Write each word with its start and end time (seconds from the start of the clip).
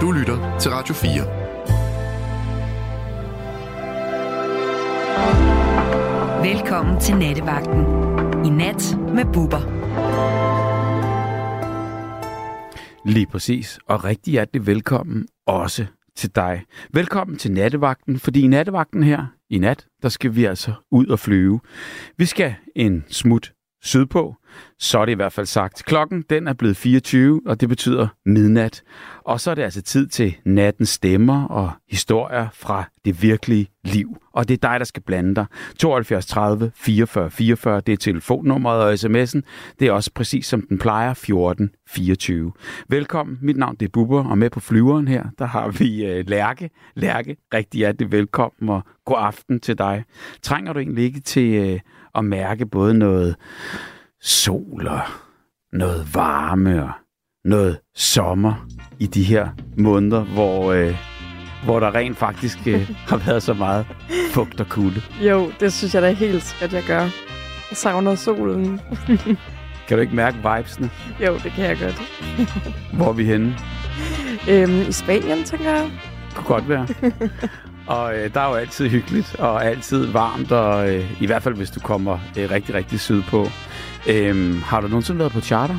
Du 0.00 0.12
lytter 0.12 0.58
til 0.58 0.70
Radio 0.70 0.94
4. 0.94 1.10
Velkommen 6.52 7.00
til 7.00 7.16
Nattevagten. 7.16 7.80
I 8.46 8.48
nat 8.48 8.98
med 9.14 9.24
Bubber. 9.32 9.60
Lige 13.06 13.26
præcis, 13.26 13.78
og 13.88 14.04
rigtig 14.04 14.32
hjertelig 14.32 14.66
velkommen 14.66 15.26
også 15.46 15.86
til 16.16 16.30
dig. 16.34 16.64
Velkommen 16.92 17.36
til 17.36 17.52
nattevagten, 17.52 18.18
fordi 18.18 18.40
i 18.40 18.46
nattevagten 18.46 19.02
her 19.02 19.26
i 19.50 19.58
nat, 19.58 19.86
der 20.02 20.08
skal 20.08 20.36
vi 20.36 20.44
altså 20.44 20.72
ud 20.90 21.06
og 21.06 21.18
flyve. 21.18 21.60
Vi 22.18 22.24
skal 22.24 22.54
en 22.76 23.04
smut 23.08 23.52
sydpå, 23.84 24.34
så 24.78 24.98
er 24.98 25.04
det 25.04 25.12
i 25.12 25.14
hvert 25.14 25.32
fald 25.32 25.46
sagt. 25.46 25.84
Klokken 25.84 26.24
den 26.30 26.48
er 26.48 26.52
blevet 26.52 26.76
24, 26.76 27.40
og 27.46 27.60
det 27.60 27.68
betyder 27.68 28.08
midnat. 28.26 28.82
Og 29.24 29.40
så 29.40 29.50
er 29.50 29.54
det 29.54 29.62
altså 29.62 29.82
tid 29.82 30.06
til 30.06 30.36
nattens 30.44 30.88
stemmer 30.88 31.44
og 31.44 31.70
historier 31.90 32.48
fra 32.52 32.84
det 33.04 33.22
virkelige 33.22 33.68
liv. 33.84 34.16
Og 34.32 34.48
det 34.48 34.54
er 34.54 34.68
dig, 34.68 34.80
der 34.80 34.84
skal 34.84 35.02
blande 35.02 35.34
dig. 35.34 35.46
72 35.78 36.26
30 36.26 36.72
44 36.74 37.30
44, 37.30 37.80
det 37.80 37.92
er 37.92 37.96
telefonnummeret 37.96 38.82
og 38.82 38.92
sms'en. 38.92 39.40
Det 39.78 39.88
er 39.88 39.92
også 39.92 40.10
præcis 40.14 40.46
som 40.46 40.66
den 40.68 40.78
plejer, 40.78 41.14
14 41.14 41.70
24. 41.88 42.52
Velkommen, 42.88 43.38
mit 43.42 43.56
navn 43.56 43.76
det 43.76 43.86
er 43.86 43.90
Bubber, 43.92 44.24
og 44.24 44.38
med 44.38 44.50
på 44.50 44.60
flyveren 44.60 45.08
her, 45.08 45.24
der 45.38 45.44
har 45.44 45.68
vi 45.68 46.04
øh, 46.04 46.24
Lærke. 46.28 46.70
Lærke, 46.94 47.36
rigtig 47.54 47.78
hjertelig 47.78 48.12
velkommen, 48.12 48.68
og 48.68 48.82
god 49.04 49.16
aften 49.18 49.60
til 49.60 49.78
dig. 49.78 50.04
Trænger 50.42 50.72
du 50.72 50.78
egentlig 50.78 51.04
ikke 51.04 51.20
til 51.20 51.54
øh, 51.54 51.80
at 52.14 52.24
mærke 52.24 52.66
både 52.66 52.94
noget 52.94 53.36
sol 54.22 54.86
og 54.88 55.00
noget 55.72 56.14
varme 56.14 56.82
og 56.82 56.90
noget 57.44 57.78
sommer 57.94 58.66
i 58.98 59.06
de 59.06 59.22
her 59.22 59.48
måneder, 59.78 60.24
hvor, 60.24 60.72
øh, 60.72 60.96
hvor 61.64 61.80
der 61.80 61.94
rent 61.94 62.16
faktisk 62.16 62.58
øh, 62.66 62.90
har 63.10 63.16
været 63.16 63.42
så 63.42 63.54
meget 63.54 63.86
fugt 64.30 64.60
og 64.60 64.68
kulde. 64.68 65.02
Jo, 65.20 65.50
det 65.60 65.72
synes 65.72 65.94
jeg 65.94 66.02
da 66.02 66.10
helt 66.10 66.56
at 66.62 66.72
jeg 66.72 66.84
gør. 66.86 67.00
Jeg 67.70 67.76
savner 67.76 68.14
solen. 68.14 68.80
kan 69.88 69.96
du 69.96 69.98
ikke 69.98 70.14
mærke 70.14 70.36
vibesene? 70.36 70.90
Jo, 71.20 71.34
det 71.34 71.52
kan 71.52 71.64
jeg 71.64 71.78
godt. 71.78 72.02
hvor 72.92 73.08
er 73.08 73.12
vi 73.12 73.24
henne? 73.24 73.56
Øhm, 74.48 74.80
I 74.88 74.92
Spanien, 74.92 75.44
tænker 75.44 75.70
jeg. 75.70 75.90
Det 76.28 76.34
kunne 76.36 76.46
godt 76.46 76.68
være. 76.68 76.86
Og 77.86 78.16
øh, 78.18 78.34
der 78.34 78.40
er 78.40 78.48
jo 78.48 78.54
altid 78.54 78.88
hyggeligt 78.88 79.34
og 79.34 79.64
altid 79.64 80.06
varmt, 80.06 80.52
og 80.52 80.94
øh, 80.94 81.22
i 81.22 81.26
hvert 81.26 81.42
fald 81.42 81.54
hvis 81.54 81.70
du 81.70 81.80
kommer 81.80 82.18
øh, 82.38 82.50
rigtig, 82.50 82.74
rigtig 82.74 83.00
sydpå. 83.00 83.46
Øh, 84.08 84.56
har 84.62 84.80
du 84.80 84.88
nogensinde 84.88 85.18
været 85.18 85.32
på 85.32 85.40
charter? 85.40 85.76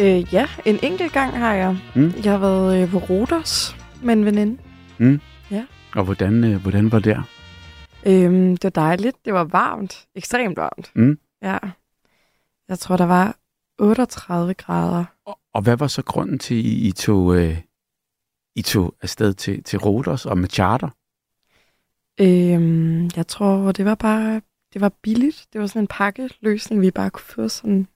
Øh, 0.00 0.34
ja, 0.34 0.46
en 0.64 0.78
enkelt 0.82 1.12
gang 1.12 1.38
har 1.38 1.54
jeg. 1.54 1.78
Mm. 1.94 2.12
Jeg 2.24 2.32
har 2.32 2.38
været 2.38 2.82
øh, 2.82 2.90
på 2.90 2.98
Rodos 2.98 3.76
med 4.02 4.14
en 4.14 4.24
veninde. 4.24 4.62
Mm. 4.98 5.20
Ja. 5.50 5.64
Og 5.94 6.04
hvordan, 6.04 6.44
øh, 6.44 6.62
hvordan 6.62 6.92
var 6.92 6.98
det 6.98 7.16
der? 7.16 7.22
Øhm, 8.06 8.56
det 8.56 8.64
var 8.64 8.82
dejligt. 8.82 9.16
Det 9.24 9.32
var 9.32 9.44
varmt. 9.44 10.06
Ekstremt 10.14 10.56
varmt. 10.56 10.90
Mm. 10.94 11.18
Ja. 11.42 11.58
Jeg 12.68 12.78
tror, 12.78 12.96
der 12.96 13.06
var 13.06 13.36
38 13.78 14.54
grader. 14.54 15.04
Og, 15.26 15.38
og 15.54 15.62
hvad 15.62 15.76
var 15.76 15.86
så 15.86 16.02
grunden 16.02 16.38
til, 16.38 16.54
at 16.54 16.64
I, 16.64 16.88
I 16.88 16.92
tog... 16.92 17.36
Øh, 17.36 17.56
i 18.56 18.62
tog 18.62 18.94
afsted 19.02 19.34
til, 19.34 19.64
til 19.64 19.78
Rodos 19.78 20.26
og 20.26 20.38
med 20.38 20.48
charter? 20.48 20.88
Øhm, 22.20 23.10
jeg 23.16 23.26
tror, 23.26 23.72
det 23.72 23.84
var 23.84 23.94
bare 23.94 24.40
det 24.72 24.80
var 24.80 24.92
billigt. 25.02 25.46
Det 25.52 25.60
var 25.60 25.66
sådan 25.66 25.82
en 25.82 25.86
pakkeløsning, 25.86 26.82
vi 26.82 26.90
bare 26.90 27.10
kunne 27.10 27.24
få 27.24 27.48
sådan 27.48 27.86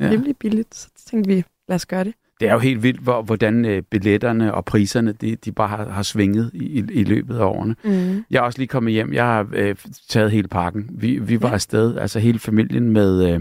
ja. 0.00 0.08
rimelig 0.10 0.36
billigt. 0.36 0.74
Så 0.74 0.88
tænkte 1.06 1.34
vi, 1.34 1.44
lad 1.68 1.74
os 1.74 1.86
gøre 1.86 2.04
det. 2.04 2.14
Det 2.40 2.48
er 2.48 2.52
jo 2.52 2.58
helt 2.58 2.82
vildt, 2.82 3.00
hvor, 3.00 3.22
hvordan 3.22 3.64
øh, 3.64 3.82
billetterne 3.82 4.54
og 4.54 4.64
priserne, 4.64 5.12
de, 5.12 5.36
de 5.36 5.52
bare 5.52 5.68
har, 5.68 5.88
har 5.88 6.02
svinget 6.02 6.50
i, 6.54 6.84
i 6.92 7.04
løbet 7.04 7.36
af 7.36 7.44
årene. 7.44 7.76
Mm. 7.84 8.24
Jeg 8.30 8.38
er 8.38 8.40
også 8.40 8.58
lige 8.58 8.68
kommet 8.68 8.92
hjem. 8.92 9.12
Jeg 9.12 9.24
har 9.24 9.48
øh, 9.52 9.76
taget 10.08 10.30
hele 10.30 10.48
pakken. 10.48 10.90
Vi, 10.90 11.18
vi 11.18 11.42
var 11.42 11.48
ja. 11.48 11.54
afsted, 11.54 11.98
altså 11.98 12.18
hele 12.18 12.38
familien 12.38 12.90
med, 12.90 13.32
øh, 13.32 13.40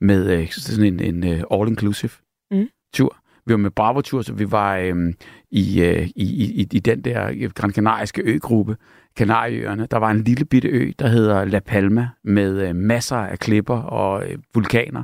med 0.00 0.30
øh, 0.30 0.50
sådan 0.50 1.00
en, 1.00 1.00
en 1.00 1.32
uh, 1.32 1.60
all-inclusive 1.60 2.20
mm. 2.50 2.68
tur. 2.94 3.16
Vi 3.46 3.52
var 3.52 3.58
med 3.58 3.70
Bravo-tur, 3.70 4.22
så 4.22 4.32
vi 4.32 4.50
var 4.50 4.76
øh, 4.76 5.12
i, 5.50 5.82
øh, 5.82 6.08
i, 6.16 6.44
i, 6.60 6.68
i 6.72 6.78
den 6.78 7.00
der 7.00 7.48
Gran 7.48 7.72
Canariske 7.72 8.22
øgruppe, 8.22 8.76
Kanarieøerne. 9.16 9.86
Der 9.90 9.96
var 9.96 10.10
en 10.10 10.24
lille 10.24 10.44
bitte 10.44 10.68
ø, 10.68 10.92
der 10.98 11.08
hedder 11.08 11.44
La 11.44 11.58
Palma, 11.58 12.08
med 12.24 12.68
øh, 12.68 12.76
masser 12.76 13.16
af 13.16 13.38
klipper 13.38 13.76
og 13.76 14.30
øh, 14.30 14.38
vulkaner. 14.54 15.02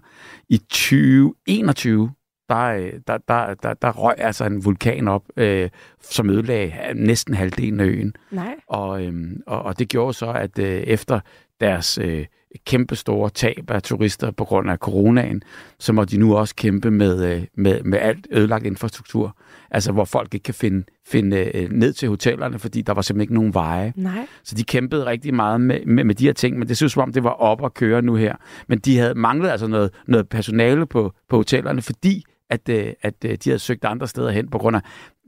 I 0.49 0.59
2021, 0.59 2.11
der, 2.49 2.65
øh, 2.65 2.93
der, 3.07 3.19
der, 3.29 3.55
der, 3.55 3.75
der 3.75 3.91
røg 3.93 4.15
altså 4.19 4.45
en 4.45 4.65
vulkan 4.65 5.09
op, 5.09 5.23
øh, 5.37 5.69
som 6.01 6.31
ødelagde 6.31 6.73
næsten 6.95 7.35
halvdelen 7.35 7.81
af 7.81 7.85
øen. 7.85 8.15
Nej. 8.31 8.55
Og, 8.67 9.05
øh, 9.05 9.13
og, 9.47 9.63
og 9.63 9.79
det 9.79 9.89
gjorde 9.89 10.15
så, 10.15 10.33
at 10.33 10.59
øh, 10.59 10.67
efter 10.67 11.21
deres 11.61 11.99
øh, 11.99 12.27
kæmpe 12.67 12.97
store 12.97 13.31
tab 13.31 13.71
af 13.71 13.83
turister 13.83 14.31
på 14.31 14.45
grund 14.45 14.71
af 14.71 14.77
coronaen, 14.79 15.43
så 15.79 15.93
må 15.93 16.05
de 16.05 16.19
nu 16.19 16.37
også 16.37 16.55
kæmpe 16.55 16.91
med, 16.91 17.35
øh, 17.35 17.43
med, 17.57 17.83
med 17.83 17.99
alt 17.99 18.27
ødelagt 18.31 18.67
infrastruktur. 18.67 19.37
Altså 19.71 19.93
hvor 19.93 20.05
folk 20.05 20.35
ikke 20.35 20.45
kan 20.45 20.55
finde, 20.55 20.85
finde 21.07 21.51
øh, 21.55 21.71
ned 21.71 21.93
til 21.93 22.09
hotellerne, 22.09 22.59
fordi 22.59 22.83
der 22.83 22.93
var 22.93 23.03
simpelthen 23.03 23.23
ikke 23.23 23.35
nogen 23.35 23.55
veje. 23.55 23.93
Nej. 23.97 24.27
Så 24.45 24.55
de 24.55 24.65
kæmpede 24.65 25.07
rigtig 25.07 25.35
meget 25.35 25.61
med, 25.61 25.81
med, 25.87 26.05
med 26.05 26.15
de 26.15 26.25
her 26.25 26.33
ting, 26.33 26.59
men 26.59 26.69
det 26.69 26.77
synes 26.77 26.93
som 26.93 27.03
om, 27.03 27.13
det 27.13 27.25
var 27.25 27.31
op 27.31 27.65
at 27.65 27.75
køre 27.75 28.03
nu 28.03 28.15
her. 28.15 28.37
Men 28.69 28.79
de 28.79 28.99
havde 28.99 29.15
manglet 29.15 29.51
altså 29.51 29.67
noget, 29.67 29.91
noget 30.07 30.29
personale 30.29 30.87
på, 30.87 31.13
på 31.29 31.37
hotellerne, 31.37 31.83
fordi 31.83 32.25
at, 32.51 32.69
øh, 32.69 32.93
at 33.03 33.23
de 33.23 33.39
havde 33.47 33.59
søgt 33.59 33.85
andre 33.85 34.09
steder 34.09 34.31
hen 34.31 34.49
på 34.49 34.59
grund 34.59 34.77
af 34.77 34.81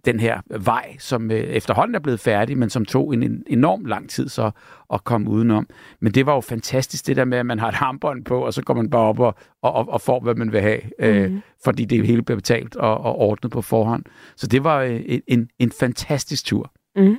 den 0.04 0.20
her 0.20 0.40
vej, 0.58 0.96
som 0.98 1.30
øh, 1.30 1.38
efterhånden 1.38 1.94
er 1.94 1.98
blevet 1.98 2.20
færdig, 2.20 2.58
men 2.58 2.70
som 2.70 2.84
tog 2.84 3.14
en, 3.14 3.22
en 3.22 3.42
enorm 3.46 3.84
lang 3.84 4.10
tid 4.10 4.28
så 4.28 4.50
at 4.92 5.04
komme 5.04 5.30
udenom. 5.30 5.66
Men 6.00 6.12
det 6.12 6.26
var 6.26 6.34
jo 6.34 6.40
fantastisk, 6.40 7.06
det 7.06 7.16
der 7.16 7.24
med, 7.24 7.38
at 7.38 7.46
man 7.46 7.58
har 7.58 7.68
et 7.68 7.74
armbånd 7.80 8.24
på, 8.24 8.44
og 8.46 8.54
så 8.54 8.62
går 8.62 8.74
man 8.74 8.90
bare 8.90 9.02
op 9.02 9.18
og, 9.18 9.34
og, 9.62 9.88
og 9.88 10.00
får, 10.00 10.20
hvad 10.20 10.34
man 10.34 10.52
vil 10.52 10.60
have, 10.60 10.80
mm. 10.98 11.04
øh, 11.04 11.30
mhm. 11.30 11.42
fordi 11.64 11.84
det 11.84 12.06
hele 12.06 12.22
bliver 12.22 12.38
betalt 12.38 12.76
og, 12.76 12.98
og 12.98 13.16
ordnet 13.16 13.52
på 13.52 13.62
forhånd. 13.62 14.04
Så 14.36 14.46
det 14.46 14.64
var 14.64 14.80
øh, 14.80 15.00
en, 15.26 15.48
en 15.58 15.72
fantastisk 15.80 16.44
tur. 16.44 16.72
Mm. 16.96 17.16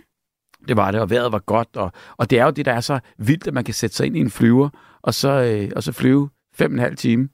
Det 0.68 0.78
var 0.78 0.92
det, 0.92 1.02
og 1.02 1.10
vejret 1.10 1.32
var 1.32 1.40
godt, 1.40 1.78
og, 1.78 1.92
og 2.18 2.30
det 2.30 2.40
er 2.40 2.46
jo 2.46 2.52
det, 2.52 2.66
der 2.66 2.74
er 2.74 2.80
så 2.80 3.00
vildt, 3.18 3.48
at 3.48 3.54
man 3.54 3.64
kan 3.64 3.74
sætte 3.74 3.96
sig 3.96 4.06
ind 4.06 4.18
i 4.18 4.20
en 4.20 4.30
flyver, 4.30 4.70
og 5.02 5.14
så, 5.14 5.30
øh, 5.30 5.72
og 5.76 5.84
så 5.84 5.92
flyve 5.92 6.30
fem 6.56 6.72
og 6.72 6.74
en 6.74 6.80
halv 6.80 6.96
time, 6.96 7.30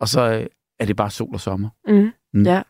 og 0.00 0.08
så 0.08 0.32
øh, 0.32 0.46
er 0.80 0.86
det 0.86 0.96
bare 0.96 1.10
sol 1.10 1.34
og 1.34 1.40
sommer. 1.40 1.68
Mm. 1.88 2.12
Mm. 2.34 2.42
Ja, 2.42 2.62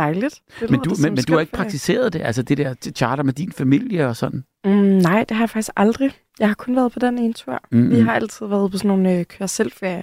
Dejligt. 0.00 0.40
Det 0.60 0.70
men 0.70 0.80
du, 0.80 0.94
men, 1.02 1.14
men 1.14 1.24
du 1.24 1.32
har 1.32 1.40
ikke 1.40 1.52
praktiseret 1.52 2.12
det, 2.12 2.22
altså 2.22 2.42
det 2.42 2.58
der 2.58 2.74
charter 2.96 3.22
med 3.22 3.32
din 3.32 3.52
familie 3.52 4.06
og 4.08 4.16
sådan? 4.16 4.44
Mm, 4.64 4.70
nej, 4.72 5.24
det 5.24 5.36
har 5.36 5.42
jeg 5.42 5.50
faktisk 5.50 5.70
aldrig. 5.76 6.12
Jeg 6.38 6.48
har 6.48 6.54
kun 6.54 6.76
været 6.76 6.92
på 6.92 6.98
den 6.98 7.18
ene 7.18 7.32
tur. 7.32 7.60
Mm-hmm. 7.70 7.90
Vi 7.90 8.00
har 8.00 8.12
altid 8.12 8.46
været 8.46 8.70
på 8.70 8.78
sådan 8.78 8.88
nogle 8.88 9.18
øh, 9.18 9.24
køre 9.24 9.48
selv 9.48 9.72
Ja. 9.82 10.00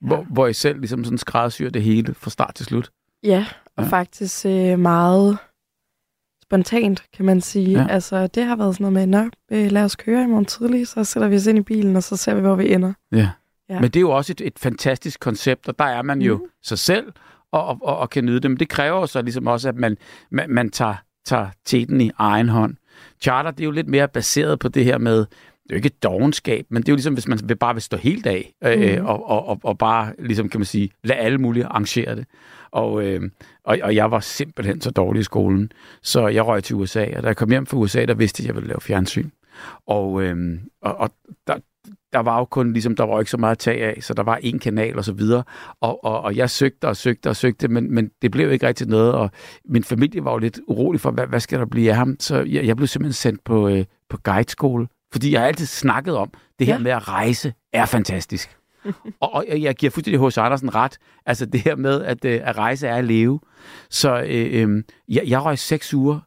Hvor, 0.00 0.16
ja. 0.16 0.24
hvor 0.30 0.46
I 0.46 0.52
selv 0.52 0.78
ligesom 0.78 1.04
sådan 1.04 1.18
skræddersyr 1.18 1.70
det 1.70 1.82
hele 1.82 2.14
fra 2.14 2.30
start 2.30 2.54
til 2.54 2.66
slut? 2.66 2.90
Ja, 3.22 3.46
og 3.76 3.84
ja. 3.84 3.88
faktisk 3.88 4.46
øh, 4.46 4.78
meget 4.78 5.38
spontant, 6.42 7.04
kan 7.16 7.24
man 7.24 7.40
sige. 7.40 7.80
Ja. 7.80 7.86
Altså, 7.90 8.26
det 8.26 8.44
har 8.44 8.56
været 8.56 8.74
sådan 8.74 8.92
noget 8.92 9.08
med, 9.08 9.20
nå, 9.20 9.30
øh, 9.52 9.70
lad 9.70 9.84
os 9.84 9.96
køre 9.96 10.22
i 10.22 10.26
morgen 10.26 10.44
tidlig, 10.44 10.88
så 10.88 11.04
sætter 11.04 11.28
vi 11.28 11.36
os 11.36 11.46
ind 11.46 11.58
i 11.58 11.62
bilen, 11.62 11.96
og 11.96 12.02
så 12.02 12.16
ser 12.16 12.34
vi, 12.34 12.40
hvor 12.40 12.54
vi 12.54 12.72
ender. 12.72 12.92
Ja. 13.12 13.30
ja. 13.68 13.80
Men 13.80 13.90
det 13.90 13.96
er 13.96 14.00
jo 14.00 14.10
også 14.10 14.32
et, 14.32 14.40
et 14.40 14.58
fantastisk 14.58 15.20
koncept, 15.20 15.68
og 15.68 15.78
der 15.78 15.84
er 15.84 16.02
man 16.02 16.22
jo 16.22 16.36
mm. 16.36 16.44
sig 16.62 16.78
selv, 16.78 17.12
og, 17.54 17.78
og, 17.82 17.96
og, 17.96 18.10
kan 18.10 18.24
nyde 18.24 18.40
det. 18.40 18.50
Men 18.50 18.60
det 18.60 18.68
kræver 18.68 19.06
så 19.06 19.22
ligesom 19.22 19.46
også, 19.46 19.68
at 19.68 19.76
man, 19.76 19.96
man, 20.30 20.50
man 20.50 20.70
tager, 20.70 20.94
tager 21.24 21.46
teten 21.64 22.00
i 22.00 22.10
egen 22.18 22.48
hånd. 22.48 22.76
Charter, 23.20 23.50
det 23.50 23.60
er 23.60 23.64
jo 23.64 23.70
lidt 23.70 23.88
mere 23.88 24.08
baseret 24.08 24.58
på 24.58 24.68
det 24.68 24.84
her 24.84 24.98
med, 24.98 25.18
det 25.18 25.70
er 25.70 25.74
jo 25.74 25.76
ikke 25.76 25.90
dogenskab, 26.02 26.66
men 26.68 26.82
det 26.82 26.88
er 26.88 26.92
jo 26.92 26.96
ligesom, 26.96 27.14
hvis 27.14 27.28
man 27.28 27.38
bare 27.60 27.74
vil 27.74 27.82
stå 27.82 27.96
helt 27.96 28.26
af, 28.26 28.54
øh, 28.64 29.00
mm. 29.00 29.06
og, 29.06 29.28
og, 29.28 29.48
og, 29.48 29.60
og 29.62 29.78
bare, 29.78 30.12
ligesom 30.18 30.48
kan 30.48 30.60
man 30.60 30.66
sige, 30.66 30.90
lade 31.04 31.18
alle 31.18 31.38
mulige 31.38 31.64
arrangere 31.64 32.16
det. 32.16 32.26
Og, 32.70 33.04
øh, 33.04 33.30
og, 33.64 33.78
og 33.82 33.94
jeg 33.94 34.10
var 34.10 34.20
simpelthen 34.20 34.80
så 34.80 34.90
dårlig 34.90 35.20
i 35.20 35.24
skolen, 35.24 35.72
så 36.02 36.28
jeg 36.28 36.46
røg 36.46 36.64
til 36.64 36.76
USA, 36.76 37.06
og 37.16 37.22
da 37.22 37.28
jeg 37.28 37.36
kom 37.36 37.50
hjem 37.50 37.66
fra 37.66 37.76
USA, 37.76 38.04
der 38.04 38.14
vidste 38.14 38.42
jeg, 38.42 38.44
at 38.44 38.48
jeg 38.48 38.54
ville 38.54 38.68
lave 38.68 38.80
fjernsyn. 38.80 39.30
Og, 39.86 40.22
øh, 40.22 40.58
og, 40.82 40.96
og 40.96 41.10
der, 41.46 41.58
der 42.14 42.20
var 42.20 42.38
jo 42.38 42.44
kun, 42.44 42.72
ligesom, 42.72 42.96
der 42.96 43.04
var 43.04 43.18
ikke 43.18 43.30
så 43.30 43.36
meget 43.36 43.58
tag 43.58 43.82
af, 43.82 43.98
så 44.00 44.14
der 44.14 44.22
var 44.22 44.36
en 44.36 44.58
kanal 44.58 44.98
og 44.98 45.04
så 45.04 45.12
videre. 45.12 45.44
Og, 45.80 46.04
og, 46.04 46.20
og 46.20 46.36
jeg 46.36 46.50
søgte 46.50 46.88
og 46.88 46.96
søgte 46.96 47.28
og 47.28 47.36
søgte, 47.36 47.68
men, 47.68 47.94
men 47.94 48.10
det 48.22 48.30
blev 48.30 48.52
ikke 48.52 48.66
rigtig 48.66 48.86
noget, 48.86 49.12
og 49.12 49.30
min 49.64 49.84
familie 49.84 50.24
var 50.24 50.32
jo 50.32 50.38
lidt 50.38 50.60
urolig 50.66 51.00
for, 51.00 51.10
hvad, 51.10 51.26
hvad 51.26 51.40
skal 51.40 51.58
der 51.58 51.66
blive 51.66 51.90
af 51.90 51.96
ham? 51.96 52.16
Så 52.20 52.36
jeg, 52.36 52.66
jeg 52.66 52.76
blev 52.76 52.86
simpelthen 52.86 53.12
sendt 53.12 53.44
på, 53.44 53.68
øh, 53.68 53.84
på 54.08 54.18
guideskole, 54.24 54.86
fordi 55.12 55.32
jeg 55.32 55.40
har 55.40 55.46
altid 55.46 55.66
snakket 55.66 56.16
om, 56.16 56.30
det 56.58 56.66
her 56.66 56.74
ja. 56.74 56.80
med 56.80 56.90
at 56.90 57.08
rejse 57.08 57.52
er 57.72 57.86
fantastisk. 57.86 58.56
og, 59.20 59.32
og 59.32 59.44
jeg 59.62 59.74
giver 59.74 59.90
fuldstændig 59.90 60.20
hos 60.20 60.38
Andersen 60.38 60.74
ret. 60.74 60.98
Altså 61.26 61.46
det 61.46 61.60
her 61.60 61.76
med, 61.76 62.02
at, 62.02 62.24
øh, 62.24 62.40
at 62.44 62.58
rejse 62.58 62.86
er 62.86 62.96
at 62.96 63.04
leve. 63.04 63.40
Så 63.90 64.22
øh, 64.22 64.62
øh, 64.62 64.82
jeg, 65.08 65.22
jeg 65.26 65.44
røg 65.44 65.58
seks 65.58 65.94
uger 65.94 66.20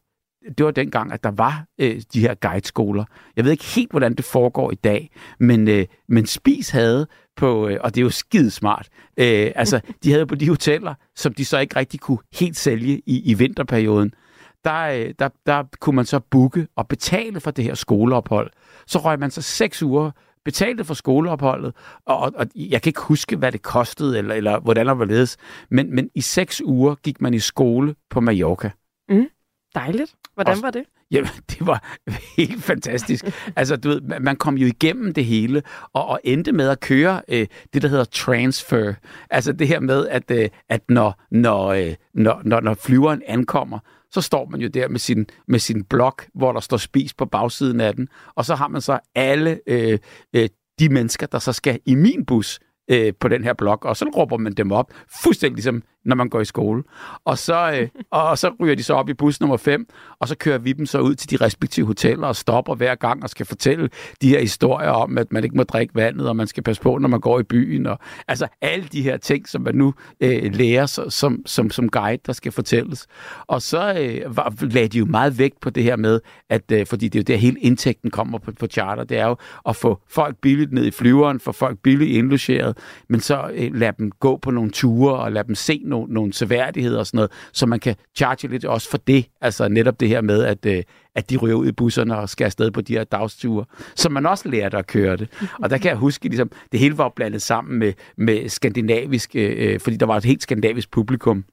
det 0.58 0.66
var 0.66 0.70
dengang, 0.70 1.12
at 1.12 1.24
der 1.24 1.30
var 1.30 1.64
øh, 1.80 2.02
de 2.12 2.20
her 2.20 2.34
guideskoler. 2.34 3.04
Jeg 3.36 3.44
ved 3.44 3.52
ikke 3.52 3.64
helt, 3.64 3.90
hvordan 3.90 4.14
det 4.14 4.24
foregår 4.24 4.70
i 4.70 4.74
dag, 4.74 5.10
men, 5.40 5.68
øh, 5.68 5.86
men 6.08 6.26
Spis 6.26 6.70
havde 6.70 7.06
på, 7.36 7.68
øh, 7.68 7.78
og 7.80 7.94
det 7.94 8.00
er 8.00 8.04
jo 8.04 8.10
skide 8.10 8.50
smart, 8.50 8.88
øh, 9.16 9.52
altså 9.54 9.80
de 10.04 10.12
havde 10.12 10.26
på 10.26 10.34
de 10.34 10.48
hoteller, 10.48 10.94
som 11.16 11.34
de 11.34 11.44
så 11.44 11.58
ikke 11.58 11.76
rigtig 11.76 12.00
kunne 12.00 12.18
helt 12.34 12.56
sælge 12.56 13.02
i, 13.06 13.30
i 13.30 13.34
vinterperioden, 13.34 14.14
der, 14.64 14.82
øh, 14.82 15.14
der, 15.18 15.28
der 15.46 15.64
kunne 15.80 15.96
man 15.96 16.04
så 16.04 16.20
booke 16.30 16.66
og 16.76 16.88
betale 16.88 17.40
for 17.40 17.50
det 17.50 17.64
her 17.64 17.74
skoleophold. 17.74 18.50
Så 18.86 18.98
røg 18.98 19.18
man 19.18 19.30
så 19.30 19.42
seks 19.42 19.82
uger 19.82 20.10
betalte 20.44 20.84
for 20.84 20.94
skoleopholdet, 20.94 21.74
og, 22.06 22.18
og, 22.18 22.32
og 22.36 22.46
jeg 22.54 22.82
kan 22.82 22.90
ikke 22.90 23.00
huske, 23.00 23.36
hvad 23.36 23.52
det 23.52 23.62
kostede, 23.62 24.18
eller, 24.18 24.34
eller 24.34 24.60
hvordan 24.60 24.86
det 24.86 24.98
var 24.98 25.04
ledes, 25.04 25.36
men, 25.70 25.94
men 25.94 26.10
i 26.14 26.20
seks 26.20 26.62
uger 26.64 26.94
gik 26.94 27.20
man 27.20 27.34
i 27.34 27.38
skole 27.38 27.94
på 28.10 28.20
Mallorca. 28.20 28.70
Mm. 29.08 29.26
Dejligt. 29.74 30.14
Hvordan 30.44 30.62
var 30.62 30.70
det? 30.70 30.84
Jamen, 31.12 31.30
det 31.50 31.66
var 31.66 31.96
helt 32.36 32.64
fantastisk. 32.64 33.24
altså, 33.56 33.76
du 33.76 33.88
ved, 33.88 34.00
man- 34.00 34.22
man 34.22 34.36
kom 34.36 34.54
jo 34.58 34.66
igennem 34.66 35.14
det 35.14 35.24
hele, 35.24 35.62
og, 35.92 36.06
og 36.06 36.20
endte 36.24 36.52
med 36.52 36.68
at 36.68 36.80
køre 36.80 37.22
øh, 37.28 37.46
det, 37.74 37.82
der 37.82 37.88
hedder 37.88 38.04
transfer. 38.04 38.94
Altså 39.30 39.52
det 39.52 39.68
her 39.68 39.80
med, 39.80 40.08
at, 40.08 40.30
øh, 40.30 40.48
at 40.68 40.82
når, 40.88 41.22
når, 41.30 41.66
øh, 41.66 41.94
når, 42.14 42.40
når, 42.44 42.60
når 42.60 42.74
flyveren 42.74 43.22
ankommer, 43.26 43.78
så 44.10 44.20
står 44.20 44.48
man 44.50 44.60
jo 44.60 44.68
der 44.68 44.88
med 44.88 44.98
sin, 44.98 45.26
med 45.48 45.58
sin 45.58 45.84
blok, 45.84 46.26
hvor 46.34 46.52
der 46.52 46.60
står 46.60 46.76
spis 46.76 47.14
på 47.14 47.26
bagsiden 47.26 47.80
af 47.80 47.94
den, 47.94 48.08
og 48.34 48.44
så 48.44 48.54
har 48.54 48.68
man 48.68 48.80
så 48.80 48.98
alle 49.14 49.60
øh, 49.66 49.98
øh, 50.36 50.48
de 50.78 50.88
mennesker, 50.88 51.26
der 51.26 51.38
så 51.38 51.52
skal 51.52 51.80
i 51.86 51.94
min 51.94 52.24
bus 52.26 52.60
øh, 52.90 53.12
på 53.20 53.28
den 53.28 53.44
her 53.44 53.52
blok, 53.52 53.84
og 53.84 53.96
så 53.96 54.04
råber 54.16 54.36
man 54.36 54.52
dem 54.52 54.72
op, 54.72 54.92
fuldstændig 55.22 55.54
ligesom 55.56 55.82
når 56.04 56.16
man 56.16 56.28
går 56.28 56.40
i 56.40 56.44
skole. 56.44 56.82
Og 57.24 57.38
så, 57.38 57.72
øh, 57.80 57.88
og 58.10 58.38
så 58.38 58.50
ryger 58.60 58.74
de 58.74 58.82
så 58.82 58.94
op 58.94 59.08
i 59.08 59.14
bus 59.14 59.40
nummer 59.40 59.56
5, 59.56 59.86
og 60.20 60.28
så 60.28 60.36
kører 60.36 60.58
vi 60.58 60.72
dem 60.72 60.86
så 60.86 61.00
ud 61.00 61.14
til 61.14 61.30
de 61.30 61.44
respektive 61.44 61.86
hoteller 61.86 62.26
og 62.26 62.36
stopper 62.36 62.74
hver 62.74 62.94
gang 62.94 63.22
og 63.22 63.30
skal 63.30 63.46
fortælle 63.46 63.90
de 64.22 64.28
her 64.28 64.40
historier 64.40 64.88
om, 64.90 65.18
at 65.18 65.32
man 65.32 65.44
ikke 65.44 65.56
må 65.56 65.62
drikke 65.62 65.94
vandet, 65.94 66.28
og 66.28 66.36
man 66.36 66.46
skal 66.46 66.62
passe 66.62 66.82
på, 66.82 66.98
når 66.98 67.08
man 67.08 67.20
går 67.20 67.40
i 67.40 67.42
byen. 67.42 67.86
Og, 67.86 67.98
altså 68.28 68.46
alle 68.62 68.84
de 68.92 69.02
her 69.02 69.16
ting, 69.16 69.48
som 69.48 69.62
man 69.62 69.74
nu 69.74 69.94
øh, 70.20 70.54
lærer 70.54 70.86
så- 70.86 71.10
som, 71.10 71.42
som, 71.46 71.70
som 71.70 71.88
guide, 71.88 72.22
der 72.26 72.32
skal 72.32 72.52
fortælles. 72.52 73.06
Og 73.46 73.62
så 73.62 73.94
øh, 74.00 74.36
var, 74.36 74.54
lagde 74.60 74.88
de 74.88 74.98
jo 74.98 75.04
meget 75.04 75.38
vægt 75.38 75.60
på 75.60 75.70
det 75.70 75.82
her 75.82 75.96
med, 75.96 76.20
at 76.50 76.72
øh, 76.72 76.86
fordi 76.86 77.08
det 77.08 77.18
er 77.18 77.22
jo 77.22 77.34
der 77.34 77.40
hele 77.40 77.60
indtægten 77.60 78.10
kommer 78.10 78.38
på, 78.38 78.52
på 78.52 78.66
charter, 78.66 79.04
det 79.04 79.18
er 79.18 79.26
jo 79.26 79.36
at 79.68 79.76
få 79.76 79.98
folk 80.08 80.36
billigt 80.42 80.72
ned 80.72 80.84
i 80.86 80.90
flyveren, 80.90 81.40
få 81.40 81.52
folk 81.52 81.78
billigt 81.82 82.10
indlogeret, 82.10 82.77
men 83.08 83.20
så 83.20 83.50
øh, 83.54 83.74
lade 83.74 83.92
dem 83.98 84.10
gå 84.10 84.36
på 84.36 84.50
nogle 84.50 84.70
ture 84.70 85.16
og 85.16 85.32
lade 85.32 85.46
dem 85.46 85.54
se 85.54 85.82
nogle, 85.84 86.12
nogle 86.12 86.32
seværdigheder 86.32 86.98
og 86.98 87.06
sådan 87.06 87.18
noget, 87.18 87.30
så 87.52 87.66
man 87.66 87.80
kan 87.80 87.96
charge 88.16 88.48
lidt 88.48 88.64
også 88.64 88.90
for 88.90 88.98
det. 88.98 89.28
Altså 89.40 89.68
netop 89.68 90.00
det 90.00 90.08
her 90.08 90.20
med, 90.20 90.44
at, 90.44 90.66
øh, 90.66 90.82
at 91.14 91.30
de 91.30 91.36
ryger 91.36 91.56
ud 91.56 91.66
i 91.66 91.72
busserne 91.72 92.16
og 92.16 92.28
skal 92.28 92.44
afsted 92.44 92.70
på 92.70 92.80
de 92.80 92.92
her 92.92 93.04
dagsture, 93.04 93.64
så 93.94 94.08
man 94.08 94.26
også 94.26 94.48
lærte 94.48 94.76
at 94.76 94.86
køre 94.86 95.16
det. 95.16 95.28
Og 95.62 95.70
der 95.70 95.78
kan 95.78 95.88
jeg 95.88 95.96
huske, 95.96 96.28
ligesom, 96.28 96.50
det 96.72 96.80
hele 96.80 96.98
var 96.98 97.12
blandet 97.16 97.42
sammen 97.42 97.78
med, 97.78 97.92
med 98.16 98.48
skandinavisk, 98.48 99.30
øh, 99.34 99.80
fordi 99.80 99.96
der 99.96 100.06
var 100.06 100.16
et 100.16 100.24
helt 100.24 100.42
skandinavisk 100.42 100.90
publikum. 100.90 101.44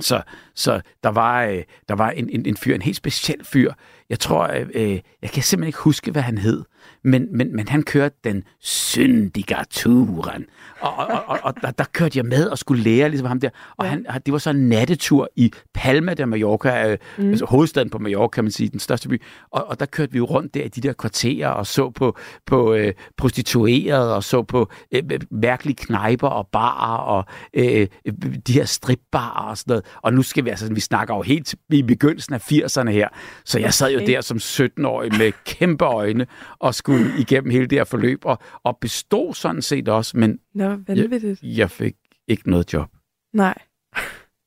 Så, 0.00 0.22
så 0.54 0.80
der 1.02 1.08
var, 1.08 1.44
øh, 1.44 1.62
der 1.88 1.94
var 1.94 2.10
en, 2.10 2.30
en, 2.30 2.46
en 2.46 2.56
fyr, 2.56 2.74
en 2.74 2.82
helt 2.82 2.96
speciel 2.96 3.44
fyr. 3.44 3.72
Jeg 4.10 4.20
tror, 4.20 4.46
øh, 4.46 4.66
øh, 4.74 5.00
jeg 5.22 5.30
kan 5.30 5.42
simpelthen 5.42 5.68
ikke 5.68 5.78
huske, 5.78 6.10
hvad 6.10 6.22
han 6.22 6.38
hed, 6.38 6.64
men, 7.06 7.36
men, 7.36 7.56
men 7.56 7.68
han 7.68 7.82
kørte 7.82 8.16
den 8.24 8.44
syndige 8.60 9.56
turen. 9.70 10.44
Og, 10.80 10.96
og, 10.96 11.22
og, 11.26 11.38
og 11.42 11.54
der, 11.62 11.70
der 11.70 11.84
kørte 11.92 12.18
jeg 12.18 12.24
med 12.26 12.46
og 12.46 12.58
skulle 12.58 12.82
lære 12.82 13.08
ligesom 13.08 13.26
ham 13.28 13.40
der. 13.40 13.50
Og 13.76 13.84
Ja. 13.84 13.90
han, 13.90 14.06
det 14.26 14.32
var 14.32 14.38
så 14.38 14.50
en 14.50 14.68
nattetur 14.68 15.28
i 15.36 15.52
Palma 15.74 16.14
de 16.14 16.26
Mallorca, 16.26 16.90
øh, 16.90 16.98
mm. 17.18 17.30
altså 17.30 17.44
hovedstaden 17.44 17.90
på 17.90 17.98
Mallorca, 17.98 18.34
kan 18.34 18.44
man 18.44 18.50
sige, 18.50 18.68
den 18.68 18.80
største 18.80 19.08
by. 19.08 19.22
Og, 19.50 19.66
og 19.68 19.80
der 19.80 19.86
kørte 19.86 20.12
vi 20.12 20.18
jo 20.18 20.24
rundt 20.24 20.54
der 20.54 20.62
i 20.62 20.68
de 20.68 20.80
der 20.80 20.92
kvarterer 20.92 21.48
og 21.48 21.66
så 21.66 21.90
på, 21.90 22.16
på 22.46 22.74
øh, 22.74 22.92
prostituerede 23.16 24.14
og 24.16 24.24
så 24.24 24.42
på 24.42 24.70
øh, 24.94 25.02
øh, 25.12 25.20
mærkelige 25.30 25.76
knejper 25.76 26.28
og 26.28 26.48
barer 26.52 26.98
og 26.98 27.24
øh, 27.54 27.86
øh, 28.06 28.14
de 28.46 28.52
her 28.52 28.64
stripbarer 28.64 29.50
og 29.50 29.58
sådan 29.58 29.70
noget. 29.70 29.84
Og 30.02 30.12
nu 30.14 30.22
skal 30.22 30.44
vi 30.44 30.50
altså, 30.50 30.74
vi 30.74 30.80
snakker 30.80 31.14
jo 31.14 31.22
helt 31.22 31.54
i 31.70 31.82
begyndelsen 31.82 32.34
af 32.34 32.52
80'erne 32.52 32.90
her. 32.90 33.08
Så 33.44 33.58
jeg 33.58 33.74
sad 33.74 33.90
jo 33.90 33.96
Okay. 33.96 34.06
der 34.06 34.20
som 34.20 34.36
17-årig 34.36 35.12
med 35.18 35.32
kæmpe 35.44 35.84
øjne 35.84 36.26
og 36.58 36.74
skulle 36.74 36.95
igennem 37.18 37.50
hele 37.50 37.66
det 37.66 37.78
her 37.78 37.84
forløb 37.84 38.24
og, 38.24 38.38
og 38.64 38.78
bestod 38.80 39.34
sådan 39.34 39.62
set 39.62 39.88
også, 39.88 40.16
men 40.18 40.38
Nå, 40.54 40.76
vanvittigt. 40.86 41.40
jeg 41.42 41.70
fik 41.70 41.94
ikke 42.28 42.50
noget 42.50 42.72
job. 42.72 42.88
Nej, 43.32 43.54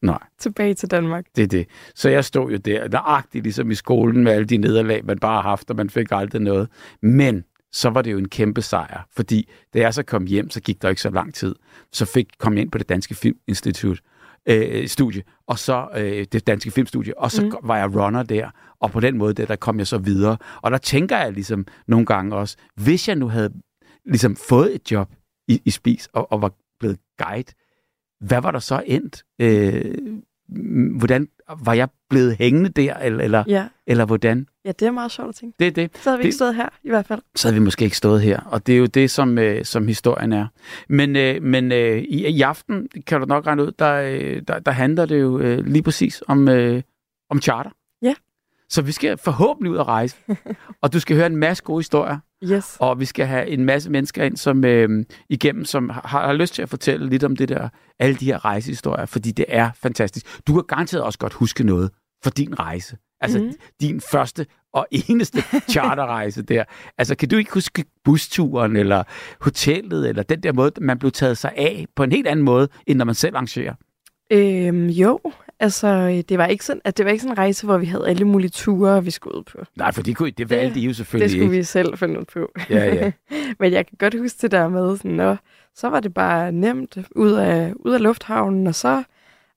Nej, 0.02 0.24
tilbage 0.40 0.74
til 0.74 0.92
Danmark. 0.92 1.26
det 1.36 1.44
er 1.44 1.48
det. 1.48 1.68
Så 1.96 2.10
jeg 2.10 2.26
stod 2.26 2.52
jo 2.52 2.58
der, 2.58 2.88
nøjagtigt 2.90 3.44
ligesom 3.44 3.72
i 3.72 3.76
skolen 3.76 4.24
med 4.24 4.32
alle 4.32 4.46
de 4.46 4.58
nederlag, 4.58 5.06
man 5.06 5.20
bare 5.20 5.42
har 5.42 5.50
haft, 5.50 5.70
og 5.70 5.76
man 5.76 5.90
fik 5.90 6.08
aldrig 6.12 6.42
noget. 6.42 6.70
Men 7.02 7.44
så 7.72 7.90
var 7.90 8.02
det 8.02 8.12
jo 8.12 8.18
en 8.18 8.30
kæmpe 8.30 8.62
sejr, 8.62 9.08
fordi 9.16 9.50
da 9.74 9.80
jeg 9.80 9.94
så 9.94 10.04
kom 10.04 10.26
hjem, 10.26 10.50
så 10.50 10.62
gik 10.62 10.82
der 10.82 10.90
ikke 10.90 11.02
så 11.02 11.10
lang 11.10 11.34
tid. 11.34 11.56
Så 11.92 12.06
fik 12.06 12.28
kom 12.40 12.54
jeg 12.54 12.62
ind 12.62 12.72
på 12.72 12.78
det 12.78 12.90
Danske 12.90 13.16
Filminstitut 13.16 14.00
øh, 14.50 14.88
studie, 14.88 15.24
og 15.48 15.60
så 15.60 15.88
øh, 15.98 16.26
det 16.32 16.48
danske 16.48 16.72
filmstudie, 16.72 17.18
og 17.18 17.32
så 17.32 17.46
mm. 17.46 17.52
var 17.64 17.78
jeg 17.78 17.96
runner 17.96 18.24
der, 18.24 18.50
og 18.80 18.92
på 18.92 19.00
den 19.00 19.18
måde 19.18 19.34
der, 19.34 19.46
der 19.46 19.56
kom 19.56 19.80
jeg 19.80 19.88
så 19.88 19.98
videre. 19.98 20.38
Og 20.62 20.72
der 20.72 20.78
tænker 20.78 21.18
jeg 21.18 21.34
ligesom 21.34 21.66
nogle 21.88 22.06
gange 22.06 22.36
også, 22.36 22.58
hvis 22.76 23.08
jeg 23.08 23.16
nu 23.16 23.28
havde 23.28 23.54
ligesom 24.06 24.36
fået 24.36 24.76
et 24.76 24.92
job 24.92 25.10
i, 25.48 25.62
i 25.66 25.70
Spis, 25.70 26.10
og, 26.14 26.32
og 26.32 26.42
var 26.42 26.52
blevet 26.80 26.98
guide, 27.18 27.54
hvad 28.20 28.42
var 28.42 28.52
der 28.52 28.60
så 28.60 28.84
endt? 28.86 29.24
Øh, 29.42 29.96
hvordan 30.98 31.28
var 31.60 31.74
jeg 31.74 31.90
blevet 32.10 32.36
hængende 32.38 32.70
der, 32.70 32.94
eller, 32.98 33.24
eller, 33.24 33.44
Ja. 33.48 33.68
eller 33.88 34.06
hvordan? 34.06 34.48
Ja, 34.66 34.72
det 34.72 34.88
er 34.88 34.92
meget 34.92 35.12
sjovt 35.12 35.30
at 35.30 35.36
tænke. 35.36 35.56
Det 35.60 35.68
er 35.68 35.72
det. 35.72 35.98
Så 35.98 36.10
havde 36.10 36.18
vi 36.18 36.22
ikke 36.22 36.28
Det- 36.28 36.36
stået 36.36 36.56
her, 36.56 36.70
i 36.84 36.90
hvert 36.90 37.06
fald. 37.06 37.22
Så 37.36 37.48
havde 37.48 37.60
vi 37.60 37.64
måske 37.64 37.86
ikke 37.86 37.98
stået 37.98 38.22
her. 38.22 38.40
Og 38.40 38.68
det 38.68 38.74
er 38.76 38.80
jo 38.80 38.86
det, 38.86 39.12
som, 39.12 39.38
øh, 39.38 39.66
som 39.66 39.88
historien 39.88 40.34
er. 40.34 40.48
Men, 40.90 41.16
øh, 41.16 41.44
men 41.44 41.72
øh, 41.72 41.98
i, 41.98 42.28
i 42.28 42.42
aften, 42.42 42.88
kan 43.08 43.20
du 43.20 43.26
nok 43.26 43.46
regne 43.48 43.64
ud, 43.64 43.72
der, 43.80 43.94
øh, 43.94 44.42
der, 44.48 44.60
der 44.60 44.72
handler 44.72 45.06
det 45.06 45.22
jo 45.22 45.40
øh, 45.40 45.66
lige 45.66 45.84
præcis 45.84 46.24
om, 46.28 46.48
øh, 46.50 46.82
om 47.30 47.42
charter. 47.42 47.72
Ja. 48.02 48.14
Så 48.70 48.82
vi 48.82 48.92
skal 48.92 49.18
forhåbentlig 49.18 49.72
ud 49.72 49.78
og 49.78 49.88
rejse. 49.88 50.16
og 50.82 50.94
du 50.94 51.00
skal 51.00 51.16
høre 51.16 51.26
en 51.26 51.36
masse 51.38 51.64
gode 51.64 51.80
historier. 51.80 52.18
Yes. 52.44 52.78
Og 52.80 53.00
vi 53.00 53.06
skal 53.06 53.26
have 53.26 53.48
en 53.48 53.66
masse 53.66 53.90
mennesker 53.92 54.24
ind, 54.24 54.38
som 54.38 54.66
øh, 54.66 55.06
igennem, 55.30 55.66
som 55.66 55.90
har, 55.90 56.02
har 56.26 56.34
lyst 56.34 56.54
til 56.54 56.62
at 56.62 56.70
fortælle 56.70 57.10
lidt 57.10 57.24
om 57.24 57.36
det 57.36 57.50
der, 57.50 57.70
alle 58.00 58.16
de 58.16 58.26
her 58.26 58.46
rejsehistorier, 58.46 59.06
fordi 59.06 59.32
det 59.32 59.46
er 59.48 59.70
fantastisk. 59.76 60.48
Du 60.48 60.54
kan 60.54 60.64
garanteret 60.68 61.04
også 61.04 61.20
godt 61.20 61.34
huske 61.34 61.64
noget 61.64 61.92
for 62.24 62.30
din 62.30 62.60
rejse. 62.60 62.98
Altså 63.22 63.40
mm. 63.40 63.52
din 63.82 64.02
første 64.02 64.46
og 64.74 64.88
eneste 64.92 65.42
charterrejse 65.74 66.42
der. 66.42 66.64
Altså 66.98 67.16
kan 67.16 67.30
du 67.30 67.38
ikke 67.38 67.54
huske 67.54 67.86
busturen, 68.04 68.76
eller 68.76 69.04
hotellet, 69.42 70.10
eller 70.10 70.24
den 70.24 70.44
der 70.44 70.54
måde, 70.54 70.72
man 70.82 71.00
blev 71.00 71.12
taget 71.12 71.38
sig 71.38 71.52
af 71.58 71.86
på 71.96 72.04
en 72.04 72.12
helt 72.12 72.28
anden 72.28 72.46
måde, 72.46 72.68
end 72.88 72.98
når 72.98 73.06
man 73.06 73.16
selv 73.16 73.36
arrangerer? 73.36 73.74
Øhm, 74.32 74.88
jo, 74.88 75.20
altså, 75.60 76.24
det 76.30 76.38
var, 76.38 76.46
ikke 76.46 76.66
sådan, 76.66 76.82
at 76.86 76.98
det 76.98 77.06
var 77.06 77.12
ikke 77.12 77.22
sådan 77.22 77.34
en 77.34 77.38
rejse, 77.38 77.66
hvor 77.66 77.78
vi 77.78 77.86
havde 77.86 78.08
alle 78.10 78.26
mulige 78.26 78.50
ture, 78.50 79.04
vi 79.04 79.12
skulle 79.12 79.38
ud 79.38 79.44
på. 79.44 79.58
Nej, 79.78 79.92
for 79.92 80.04
det, 80.04 80.16
kunne, 80.16 80.32
det 80.32 80.50
valgte 80.50 80.80
I 80.80 80.84
jo 80.84 80.88
Det 80.88 80.96
selvfølgelig 80.96 81.32
skulle 81.32 81.44
ikke. 81.44 81.56
vi 81.58 81.64
selv 81.64 81.98
finde 81.98 82.20
ud 82.20 82.26
på. 82.34 82.52
Ja, 82.70 82.86
ja. 82.96 83.12
Men 83.60 83.74
jeg 83.74 83.88
kan 83.88 83.98
godt 84.00 84.20
huske 84.20 84.38
det 84.42 84.52
der 84.52 84.68
med, 84.68 84.98
sådan, 84.98 85.12
nå, 85.12 85.36
så 85.76 85.90
var 85.90 86.00
det 86.00 86.14
bare 86.14 86.52
nemt 86.52 86.98
ud 87.16 87.32
af, 87.32 87.74
ud 87.76 87.94
af 87.94 88.02
lufthavnen, 88.02 88.68
og 88.68 88.76
så 88.76 89.04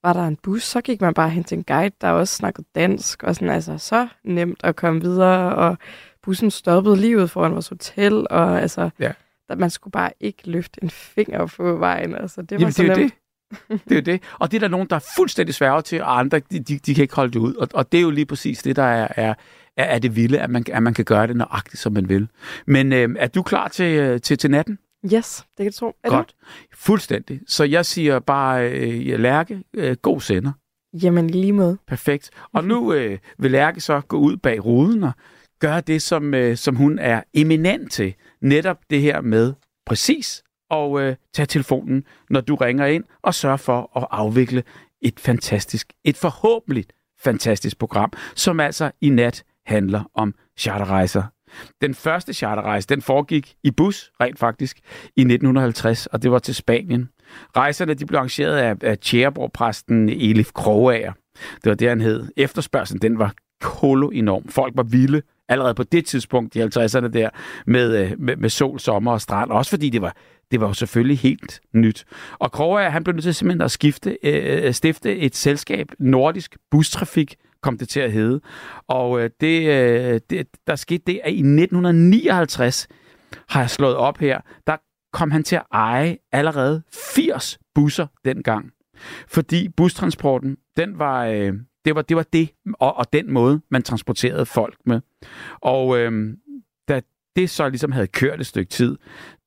var 0.04 0.12
der 0.12 0.26
en 0.26 0.36
bus, 0.36 0.62
så 0.62 0.80
gik 0.80 1.00
man 1.00 1.14
bare 1.14 1.30
hen 1.30 1.44
til 1.44 1.58
en 1.58 1.64
guide, 1.64 1.94
der 2.00 2.08
også 2.10 2.34
snakkede 2.36 2.66
dansk, 2.74 3.22
og 3.22 3.34
sådan, 3.34 3.50
altså, 3.50 3.78
så 3.78 4.08
nemt 4.24 4.60
at 4.64 4.76
komme 4.76 5.00
videre, 5.00 5.54
og 5.54 5.78
bussen 6.22 6.50
stoppede 6.50 6.96
lige 6.96 7.18
ude 7.18 7.28
foran 7.28 7.52
vores 7.52 7.68
hotel, 7.68 8.26
og 8.30 8.60
altså, 8.62 8.90
Ja. 9.00 9.12
der, 9.48 9.56
man 9.56 9.70
skulle 9.70 9.92
bare 9.92 10.10
ikke 10.20 10.50
løfte 10.50 10.82
en 10.82 10.90
finger 10.90 11.46
på 11.46 11.76
vejen, 11.76 12.14
altså, 12.14 12.42
det 12.42 12.50
var 12.50 12.58
Jamen, 12.58 12.72
så 12.72 12.82
det 12.82 12.90
er 12.90 12.96
nemt. 12.96 13.12
det. 13.12 13.18
Det 13.88 13.92
er 13.92 13.94
jo 13.96 14.00
det. 14.00 14.22
Og 14.38 14.50
det 14.50 14.56
er 14.56 14.60
der 14.60 14.68
nogen, 14.68 14.86
der 14.90 14.96
er 14.96 15.04
fuldstændig 15.16 15.54
sværge 15.54 15.82
til, 15.82 16.02
og 16.02 16.18
andre, 16.18 16.38
de, 16.38 16.58
de, 16.60 16.78
de 16.78 16.94
kan 16.94 17.02
ikke 17.02 17.16
holde 17.16 17.32
det 17.32 17.38
ud. 17.38 17.54
Og, 17.54 17.68
og 17.74 17.92
det 17.92 17.98
er 17.98 18.02
jo 18.02 18.10
lige 18.10 18.26
præcis 18.26 18.62
det, 18.62 18.76
der 18.76 18.82
er, 18.82 19.08
er, 19.16 19.34
er, 19.76 19.84
er 19.84 19.98
det 19.98 20.16
vilde, 20.16 20.38
at 20.40 20.50
man, 20.50 20.64
at 20.72 20.82
man 20.82 20.94
kan 20.94 21.04
gøre 21.04 21.26
det 21.26 21.36
nøjagtigt, 21.36 21.78
som 21.82 21.92
man 21.92 22.08
vil. 22.08 22.28
Men 22.66 22.92
øh, 22.92 23.08
er 23.18 23.26
du 23.26 23.42
klar 23.42 23.68
til, 23.68 23.98
øh, 23.98 24.20
til, 24.20 24.38
til 24.38 24.50
natten? 24.50 24.78
Yes, 25.14 25.46
det 25.58 25.64
kan 25.64 25.72
du 25.72 25.78
tro. 25.78 25.94
Er 26.04 26.08
Godt. 26.08 26.34
Fuldstændig. 26.74 27.40
Så 27.46 27.64
jeg 27.64 27.86
siger 27.86 28.18
bare, 28.18 28.70
øh, 28.70 29.20
Lærke, 29.20 29.62
øh, 29.74 29.96
god 30.02 30.20
sender. 30.20 30.52
Du? 30.52 30.98
Jamen, 30.98 31.30
lige 31.30 31.52
måde. 31.52 31.78
Perfekt. 31.86 32.30
Og 32.52 32.64
nu 32.64 32.92
øh, 32.92 33.18
vil 33.38 33.50
Lærke 33.50 33.80
så 33.80 34.00
gå 34.00 34.18
ud 34.18 34.36
bag 34.36 34.64
ruden 34.64 35.02
og 35.02 35.12
gøre 35.58 35.80
det, 35.80 36.02
som, 36.02 36.34
øh, 36.34 36.56
som 36.56 36.76
hun 36.76 36.98
er 36.98 37.22
eminent 37.34 37.92
til. 37.92 38.14
Netop 38.40 38.78
det 38.90 39.00
her 39.00 39.20
med 39.20 39.52
præcis 39.86 40.42
og 40.70 41.00
øh, 41.00 41.16
tage 41.34 41.46
telefonen, 41.46 42.04
når 42.30 42.40
du 42.40 42.54
ringer 42.54 42.86
ind, 42.86 43.04
og 43.22 43.34
sørge 43.34 43.58
for 43.58 43.96
at 43.96 44.06
afvikle 44.10 44.62
et 45.00 45.20
fantastisk, 45.20 45.92
et 46.04 46.16
forhåbentlig 46.16 46.84
fantastisk 47.20 47.78
program, 47.78 48.12
som 48.34 48.60
altså 48.60 48.90
i 49.00 49.08
nat 49.08 49.44
handler 49.66 50.10
om 50.14 50.34
charterrejser. 50.58 51.22
Den 51.80 51.94
første 51.94 52.34
charterrejse, 52.34 52.88
den 52.88 53.02
foregik 53.02 53.54
i 53.62 53.70
bus, 53.70 54.10
rent 54.20 54.38
faktisk, 54.38 54.78
i 55.16 55.20
1950, 55.20 56.06
og 56.06 56.22
det 56.22 56.30
var 56.30 56.38
til 56.38 56.54
Spanien. 56.54 57.08
Rejserne 57.56 57.94
de 57.94 58.06
blev 58.06 58.18
arrangeret 58.18 58.56
af, 58.56 58.76
af 58.80 58.98
Tjæreborg-præsten 58.98 60.08
Elif 60.08 60.52
Krogager. 60.52 61.12
Det 61.34 61.70
var 61.70 61.74
det, 61.74 61.88
han 61.88 62.00
hed. 62.00 62.28
Efterspørgselen, 62.36 63.02
den 63.02 63.18
var 63.18 63.34
kolo 63.60 64.08
enorm. 64.08 64.48
Folk 64.48 64.72
var 64.76 64.82
vilde 64.82 65.22
allerede 65.48 65.74
på 65.74 65.82
det 65.82 66.06
tidspunkt, 66.06 66.56
i 66.56 66.62
50'erne 66.62 67.08
der, 67.08 67.30
med, 67.66 67.96
øh, 67.96 68.12
med, 68.18 68.36
med 68.36 68.48
sol, 68.48 68.80
sommer 68.80 69.12
og 69.12 69.20
strand. 69.20 69.50
Også 69.50 69.70
fordi 69.70 69.90
det 69.90 70.02
var, 70.02 70.16
det 70.50 70.60
var 70.60 70.66
jo 70.66 70.72
selvfølgelig 70.72 71.18
helt 71.18 71.60
nyt. 71.74 72.04
Og 72.38 72.52
Kroger, 72.52 72.88
han 72.88 73.04
blev 73.04 73.14
nødt 73.14 73.24
til 73.24 73.34
simpelthen 73.34 73.62
at 73.62 73.70
skifte, 73.70 74.18
øh, 74.22 74.66
øh 74.66 74.72
stifte 74.72 75.18
et 75.18 75.36
selskab, 75.36 75.88
Nordisk 75.98 76.56
Bustrafik 76.70 77.36
kom 77.62 77.78
det 77.78 77.88
til 77.88 78.00
at 78.00 78.12
hedde. 78.12 78.40
Og 78.88 79.20
øh, 79.20 79.30
det, 79.40 79.68
øh, 79.68 80.20
det, 80.30 80.46
der 80.66 80.76
skete 80.76 81.02
det, 81.06 81.20
at 81.24 81.32
i 81.32 81.38
1959 81.38 82.88
har 83.48 83.60
jeg 83.60 83.70
slået 83.70 83.96
op 83.96 84.18
her, 84.18 84.40
der 84.66 84.76
kom 85.12 85.30
han 85.30 85.42
til 85.42 85.56
at 85.56 85.62
eje 85.72 86.16
allerede 86.32 86.82
80 86.92 87.58
busser 87.74 88.06
dengang. 88.24 88.70
Fordi 89.28 89.68
bustransporten, 89.68 90.56
den 90.76 90.98
var, 90.98 91.26
øh, 91.26 91.52
det 91.84 91.94
var 91.94 92.02
det, 92.02 92.16
var 92.16 92.26
det 92.32 92.50
og, 92.80 92.96
og 92.96 93.12
den 93.12 93.32
måde, 93.32 93.60
man 93.70 93.82
transporterede 93.82 94.46
folk 94.46 94.76
med. 94.86 95.00
Og 95.60 95.98
øh, 95.98 96.36
da 96.88 97.00
det 97.36 97.50
så 97.50 97.68
ligesom 97.68 97.92
havde 97.92 98.06
kørt 98.06 98.40
et 98.40 98.46
stykke 98.46 98.70
tid, 98.70 98.96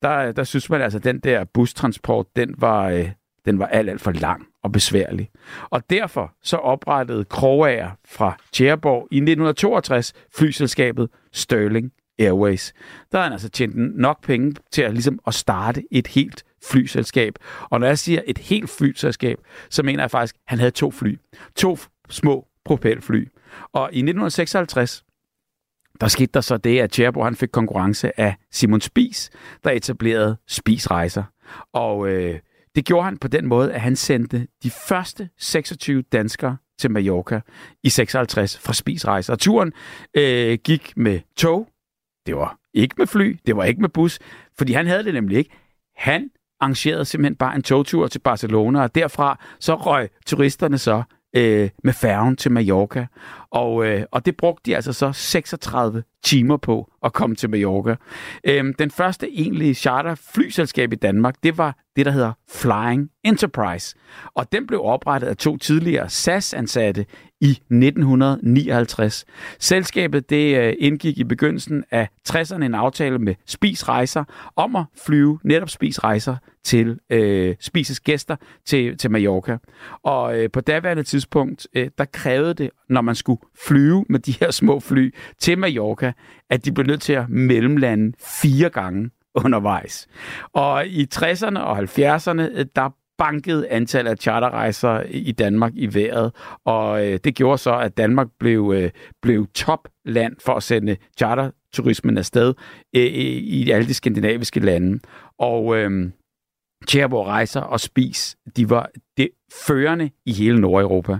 der, 0.02 0.32
der 0.32 0.44
synes 0.44 0.70
man 0.70 0.80
altså, 0.80 0.98
at 0.98 1.04
den 1.04 1.20
der 1.20 1.44
bustransport, 1.44 2.26
den 2.36 2.54
var, 2.58 2.88
øh, 2.88 3.10
den 3.46 3.58
var 3.58 3.66
alt, 3.66 3.90
alt 3.90 4.00
for 4.00 4.10
lang 4.10 4.46
og 4.62 4.72
besværlig. 4.72 5.30
Og 5.70 5.90
derfor 5.90 6.34
så 6.42 6.56
oprettede 6.56 7.24
Krogager 7.24 7.90
fra 8.04 8.36
Tjæreborg 8.52 9.08
i 9.10 9.16
1962 9.16 10.12
flyselskabet 10.36 11.08
Sterling 11.32 11.92
Airways. 12.18 12.74
Der 13.12 13.18
har 13.18 13.24
han 13.24 13.32
altså 13.32 13.48
tjent 13.48 13.98
nok 13.98 14.22
penge 14.22 14.54
til 14.72 14.82
at, 14.82 14.92
ligesom 14.92 15.18
at 15.26 15.34
starte 15.34 15.82
et 15.90 16.06
helt 16.06 16.44
flyselskab. 16.64 17.34
Og 17.70 17.80
når 17.80 17.86
jeg 17.86 17.98
siger 17.98 18.22
et 18.26 18.38
helt 18.38 18.70
flyselskab, 18.70 19.38
så 19.70 19.82
mener 19.82 20.02
jeg 20.02 20.10
faktisk, 20.10 20.34
at 20.34 20.40
han 20.46 20.58
havde 20.58 20.70
to 20.70 20.90
fly. 20.90 21.18
To 21.56 21.78
små 22.08 22.46
propelfly. 22.64 23.28
Og 23.72 23.88
i 23.92 23.98
1956, 23.98 25.04
der 26.00 26.08
skete 26.08 26.30
der 26.34 26.40
så 26.40 26.56
det, 26.56 26.80
at 26.80 26.90
Tjerbo 26.90 27.22
han 27.22 27.36
fik 27.36 27.48
konkurrence 27.48 28.20
af 28.20 28.36
Simon 28.50 28.80
Spis, 28.80 29.30
der 29.64 29.70
etablerede 29.70 30.36
Spis 30.48 30.90
Rejser. 30.90 31.24
Og 31.72 32.08
øh, 32.08 32.38
det 32.76 32.84
gjorde 32.84 33.04
han 33.04 33.18
på 33.18 33.28
den 33.28 33.46
måde, 33.46 33.72
at 33.72 33.80
han 33.80 33.96
sendte 33.96 34.46
de 34.62 34.70
første 34.70 35.28
26 35.38 36.02
danskere 36.02 36.56
til 36.78 36.90
Mallorca 36.90 37.40
i 37.82 37.88
56 37.88 38.58
fra 38.58 38.72
spisrejser. 38.72 39.32
Og 39.32 39.38
turen 39.38 39.72
øh, 40.14 40.58
gik 40.64 40.92
med 40.96 41.20
tog. 41.36 41.68
Det 42.26 42.36
var 42.36 42.58
ikke 42.74 42.94
med 42.98 43.06
fly, 43.06 43.38
det 43.46 43.56
var 43.56 43.64
ikke 43.64 43.80
med 43.80 43.88
bus, 43.88 44.18
fordi 44.58 44.72
han 44.72 44.86
havde 44.86 45.04
det 45.04 45.14
nemlig 45.14 45.38
ikke. 45.38 45.50
Han 45.96 46.30
arrangerede 46.60 47.04
simpelthen 47.04 47.36
bare 47.36 47.56
en 47.56 47.62
togtur 47.62 48.06
til 48.06 48.18
Barcelona, 48.18 48.82
og 48.82 48.94
derfra 48.94 49.38
så 49.60 49.74
røg 49.74 50.08
turisterne 50.26 50.78
så 50.78 51.02
øh, 51.36 51.70
med 51.84 51.92
færgen 51.92 52.36
til 52.36 52.52
Mallorca. 52.52 53.06
Og, 53.50 53.86
øh, 53.86 54.04
og 54.12 54.26
det 54.26 54.36
brugte 54.36 54.70
de 54.70 54.76
altså 54.76 54.92
så 54.92 55.12
36 55.12 56.02
timer 56.24 56.56
på 56.56 56.92
at 57.04 57.12
komme 57.12 57.36
til 57.36 57.50
Mallorca. 57.50 57.96
Øh, 58.44 58.74
den 58.78 58.90
første 58.90 59.38
egentlige 59.38 59.74
charter 59.74 60.14
flyselskab 60.34 60.92
i 60.92 60.96
Danmark, 60.96 61.34
det 61.42 61.58
var 61.58 61.76
det, 61.96 62.06
der 62.06 62.12
hedder 62.12 62.32
Flying 62.50 63.10
Enterprise. 63.24 63.96
Og 64.34 64.52
den 64.52 64.66
blev 64.66 64.80
oprettet 64.82 65.28
af 65.28 65.36
to 65.36 65.56
tidligere 65.56 66.08
SAS-ansatte 66.08 67.06
i 67.40 67.50
1959. 67.50 69.24
Selskabet 69.58 70.30
det 70.30 70.58
øh, 70.58 70.74
indgik 70.78 71.18
i 71.18 71.24
begyndelsen 71.24 71.84
af 71.90 72.08
60'erne 72.28 72.64
en 72.64 72.74
aftale 72.74 73.18
med 73.18 73.34
Spis 73.46 73.88
Rejser 73.88 74.24
om 74.56 74.76
at 74.76 74.84
flyve 75.06 75.38
netop 75.44 75.70
Spis 75.70 76.04
Rejser 76.04 76.36
til 76.64 76.98
øh, 77.10 77.54
Spises 77.60 78.00
gæster 78.00 78.36
til, 78.64 78.98
til 78.98 79.10
Mallorca. 79.10 79.58
Og 80.02 80.38
øh, 80.38 80.50
på 80.50 80.60
daværende 80.60 81.02
tidspunkt, 81.02 81.66
øh, 81.74 81.90
der 81.98 82.04
krævede 82.04 82.54
det, 82.54 82.70
når 82.88 83.00
man 83.00 83.14
skulle 83.14 83.40
flyve 83.66 84.04
med 84.08 84.20
de 84.20 84.34
her 84.40 84.50
små 84.50 84.80
fly 84.80 85.14
til 85.38 85.58
Mallorca, 85.58 86.12
at 86.50 86.64
de 86.64 86.72
blev 86.72 86.86
nødt 86.86 87.02
til 87.02 87.12
at 87.12 87.28
mellemlande 87.28 88.12
fire 88.42 88.70
gange 88.70 89.10
undervejs. 89.44 90.08
Og 90.52 90.86
i 90.86 91.06
60'erne 91.14 91.58
og 91.58 91.78
70'erne, 91.78 92.58
øh, 92.58 92.66
der 92.76 92.90
bankede 93.18 93.68
antallet 93.68 94.10
af 94.10 94.18
charterrejser 94.18 95.02
i 95.10 95.32
Danmark 95.32 95.72
i 95.74 95.94
vejret, 95.94 96.32
og 96.64 97.06
øh, 97.06 97.18
det 97.24 97.34
gjorde 97.34 97.58
så, 97.58 97.78
at 97.78 97.96
Danmark 97.96 98.26
blev, 98.38 98.72
øh, 98.76 98.90
blev 99.22 99.46
topland 99.54 100.36
for 100.44 100.52
at 100.52 100.62
sende 100.62 100.96
charterturismen 101.18 102.18
afsted 102.18 102.54
øh, 102.96 103.02
i 103.02 103.70
alle 103.70 103.88
de 103.88 103.94
skandinaviske 103.94 104.60
lande. 104.60 105.00
Og 105.38 105.76
øh, 105.76 106.10
Tjerborg 106.86 107.26
Rejser 107.26 107.60
og 107.60 107.80
Spis, 107.80 108.36
de 108.56 108.70
var 108.70 108.90
det 109.16 109.28
førende 109.52 110.10
i 110.26 110.32
hele 110.32 110.60
Nordeuropa. 110.60 111.18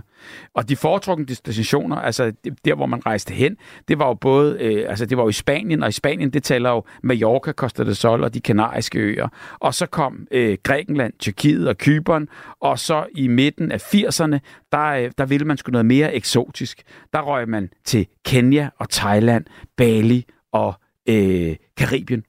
Og 0.53 0.69
de 0.69 0.75
foretrukne 0.75 1.25
destinationer, 1.25 1.95
altså 1.95 2.31
der, 2.65 2.75
hvor 2.75 2.85
man 2.85 3.05
rejste 3.05 3.33
hen, 3.33 3.57
det 3.87 3.99
var 3.99 4.07
jo 4.07 4.13
både, 4.13 4.57
øh, 4.59 4.89
altså 4.89 5.05
det 5.05 5.17
var 5.17 5.23
jo 5.23 5.29
i 5.29 5.33
Spanien, 5.33 5.83
og 5.83 5.89
i 5.89 5.91
Spanien, 5.91 6.29
det 6.29 6.43
taler 6.43 6.69
jo 6.69 6.83
Mallorca, 7.03 7.51
Costa 7.51 7.83
del 7.83 7.95
Sol 7.95 8.23
og 8.23 8.33
de 8.33 8.41
kanariske 8.41 8.99
øer. 8.99 9.27
Og 9.59 9.73
så 9.73 9.85
kom 9.85 10.27
øh, 10.31 10.57
Grækenland, 10.63 11.13
Tyrkiet 11.19 11.67
og 11.67 11.77
Kypern, 11.77 12.27
og 12.61 12.79
så 12.79 13.05
i 13.15 13.27
midten 13.27 13.71
af 13.71 13.93
80'erne, 13.95 14.37
der, 14.71 14.85
øh, 14.85 15.11
der 15.17 15.25
ville 15.25 15.47
man 15.47 15.57
sgu 15.57 15.71
noget 15.71 15.85
mere 15.85 16.15
eksotisk. 16.15 16.83
Der 17.13 17.21
røg 17.21 17.49
man 17.49 17.69
til 17.85 18.07
Kenya 18.25 18.69
og 18.77 18.89
Thailand, 18.89 19.45
Bali 19.77 20.25
og 20.51 20.73
øh, 21.09 21.55
Karibien. 21.77 22.23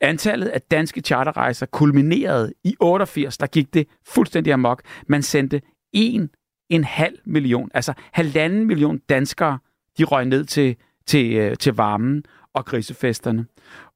Antallet 0.00 0.46
af 0.46 0.62
danske 0.62 1.00
charterrejser 1.00 1.66
kulminerede 1.66 2.52
i 2.64 2.76
88, 2.80 3.38
der 3.38 3.46
gik 3.46 3.74
det 3.74 3.88
fuldstændig 4.06 4.52
amok. 4.52 4.82
Man 5.08 5.22
sendte 5.22 5.62
en 5.92 6.30
en 6.70 6.84
halv 6.84 7.18
million, 7.24 7.70
altså 7.74 7.92
halvanden 8.12 8.66
million 8.66 8.98
danskere, 8.98 9.58
de 9.98 10.04
røg 10.04 10.24
ned 10.26 10.44
til, 10.44 10.76
til, 11.06 11.34
øh, 11.34 11.56
til 11.56 11.72
varmen 11.72 12.24
og 12.54 12.64
grisefesterne. 12.64 13.46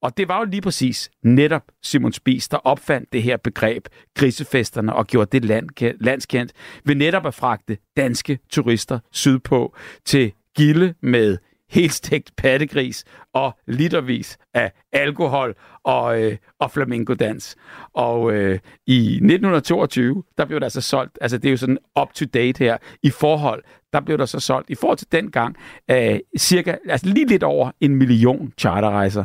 Og 0.00 0.16
det 0.16 0.28
var 0.28 0.38
jo 0.38 0.44
lige 0.44 0.62
præcis 0.62 1.10
netop 1.22 1.62
Simon 1.82 2.12
Spies, 2.12 2.48
der 2.48 2.56
opfandt 2.56 3.12
det 3.12 3.22
her 3.22 3.36
begreb 3.36 3.88
grisefesterne 4.14 4.96
og 4.96 5.06
gjorde 5.06 5.30
det 5.32 5.44
land, 5.44 5.68
landskendt 6.00 6.52
ved 6.84 6.94
netop 6.94 7.26
at 7.26 7.34
fragte 7.34 7.78
danske 7.96 8.38
turister 8.50 8.98
sydpå 9.12 9.76
til 10.04 10.32
Gilde 10.56 10.94
med 11.00 11.38
helt 11.74 11.92
stegt 11.92 12.32
pattegris 12.36 13.04
og 13.32 13.58
litervis 13.66 14.38
af 14.54 14.72
alkohol 14.92 15.54
og, 15.84 16.22
øh, 16.22 16.36
og 16.60 16.70
flamingodans. 16.70 17.56
Og 17.92 18.32
øh, 18.32 18.58
i 18.86 18.98
1922, 18.98 20.22
der 20.38 20.44
blev 20.44 20.60
der 20.60 20.66
altså 20.66 20.80
solgt, 20.80 21.18
altså 21.20 21.38
det 21.38 21.48
er 21.48 21.50
jo 21.50 21.56
sådan 21.56 21.78
up-to-date 22.00 22.58
her, 22.58 22.76
i 23.02 23.10
forhold, 23.10 23.62
der 23.92 24.00
blev 24.00 24.18
der 24.18 24.26
så 24.26 24.40
solgt, 24.40 24.70
i 24.70 24.74
forhold 24.74 24.98
til 24.98 25.12
dengang, 25.12 25.56
øh, 25.90 26.18
cirka, 26.38 26.76
altså 26.88 27.06
lige 27.06 27.26
lidt 27.26 27.42
over 27.42 27.70
en 27.80 27.96
million 27.96 28.52
charterrejser. 28.58 29.24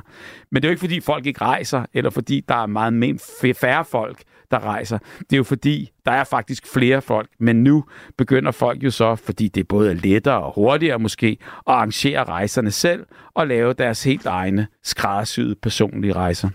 Men 0.51 0.61
det 0.61 0.67
er 0.67 0.69
jo 0.69 0.71
ikke 0.71 0.79
fordi 0.79 0.99
folk 0.99 1.25
ikke 1.25 1.41
rejser, 1.41 1.85
eller 1.93 2.09
fordi 2.09 2.45
der 2.47 2.55
er 2.55 2.65
meget 2.65 2.93
mere 2.93 3.17
færre 3.53 3.85
folk, 3.85 4.21
der 4.51 4.59
rejser. 4.59 4.97
Det 5.19 5.33
er 5.33 5.37
jo 5.37 5.43
fordi, 5.43 5.91
der 6.05 6.11
er 6.11 6.23
faktisk 6.23 6.67
flere 6.67 7.01
folk, 7.01 7.29
men 7.39 7.63
nu 7.63 7.85
begynder 8.17 8.51
folk 8.51 8.83
jo 8.83 8.91
så, 8.91 9.15
fordi 9.15 9.47
det 9.47 9.67
både 9.67 9.89
er 9.89 9.93
lettere 9.93 10.43
og 10.43 10.53
hurtigere 10.55 10.99
måske, 10.99 11.37
at 11.41 11.63
arrangere 11.67 12.23
rejserne 12.23 12.71
selv 12.71 13.05
og 13.33 13.47
lave 13.47 13.73
deres 13.73 14.03
helt 14.03 14.25
egne 14.25 14.67
skræddersyede 14.83 15.55
personlige 15.55 16.13
rejser. 16.13 16.49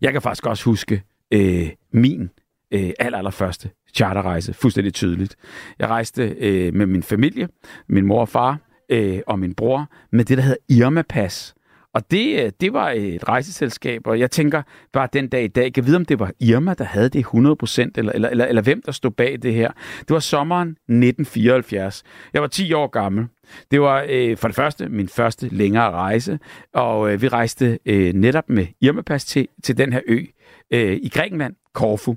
Jeg 0.00 0.12
kan 0.12 0.22
faktisk 0.22 0.46
også 0.46 0.64
huske 0.64 1.02
øh, 1.30 1.70
min 1.92 2.30
øh, 2.70 2.90
aller, 2.98 3.18
allerførste 3.18 3.70
charterrejse, 3.94 4.54
fuldstændig 4.54 4.94
tydeligt. 4.94 5.36
Jeg 5.78 5.88
rejste 5.88 6.36
øh, 6.38 6.74
med 6.74 6.86
min 6.86 7.02
familie, 7.02 7.48
min 7.88 8.06
mor 8.06 8.20
og 8.20 8.28
far 8.28 8.58
øh, 8.88 9.20
og 9.26 9.38
min 9.38 9.54
bror, 9.54 9.90
med 10.12 10.24
det, 10.24 10.38
der 10.38 10.44
hedder 10.44 10.58
Irma-pas. 10.72 11.54
Og 11.94 12.10
det, 12.10 12.44
øh, 12.44 12.52
det 12.60 12.72
var 12.72 12.90
et 12.90 13.28
rejseselskab, 13.28 14.06
og 14.06 14.18
jeg 14.18 14.30
tænker 14.30 14.62
bare 14.92 15.08
den 15.12 15.28
dag 15.28 15.44
i 15.44 15.48
dag, 15.48 15.72
kan 15.72 15.86
vide, 15.86 15.96
om 15.96 16.04
det 16.04 16.18
var 16.18 16.32
Irma, 16.40 16.74
der 16.74 16.84
havde 16.84 17.08
det 17.08 17.24
100%, 17.24 17.90
eller, 17.96 18.12
eller, 18.12 18.28
eller, 18.28 18.46
eller 18.46 18.62
hvem 18.62 18.82
der 18.82 18.92
stod 18.92 19.10
bag 19.10 19.38
det 19.42 19.54
her. 19.54 19.70
Det 19.98 20.10
var 20.10 20.18
sommeren 20.18 20.68
1974. 20.68 22.02
Jeg 22.32 22.42
var 22.42 22.48
10 22.48 22.72
år 22.72 22.86
gammel. 22.86 23.26
Det 23.70 23.80
var 23.80 24.06
øh, 24.08 24.36
for 24.36 24.48
det 24.48 24.54
første 24.54 24.88
min 24.88 25.08
første 25.08 25.48
længere 25.48 25.90
rejse, 25.90 26.38
og 26.74 27.12
øh, 27.12 27.22
vi 27.22 27.28
rejste 27.28 27.78
øh, 27.86 28.12
netop 28.12 28.48
med 28.48 28.66
Irma-pas 28.80 29.24
til, 29.24 29.48
til 29.62 29.78
den 29.78 29.92
her 29.92 30.00
ø 30.06 30.24
øh, 30.70 30.96
i 31.02 31.08
Grækenland, 31.08 31.54
Korfu. 31.74 32.16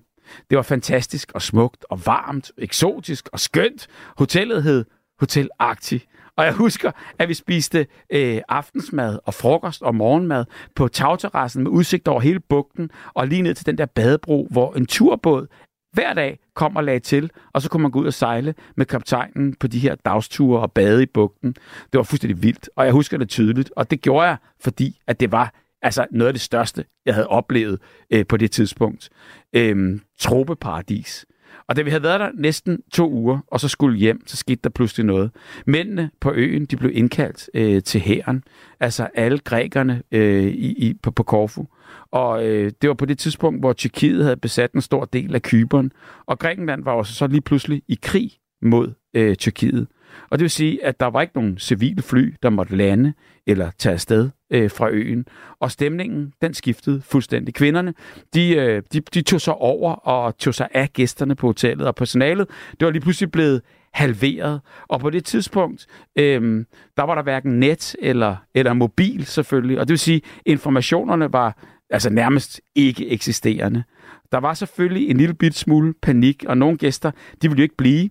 Det 0.50 0.56
var 0.56 0.62
fantastisk 0.62 1.32
og 1.34 1.42
smukt 1.42 1.86
og 1.90 2.06
varmt, 2.06 2.52
eksotisk 2.58 3.30
og 3.34 3.40
skønt. 3.40 3.88
Hotellet 4.18 4.64
hed 4.64 4.86
Hotel 5.20 5.50
Arctic. 5.60 6.04
Og 6.38 6.46
jeg 6.46 6.54
husker, 6.54 6.92
at 7.20 7.30
vi 7.30 7.34
spiste 7.34 7.88
øh, 8.10 8.42
aftensmad 8.50 9.20
og 9.26 9.34
frokost 9.34 9.82
og 9.82 9.96
morgenmad 9.96 10.46
på 10.76 10.88
tagterrassen 10.88 11.64
med 11.64 11.72
udsigt 11.72 12.08
over 12.08 12.20
hele 12.20 12.40
bugten 12.40 12.90
og 13.14 13.28
lige 13.28 13.42
ned 13.42 13.54
til 13.56 13.66
den 13.66 13.78
der 13.78 13.86
badebro, 13.86 14.48
hvor 14.52 14.74
en 14.74 14.86
turbåd 14.86 15.48
hver 15.94 16.14
dag 16.14 16.40
kom 16.56 16.76
og 16.76 16.84
lagde 16.84 17.00
til, 17.00 17.32
og 17.54 17.62
så 17.62 17.70
kunne 17.70 17.82
man 17.82 17.92
gå 17.92 18.00
ud 18.00 18.06
og 18.06 18.14
sejle 18.14 18.56
med 18.76 18.86
kaptajnen 18.86 19.56
på 19.56 19.68
de 19.68 19.80
her 19.80 19.96
dagsture 19.96 20.62
og 20.62 20.72
bade 20.72 21.04
i 21.04 21.06
bugten. 21.06 21.54
Det 21.92 21.98
var 21.98 22.04
fuldstændig 22.04 22.44
vildt, 22.44 22.70
og 22.76 22.86
jeg 22.86 22.94
husker 22.94 23.18
det 23.18 23.30
tydeligt, 23.30 23.72
og 23.76 23.92
det 23.92 24.02
gjorde 24.02 24.28
jeg, 24.28 24.38
fordi 24.60 25.00
at 25.08 25.20
det 25.20 25.32
var 25.32 25.54
altså 25.82 26.06
noget 26.12 26.28
af 26.28 26.34
det 26.34 26.42
største, 26.42 26.86
jeg 27.06 27.14
havde 27.14 27.28
oplevet 27.28 27.80
øh, 28.10 28.26
på 28.26 28.38
det 28.38 28.52
tidspunkt. 28.52 29.10
Øhm, 29.54 30.02
tropeparadis. 30.20 31.26
Og 31.68 31.76
da 31.76 31.82
vi 31.82 31.90
havde 31.90 32.04
været 32.04 32.20
der 32.20 32.30
næsten 32.34 32.82
to 32.94 33.12
uger, 33.12 33.40
og 33.48 33.60
så 33.60 33.68
skulle 33.68 33.98
hjem, 33.98 34.28
så 34.28 34.38
skete 34.38 34.60
der 34.64 34.70
pludselig 34.70 35.06
noget. 35.06 35.32
Mændene 35.66 36.10
på 36.20 36.32
øen, 36.32 36.66
de 36.66 36.78
blev 36.78 36.92
indkaldt 36.94 37.50
øh, 37.54 37.84
til 37.84 38.02
hæren. 38.02 38.44
Altså 38.80 39.08
alle 39.14 39.40
grækerne 39.40 40.04
øh, 40.12 40.44
i, 40.44 40.88
i, 40.88 40.94
på, 40.94 41.12
på 41.12 41.24
Korfu. 41.24 41.68
Og 42.12 42.46
øh, 42.46 42.72
det 42.82 42.88
var 42.88 42.94
på 42.94 43.06
det 43.06 43.20
tidspunkt, 43.20 43.60
hvor 43.60 43.74
Tyrkiet 43.74 44.24
havde 44.24 44.38
besat 44.38 44.72
en 44.72 44.82
stor 44.82 45.06
del 45.06 45.36
af 45.36 45.42
Kyberen. 45.42 45.92
Og 46.26 46.40
Grækenland 46.40 46.84
var 46.84 46.92
også 46.92 47.14
så 47.14 47.28
lige 47.28 47.42
pludselig 47.42 47.84
i 47.88 48.00
krig 48.02 48.32
mod 48.62 48.94
øh, 49.14 49.36
Tyrkiet. 49.36 49.88
Og 50.30 50.40
det 50.40 50.44
vil 50.44 50.50
sige, 50.50 50.86
at 50.86 51.00
der 51.00 51.06
var 51.06 51.22
ikke 51.22 51.36
nogen 51.36 51.58
civile 51.58 52.02
fly, 52.02 52.34
der 52.44 52.50
måtte 52.50 52.76
lande 52.76 53.14
eller 53.48 53.72
tage 53.78 53.94
afsted 53.94 54.30
øh, 54.52 54.72
fra 54.72 54.90
øen. 54.90 55.26
Og 55.60 55.72
stemningen, 55.72 56.34
den 56.42 56.54
skiftede 56.54 57.02
fuldstændig. 57.02 57.54
Kvinderne, 57.54 57.94
de, 58.34 58.56
øh, 58.56 58.84
de, 58.94 59.00
de 59.00 59.22
tog 59.22 59.42
sig 59.42 59.54
over 59.54 59.94
og 59.94 60.38
tog 60.38 60.54
sig 60.54 60.68
af 60.74 60.94
gæsterne 60.94 61.36
på 61.36 61.48
hotellet 61.48 61.88
og 61.88 61.96
personalet. 61.96 62.48
Det 62.80 62.86
var 62.86 62.92
lige 62.92 63.02
pludselig 63.02 63.32
blevet 63.32 63.62
halveret. 63.94 64.62
Og 64.88 65.00
på 65.00 65.10
det 65.10 65.26
tidspunkt, 65.26 65.88
øh, 66.16 66.66
der 66.98 67.04
var 67.04 67.16
der 67.16 67.24
hverken 67.24 67.60
net 67.60 67.96
eller, 68.02 68.36
eller 68.56 68.74
mobil 68.74 69.26
selvfølgelig. 69.26 69.80
Og 69.80 69.88
det 69.88 69.92
vil 69.92 70.00
sige, 70.00 70.22
informationerne 70.46 71.34
var 71.34 71.58
altså 71.90 72.10
nærmest 72.10 72.62
ikke 72.76 73.10
eksisterende. 73.10 73.84
Der 74.32 74.38
var 74.38 74.54
selvfølgelig 74.54 75.10
en 75.10 75.18
lille 75.18 75.34
bit 75.34 75.56
smule 75.56 75.94
panik, 76.02 76.46
og 76.48 76.58
nogle 76.58 76.78
gæster, 76.78 77.12
de 77.42 77.48
ville 77.48 77.60
jo 77.60 77.64
ikke 77.64 77.78
blive. 77.78 78.10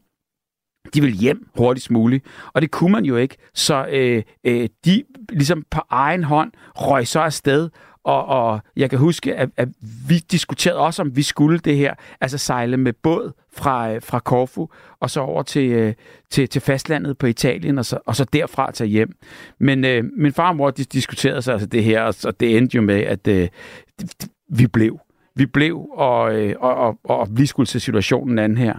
De 0.94 1.00
vil 1.00 1.12
hjem 1.12 1.48
hurtigst 1.56 1.90
muligt, 1.90 2.24
og 2.52 2.62
det 2.62 2.70
kunne 2.70 2.92
man 2.92 3.04
jo 3.04 3.16
ikke. 3.16 3.36
Så 3.54 3.86
øh, 3.90 4.22
øh, 4.44 4.68
de 4.84 5.02
ligesom 5.28 5.64
på 5.70 5.80
egen 5.90 6.24
hånd 6.24 6.52
røg 6.74 7.06
så 7.06 7.20
afsted, 7.20 7.70
og, 8.06 8.26
og 8.26 8.60
jeg 8.76 8.90
kan 8.90 8.98
huske, 8.98 9.34
at, 9.34 9.48
at 9.56 9.68
vi 10.08 10.18
diskuterede 10.18 10.78
også, 10.78 11.02
om 11.02 11.16
vi 11.16 11.22
skulle 11.22 11.58
det 11.58 11.76
her, 11.76 11.94
altså 12.20 12.38
sejle 12.38 12.76
med 12.76 12.92
båd 12.92 13.32
fra, 13.52 13.92
øh, 13.92 14.02
fra 14.02 14.18
Corfu, 14.18 14.68
og 15.00 15.10
så 15.10 15.20
over 15.20 15.42
til, 15.42 15.70
øh, 15.70 15.94
til, 16.30 16.48
til 16.48 16.60
fastlandet 16.60 17.18
på 17.18 17.26
Italien, 17.26 17.78
og 17.78 17.84
så, 17.84 17.98
og 18.06 18.16
så 18.16 18.24
derfra 18.24 18.72
tage 18.72 18.88
hjem. 18.88 19.12
Men 19.60 19.84
øh, 19.84 20.04
min 20.16 20.32
far 20.32 20.48
og 20.48 20.56
mor 20.56 20.70
de 20.70 20.84
diskuterede 20.84 21.42
så 21.42 21.52
altså 21.52 21.66
det 21.66 21.84
her, 21.84 22.02
og, 22.02 22.14
og 22.24 22.40
det 22.40 22.56
endte 22.56 22.76
jo 22.76 22.82
med, 22.82 23.00
at 23.00 23.28
øh, 23.28 23.48
vi 24.48 24.66
blev 24.66 24.98
vi 25.38 25.46
blev, 25.46 25.86
og, 25.92 26.34
øh, 26.34 26.54
og, 26.60 26.76
og, 26.76 26.98
og 27.04 27.28
vi 27.30 27.46
skulle 27.46 27.66
se 27.66 27.80
situationen 27.80 28.38
anden 28.38 28.58
her. 28.58 28.74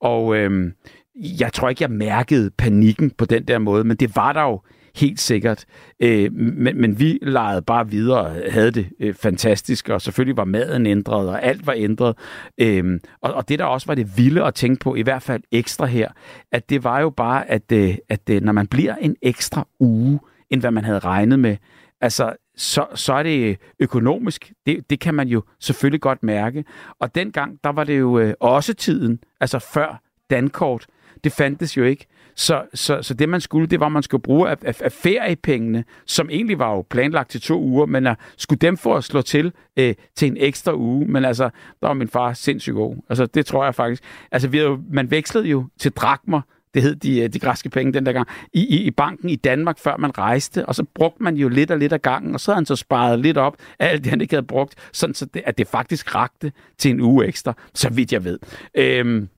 Og 0.00 0.36
øh, 0.36 0.72
jeg 1.14 1.52
tror 1.52 1.68
ikke, 1.68 1.82
jeg 1.82 1.90
mærkede 1.90 2.50
panikken 2.50 3.10
på 3.10 3.24
den 3.24 3.44
der 3.44 3.58
måde, 3.58 3.84
men 3.84 3.96
det 3.96 4.16
var 4.16 4.32
der 4.32 4.42
jo 4.42 4.60
helt 4.94 5.20
sikkert. 5.20 5.64
Øh, 6.00 6.32
men, 6.32 6.80
men 6.80 6.98
vi 6.98 7.18
legede 7.22 7.62
bare 7.62 7.90
videre 7.90 8.20
og 8.20 8.52
havde 8.52 8.70
det 8.70 8.88
øh, 9.00 9.14
fantastisk, 9.14 9.88
og 9.88 10.02
selvfølgelig 10.02 10.36
var 10.36 10.44
maden 10.44 10.86
ændret, 10.86 11.28
og 11.28 11.42
alt 11.42 11.66
var 11.66 11.74
ændret. 11.76 12.18
Øh, 12.58 13.00
og, 13.20 13.34
og 13.34 13.48
det, 13.48 13.58
der 13.58 13.64
også 13.64 13.86
var 13.86 13.94
det 13.94 14.16
vilde 14.16 14.44
at 14.44 14.54
tænke 14.54 14.80
på, 14.80 14.94
i 14.94 15.02
hvert 15.02 15.22
fald 15.22 15.42
ekstra 15.52 15.86
her, 15.86 16.08
at 16.52 16.70
det 16.70 16.84
var 16.84 17.00
jo 17.00 17.10
bare, 17.10 17.50
at, 17.50 17.72
øh, 17.72 17.94
at 18.08 18.30
øh, 18.30 18.42
når 18.42 18.52
man 18.52 18.66
bliver 18.66 18.94
en 18.94 19.16
ekstra 19.22 19.66
uge, 19.80 20.20
end 20.50 20.60
hvad 20.60 20.70
man 20.70 20.84
havde 20.84 20.98
regnet 20.98 21.38
med, 21.38 21.56
altså 22.00 22.32
så, 22.56 22.86
så 22.94 23.12
er 23.12 23.22
det 23.22 23.58
økonomisk. 23.78 24.52
Det, 24.66 24.90
det 24.90 25.00
kan 25.00 25.14
man 25.14 25.28
jo 25.28 25.42
selvfølgelig 25.60 26.00
godt 26.00 26.22
mærke. 26.22 26.64
Og 26.98 27.14
dengang, 27.14 27.58
der 27.64 27.72
var 27.72 27.84
det 27.84 27.98
jo 27.98 28.18
øh, 28.18 28.34
også 28.40 28.74
tiden, 28.74 29.18
altså 29.40 29.58
før 29.58 30.02
Dankort, 30.30 30.86
det 31.24 31.32
fandtes 31.32 31.76
jo 31.76 31.84
ikke. 31.84 32.06
Så, 32.36 32.62
så, 32.74 33.02
så 33.02 33.14
det, 33.14 33.28
man 33.28 33.40
skulle, 33.40 33.66
det 33.66 33.80
var, 33.80 33.86
at 33.86 33.92
man 33.92 34.02
skulle 34.02 34.22
bruge 34.22 34.50
af, 34.50 34.56
af, 34.62 34.82
af 34.82 34.92
feriepengene, 34.92 35.84
som 36.06 36.30
egentlig 36.30 36.58
var 36.58 36.70
jo 36.70 36.82
planlagt 36.82 37.30
til 37.30 37.40
to 37.40 37.60
uger, 37.60 37.86
men 37.86 38.06
at 38.06 38.16
skulle 38.36 38.58
dem 38.58 38.76
få 38.76 38.94
at 38.94 39.04
slå 39.04 39.22
til 39.22 39.52
øh, 39.76 39.94
til 40.16 40.28
en 40.28 40.36
ekstra 40.40 40.74
uge. 40.74 41.06
Men 41.06 41.24
altså, 41.24 41.44
der 41.80 41.86
var 41.86 41.94
min 41.94 42.08
far 42.08 42.32
sindssygt 42.32 42.74
god. 42.74 42.96
Altså, 43.08 43.26
det 43.26 43.46
tror 43.46 43.64
jeg 43.64 43.74
faktisk. 43.74 44.02
Altså, 44.32 44.48
vi 44.48 44.60
jo, 44.60 44.80
man 44.90 45.10
vekslede 45.10 45.48
jo 45.48 45.68
til 45.78 45.92
drakmer, 45.92 46.40
det 46.74 46.82
hed 46.82 46.96
de, 46.96 47.20
øh, 47.20 47.28
de 47.28 47.38
græske 47.38 47.70
penge 47.70 47.92
den 47.92 48.06
der 48.06 48.12
gang, 48.12 48.28
i, 48.52 48.60
i, 48.60 48.82
i 48.82 48.90
banken 48.90 49.30
i 49.30 49.36
Danmark, 49.36 49.78
før 49.78 49.96
man 49.96 50.18
rejste, 50.18 50.66
og 50.66 50.74
så 50.74 50.84
brugte 50.94 51.22
man 51.22 51.36
jo 51.36 51.48
lidt 51.48 51.70
og 51.70 51.78
lidt 51.78 51.92
af 51.92 52.02
gangen, 52.02 52.34
og 52.34 52.40
så 52.40 52.50
havde 52.50 52.56
han 52.56 52.66
så 52.66 52.76
sparet 52.76 53.18
lidt 53.18 53.36
op 53.36 53.56
af 53.78 53.88
alt 53.88 54.04
det, 54.04 54.10
han 54.10 54.20
ikke 54.20 54.34
havde 54.34 54.46
brugt, 54.46 54.74
sådan 54.92 55.14
så 55.14 55.26
det, 55.26 55.42
at 55.46 55.58
det 55.58 55.68
faktisk 55.68 56.14
rakte 56.14 56.52
til 56.78 56.90
en 56.90 57.00
uge 57.00 57.26
ekstra, 57.26 57.54
så 57.74 57.90
vidt 57.90 58.12
jeg 58.12 58.24
ved. 58.24 58.38
Øhm, 58.74 59.28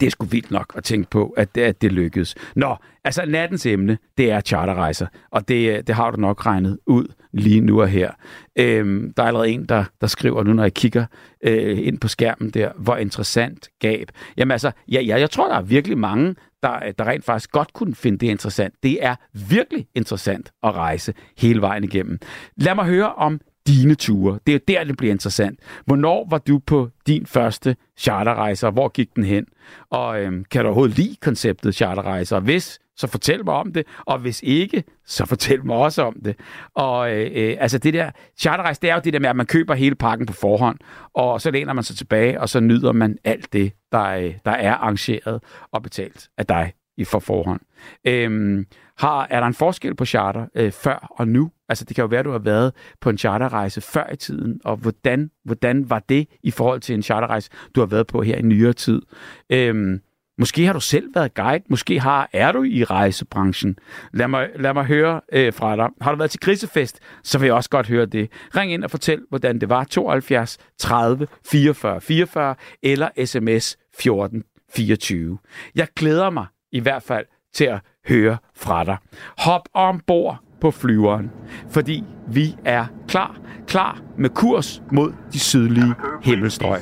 det 0.00 0.06
er 0.06 0.10
sgu 0.10 0.26
vildt 0.26 0.50
nok 0.50 0.72
at 0.76 0.84
tænke 0.84 1.10
på, 1.10 1.34
at 1.36 1.54
det, 1.54 1.60
at 1.60 1.82
det 1.82 1.92
lykkedes. 1.92 2.34
Nå, 2.56 2.76
altså 3.04 3.24
nattens 3.26 3.66
emne, 3.66 3.98
det 4.18 4.30
er 4.30 4.40
charterrejser, 4.40 5.06
og 5.30 5.48
det, 5.48 5.86
det 5.86 5.94
har 5.94 6.10
du 6.10 6.20
nok 6.20 6.46
regnet 6.46 6.78
ud 6.86 7.06
lige 7.32 7.60
nu 7.60 7.80
og 7.80 7.88
her. 7.88 8.10
Øhm, 8.58 9.12
der 9.16 9.22
er 9.22 9.26
allerede 9.26 9.48
en, 9.48 9.64
der, 9.64 9.84
der 10.00 10.06
skriver 10.06 10.44
nu, 10.44 10.52
når 10.52 10.62
jeg 10.62 10.74
kigger 10.74 11.06
øh, 11.44 11.86
ind 11.86 11.98
på 11.98 12.08
skærmen 12.08 12.50
der, 12.50 12.72
hvor 12.76 12.96
interessant 12.96 13.68
gab. 13.78 14.08
Jamen 14.36 14.52
altså, 14.52 14.70
ja, 14.88 15.00
ja, 15.00 15.20
jeg 15.20 15.30
tror, 15.30 15.48
der 15.48 15.56
er 15.56 15.62
virkelig 15.62 15.98
mange, 15.98 16.34
der, 16.62 16.92
der 16.98 17.04
rent 17.04 17.24
faktisk 17.24 17.52
godt 17.52 17.72
kunne 17.72 17.94
finde 17.94 18.18
det 18.18 18.26
interessant. 18.26 18.74
Det 18.82 19.04
er 19.04 19.14
virkelig 19.32 19.86
interessant 19.94 20.52
at 20.62 20.74
rejse 20.74 21.14
hele 21.38 21.60
vejen 21.60 21.84
igennem. 21.84 22.18
Lad 22.56 22.74
mig 22.74 22.84
høre 22.84 23.14
om 23.14 23.40
dine 23.66 23.94
ture. 23.94 24.38
Det 24.46 24.52
er 24.52 24.56
jo 24.56 24.60
der, 24.68 24.84
det 24.84 24.96
bliver 24.96 25.12
interessant. 25.12 25.60
Hvornår 25.86 26.26
var 26.30 26.38
du 26.38 26.58
på 26.58 26.88
din 27.06 27.26
første 27.26 27.76
charterrejse, 27.98 28.66
og 28.66 28.72
hvor 28.72 28.88
gik 28.88 29.16
den 29.16 29.24
hen? 29.24 29.46
Og 29.90 30.20
øhm, 30.20 30.44
kan 30.44 30.60
du 30.60 30.66
overhovedet 30.66 30.96
lide 30.96 31.16
konceptet 31.22 31.74
charterrejser? 31.74 32.40
Hvis, 32.40 32.78
så 32.96 33.06
fortæl 33.06 33.44
mig 33.44 33.54
om 33.54 33.72
det. 33.72 33.86
Og 34.06 34.18
hvis 34.18 34.40
ikke, 34.42 34.84
så 35.06 35.26
fortæl 35.26 35.66
mig 35.66 35.76
også 35.76 36.02
om 36.02 36.16
det. 36.24 36.36
Og 36.74 37.12
øh, 37.12 37.30
øh, 37.34 37.56
altså 37.60 37.78
det 37.78 37.94
der 37.94 38.10
charterrejse, 38.38 38.80
det 38.80 38.90
er 38.90 38.94
jo 38.94 39.00
det 39.04 39.12
der 39.12 39.20
med, 39.20 39.28
at 39.28 39.36
man 39.36 39.46
køber 39.46 39.74
hele 39.74 39.94
pakken 39.94 40.26
på 40.26 40.32
forhånd, 40.32 40.78
og 41.14 41.40
så 41.40 41.50
læner 41.50 41.72
man 41.72 41.84
sig 41.84 41.96
tilbage, 41.96 42.40
og 42.40 42.48
så 42.48 42.60
nyder 42.60 42.92
man 42.92 43.18
alt 43.24 43.52
det, 43.52 43.72
der, 43.92 44.04
øh, 44.04 44.34
der 44.44 44.50
er 44.50 44.74
arrangeret 44.74 45.42
og 45.72 45.82
betalt 45.82 46.28
af 46.38 46.46
dig 46.46 46.72
i 46.96 47.04
for 47.04 47.18
forhånd. 47.18 47.60
Øhm, 48.06 48.66
har, 48.98 49.26
er 49.30 49.40
der 49.40 49.46
en 49.46 49.54
forskel 49.54 49.94
på 49.94 50.04
charter 50.04 50.46
øh, 50.54 50.72
før 50.72 51.14
og 51.18 51.28
nu? 51.28 51.50
Altså 51.72 51.84
det 51.84 51.96
kan 51.96 52.02
jo 52.02 52.08
være, 52.08 52.20
at 52.20 52.24
du 52.24 52.30
har 52.30 52.38
været 52.38 52.72
på 53.00 53.10
en 53.10 53.18
charterrejse 53.18 53.80
før 53.80 54.12
i 54.12 54.16
tiden, 54.16 54.60
og 54.64 54.76
hvordan, 54.76 55.30
hvordan 55.44 55.90
var 55.90 56.02
det 56.08 56.28
i 56.42 56.50
forhold 56.50 56.80
til 56.80 56.94
en 56.94 57.02
charterrejse, 57.02 57.50
du 57.74 57.80
har 57.80 57.86
været 57.86 58.06
på 58.06 58.22
her 58.22 58.36
i 58.36 58.42
nyere 58.42 58.72
tid? 58.72 59.02
Øhm, 59.50 60.00
Måske 60.38 60.66
har 60.66 60.72
du 60.72 60.80
selv 60.80 61.14
været 61.14 61.34
guide, 61.34 61.64
måske 61.68 62.00
har, 62.00 62.28
er 62.32 62.52
du 62.52 62.62
i 62.62 62.84
rejsebranchen. 62.84 63.78
Lad 64.12 64.28
mig, 64.28 64.48
lad 64.56 64.74
mig 64.74 64.84
høre 64.84 65.20
øh, 65.32 65.52
fra 65.52 65.76
dig. 65.76 65.88
Har 66.00 66.12
du 66.12 66.18
været 66.18 66.30
til 66.30 66.40
krisefest, 66.40 67.00
så 67.22 67.38
vil 67.38 67.46
jeg 67.46 67.54
også 67.54 67.70
godt 67.70 67.88
høre 67.88 68.06
det. 68.06 68.30
Ring 68.56 68.72
ind 68.72 68.84
og 68.84 68.90
fortæl, 68.90 69.20
hvordan 69.28 69.60
det 69.60 69.68
var. 69.68 69.84
72 69.84 70.58
30 70.78 71.26
44 71.46 72.00
44 72.00 72.54
eller 72.82 73.08
sms 73.24 73.76
14 73.98 74.42
24. 74.74 75.38
Jeg 75.74 75.88
glæder 75.96 76.30
mig 76.30 76.46
i 76.72 76.80
hvert 76.80 77.02
fald 77.02 77.26
til 77.54 77.64
at 77.64 77.80
høre 78.08 78.36
fra 78.56 78.84
dig. 78.84 78.96
Hop 79.38 79.68
ombord 79.74 80.38
på 80.62 80.70
flyveren, 80.70 81.30
fordi 81.68 82.04
vi 82.26 82.56
er 82.64 82.84
klar, 83.08 83.36
klar 83.66 84.00
med 84.16 84.30
kurs 84.30 84.82
mod 84.92 85.12
de 85.32 85.38
sydlige 85.40 85.94
himmelstrøg. 86.22 86.80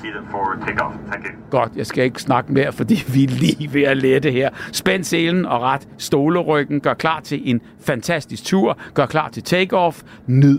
Godt, 1.50 1.72
jeg 1.76 1.86
skal 1.86 2.04
ikke 2.04 2.22
snakke 2.22 2.52
mere, 2.52 2.72
fordi 2.72 2.94
vi 3.14 3.24
er 3.24 3.28
lige 3.28 3.74
ved 3.74 3.82
at 3.82 3.96
lette 3.96 4.30
her. 4.30 4.50
Spænd 4.72 5.04
selen 5.04 5.46
og 5.46 5.60
ret 5.60 5.88
stoleryggen. 5.98 6.80
Gør 6.80 6.94
klar 6.94 7.20
til 7.20 7.50
en 7.50 7.60
fantastisk 7.80 8.44
tur. 8.44 8.78
Gør 8.94 9.06
klar 9.06 9.28
til 9.28 9.42
takeoff. 9.42 10.02
Nyd 10.26 10.58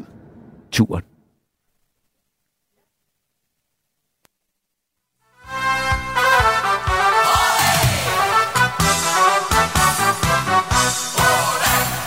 turen. 0.72 1.11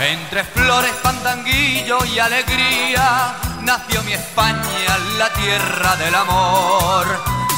Entre 0.07 0.43
flores, 0.43 0.91
pandanguillo 1.01 1.97
y 2.05 2.19
alegría 2.19 3.33
nació 3.61 4.03
mi 4.03 4.13
España, 4.13 4.97
la 5.17 5.33
tierra 5.33 5.95
del 5.95 6.13
amor. 6.13 7.07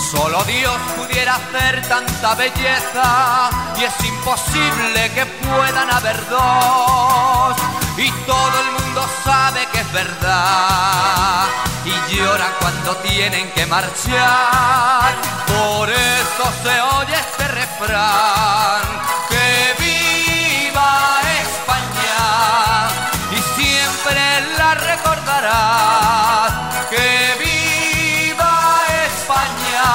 Solo 0.09 0.41
Dios 0.45 0.77
pudiera 0.95 1.35
hacer 1.35 1.85
tanta 1.89 2.35
belleza 2.35 3.49
y 3.77 3.83
es 3.83 3.93
imposible 4.01 5.11
que 5.13 5.25
puedan 5.25 5.91
haber 5.91 6.17
dos. 6.29 7.57
Y 7.97 8.09
todo 8.25 8.61
el 8.61 8.71
mundo 8.71 9.05
sabe 9.25 9.67
que 9.73 9.81
es 9.81 9.91
verdad 9.91 11.47
y 11.83 12.15
lloran 12.15 12.53
cuando 12.61 12.95
tienen 12.97 13.51
que 13.51 13.65
marchar. 13.65 15.15
Por 15.47 15.89
eso 15.89 16.53
se 16.63 16.81
oye 16.81 17.13
este 17.13 17.47
refrán 17.49 19.17
que 26.89 27.35
viva 27.37 28.81
España, 29.05 29.89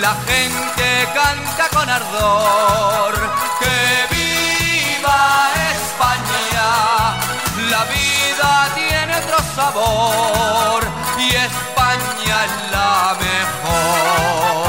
la 0.00 0.14
gente 0.26 1.08
canta 1.12 1.68
con 1.74 1.88
ardor, 1.90 3.14
que 3.58 4.14
viva 4.14 5.50
España, 5.74 6.68
la 7.68 7.82
vida 7.84 8.68
tiene 8.76 9.16
otro 9.16 9.38
sabor 9.56 10.86
y 11.18 11.34
España 11.34 12.44
es 12.44 12.70
la 12.70 13.16
mejor. 13.18 14.68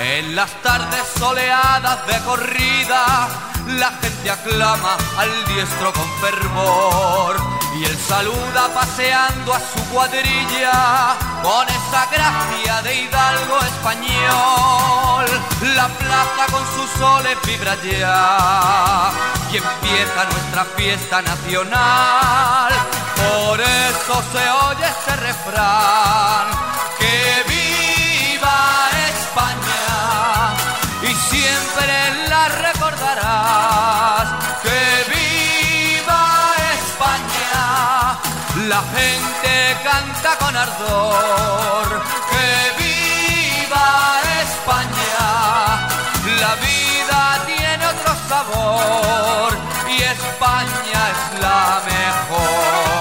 En 0.00 0.34
las 0.34 0.50
tardes 0.60 1.04
soleadas 1.16 2.04
de 2.08 2.18
corrida, 2.24 3.28
la 3.66 3.90
gente 4.00 4.30
aclama 4.30 4.96
al 5.16 5.44
diestro 5.46 5.92
con 5.92 6.08
fervor 6.20 7.36
y 7.76 7.84
él 7.84 7.98
saluda 7.98 8.68
paseando 8.72 9.52
a 9.52 9.58
su 9.58 9.84
cuadrilla 9.90 11.16
con 11.42 11.66
esa 11.68 12.06
gracia 12.06 12.82
de 12.82 13.02
hidalgo 13.02 13.58
español. 13.60 15.24
La 15.74 15.88
plaza 15.88 16.46
con 16.52 16.64
sus 16.74 16.90
soles 16.98 17.36
vibra 17.44 17.74
ya 17.82 19.10
y 19.50 19.56
empieza 19.56 20.24
nuestra 20.24 20.64
fiesta 20.76 21.22
nacional. 21.22 22.72
Por 23.16 23.60
eso 23.60 24.22
se 24.32 24.50
oye 24.68 24.86
este 24.86 25.16
refrán, 25.16 26.46
que 26.98 27.44
viva 27.48 28.88
España 29.08 30.54
y 31.02 31.14
siempre 31.14 32.13
Que 34.62 34.82
viva 35.14 36.22
España, 36.78 37.64
la 38.68 38.80
gente 38.96 39.52
canta 39.82 40.30
con 40.38 40.56
ardor. 40.56 41.88
Que 42.30 42.50
viva 42.82 43.88
España, 44.42 45.26
la 46.42 46.52
vida 46.66 47.20
tiene 47.46 47.84
otro 47.86 48.12
sabor 48.28 49.50
y 49.88 50.02
España 50.02 51.00
es 51.14 51.22
la 51.40 51.62
mejor. 51.92 52.94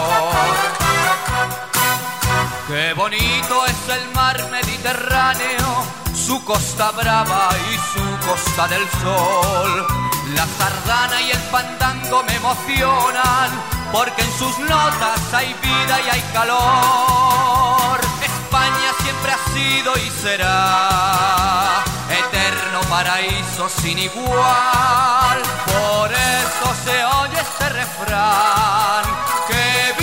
Qué 2.67 2.93
bonito 2.93 3.65
es 3.65 3.89
el 3.97 4.09
mar 4.13 4.37
Mediterráneo, 4.49 5.85
su 6.33 6.43
costa 6.45 6.89
brava 6.91 7.49
y 7.71 7.75
su 7.93 8.27
costa 8.27 8.67
del 8.67 8.83
sol. 9.03 9.85
La 10.33 10.47
sardana 10.57 11.21
y 11.21 11.29
el 11.29 11.37
fandango 11.53 12.23
me 12.23 12.35
emocionan, 12.35 13.49
porque 13.91 14.23
en 14.23 14.31
sus 14.39 14.57
notas 14.57 15.21
hay 15.31 15.53
vida 15.61 15.95
y 16.05 16.09
hay 16.09 16.21
calor. 16.33 17.99
España 18.23 18.89
siempre 19.03 19.31
ha 19.31 19.53
sido 19.53 19.95
y 19.95 20.09
será 20.23 21.83
eterno 22.09 22.79
paraíso 22.89 23.69
sin 23.69 23.99
igual. 23.99 25.37
Por 25.67 26.11
eso 26.11 26.67
se 26.83 27.05
oye 27.21 27.39
este 27.39 27.69
refrán, 27.69 29.03
que 29.47 30.02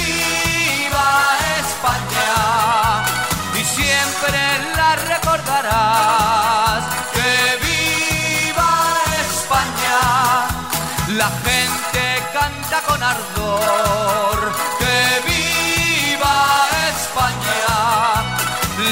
con 12.79 13.03
ardor. 13.03 14.53
Que 14.79 15.21
viva 15.29 16.69
España, 16.95 17.73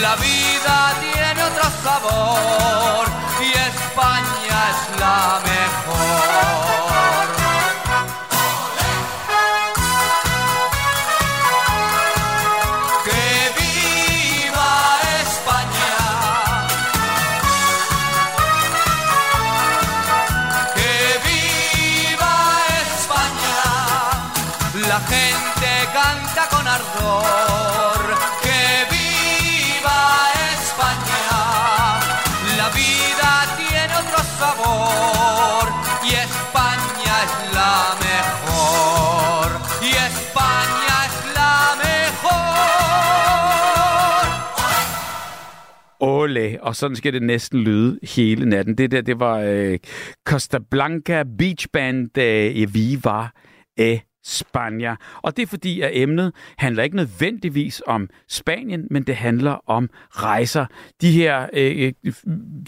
la 0.03 0.17
vida 0.17 0.95
tiene 1.01 1.45
otro 1.45 1.65
sabor 1.85 3.07
y 3.41 3.51
España 3.53 4.59
es 4.71 5.01
la 5.01 5.41
mejor. 5.45 6.68
Ole, 46.01 46.59
og 46.63 46.77
sådan 46.77 46.97
skal 46.97 47.13
det 47.13 47.23
næsten 47.23 47.61
lyde 47.61 47.99
hele 48.17 48.49
natten. 48.49 48.79
Det 48.79 48.91
der, 48.91 49.01
det 49.01 49.21
var 49.21 49.39
øh, 49.39 49.79
Costa 50.29 50.59
Blanca 50.71 51.25
Beach 51.39 51.69
Band 51.73 52.19
øh, 52.19 52.75
Viva 52.75 53.29
e 53.77 54.01
Spania. 54.29 54.97
Og 55.23 55.37
det 55.37 55.43
er 55.43 55.47
fordi, 55.47 55.81
at 55.81 55.91
emnet 55.93 56.33
handler 56.59 56.83
ikke 56.83 56.97
nødvendigvis 56.97 57.83
om 57.87 58.09
Spanien, 58.29 58.87
men 58.91 59.03
det 59.03 59.17
handler 59.17 59.63
om 59.67 59.91
rejser. 60.11 60.67
De 61.01 61.13
her 61.13 61.47
øh, 61.53 61.93
øh 62.05 62.13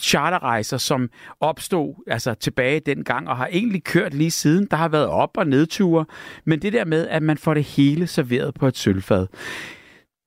charterrejser, 0.01 0.77
som 0.77 1.11
opstod 1.41 2.05
altså 2.07 2.35
tilbage 2.35 2.81
dengang 2.81 3.29
og 3.29 3.37
har 3.37 3.47
egentlig 3.53 3.85
kørt 3.85 4.15
lige 4.15 4.31
siden. 4.31 4.67
Der 4.71 4.77
har 4.77 4.89
været 4.89 5.07
op- 5.07 5.37
og 5.37 5.47
nedture, 5.47 6.05
men 6.45 6.63
det 6.63 6.73
der 6.73 6.85
med, 6.85 7.09
at 7.09 7.23
man 7.23 7.39
får 7.39 7.55
det 7.55 7.65
hele 7.65 8.07
serveret 8.07 8.55
på 8.55 8.67
et 8.67 8.77
sølvfad. 8.77 9.27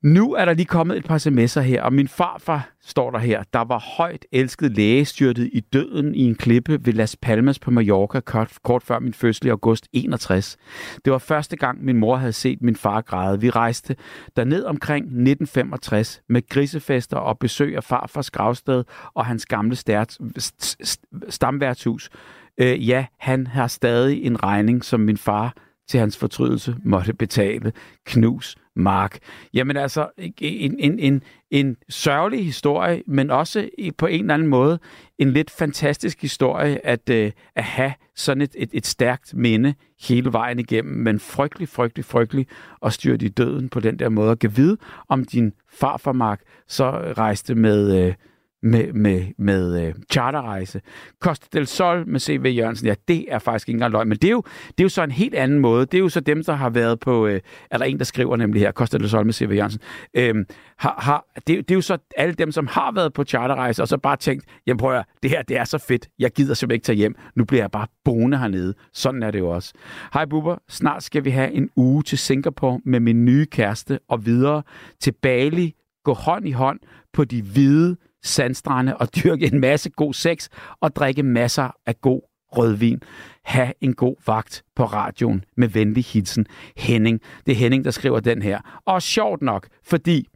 Nu 0.04 0.34
er 0.34 0.46
der 0.46 0.54
lige 0.54 0.66
kommet 0.66 0.98
et 0.98 1.06
par 1.06 1.18
sms'er 1.18 1.60
her, 1.62 1.84
og 1.84 1.94
min 1.94 2.08
farfar 2.08 2.70
står 2.82 3.12
der 3.12 3.20
her. 3.20 3.44
Der 3.54 3.60
var 3.60 3.84
højt 3.98 4.26
elsket 4.32 4.72
lægestyrtet 4.72 5.50
i 5.54 5.60
døden 5.60 6.16
i 6.16 6.22
en 6.22 6.36
klippe 6.36 6.86
ved 6.86 6.94
Las 6.94 7.16
Palmas 7.16 7.60
på 7.60 7.72
Mallorca 7.72 8.20
kort, 8.20 8.58
kort 8.64 8.84
før 8.84 9.00
min 9.00 9.14
fødsel 9.14 9.46
i 9.46 9.50
august 9.50 9.88
61. 9.94 10.58
Det 11.06 11.14
var 11.14 11.18
første 11.18 11.56
gang, 11.56 11.84
min 11.86 11.98
mor 11.98 12.16
havde 12.16 12.34
set 12.34 12.62
min 12.62 12.76
far 12.76 13.02
græde. 13.02 13.42
Vi 13.42 13.50
rejste 13.50 13.96
derned 14.36 14.64
omkring 14.64 15.06
1965 15.06 16.22
med 16.30 16.50
grisefester 16.50 17.18
og 17.18 17.40
besøg 17.40 17.76
af 17.76 17.84
farfars 17.84 18.32
gravsted 18.32 18.84
og 19.14 19.26
hans 19.26 19.46
gamle 19.46 19.76
stært, 19.76 20.18
st- 20.40 20.84
st- 20.84 21.30
stamværtshus. 21.30 22.10
Øh, 22.58 22.90
ja, 22.90 23.06
han 23.20 23.48
har 23.48 23.68
stadig 23.68 24.24
en 24.24 24.44
regning, 24.44 24.86
som 24.86 25.00
min 25.00 25.18
far 25.18 25.54
til 25.90 26.00
hans 26.00 26.18
fortrydelse 26.18 26.76
måtte 26.84 27.14
betale. 27.14 27.74
Knus 28.06 28.56
Mark. 28.76 29.20
Jamen 29.54 29.78
altså, 29.78 30.10
en, 30.42 30.76
en, 30.80 31.00
en, 31.00 31.24
en 31.52 31.78
sørgelig 31.90 32.46
historie, 32.46 33.04
men 33.08 33.32
også 33.32 33.70
på 33.98 34.06
en 34.06 34.20
eller 34.22 34.34
anden 34.34 34.48
måde 34.48 34.80
en 35.18 35.32
lidt 35.32 35.52
fantastisk 35.52 36.22
historie 36.22 36.86
at, 36.86 37.10
øh, 37.10 37.32
at 37.56 37.64
have 37.64 37.94
sådan 38.16 38.42
et, 38.42 38.56
et, 38.58 38.70
et 38.74 38.86
stærkt 38.86 39.34
minde 39.34 39.74
hele 40.08 40.34
vejen 40.34 40.60
igennem, 40.60 40.94
men 40.94 41.20
frygtelig, 41.20 41.70
frygtelig, 41.70 42.06
frygtelig 42.06 42.48
at 42.86 42.94
styre 42.94 43.16
i 43.16 43.30
døden 43.30 43.70
på 43.70 43.80
den 43.80 44.00
der 44.00 44.10
måde. 44.10 44.32
Og 44.32 44.40
kan 44.40 44.58
vide, 44.58 44.78
om 45.10 45.26
din 45.26 45.54
farfar 45.70 46.12
Mark 46.12 46.42
så 46.68 46.92
rejste 47.18 47.56
med... 47.56 48.08
Øh, 48.08 48.14
med, 48.64 48.94
med, 48.94 49.26
med 49.38 49.88
øh, 49.88 49.94
charterrejse. 50.12 50.82
Costa 51.20 51.48
del 51.54 51.68
Sol 51.68 52.08
med 52.08 52.20
C.V. 52.20 52.46
Jørgensen, 52.58 52.88
ja, 52.88 52.96
det 53.08 53.26
er 53.28 53.40
faktisk 53.40 53.70
ikke 53.70 53.76
engang 53.76 53.92
løgn, 53.92 54.10
men 54.10 54.18
det 54.18 54.28
er, 54.28 54.32
jo, 54.32 54.44
det 54.68 54.80
er 54.80 54.84
jo 54.84 54.90
så 54.90 55.04
en 55.04 55.12
helt 55.12 55.36
anden 55.36 55.60
måde. 55.60 55.86
Det 55.86 55.94
er 55.94 56.00
jo 56.00 56.10
så 56.10 56.20
dem, 56.20 56.44
der 56.44 56.54
har 56.54 56.70
været 56.70 57.00
på, 57.00 57.28
øh, 57.28 57.42
er 57.72 57.78
der 57.78 57.86
en, 57.86 57.98
der 57.98 58.04
skriver 58.04 58.38
nemlig 58.38 58.62
her, 58.62 58.72
Costa 58.72 58.98
del 58.98 59.10
Sol 59.10 59.26
med 59.26 59.34
C.V. 59.34 59.52
Jørgensen, 59.52 59.82
øh, 60.14 60.36
har, 60.78 60.96
har, 61.00 61.26
det, 61.36 61.48
det 61.48 61.72
er 61.72 61.76
jo 61.76 61.82
så 61.82 61.98
alle 62.18 62.34
dem, 62.34 62.52
som 62.52 62.68
har 62.68 62.92
været 62.92 63.14
på 63.14 63.24
charterrejse, 63.24 63.82
og 63.82 63.88
så 63.88 63.98
bare 63.98 64.18
tænkt, 64.18 64.46
jamen 64.68 64.78
prøv 64.78 64.96
at, 64.96 65.06
det 65.24 65.30
her, 65.30 65.42
det 65.42 65.58
er 65.58 65.64
så 65.64 65.78
fedt, 65.78 66.08
jeg 66.20 66.32
gider 66.32 66.54
simpelthen 66.54 66.76
ikke 66.76 66.86
tage 66.86 66.96
hjem, 66.96 67.16
nu 67.36 67.46
bliver 67.46 67.64
jeg 67.64 67.72
bare 67.72 67.88
boende 68.06 68.38
hernede. 68.38 68.74
Sådan 68.94 69.24
er 69.24 69.32
det 69.32 69.40
jo 69.40 69.50
også. 69.50 69.74
Hej 70.14 70.26
Bubber, 70.26 70.58
snart 70.70 71.04
skal 71.04 71.26
vi 71.26 71.30
have 71.30 71.52
en 71.52 71.70
uge 71.76 72.04
til 72.04 72.18
Singapore 72.18 72.80
med 72.86 73.00
min 73.00 73.26
nye 73.26 73.46
kæreste, 73.46 74.00
og 74.10 74.26
videre 74.26 74.64
til 75.00 75.12
Bali, 75.12 75.76
gå 76.04 76.14
hånd 76.14 76.48
i 76.48 76.52
hånd 76.52 76.80
på 77.14 77.24
de 77.24 77.42
hvide 77.42 77.98
sandstrande 78.24 78.98
og 78.98 79.08
dyrke 79.24 79.54
en 79.54 79.60
masse 79.60 79.90
god 79.90 80.14
sex 80.14 80.50
og 80.82 80.96
drikke 80.96 81.24
masser 81.24 81.72
af 81.86 82.02
god 82.02 82.22
rødvin. 82.58 83.02
Ha' 83.44 83.72
en 83.82 83.94
god 83.94 84.16
vagt 84.28 84.64
på 84.76 84.86
radioen 84.86 85.44
med 85.58 85.68
venlig 85.68 86.06
hilsen 86.06 86.46
Henning. 86.78 87.22
Det 87.46 87.52
er 87.52 87.56
Henning, 87.56 87.86
der 87.86 87.92
skriver 87.92 88.20
den 88.20 88.42
her. 88.42 88.82
Og 88.86 89.02
sjovt 89.02 89.42
nok, 89.42 89.68
fordi 89.84 90.28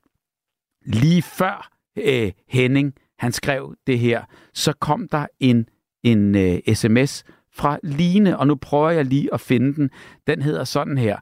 lige 0.86 1.22
før 1.22 1.72
øh, 1.98 2.32
Henning 2.48 2.94
han 3.20 3.32
skrev 3.32 3.76
det 3.88 4.00
her, 4.00 4.24
så 4.54 4.74
kom 4.74 5.08
der 5.08 5.28
en, 5.40 5.66
en 6.04 6.36
øh, 6.36 6.60
sms 6.74 7.24
fra 7.52 7.80
Line, 7.84 8.38
og 8.38 8.48
nu 8.48 8.56
prøver 8.56 8.90
jeg 8.90 9.06
lige 9.06 9.34
at 9.34 9.42
finde 9.42 9.76
den. 9.76 9.90
Den 10.28 10.42
hedder 10.42 10.64
sådan 10.64 10.98
her. 10.98 11.18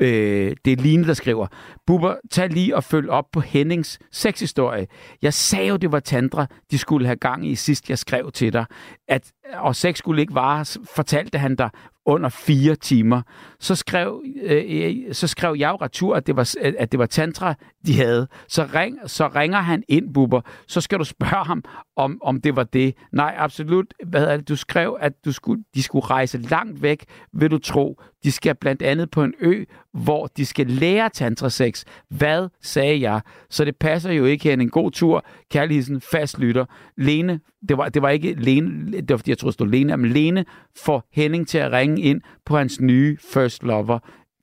Øh, 0.00 0.56
det 0.64 0.72
er 0.72 0.76
Line, 0.76 1.06
der 1.06 1.14
skriver, 1.14 1.46
Bubber, 1.86 2.14
tag 2.30 2.48
lige 2.48 2.76
og 2.76 2.84
følg 2.84 3.10
op 3.10 3.24
på 3.32 3.40
Hennings 3.40 3.98
sexhistorie. 4.12 4.86
Jeg 5.22 5.34
sagde 5.34 5.68
jo, 5.68 5.76
det 5.76 5.92
var 5.92 6.00
Tandra, 6.00 6.46
de 6.70 6.78
skulle 6.78 7.06
have 7.06 7.16
gang 7.16 7.46
i 7.46 7.54
sidst, 7.54 7.90
jeg 7.90 7.98
skrev 7.98 8.30
til 8.32 8.52
dig. 8.52 8.64
At, 9.08 9.32
og 9.54 9.76
sex 9.76 9.98
skulle 9.98 10.20
ikke 10.20 10.34
vare, 10.34 10.64
fortalte 10.94 11.38
han 11.38 11.56
dig 11.56 11.70
under 12.08 12.28
fire 12.28 12.74
timer. 12.74 13.22
Så 13.60 13.74
skrev, 13.74 14.22
øh, 14.42 14.64
øh, 14.68 15.14
så 15.14 15.26
skrev 15.26 15.54
jeg 15.58 15.70
jo 15.70 15.76
retur, 15.76 16.16
at 16.16 16.26
det, 16.26 16.36
var, 16.36 16.54
øh, 16.62 16.72
at 16.78 16.92
det 16.92 16.98
var 16.98 17.06
tantra, 17.06 17.54
de 17.86 17.96
havde. 17.96 18.28
Så, 18.48 18.68
ring, 18.74 18.98
så 19.06 19.28
ringer 19.28 19.58
han 19.58 19.82
ind, 19.88 20.14
Bubber. 20.14 20.40
Så 20.66 20.80
skal 20.80 20.98
du 20.98 21.04
spørge 21.04 21.44
ham, 21.44 21.64
om, 21.96 22.18
om 22.22 22.40
det 22.40 22.56
var 22.56 22.64
det. 22.64 22.94
Nej, 23.12 23.34
absolut. 23.38 23.94
Hvad 24.06 24.24
er 24.24 24.36
det? 24.36 24.48
Du 24.48 24.56
skrev, 24.56 24.96
at 25.00 25.12
du 25.24 25.32
skulle, 25.32 25.64
de 25.74 25.82
skulle 25.82 26.06
rejse 26.06 26.38
langt 26.38 26.82
væk, 26.82 27.04
vil 27.32 27.50
du 27.50 27.58
tro. 27.58 28.00
De 28.24 28.32
skal 28.32 28.54
blandt 28.54 28.82
andet 28.82 29.10
på 29.10 29.24
en 29.24 29.34
ø, 29.40 29.64
hvor 29.92 30.26
de 30.26 30.46
skal 30.46 30.66
lære 30.66 31.08
tantrasex. 31.08 31.84
Hvad 32.10 32.48
sagde 32.62 33.00
jeg? 33.00 33.20
Så 33.50 33.64
det 33.64 33.76
passer 33.76 34.12
jo 34.12 34.24
ikke 34.24 34.50
hen. 34.50 34.60
En 34.60 34.70
god 34.70 34.90
tur. 34.90 35.24
Kærligheden 35.50 36.00
fast 36.00 36.38
lytter. 36.38 36.64
Lene, 36.96 37.40
det 37.68 37.78
var, 37.78 37.88
det 37.88 38.02
var 38.02 38.08
ikke 38.08 38.32
Lene, 38.32 38.92
det 38.92 39.10
var 39.10 39.16
fordi 39.16 39.30
jeg 39.30 39.38
troede, 39.38 39.50
det 39.50 39.54
stod 39.54 39.68
Lene, 39.68 39.96
men 39.96 40.10
Lene 40.10 40.44
får 40.84 41.08
Henning 41.12 41.48
til 41.48 41.58
at 41.58 41.72
ringe 41.72 41.97
ind 42.02 42.20
på 42.46 42.56
hans 42.56 42.80
nye 42.80 43.18
first 43.32 43.62
lover. 43.62 43.98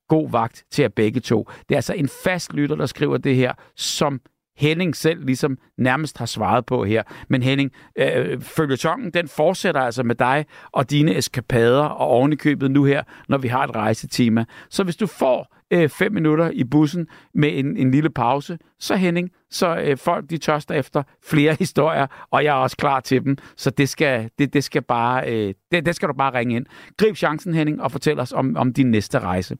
God 0.07 0.31
vagt 0.31 0.65
til 0.71 0.83
at 0.83 0.93
begge 0.93 1.19
to. 1.19 1.49
Det 1.69 1.75
er 1.75 1.77
altså 1.77 1.93
en 1.93 2.09
fast 2.23 2.53
lytter, 2.53 2.75
der 2.75 2.85
skriver 2.85 3.17
det 3.17 3.35
her, 3.35 3.53
som 3.75 4.21
Henning 4.57 4.95
selv 4.95 5.25
ligesom 5.25 5.57
nærmest 5.77 6.17
har 6.17 6.25
svaret 6.25 6.65
på 6.65 6.83
her. 6.83 7.03
Men 7.29 7.43
Henning, 7.43 7.71
øh, 7.95 8.41
følgetongen, 8.41 9.11
den 9.11 9.27
fortsætter 9.27 9.81
altså 9.81 10.03
med 10.03 10.15
dig 10.15 10.45
og 10.71 10.89
dine 10.89 11.17
eskapader 11.17 11.83
og 11.83 12.07
ovenikøbet 12.07 12.71
nu 12.71 12.83
her, 12.83 13.03
når 13.29 13.37
vi 13.37 13.47
har 13.47 13.63
et 13.63 13.75
rejsetema. 13.75 14.45
Så 14.69 14.83
hvis 14.83 14.95
du 14.95 15.07
får 15.07 15.54
øh, 15.71 15.89
fem 15.89 16.11
minutter 16.13 16.49
i 16.49 16.63
bussen 16.63 17.07
med 17.33 17.59
en, 17.59 17.77
en 17.77 17.91
lille 17.91 18.09
pause, 18.09 18.57
så 18.79 18.95
Henning, 18.95 19.31
så 19.49 19.77
øh, 19.77 19.97
folk 19.97 20.29
de 20.29 20.37
tørster 20.37 20.75
efter 20.75 21.03
flere 21.23 21.55
historier, 21.59 22.07
og 22.31 22.43
jeg 22.43 22.51
er 22.51 22.61
også 22.61 22.77
klar 22.77 22.99
til 22.99 23.23
dem, 23.23 23.37
så 23.55 23.69
det 23.69 23.89
skal, 23.89 24.29
det, 24.39 24.53
det 24.53 24.63
skal, 24.63 24.81
bare, 24.81 25.33
øh, 25.33 25.53
det, 25.71 25.85
det 25.85 25.95
skal 25.95 26.09
du 26.09 26.13
bare 26.13 26.33
ringe 26.33 26.55
ind. 26.55 26.65
Grib 26.97 27.15
chancen, 27.15 27.53
Henning, 27.53 27.81
og 27.81 27.91
fortæl 27.91 28.19
os 28.19 28.33
om, 28.33 28.57
om 28.57 28.73
din 28.73 28.91
næste 28.91 29.19
rejse. 29.19 29.57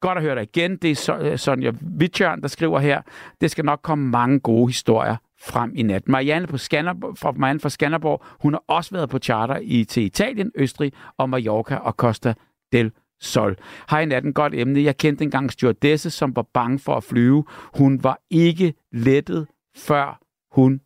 Godt 0.00 0.18
at 0.18 0.24
høre 0.24 0.34
dig 0.34 0.42
igen. 0.42 0.76
Det 0.76 1.08
er 1.08 1.18
øh, 1.20 1.38
Sonja 1.38 1.72
Vitjørn, 1.80 2.42
der 2.42 2.48
skriver 2.48 2.78
her. 2.78 3.02
Det 3.40 3.50
skal 3.50 3.64
nok 3.64 3.80
komme 3.82 4.08
mange 4.08 4.40
gode 4.40 4.68
historier 4.68 5.16
frem 5.42 5.72
i 5.74 5.82
nat. 5.82 6.08
Marianne, 6.08 6.46
på 6.46 6.58
Skanderborg, 6.58 7.18
fra 7.18 7.32
Marianne 7.32 7.60
fra 7.60 7.68
Skanderborg, 7.68 8.24
hun 8.40 8.52
har 8.52 8.64
også 8.68 8.90
været 8.94 9.10
på 9.10 9.18
charter 9.18 9.58
i, 9.62 9.84
til 9.84 10.02
Italien, 10.02 10.50
Østrig 10.54 10.92
og 11.18 11.30
Mallorca 11.30 11.76
og 11.76 11.92
Costa 11.92 12.34
del 12.72 12.92
Sol. 13.20 13.56
Hej 13.90 14.04
natten, 14.04 14.32
godt 14.34 14.54
emne. 14.54 14.82
Jeg 14.82 14.96
kendte 14.96 15.24
engang 15.24 15.52
stewardesse, 15.52 16.10
som 16.10 16.36
var 16.36 16.42
bange 16.42 16.78
for 16.78 16.96
at 16.96 17.04
flyve. 17.04 17.44
Hun 17.78 18.04
var 18.04 18.20
ikke 18.30 18.74
lettet, 18.92 19.46
før 19.76 20.20
hun... 20.52 20.80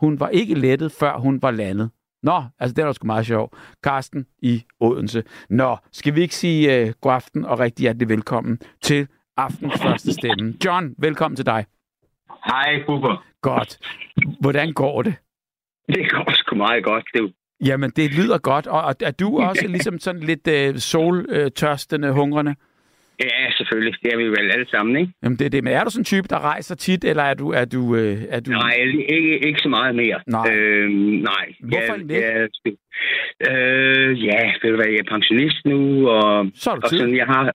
Hun 0.00 0.20
var 0.20 0.28
ikke 0.28 0.54
lettet, 0.54 0.92
før 0.92 1.18
hun 1.18 1.42
var 1.42 1.50
landet. 1.50 1.90
Nå, 2.22 2.42
altså 2.58 2.74
det 2.74 2.84
er 2.84 2.92
sgu 2.92 3.06
meget 3.06 3.26
sjovt. 3.26 3.54
Karsten 3.82 4.26
i 4.42 4.64
Odense. 4.80 5.22
Nå, 5.50 5.76
skal 5.92 6.14
vi 6.14 6.20
ikke 6.20 6.34
sige 6.34 6.82
uh, 6.82 6.92
god 7.00 7.12
aften 7.12 7.44
og 7.44 7.58
rigtig 7.58 7.82
hjertelig 7.82 8.08
velkommen 8.08 8.58
til 8.82 9.08
aftens 9.36 9.82
første 9.82 10.12
stemme. 10.12 10.54
John, 10.64 10.94
velkommen 10.98 11.36
til 11.36 11.46
dig. 11.46 11.66
Hej, 12.44 12.82
Bubber. 12.86 13.24
Godt. 13.42 13.78
Hvordan 14.40 14.72
går 14.72 15.02
det? 15.02 15.14
Det 15.86 16.10
går 16.10 16.32
sgu 16.34 16.56
meget 16.56 16.84
godt. 16.84 17.04
Det 17.12 17.18
er 17.18 17.22
jo 17.22 17.32
Jamen, 17.64 17.90
det 17.96 18.14
lyder 18.18 18.38
godt. 18.38 18.66
Og 18.66 18.94
er 19.00 19.10
du 19.10 19.38
også 19.48 19.66
ligesom 19.68 19.98
sådan 19.98 20.20
lidt 20.20 20.48
øh, 20.48 20.76
soltørstende, 20.76 22.12
hungrende? 22.12 22.54
Ja, 23.24 23.50
selvfølgelig. 23.50 23.94
Det 24.02 24.12
er 24.12 24.16
vi 24.16 24.24
vel 24.24 24.50
alle 24.54 24.68
sammen, 24.70 24.96
ikke? 24.96 25.12
Jamen, 25.22 25.38
det 25.38 25.44
er 25.46 25.50
det. 25.50 25.64
Men 25.64 25.72
er 25.72 25.84
du 25.84 25.90
sådan 25.90 26.00
en 26.00 26.04
type, 26.04 26.28
der 26.28 26.40
rejser 26.40 26.74
tit, 26.74 27.04
eller 27.04 27.22
er 27.22 27.34
du... 27.34 27.50
Er 27.50 27.64
du, 27.64 27.96
øh, 27.96 28.18
er 28.28 28.40
du... 28.40 28.50
Nej, 28.50 28.74
ikke, 29.08 29.46
ikke 29.46 29.60
så 29.62 29.68
meget 29.68 29.94
mere. 29.94 30.18
Nej. 30.26 30.54
Øhm, 30.54 30.92
nej. 31.32 31.46
Hvorfor 31.60 31.94
jeg, 31.94 32.02
ikke? 32.02 32.26
Jeg, 32.26 32.48
øh, 33.50 34.24
ja, 34.24 34.40
ved 34.62 34.70
du 34.70 34.76
hvad, 34.76 34.90
jeg 34.94 35.02
er 35.06 35.10
pensionist 35.14 35.60
nu, 35.64 36.08
og, 36.08 36.46
Så 36.54 36.70
og 36.70 36.88
tid. 36.90 36.98
sådan, 36.98 37.16
jeg 37.16 37.26
har 37.26 37.52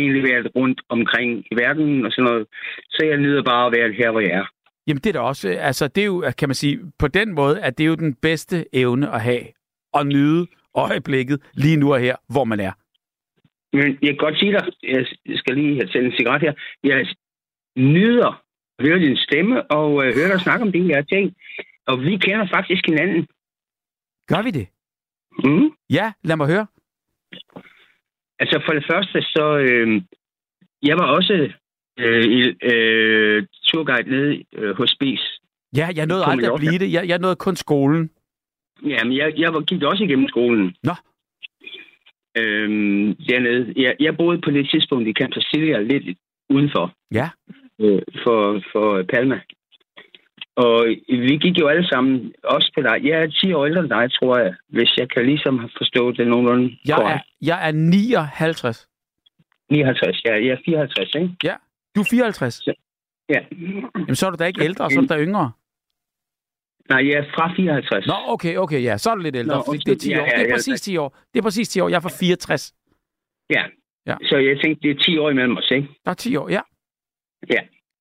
egentlig 0.00 0.22
været 0.22 0.46
rundt 0.56 0.80
omkring 0.88 1.30
i 1.50 1.54
verden 1.62 2.06
og 2.06 2.12
sådan 2.12 2.24
noget. 2.30 2.46
Så 2.90 3.00
jeg 3.06 3.16
nyder 3.16 3.42
bare 3.42 3.66
at 3.66 3.72
være 3.76 3.92
her, 3.92 4.10
hvor 4.10 4.20
jeg 4.20 4.30
er. 4.42 4.46
Jamen, 4.88 5.00
det 5.00 5.06
er 5.06 5.12
da 5.12 5.20
også... 5.20 5.48
Altså, 5.48 5.88
det 5.88 6.00
er 6.00 6.06
jo, 6.06 6.32
kan 6.38 6.48
man 6.48 6.54
sige, 6.54 6.80
på 6.98 7.08
den 7.08 7.34
måde, 7.34 7.60
at 7.60 7.78
det 7.78 7.84
er 7.84 7.88
jo 7.88 7.94
den 7.94 8.14
bedste 8.14 8.66
evne 8.72 9.10
at 9.14 9.20
have. 9.20 9.42
At 9.94 10.06
nyde 10.06 10.46
øjeblikket 10.74 11.50
lige 11.54 11.76
nu 11.76 11.92
og 11.92 12.00
her, 12.00 12.16
hvor 12.28 12.44
man 12.44 12.60
er. 12.60 12.72
Men 13.72 13.98
jeg 14.02 14.08
kan 14.08 14.16
godt 14.16 14.38
sige 14.38 14.52
dig, 14.52 14.64
jeg 14.82 15.06
skal 15.36 15.54
lige 15.54 15.74
have 15.74 15.88
tændt 15.88 16.06
en 16.06 16.16
cigaret 16.18 16.40
her. 16.42 16.52
Jeg 16.84 17.06
nyder 17.76 18.42
at 18.78 18.86
høre 18.86 18.98
din 18.98 19.16
stemme 19.16 19.70
og 19.70 20.06
øh, 20.06 20.14
høre 20.14 20.28
dig 20.32 20.40
snakke 20.40 20.62
om 20.66 20.72
de 20.72 20.82
her 20.82 21.02
ting. 21.02 21.36
Og 21.86 22.00
vi 22.00 22.16
kender 22.16 22.46
faktisk 22.50 22.82
hinanden. 22.86 23.26
Gør 24.28 24.42
vi 24.42 24.50
det? 24.50 24.66
Mm. 25.44 25.70
Ja, 25.90 26.12
lad 26.24 26.36
mig 26.36 26.46
høre. 26.46 26.66
Altså 28.38 28.62
for 28.66 28.72
det 28.72 28.84
første, 28.90 29.22
så 29.22 29.58
øh, 29.58 30.02
jeg 30.82 30.96
var 30.96 31.06
også 31.06 31.52
øh, 31.98 32.54
øh, 32.62 33.46
turguide 33.68 34.10
nede 34.10 34.44
øh, 34.54 34.76
hos 34.76 34.90
Spis. 34.90 35.20
Ja, 35.76 35.88
jeg 35.96 36.06
nåede 36.06 36.24
aldrig 36.24 36.52
at 36.52 36.60
blive 36.60 36.78
det. 36.78 36.92
Jeg, 36.92 37.08
jeg 37.08 37.18
nåede 37.18 37.36
kun 37.36 37.56
skolen. 37.56 38.10
Jamen, 38.86 39.16
jeg, 39.16 39.32
jeg 39.36 39.54
var, 39.54 39.60
gik 39.60 39.82
også 39.82 40.04
igennem 40.04 40.28
skolen. 40.28 40.74
Nå. 40.82 40.94
Øhm, 42.38 43.14
dernede. 43.28 43.72
Jeg, 43.76 43.96
jeg 44.00 44.16
boede 44.16 44.40
på 44.40 44.50
det 44.50 44.70
tidspunkt 44.70 45.08
i 45.08 45.12
Camp 45.12 45.34
Cecilia 45.34 45.80
lidt 45.80 46.18
udenfor. 46.50 46.92
Ja. 47.12 47.28
øh, 47.80 48.02
for, 48.24 48.62
for 48.72 49.02
Palma. 49.02 49.40
Og 50.56 50.86
vi 51.08 51.36
gik 51.36 51.60
jo 51.60 51.66
alle 51.66 51.88
sammen, 51.88 52.32
også 52.44 52.72
på 52.76 52.82
dig. 52.82 52.96
Jeg 53.04 53.22
er 53.22 53.26
10 53.26 53.52
år 53.52 53.66
ældre 53.66 53.80
end 53.80 53.90
dig, 53.90 54.12
tror 54.12 54.38
jeg, 54.38 54.54
hvis 54.68 54.96
jeg 54.96 55.08
kan 55.10 55.26
ligesom 55.26 55.58
have 55.58 55.70
forstået 55.76 56.16
det 56.16 56.26
nogenlunde 56.26 56.76
Jeg 56.86 56.98
er, 57.14 57.18
jeg 57.42 57.68
er 57.68 57.72
59. 57.72 58.88
59, 59.70 60.24
ja. 60.24 60.34
Jeg 60.34 60.48
er 60.48 60.56
54, 60.64 61.14
ikke? 61.14 61.30
Du 61.98 62.02
er 62.02 62.10
54. 62.10 62.66
Ja. 63.28 63.40
Jamen, 63.94 64.14
så 64.14 64.26
er 64.26 64.30
du 64.30 64.36
da 64.36 64.44
ikke 64.44 64.64
ældre, 64.64 64.90
så 64.90 64.98
er 64.98 65.02
du 65.06 65.14
da 65.14 65.18
yngre. 65.26 65.52
Nej, 66.88 67.08
jeg 67.08 67.16
er 67.22 67.24
fra 67.34 67.52
54. 67.56 68.06
Nå, 68.06 68.14
okay, 68.26 68.56
okay, 68.56 68.82
ja. 68.82 68.96
Så 68.96 69.10
er 69.10 69.14
du 69.14 69.20
lidt 69.20 69.36
ældre. 69.36 69.56
Nå, 69.56 69.62
fordi 69.66 69.78
det 69.78 69.92
er 69.92 69.98
10 69.98 70.10
ja, 70.10 70.20
år. 70.22 70.24
ja, 70.24 70.30
Det 70.36 70.44
er 70.44 70.48
ja. 70.48 70.54
præcis 70.54 70.80
10 70.80 70.96
år. 70.96 71.16
Det 71.32 71.38
er 71.38 71.42
præcis 71.42 71.68
10 71.68 71.80
år. 71.80 71.88
Jeg 71.88 71.96
er 71.96 72.00
fra 72.00 72.16
64. 72.20 72.74
Ja. 73.50 73.62
Ja. 74.06 74.16
Så 74.22 74.36
jeg 74.36 74.60
tænkte, 74.62 74.88
det 74.88 74.90
er 74.90 75.02
10 75.02 75.18
år 75.18 75.30
imellem 75.30 75.56
os, 75.56 75.70
ikke? 75.70 75.88
Der 76.04 76.10
er 76.10 76.14
10 76.14 76.36
år, 76.36 76.48
ja. 76.48 76.60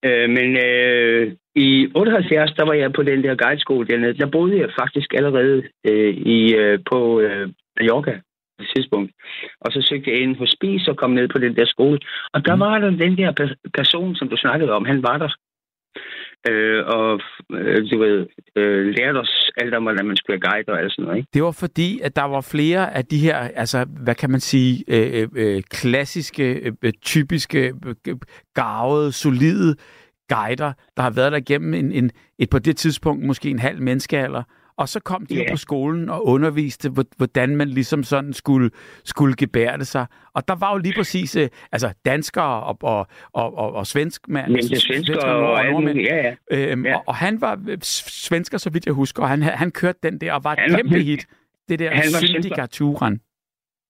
Øh, 0.05 0.29
men 0.29 0.57
øh, 0.65 1.35
i 1.55 1.91
78, 1.95 2.53
der 2.57 2.65
var 2.65 2.73
jeg 2.73 2.93
på 2.93 3.03
den 3.03 3.23
der 3.23 3.35
guideskole 3.35 3.87
dernede. 3.87 4.17
Der 4.17 4.29
boede 4.31 4.59
jeg 4.59 4.69
faktisk 4.79 5.13
allerede 5.13 5.63
øh, 5.87 6.13
i, 6.17 6.55
øh, 6.55 6.79
på 6.89 7.19
øh, 7.19 7.49
Mallorca 7.79 8.19
det 8.59 8.67
tidspunkt. 8.75 9.11
Og 9.61 9.71
så 9.71 9.79
søgte 9.89 10.11
jeg 10.11 10.19
ind 10.19 10.35
hos 10.37 10.49
Spis 10.57 10.87
og 10.87 10.97
kom 10.97 11.11
ned 11.11 11.27
på 11.27 11.37
den 11.37 11.55
der 11.55 11.65
skole. 11.65 11.99
Og 12.33 12.45
der 12.45 12.55
Mm. 12.55 12.59
var 12.59 12.79
der 12.79 12.89
den 12.89 13.17
der 13.17 13.31
pe- 13.41 13.69
person, 13.73 14.15
som 14.15 14.29
du 14.29 14.37
snakkede 14.37 14.71
om. 14.71 14.85
Han 14.85 15.03
var 15.03 15.17
der. 15.17 15.31
Øh, 16.49 16.85
og 16.85 17.19
øh, 17.53 17.91
du 17.91 17.99
ved, 17.99 18.27
øh, 18.55 18.85
lærte 18.97 19.17
os 19.17 19.49
alt 19.57 19.73
om, 19.75 19.83
hvordan 19.83 20.05
man 20.05 20.17
skulle 20.17 20.39
guide 20.39 20.69
og 20.71 20.79
alt 20.79 20.91
sådan 20.91 21.05
noget. 21.05 21.17
Ikke? 21.17 21.29
Det 21.33 21.43
var 21.43 21.51
fordi, 21.51 21.99
at 22.03 22.15
der 22.15 22.23
var 22.23 22.41
flere 22.41 22.93
af 22.97 23.05
de 23.05 23.17
her, 23.17 23.37
altså, 23.37 23.85
hvad 24.03 24.15
kan 24.15 24.29
man 24.31 24.39
sige, 24.39 24.83
øh, 24.87 25.21
øh, 25.21 25.27
øh, 25.35 25.61
klassiske, 25.69 26.73
øh, 26.83 26.91
typiske, 27.01 27.73
øh, 28.07 28.15
garvede, 28.55 29.11
solide 29.11 29.75
guider, 30.29 30.73
der 30.97 31.01
har 31.03 31.11
været 31.15 31.31
der 31.31 31.37
igennem 31.37 31.73
en, 31.73 31.91
en, 31.91 32.11
et 32.39 32.49
på 32.49 32.59
det 32.59 32.77
tidspunkt 32.77 33.25
måske 33.25 33.49
en 33.49 33.59
halv 33.59 33.81
menneskealder. 33.81 34.43
Og 34.77 34.89
så 34.89 34.99
kom 34.99 35.25
de 35.25 35.35
yeah. 35.35 35.47
På 35.51 35.57
skolen 35.57 36.09
og 36.09 36.25
underviste, 36.27 36.89
hvor- 36.89 37.15
hvordan 37.17 37.55
man 37.55 37.69
ligesom 37.69 38.03
sådan 38.03 38.33
skulle, 38.33 38.69
skulle 39.03 39.35
gebærde 39.35 39.85
sig. 39.85 40.05
Og 40.33 40.47
der 40.47 40.55
var 40.55 40.71
jo 40.73 40.77
lige 40.77 40.93
præcis, 40.97 41.35
øh, 41.35 41.49
altså 41.71 41.93
danskere 42.05 42.63
og, 42.63 42.77
og, 42.81 43.07
og, 43.33 43.57
og, 43.57 43.73
og 43.73 43.87
svensk, 43.87 44.27
Men 44.27 44.53
det 44.55 44.81
svensker 44.81 45.21
og 45.27 45.65
alt 45.65 45.71
muligt. 45.73 46.07
Ja, 46.07 46.15
ja. 46.15 46.35
Øhm, 46.51 46.85
Ja. 46.85 46.95
og, 46.95 47.03
og 47.07 47.15
han 47.15 47.41
var 47.41 47.59
øh, 47.69 47.77
svensker, 48.27 48.57
så 48.57 48.69
vidt 48.69 48.85
jeg 48.85 48.93
husker, 48.93 49.23
og 49.23 49.29
han, 49.29 49.41
han 49.41 49.71
kørte 49.71 49.99
den 50.03 50.21
der 50.21 50.33
og 50.33 50.43
var 50.43 50.53
et 50.53 50.75
kæmpe 50.75 50.99
hit. 50.99 51.25
Det 51.69 51.79
der 51.79 52.01
syndikaturen. 52.25 53.21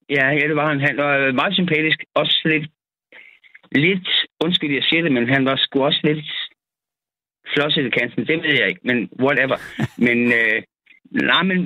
Ja, 0.09 0.27
ja, 0.29 0.47
det 0.47 0.55
var 0.55 0.67
han. 0.69 0.79
Han 0.79 0.97
var 0.97 1.31
meget 1.31 1.53
sympatisk. 1.53 1.99
Også 2.15 2.41
lidt, 2.45 2.67
lidt 3.71 4.07
undskyld, 4.43 4.73
jeg 4.73 4.83
siger 4.83 5.01
det, 5.03 5.11
men 5.11 5.29
han 5.29 5.45
var 5.45 5.55
sgu 5.55 5.83
også 5.83 5.99
lidt 6.03 6.25
flosset 7.53 7.85
i 7.85 7.89
kanten. 7.89 8.27
Det 8.27 8.37
ved 8.43 8.53
jeg 8.59 8.67
ikke, 8.69 8.81
men 8.83 9.09
whatever. 9.23 9.57
men, 10.07 10.17
øh, 10.39 10.61
nej, 11.11 11.43
men 11.43 11.57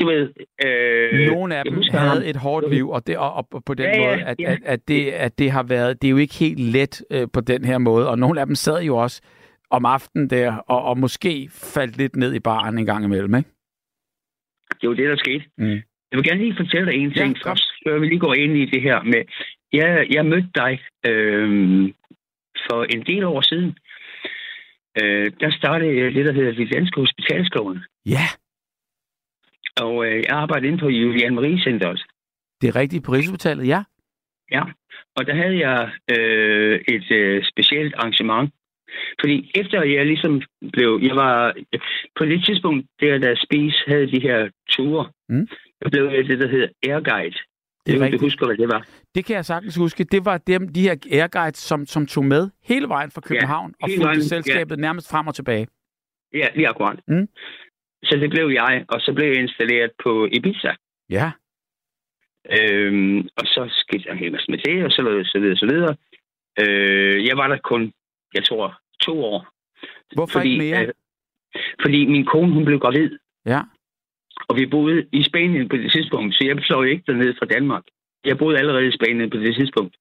du 0.00 0.06
ved... 0.06 0.32
Øh, 0.66 1.26
Nogle 1.32 1.56
af 1.56 1.64
dem 1.64 1.74
husker 1.74 1.98
havde 1.98 2.26
et 2.26 2.36
hårdt 2.36 2.70
liv, 2.74 2.90
og, 2.90 3.06
det, 3.06 3.16
og, 3.18 3.34
og 3.34 3.62
på 3.66 3.74
den 3.74 3.84
Ja, 3.86 4.00
ja, 4.00 4.06
måde, 4.16 4.22
at, 4.24 4.40
ja. 4.40 4.52
at, 4.52 4.58
at, 4.64 4.88
det, 4.88 5.10
at 5.10 5.38
det 5.38 5.50
har 5.50 5.62
været, 5.62 6.02
det 6.02 6.08
er 6.08 6.10
jo 6.10 6.16
ikke 6.16 6.34
helt 6.34 6.60
let 6.60 7.04
øh, 7.10 7.28
på 7.32 7.40
den 7.40 7.64
her 7.64 7.78
måde, 7.78 8.08
og 8.10 8.18
nogle 8.18 8.40
af 8.40 8.46
dem 8.46 8.54
sad 8.54 8.82
jo 8.82 8.96
også 8.96 9.22
om 9.70 9.84
aftenen 9.84 10.30
der, 10.30 10.56
og, 10.56 10.82
og 10.82 10.98
måske 10.98 11.48
faldt 11.52 11.96
lidt 11.96 12.16
ned 12.16 12.34
i 12.34 12.40
baren 12.40 12.78
en 12.78 12.86
gang 12.86 13.04
imellem, 13.04 13.34
ikke? 13.34 13.48
Det 14.80 14.88
var 14.88 14.94
det, 14.94 15.08
der 15.08 15.16
skete. 15.16 15.44
Mm. 15.58 15.70
Jeg 16.10 16.16
vil 16.18 16.24
gerne 16.24 16.40
lige 16.40 16.56
fortælle 16.56 16.92
dig 16.92 16.98
en 16.98 17.08
Ja, 17.08 17.20
ting 17.22 17.34
godt. 17.34 17.44
først, 17.46 17.64
før 17.86 17.98
vi 17.98 18.06
lige 18.06 18.18
går 18.18 18.34
ind 18.34 18.56
i 18.56 18.64
det 18.66 18.82
her 18.82 19.02
med... 19.02 19.22
Jeg, 19.72 20.06
jeg 20.14 20.26
mødte 20.26 20.48
dig 20.54 20.80
øh, 21.06 21.48
for 22.70 22.84
en 22.84 23.02
del 23.06 23.24
år 23.24 23.40
siden. 23.40 23.76
Øh, 25.02 25.30
der 25.40 25.50
startede 25.50 26.14
det, 26.14 26.24
der 26.26 26.32
hedder 26.32 26.52
de 26.52 26.68
danske 26.74 27.00
hospitalskolen. 27.00 27.80
Ja, 28.06 28.26
Og 29.80 30.06
øh, 30.06 30.16
jeg 30.16 30.30
arbejdede 30.30 30.66
inde 30.68 30.78
på 30.78 30.88
Julian 30.88 31.34
Marie 31.34 31.60
Centeret. 31.60 32.02
Det 32.60 32.68
er 32.68 32.76
rigtigt 32.76 33.04
på 33.04 33.12
Rigshospitalet, 33.12 33.66
ja. 33.66 33.82
Ja, 34.52 34.62
og 35.16 35.26
der 35.26 35.34
havde 35.34 35.58
jeg 35.68 35.90
øh, 36.10 36.80
et 36.88 37.10
øh, 37.10 37.44
specielt 37.44 37.94
arrangement. 37.94 38.50
Fordi 39.20 39.50
efter 39.54 39.82
jeg 39.82 40.06
ligesom 40.06 40.42
blev, 40.72 41.00
jeg 41.02 41.16
var 41.16 41.54
på 42.18 42.24
det 42.24 42.44
tidspunkt, 42.44 42.86
der 43.00 43.18
da 43.18 43.34
Spis 43.34 43.74
havde 43.86 44.06
de 44.10 44.20
her 44.20 44.48
ture, 44.70 45.06
Mm. 45.28 45.48
der 45.82 45.90
blev 45.90 46.04
jeg 46.04 46.24
det, 46.24 46.38
der 46.40 46.48
hedder 46.48 46.68
Air 46.82 47.00
Guide. 47.00 47.30
Det 47.34 47.38
er 47.38 47.92
Det 47.92 47.98
du 47.98 48.04
rigtigt. 48.04 48.22
husker, 48.22 48.46
hvad 48.46 48.56
det 48.56 48.68
var. 48.68 48.86
Det 49.14 49.24
kan 49.24 49.36
jeg 49.36 49.44
sagtens 49.44 49.76
huske. 49.76 50.04
Det 50.04 50.24
var 50.24 50.38
dem, 50.38 50.68
de 50.68 50.80
her 50.82 50.96
airguides, 51.12 51.56
som, 51.58 51.86
som 51.86 52.06
tog 52.06 52.24
med 52.24 52.50
hele 52.64 52.88
vejen 52.88 53.10
fra 53.10 53.20
København 53.20 53.74
og 53.82 53.88
hele 53.88 53.96
fulgte 53.98 54.06
vejen, 54.08 54.22
selskabet 54.22 54.78
nærmest 54.78 55.10
frem 55.10 55.26
og 55.26 55.34
tilbage. 55.34 55.66
Ja, 56.34 56.46
lige 56.54 56.68
akkurat. 56.68 57.00
Mm. 57.08 57.28
Så 58.04 58.16
det 58.20 58.30
blev 58.30 58.48
jeg, 58.48 58.84
og 58.88 59.00
så 59.00 59.12
blev 59.12 59.26
jeg 59.26 59.36
installeret 59.36 59.90
på 60.04 60.28
Ibiza. 60.32 60.72
Ja, 61.10 61.32
Øhm, 62.52 63.18
og 63.18 63.46
så 63.46 63.68
skete 63.70 64.04
der 64.04 64.12
en 64.12 64.18
hel 64.18 64.32
masse 64.32 64.50
med 64.50 64.58
det, 64.58 64.84
og 64.84 64.90
så 64.90 65.02
videre, 65.02 65.24
så 65.24 65.38
videre, 65.38 65.56
så 65.56 65.66
videre. 65.66 65.96
Øh, 66.60 67.26
jeg 67.26 67.36
var 67.36 67.48
der 67.48 67.58
kun, 67.58 67.92
jeg 68.34 68.44
tror, 68.44 68.78
to 69.00 69.24
år. 69.24 69.48
hvorfor 70.14 70.40
ikke 70.40 70.58
mere? 70.58 70.86
Øh, 70.86 70.92
fordi 71.82 72.06
min 72.06 72.24
kone, 72.24 72.52
hun 72.52 72.64
blev 72.64 72.78
gravid, 72.78 73.10
Ja, 73.46 73.60
og 74.48 74.56
vi 74.56 74.66
boede 74.66 75.06
i 75.12 75.22
Spanien 75.22 75.68
på 75.68 75.76
det 75.76 75.92
tidspunkt, 75.92 76.34
så 76.34 76.44
jeg 76.44 76.64
fløj 76.66 76.84
ikke 76.84 77.04
derned 77.06 77.34
fra 77.38 77.46
Danmark. 77.46 77.84
Jeg 78.24 78.38
boede 78.38 78.58
allerede 78.58 78.88
i 78.88 78.96
Spanien 78.98 79.30
på 79.30 79.36
det 79.36 79.54
tidspunkt. 79.54 79.96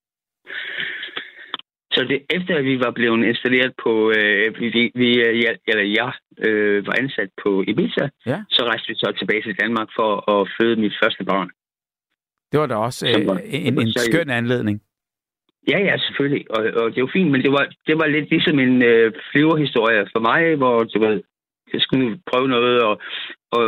Så 1.93 1.99
det, 2.09 2.19
efter 2.37 2.55
at 2.57 2.65
vi 2.65 2.79
var 2.79 2.91
blevet 2.91 3.25
installeret 3.25 3.73
på, 3.83 4.11
øh, 4.17 4.59
vi, 4.59 4.91
vi, 4.95 5.09
øh, 5.25 5.39
ja, 5.43 5.51
eller 5.67 5.83
jeg 5.99 6.11
øh, 6.47 6.87
var 6.87 6.95
ansat 7.01 7.29
på 7.43 7.63
Ibiza, 7.67 8.05
Ja. 8.25 8.37
så 8.49 8.61
rejste 8.65 8.87
vi 8.89 8.95
så 8.95 9.13
tilbage 9.19 9.41
til 9.43 9.55
Danmark 9.61 9.89
for 9.95 10.11
at 10.35 10.49
føde 10.57 10.75
mit 10.75 10.95
første 11.03 11.23
barn. 11.23 11.49
det 12.51 12.59
var 12.59 12.67
da 12.67 12.75
også 12.75 13.07
Som 13.13 13.27
var- 13.27 13.33
øh, 13.33 13.67
en, 13.67 13.81
en 13.81 13.93
skøn 13.97 14.29
anledning. 14.29 14.81
Ja, 15.71 15.79
ja, 15.79 15.97
selvfølgelig. 15.97 16.45
Og, 16.51 16.63
og 16.83 16.95
det 16.95 17.03
var 17.03 17.09
fint, 17.13 17.31
men 17.31 17.41
det 17.41 17.51
var, 17.51 17.65
det 17.87 17.95
var 17.97 18.07
lidt 18.07 18.29
ligesom 18.29 18.59
en 18.59 18.81
øh, 18.83 19.11
flyverhistorie 19.31 20.07
for 20.15 20.19
mig, 20.29 20.55
hvor 20.55 20.83
du 20.83 20.99
ved, 20.99 21.21
jeg 21.73 21.81
skulle 21.81 22.19
prøve 22.31 22.47
noget, 22.47 22.83
og, 22.83 23.01
og 23.51 23.63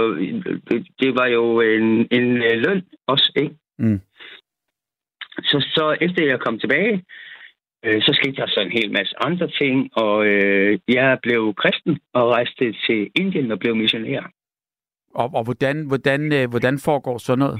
det, 0.69 0.87
det 0.99 1.11
var 1.19 1.25
jo 1.27 1.61
en, 1.61 2.07
en 2.11 2.27
øh, 2.47 2.55
løn 2.65 2.81
også, 3.07 3.31
ikke? 3.35 3.55
Mm. 3.79 4.01
Så, 5.49 5.57
så 5.75 5.97
efter 6.01 6.25
jeg 6.25 6.39
kom 6.39 6.59
tilbage, 6.59 7.03
øh, 7.85 8.01
så 8.01 8.11
skete 8.13 8.35
der 8.35 8.47
så 8.47 8.59
en 8.59 8.71
hel 8.71 8.91
masse 8.91 9.13
andre 9.27 9.47
ting, 9.47 9.97
og 9.97 10.25
øh, 10.25 10.79
jeg 10.87 11.19
blev 11.23 11.53
kristen 11.53 11.99
og 12.13 12.29
rejste 12.29 12.75
til 12.85 13.11
Indien 13.15 13.51
og 13.51 13.59
blev 13.59 13.75
missionær. 13.75 14.31
Og, 15.13 15.31
og 15.33 15.43
hvordan, 15.43 15.87
hvordan, 15.87 16.33
øh, 16.33 16.49
hvordan 16.49 16.79
foregår 16.79 17.17
sådan 17.17 17.39
noget? 17.39 17.59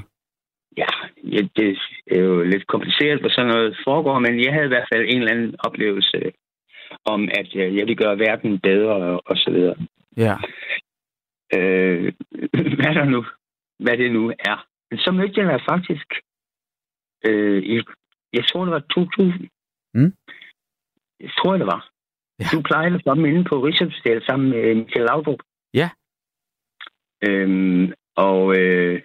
Ja, 0.76 0.92
ja, 1.24 1.40
det 1.56 1.78
er 2.10 2.20
jo 2.20 2.42
lidt 2.42 2.66
kompliceret, 2.66 3.20
hvor 3.20 3.28
sådan 3.28 3.50
noget 3.50 3.76
foregår, 3.84 4.18
men 4.18 4.44
jeg 4.44 4.52
havde 4.52 4.66
i 4.66 4.74
hvert 4.74 4.88
fald 4.92 5.04
en 5.08 5.18
eller 5.18 5.32
anden 5.32 5.54
oplevelse 5.58 6.32
om, 7.04 7.28
at 7.40 7.48
øh, 7.56 7.76
jeg 7.76 7.86
vil 7.86 7.96
gøre 7.96 8.18
verden 8.18 8.60
bedre 8.60 9.20
og, 9.20 9.36
så 9.36 9.50
videre. 9.50 9.76
Ja, 10.16 10.36
Øh, 11.54 12.12
hvad 12.78 12.94
der 12.94 13.04
nu, 13.04 13.24
hvad 13.78 13.96
det 13.98 14.12
nu 14.12 14.32
er. 14.38 14.66
Men 14.90 14.98
så 14.98 15.10
mødte 15.12 15.40
jeg 15.40 15.60
faktisk, 15.68 16.08
øh, 17.28 17.62
i, 17.62 17.80
jeg 18.32 18.44
tror 18.46 18.64
det 18.64 18.72
var 18.72 18.84
2000. 18.94 19.48
Mm. 19.96 20.12
Jeg 21.20 21.30
tror 21.38 21.56
det 21.56 21.66
var. 21.66 21.82
Ja. 22.40 22.46
Du 22.52 22.62
plejede 22.62 22.94
at 22.94 23.04
komme 23.04 23.28
inde 23.28 23.44
på 23.44 23.54
Rigshospitalet 23.64 24.24
sammen 24.26 24.50
med 24.50 24.74
Michael 24.74 25.06
Laudrup. 25.06 25.40
Ja. 25.74 25.88
Øhm, 27.26 27.92
og, 28.16 28.58
øh, 28.58 29.02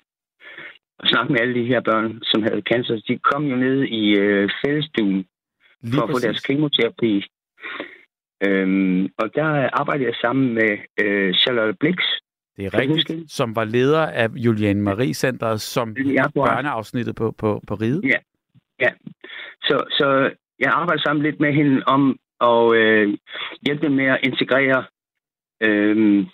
og 1.00 1.08
snakke 1.08 1.32
med 1.34 1.40
alle 1.42 1.56
de 1.60 1.66
her 1.66 1.82
børn, 1.82 2.20
som 2.24 2.44
havde 2.44 2.62
cancer. 2.72 2.96
De 3.08 3.18
kom 3.18 3.46
jo 3.46 3.56
ned 3.56 3.84
i 3.84 4.04
øh, 4.20 4.50
fællesstuen 4.66 5.26
lige 5.82 5.94
for 5.96 6.04
at 6.04 6.10
få 6.12 6.20
deres 6.20 6.42
kemoterapi. 6.42 7.26
Øhm, 8.46 9.04
og 9.18 9.36
der 9.36 9.70
arbejdede 9.80 10.08
jeg 10.08 10.16
sammen 10.22 10.54
med 10.54 10.72
øh, 11.02 11.34
Charlotte 11.34 11.74
Blix. 11.80 11.98
Det 12.58 12.66
er 12.66 12.80
rigtigt. 12.80 13.32
Som 13.32 13.56
var 13.56 13.64
leder 13.64 14.06
af 14.06 14.30
Juliane 14.36 14.82
Marie 14.82 15.14
Centeret, 15.14 15.62
som 15.62 15.98
Ja, 15.98 16.28
børneafsnittet 16.36 17.16
på, 17.16 17.32
på, 17.38 17.62
på 17.68 17.74
Ride. 17.76 18.02
Ja. 18.80 18.90
Så, 19.64 19.84
så 19.90 20.32
jeg 20.62 20.71
arbejder 20.71 21.02
sammen 21.02 21.24
lidt 21.24 21.39
med 21.39 21.54
hende 21.54 21.84
om 21.86 22.19
at 22.41 22.76
øh, 22.76 23.17
hjælpe 23.65 23.89
med 23.89 24.06
at 24.06 24.19
integrere 24.24 24.84
øh, 25.62 26.26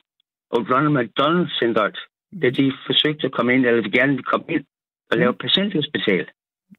og 0.52 0.60
Ronald 0.70 0.96
McDonald 0.98 1.48
Centeret, 1.60 1.98
da 2.42 2.50
de 2.50 2.74
forsøgte 2.86 3.28
at 3.28 3.32
komme 3.32 3.54
ind, 3.54 3.66
eller 3.66 3.84
de 3.84 3.92
gerne 3.92 4.12
ville 4.12 4.24
komme 4.24 4.46
ind 4.50 4.66
og 5.12 5.18
lave 5.18 5.34
patienthospital. 5.34 6.26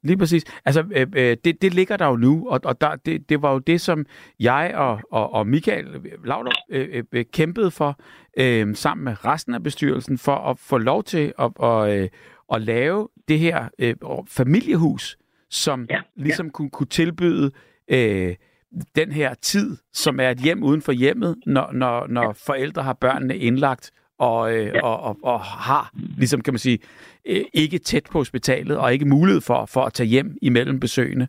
Lige 0.02 0.18
præcis. 0.18 0.44
Altså, 0.64 0.84
øh, 0.96 1.06
øh, 1.16 1.37
det, 1.44 1.62
det 1.62 1.74
ligger 1.74 1.96
der 1.96 2.06
jo 2.06 2.16
nu, 2.16 2.48
og, 2.48 2.61
og 2.64 2.80
der, 2.80 2.96
det, 2.96 3.28
det 3.28 3.42
var 3.42 3.52
jo 3.52 3.58
det, 3.58 3.80
som 3.80 4.06
jeg 4.40 4.72
og, 4.74 5.00
og, 5.11 5.32
og 5.32 5.46
Michael 5.46 5.87
Laudrup 6.24 6.52
øh, 6.70 7.04
øh, 7.12 7.24
kæmpede 7.32 7.70
for, 7.70 8.00
øh, 8.38 8.74
sammen 8.74 9.04
med 9.04 9.24
resten 9.24 9.54
af 9.54 9.62
bestyrelsen, 9.62 10.18
for 10.18 10.37
at 10.37 10.58
få 10.58 10.78
lov 10.78 11.04
til 11.04 11.32
at, 11.38 11.52
at, 11.62 11.98
øh, 11.98 12.08
at 12.52 12.62
lave 12.62 13.08
det 13.28 13.38
her 13.38 13.68
øh, 13.78 13.94
familiehus, 14.28 15.16
som 15.50 15.87
Ja, 15.90 16.00
ligesom 16.16 16.46
ja. 16.46 16.52
kunne, 16.52 16.70
kunne 16.70 16.87
tilbyde 16.87 17.50
øh, 17.88 18.34
den 18.96 19.12
her 19.12 19.34
tid, 19.34 19.76
som 19.92 20.20
er 20.20 20.30
et 20.30 20.38
hjem 20.38 20.62
uden 20.62 20.82
for 20.82 20.92
hjemmet, 20.92 21.37
når, 21.46 21.72
når, 21.72 22.06
når 22.06 22.22
ja. 22.22 22.30
forældre 22.30 22.82
har 22.82 22.92
børnene 22.92 23.37
indlagt 23.37 23.90
og, 24.18 24.54
øh, 24.54 24.66
ja. 24.66 24.82
og, 24.82 25.00
og, 25.00 25.16
og 25.22 25.40
har, 25.40 25.90
ligesom 25.94 26.40
kan 26.40 26.54
man 26.54 26.58
sige, 26.58 26.78
øh, 27.24 27.44
ikke 27.52 27.78
tæt 27.78 28.04
på 28.11 28.18
hospitalet 28.18 28.76
og 28.76 28.92
ikke 28.92 29.04
mulighed 29.04 29.40
for, 29.40 29.66
for 29.66 29.84
at 29.84 29.92
tage 29.92 30.06
hjem 30.06 30.37
imellem 30.42 30.80
besøgende. 30.80 31.28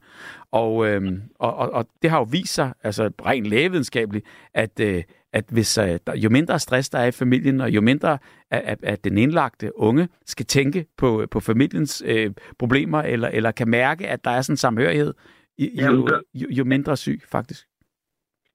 Og, 0.52 0.88
øh, 0.88 1.12
og, 1.40 1.56
og, 1.56 1.72
og 1.72 1.86
det 2.02 2.10
har 2.10 2.18
jo 2.18 2.28
vist 2.32 2.54
sig, 2.54 2.74
altså 2.84 3.12
rent 3.26 3.48
lægevidenskabeligt, 3.48 4.26
at, 4.54 4.80
øh, 4.80 5.04
at 5.34 5.46
hvis, 5.52 5.78
øh, 5.78 6.00
der, 6.08 6.16
jo 6.16 6.30
mindre 6.30 6.60
stress 6.60 6.90
der 6.90 7.00
er 7.00 7.06
i 7.06 7.12
familien, 7.12 7.62
og 7.62 7.70
jo 7.70 7.82
mindre 7.82 8.18
at, 8.52 8.80
at, 8.84 9.04
den 9.04 9.18
indlagte 9.18 9.80
unge 9.80 10.10
skal 10.26 10.46
tænke 10.46 10.86
på, 10.98 11.26
på 11.32 11.40
familiens 11.40 12.04
øh, 12.06 12.32
problemer, 12.60 13.02
eller, 13.02 13.28
eller 13.28 13.52
kan 13.52 13.70
mærke, 13.70 14.08
at 14.08 14.26
der 14.26 14.32
er 14.32 14.42
sådan 14.42 14.54
en 14.54 14.58
samhørighed, 14.58 15.14
jo, 15.60 16.08
jo, 16.34 16.48
jo, 16.50 16.64
mindre 16.64 16.98
syg 16.98 17.20
faktisk. 17.32 17.68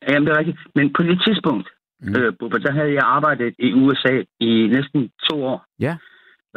Jamen, 0.08 0.26
det 0.26 0.32
er 0.32 0.38
rigtigt. 0.38 0.58
Men 0.74 0.92
på 0.92 1.02
det 1.02 1.22
tidspunkt, 1.26 1.68
mm. 2.00 2.16
øh, 2.16 2.32
Bubba, 2.38 2.58
der 2.58 2.72
havde 2.72 2.92
jeg 2.92 3.02
arbejdet 3.04 3.54
i 3.58 3.72
USA 3.72 4.22
i 4.40 4.68
næsten 4.72 5.10
to 5.30 5.44
år. 5.44 5.64
Ja. 5.80 5.96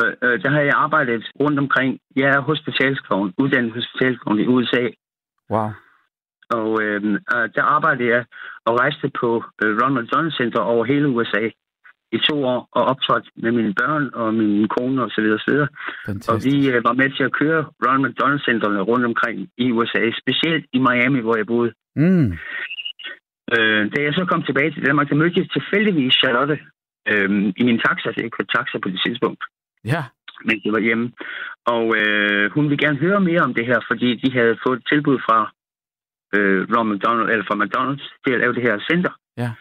Øh, 0.03 0.13
øh, 0.23 0.43
der 0.43 0.49
havde 0.49 0.65
jeg 0.65 0.73
arbejdet 0.75 1.23
rundt 1.39 1.60
omkring. 1.60 1.99
Jeg 2.15 2.30
er 2.30 2.41
hospitalskloven, 2.41 3.34
uddannet 3.38 3.73
hospitalskloven 3.73 4.39
i 4.39 4.47
USA. 4.47 4.84
Wow. 5.51 5.69
Og 6.49 6.69
øh, 6.83 7.01
der 7.55 7.63
arbejdede 7.75 8.10
jeg 8.10 8.25
og 8.65 8.79
rejste 8.79 9.12
på 9.19 9.43
øh, 9.63 9.77
Ronald 9.81 10.03
McDonald 10.05 10.31
Center 10.31 10.60
over 10.60 10.86
hele 10.86 11.07
USA 11.07 11.49
i 12.12 12.17
to 12.29 12.43
år 12.45 12.67
og 12.71 12.83
optrådte 12.91 13.29
med 13.36 13.51
mine 13.51 13.73
børn 13.73 14.10
og 14.13 14.33
min 14.33 14.67
kone 14.67 15.03
og 15.03 15.10
så 15.10 15.21
videre, 15.21 15.39
så 15.39 15.51
videre. 15.51 15.67
Og 16.31 16.38
vi 16.47 16.55
øh, 16.71 16.83
var 16.88 16.93
med 16.93 17.10
til 17.17 17.23
at 17.23 17.33
køre 17.41 17.62
Ronald 17.86 18.03
McDonald 18.12 18.39
Centerne 18.39 18.81
rundt 18.81 19.05
omkring 19.05 19.49
i 19.57 19.71
USA, 19.71 20.03
specielt 20.21 20.65
i 20.73 20.79
Miami, 20.79 21.19
hvor 21.19 21.36
jeg 21.38 21.45
boede. 21.45 21.71
Mm. 21.95 22.31
Øh, 23.55 23.83
da 23.93 23.97
jeg 24.03 24.13
så 24.13 24.25
kom 24.31 24.43
tilbage 24.43 24.71
til 24.71 24.86
Danmark, 24.86 25.10
der 25.10 25.15
mødte 25.15 25.39
jeg 25.39 25.49
tilfældigvis 25.49 26.13
Charlotte 26.21 26.57
øh, 27.12 27.29
i 27.62 27.63
min 27.69 27.79
taxa, 27.86 28.07
så 28.13 28.19
jeg 28.23 28.31
kørte 28.31 28.53
taxa 28.57 28.77
på 28.83 28.89
det 28.89 28.99
tidspunkt, 29.05 29.43
Ja. 29.86 30.01
mens 30.45 30.62
jeg 30.65 30.73
var 30.73 30.79
hjemme. 30.88 31.12
Og 31.65 31.86
øh, 31.99 32.51
hun 32.51 32.63
ville 32.69 32.83
gerne 32.86 32.97
høre 33.05 33.19
mere 33.29 33.41
om 33.47 33.53
det 33.53 33.65
her, 33.65 33.79
fordi 33.89 34.10
de 34.15 34.29
havde 34.38 34.57
fået 34.67 34.77
et 34.79 34.88
tilbud 34.91 35.19
fra 35.27 35.51
øh, 36.35 36.67
Ron 36.77 36.89
McDonald, 36.93 37.29
eller 37.29 37.45
fra 37.45 37.59
McDonald's 37.63 38.07
til 38.25 38.33
at 38.33 38.39
lave 38.39 38.53
det 38.53 38.63
her 38.63 38.79
center. 38.91 39.11
Ja. 39.37 39.51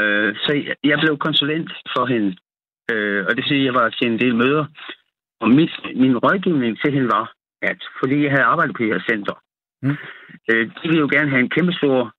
Øh, 0.00 0.36
så 0.44 0.52
jeg, 0.66 0.76
jeg 0.84 0.98
blev 1.02 1.18
konsulent 1.18 1.70
for 1.96 2.06
hende, 2.06 2.36
øh, 2.92 3.20
og 3.24 3.30
det 3.30 3.36
vil 3.36 3.44
sige, 3.48 3.60
at 3.60 3.64
jeg 3.66 3.74
var 3.74 3.88
til 3.88 4.06
en 4.06 4.18
del 4.20 4.34
møder. 4.36 4.64
Og 5.40 5.48
mit, 5.50 5.74
min 5.96 6.16
rådgivning 6.18 6.80
til 6.80 6.92
hende 6.92 7.08
var, 7.08 7.32
at 7.62 7.78
fordi 8.00 8.22
jeg 8.22 8.30
havde 8.30 8.44
arbejdet 8.52 8.76
på 8.76 8.82
det 8.82 8.92
her 8.92 9.02
center, 9.10 9.34
Mm. 9.82 9.96
øh, 10.50 10.66
de 10.66 10.82
ville 10.88 10.98
jo 11.00 11.08
gerne 11.12 11.30
have 11.30 11.40
en 11.40 11.50
kæmpe 11.50 11.72
stor 11.72 12.12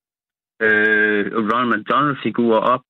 øh, 0.62 1.26
Ronald 1.50 1.80
McDonald-figur 1.80 2.56
op, 2.58 2.82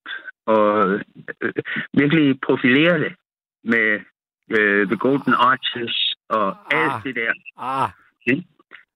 og 0.46 1.00
øh, 1.42 1.54
virkelig 1.94 2.40
profilere 2.42 3.00
det 3.00 3.14
med 3.64 4.00
øh, 4.58 4.88
The 4.88 4.98
Golden 4.98 5.34
Arches 5.34 6.14
og 6.30 6.48
Ah. 6.48 6.80
alt 6.80 7.04
det 7.04 7.16
der. 7.16 7.32
Ah, 7.58 7.90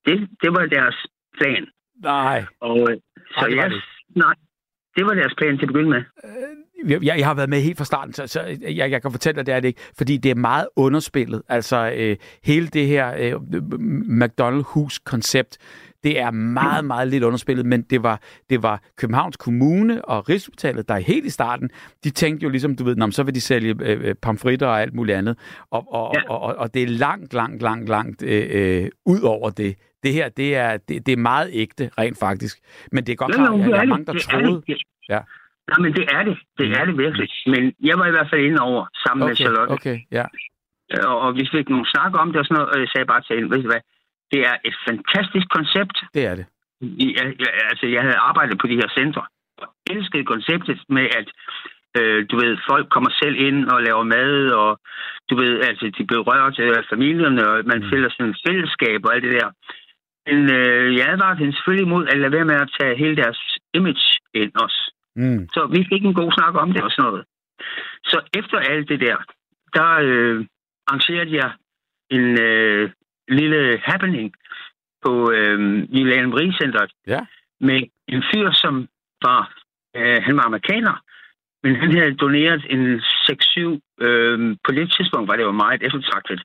Det, 0.05 0.29
det 0.41 0.49
var 0.55 0.65
deres 0.65 0.97
plan. 1.37 1.65
nej. 2.03 2.45
Og, 2.61 2.79
øh, 2.91 2.97
så 3.37 3.45
det 3.49 3.57
var 3.57 3.63
jeg, 3.63 3.71
det. 3.71 3.81
nej, 4.15 4.33
det 4.95 5.05
var 5.05 5.13
deres 5.13 5.33
plan 5.37 5.57
til 5.57 5.65
at 5.65 5.67
begynde 5.67 5.89
med. 5.89 6.01
Jeg, 6.87 7.17
jeg 7.17 7.25
har 7.27 7.33
været 7.33 7.49
med 7.49 7.61
helt 7.61 7.77
fra 7.77 7.85
starten, 7.85 8.13
så, 8.13 8.27
så 8.27 8.41
jeg, 8.61 8.91
jeg 8.91 9.01
kan 9.01 9.11
fortælle 9.11 9.35
dig, 9.37 9.45
det 9.45 9.53
er 9.53 9.59
det 9.59 9.67
ikke, 9.67 9.81
fordi 9.97 10.17
det 10.17 10.31
er 10.31 10.35
meget 10.35 10.67
underspillet. 10.75 11.41
Altså 11.49 11.91
øh, 11.95 12.15
hele 12.43 12.67
det 12.67 12.87
her 12.87 13.13
øh, 13.19 13.41
McDonald-hus-koncept, 14.07 15.57
det 16.03 16.19
er 16.19 16.31
meget, 16.31 16.85
meget 16.85 17.07
lidt 17.07 17.23
underspillet, 17.23 17.65
men 17.65 17.81
det 17.81 18.03
var, 18.03 18.21
det 18.49 18.63
var 18.63 18.81
Københavns 18.97 19.37
Kommune 19.37 20.05
og 20.05 20.29
Rigshospitalet, 20.29 20.87
der 20.87 20.97
helt 20.97 21.25
i 21.25 21.29
starten, 21.29 21.69
de 22.03 22.09
tænkte 22.09 22.43
jo 22.43 22.49
ligesom, 22.49 22.75
du 22.75 22.83
ved, 22.83 22.95
Nå, 22.95 23.11
så 23.11 23.23
vil 23.23 23.35
de 23.35 23.41
sælge 23.41 23.75
øh, 23.81 24.07
øh, 24.07 24.15
pomfritter 24.21 24.67
og 24.67 24.81
alt 24.81 24.93
muligt 24.93 25.17
andet, 25.17 25.37
og, 25.71 25.93
og, 25.93 26.11
Ja. 26.15 26.29
og, 26.29 26.41
og, 26.41 26.55
og 26.55 26.73
det 26.73 26.83
er 26.83 26.87
langt, 26.87 27.33
langt, 27.33 27.61
langt, 27.61 27.89
langt 27.89 28.23
øh, 28.23 28.47
øh, 28.51 28.89
ud 29.05 29.21
over 29.21 29.49
det. 29.49 29.75
Det 30.03 30.11
her, 30.13 30.29
det 30.29 30.49
er, 30.55 30.71
det, 30.87 31.05
det 31.05 31.13
er 31.13 31.17
meget 31.31 31.49
ægte, 31.53 31.83
rent 31.97 32.17
faktisk. 32.19 32.55
Men 32.91 33.05
det 33.05 33.11
er 33.11 33.15
godt 33.15 33.33
klart, 33.35 33.53
at 33.53 33.71
der 33.71 33.79
er 33.81 33.85
mange, 33.85 34.05
der 34.05 34.13
Det 34.13 34.25
er 34.25 34.31
troede... 34.31 34.63
det. 34.67 34.81
Ja. 35.09 35.19
Nej, 35.69 35.79
men 35.85 35.91
det 35.93 36.05
er 36.17 36.23
det. 36.29 36.37
Det 36.59 36.67
er 36.79 36.85
det 36.85 36.97
virkelig. 36.97 37.29
Men 37.53 37.63
jeg 37.89 37.95
var 37.99 38.07
i 38.07 38.11
hvert 38.15 38.29
fald 38.31 38.41
inde 38.47 38.59
over 38.69 38.81
sammen 39.03 39.21
med 39.27 39.33
Okay, 39.33 39.43
Charlotte. 39.43 39.71
okay, 39.71 39.97
ja. 40.11 40.25
Og, 41.09 41.19
og 41.25 41.31
vi 41.39 41.43
fik 41.55 41.69
nogle 41.69 41.87
snak 41.93 42.11
om 42.21 42.27
det 42.31 42.39
og 42.39 42.45
sådan 42.45 42.55
noget, 42.57 42.69
og 42.73 42.79
jeg 42.83 42.89
sagde 42.93 43.05
bare 43.13 43.21
til 43.21 43.35
hende, 43.35 43.49
ved 43.51 43.61
du 43.63 43.69
hvad, 43.73 43.83
det 44.31 44.41
er 44.49 44.55
et 44.69 44.75
fantastisk 44.87 45.47
koncept. 45.57 45.95
Det 46.13 46.23
er 46.29 46.35
det. 46.39 46.45
Jeg, 46.81 47.25
jeg, 47.43 47.51
altså, 47.71 47.85
jeg 47.95 48.01
havde 48.01 48.19
arbejdet 48.29 48.55
på 48.59 48.67
de 48.67 48.79
her 48.81 48.89
centre, 48.99 49.23
og 49.57 49.67
elskede 49.93 50.25
konceptet 50.33 50.79
med, 50.97 51.05
at 51.19 51.27
øh, 51.99 52.19
du 52.31 52.35
ved, 52.41 52.51
folk 52.71 52.85
kommer 52.95 53.11
selv 53.21 53.35
ind 53.47 53.59
og 53.73 53.77
laver 53.87 54.03
mad, 54.03 54.33
og 54.61 54.71
du 55.29 55.33
ved, 55.41 55.53
altså, 55.69 55.85
de 55.97 56.03
berører 56.13 56.49
til 56.49 56.67
familierne, 56.93 57.41
og 57.49 57.55
man 57.71 57.79
mm. 57.83 57.89
føler 57.91 58.09
sådan 58.09 58.31
et 58.31 58.41
fællesskab 58.47 58.99
og 59.05 59.15
alt 59.15 59.23
det 59.23 59.33
der. 59.39 59.49
Men 60.27 60.37
øh, 60.57 60.95
jeg 60.97 61.09
advarede 61.09 61.39
hende 61.39 61.53
selvfølgelig 61.53 61.85
imod 61.85 62.07
at 62.07 62.17
lade 62.17 62.31
være 62.31 62.45
med 62.45 62.55
at 62.55 62.71
tage 62.79 62.97
hele 62.97 63.15
deres 63.15 63.39
image 63.73 64.05
ind 64.33 64.51
også. 64.55 64.81
Mm. 65.15 65.47
Så 65.53 65.61
vi 65.75 65.85
fik 65.91 66.03
en 66.05 66.13
god 66.13 66.31
snak 66.31 66.55
om 66.55 66.73
det 66.73 66.83
og 66.83 66.91
sådan 66.91 67.09
noget. 67.09 67.25
Så 68.03 68.17
efter 68.39 68.57
alt 68.57 68.89
det 68.89 68.99
der, 68.99 69.17
der 69.73 69.89
øh, 70.07 70.45
arrangerede 70.87 71.35
jeg 71.35 71.51
en 72.09 72.41
øh, 72.41 72.89
lille 73.27 73.79
happening 73.83 74.33
på 75.05 75.31
øh, 75.31 75.59
i 75.89 76.03
Lane 76.03 76.27
Marie 76.27 76.53
Centeret 76.61 76.91
Ja. 77.07 77.19
med 77.59 77.81
en 78.07 78.23
fyr, 78.33 78.51
som 78.51 78.87
var, 79.21 79.41
øh, 79.95 80.17
han 80.23 80.37
var 80.37 80.43
amerikaner, 80.43 80.95
men 81.63 81.75
han 81.75 81.91
havde 81.97 82.15
doneret 82.15 82.65
en 82.69 82.99
6-7, 82.99 84.05
øh, 84.05 84.57
på 84.65 84.71
det 84.71 84.91
tidspunkt 84.91 85.27
var 85.27 85.35
det 85.35 85.43
jo 85.43 85.51
meget 85.51 85.83
eftertragtet, 85.83 86.43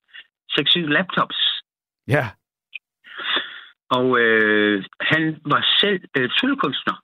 6-7 0.52 0.78
laptops. 0.78 1.36
Ja. 2.08 2.28
Og 3.90 4.20
øh, 4.20 4.84
han 5.00 5.40
var 5.44 5.62
selv 5.80 6.00
øh, 6.16 6.30
tryllekunstner. 6.30 6.96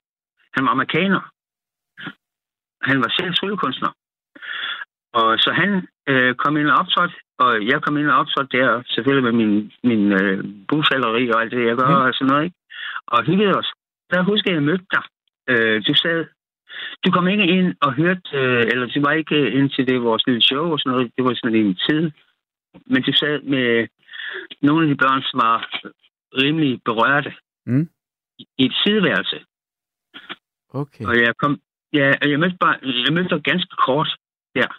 Han 0.55 0.65
var 0.65 0.71
amerikaner. 0.71 1.23
Han 2.83 2.99
var 3.03 3.11
selv 3.19 3.35
tryllekunstner. 3.35 3.93
Og 5.13 5.39
så 5.39 5.51
han 5.53 5.71
øh, 6.09 6.35
kom 6.35 6.57
ind 6.57 6.69
og 6.69 6.79
optrådte, 6.79 7.15
og 7.39 7.67
jeg 7.67 7.83
kom 7.83 7.97
ind 7.97 8.09
og 8.11 8.19
optrådte 8.19 8.57
der, 8.59 8.83
selvfølgelig 8.87 9.25
med 9.29 9.37
min, 9.41 9.73
min 9.91 10.13
øh, 10.13 10.45
busalleri 10.69 11.31
og 11.31 11.41
alt 11.43 11.53
det, 11.53 11.67
jeg 11.67 11.77
gør 11.77 11.89
mm. 11.89 12.05
og 12.05 12.15
sådan 12.15 12.31
noget, 12.31 12.45
ikke? 12.45 12.57
Og 13.07 13.25
hyggede 13.25 13.59
os. 13.61 13.71
Der 14.13 14.23
husker 14.23 14.51
jeg, 14.51 14.55
jeg 14.55 14.69
mødte 14.71 14.87
dig. 14.95 15.05
Øh, 15.51 15.83
du 15.87 15.95
sad, 15.95 16.27
du 17.05 17.11
kom 17.11 17.29
ikke 17.29 17.47
ind 17.47 17.75
og 17.81 17.93
hørte, 17.93 18.29
øh, 18.41 18.63
eller 18.73 18.87
du 18.87 19.01
var 19.01 19.13
ikke 19.13 19.51
ind 19.51 19.71
til 19.71 19.89
det 19.89 20.03
vores 20.03 20.27
lille 20.27 20.43
show 20.43 20.73
og 20.73 20.79
sådan 20.79 20.93
noget, 20.93 21.13
det 21.17 21.25
var 21.25 21.35
sådan 21.35 21.57
en 21.57 21.79
tid. 21.89 22.11
Men 22.87 23.03
du 23.03 23.13
sad 23.13 23.43
med 23.43 23.89
nogle 24.63 24.83
af 24.85 24.89
de 24.89 24.97
børn, 25.05 25.23
som 25.23 25.41
var 25.47 25.59
rimelig 26.43 26.81
berørte 26.85 27.33
Mm. 27.67 27.89
i 28.39 28.65
et 28.67 28.75
sideværelse. 28.85 29.45
Okay. 30.69 31.05
Og 31.07 31.15
jeg 31.21 31.37
kom, 31.37 31.61
ja, 31.93 32.15
jeg 32.23 32.39
mødte 32.41 32.57
bare, 32.61 32.77
jeg 32.83 33.13
mødte 33.13 33.41
ganske 33.41 33.77
kort 33.87 34.17
der. 34.55 34.71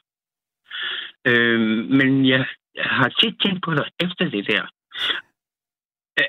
Øhm, 1.28 1.78
men 1.99 2.28
jeg, 2.30 2.45
jeg 2.76 2.84
har 2.86 3.10
tit 3.10 3.36
tænkt 3.41 3.64
på 3.64 3.74
dig 3.74 3.86
efter 3.99 4.30
det 4.30 4.47
der. 4.47 4.64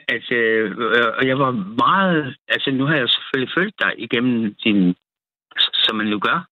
At, 0.09 0.33
øh, 0.33 0.71
øh, 0.71 1.13
og 1.19 1.27
jeg 1.27 1.39
var 1.39 1.51
meget, 1.85 2.37
altså 2.49 2.71
nu 2.71 2.85
har 2.87 2.97
jeg 2.97 3.09
selvfølgelig 3.09 3.55
følt 3.59 3.75
dig 3.81 3.93
igennem 3.99 4.55
din, 4.55 4.97
som 5.59 5.97
man 5.97 6.07
nu 6.07 6.19
gør. 6.19 6.49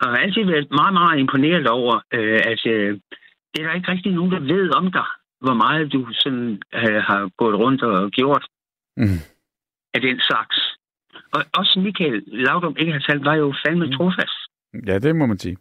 Og 0.00 0.06
jeg 0.06 0.10
har 0.10 0.16
altid 0.16 0.44
været 0.44 0.70
meget, 0.70 0.92
meget 0.92 1.18
imponeret 1.18 1.66
over, 1.66 1.94
øh, 2.14 2.40
at 2.52 2.66
øh, 2.66 3.00
det 3.50 3.58
er 3.60 3.66
der 3.66 3.74
ikke 3.74 3.92
rigtig 3.92 4.12
nogen, 4.12 4.32
der 4.32 4.40
ved 4.40 4.74
om 4.76 4.92
dig. 4.92 5.06
Hvor 5.40 5.54
meget 5.54 5.92
du 5.92 6.06
sådan 6.12 6.62
øh, 6.74 7.02
har 7.08 7.30
gået 7.36 7.58
rundt 7.58 7.82
og 7.82 8.10
gjort 8.10 8.46
Mm. 8.96 9.18
af 9.94 10.00
den 10.00 10.20
slags. 10.20 10.56
Og 11.32 11.40
også 11.58 11.80
Michael 11.80 12.22
Laudrup 12.26 12.78
ikke 12.78 12.92
har 12.92 13.00
talt, 13.00 13.24
var 13.24 13.34
jo 13.34 13.54
fandme 13.66 13.86
Mm. 13.86 13.92
trofast. 13.92 14.38
Ja, 14.86 14.98
det 14.98 15.16
må 15.16 15.26
man 15.26 15.38
sige. 15.38 15.56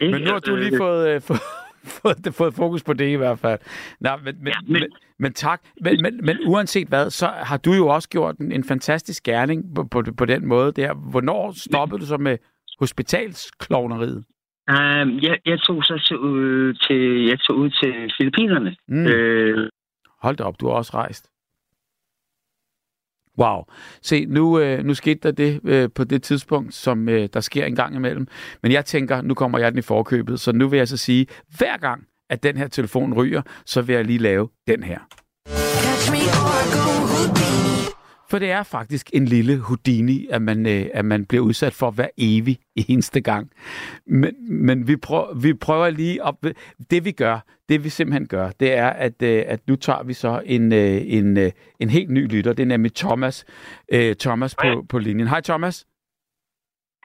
Ikke? 0.00 0.12
Men 0.12 0.22
nu 0.22 0.30
har 0.32 0.38
du 0.38 0.56
lige 0.56 0.72
Øh, 0.72 0.78
fået, 0.78 1.08
øh, 1.14 1.20
fået, 1.28 1.40
fået, 1.84 2.34
fået 2.34 2.54
fokus 2.54 2.82
på 2.84 2.92
det 2.92 3.08
i 3.08 3.14
hvert 3.14 3.38
fald. 3.38 3.58
Nej, 4.00 4.16
men, 4.16 4.36
men, 4.38 4.46
Ja, 4.46 4.52
men, 4.62 4.72
men- 4.72 4.80
men, 4.82 4.90
men 5.18 5.32
tak. 5.32 5.62
Men, 5.80 6.02
men, 6.02 6.20
men 6.26 6.38
uanset 6.46 6.88
hvad, 6.88 7.10
så 7.10 7.26
har 7.26 7.56
du 7.56 7.72
jo 7.72 7.86
også 7.88 8.08
gjort 8.08 8.36
en, 8.38 8.52
en 8.52 8.64
fantastisk 8.64 9.22
gerning 9.22 9.74
på, 9.74 9.84
på, 9.84 10.02
på 10.18 10.24
den 10.24 10.46
måde 10.46 10.72
der. 10.72 10.94
Hvornår 10.94 11.52
stoppede 11.68 12.00
du 12.00 12.06
så 12.06 12.16
med 12.16 12.38
hospitalsklovneriet? 12.80 14.24
Uh, 14.70 15.24
jeg, 15.24 15.38
jeg 15.44 15.60
tog 15.60 15.84
så 15.84 16.02
til, 16.06 16.16
øh, 16.16 16.74
til, 16.82 17.26
jeg 17.26 17.40
tog 17.40 17.56
ud 17.56 17.70
til 17.70 18.12
Filippinerne. 18.18 18.76
Mm. 18.88 19.06
Øh, 19.06 19.70
Hold 20.22 20.36
da 20.36 20.44
op, 20.44 20.60
du 20.60 20.66
har 20.68 20.74
også 20.74 20.92
rejst. 20.94 21.30
Wow. 23.38 23.64
Se, 24.02 24.26
nu, 24.26 24.58
øh, 24.58 24.84
nu 24.84 24.94
skete 24.94 25.20
der 25.22 25.30
det 25.30 25.60
øh, 25.64 25.88
på 25.94 26.04
det 26.04 26.22
tidspunkt, 26.22 26.74
som 26.74 27.08
øh, 27.08 27.28
der 27.32 27.40
sker 27.40 27.64
en 27.64 27.74
gang 27.74 27.94
imellem. 27.96 28.26
Men 28.62 28.72
jeg 28.72 28.84
tænker, 28.84 29.22
nu 29.22 29.34
kommer 29.34 29.58
jeg 29.58 29.72
den 29.72 29.78
i 29.78 29.82
forkøbet, 29.82 30.40
så 30.40 30.52
nu 30.52 30.68
vil 30.68 30.76
jeg 30.76 30.88
så 30.88 30.96
sige, 30.96 31.26
hver 31.58 31.76
gang, 31.76 32.06
at 32.30 32.42
den 32.42 32.56
her 32.56 32.68
telefon 32.68 33.14
ryger, 33.14 33.42
så 33.66 33.82
vil 33.82 33.94
jeg 33.94 34.04
lige 34.04 34.18
lave 34.18 34.48
den 34.66 34.82
her. 34.82 34.98
For 38.28 38.38
det 38.38 38.50
er 38.50 38.62
faktisk 38.62 39.10
en 39.12 39.24
lille 39.24 39.58
Houdini, 39.58 40.26
at 40.30 40.42
man, 40.42 40.66
øh, 40.66 40.86
at 40.94 41.04
man 41.04 41.24
bliver 41.24 41.44
udsat 41.44 41.72
for 41.72 41.90
hver 41.90 42.08
evig 42.18 42.58
eneste 42.76 43.20
gang. 43.20 43.50
Men, 44.06 44.34
men 44.64 44.88
vi, 44.88 44.96
prøver, 44.96 45.34
vi 45.34 45.54
prøver 45.54 45.90
lige 45.90 46.22
op. 46.22 46.46
Det 46.90 47.04
vi 47.04 47.10
gør, 47.10 47.38
det 47.68 47.84
vi 47.84 47.88
simpelthen 47.88 48.26
gør, 48.26 48.50
det 48.60 48.72
er, 48.72 48.88
at, 48.88 49.22
øh, 49.22 49.44
at 49.46 49.60
nu 49.68 49.76
tager 49.76 50.02
vi 50.02 50.12
så 50.12 50.42
en, 50.46 50.72
øh, 50.72 51.02
en, 51.04 51.36
øh, 51.36 51.52
en 51.80 51.90
helt 51.90 52.10
ny 52.10 52.28
lytter. 52.28 52.52
Det 52.52 52.62
er 52.62 52.66
nemlig 52.66 52.94
Thomas, 52.94 53.44
øh, 53.88 54.16
Thomas 54.16 54.54
på, 54.54 54.84
på 54.88 54.98
linjen. 54.98 55.28
Hej 55.28 55.40
Thomas. 55.40 55.86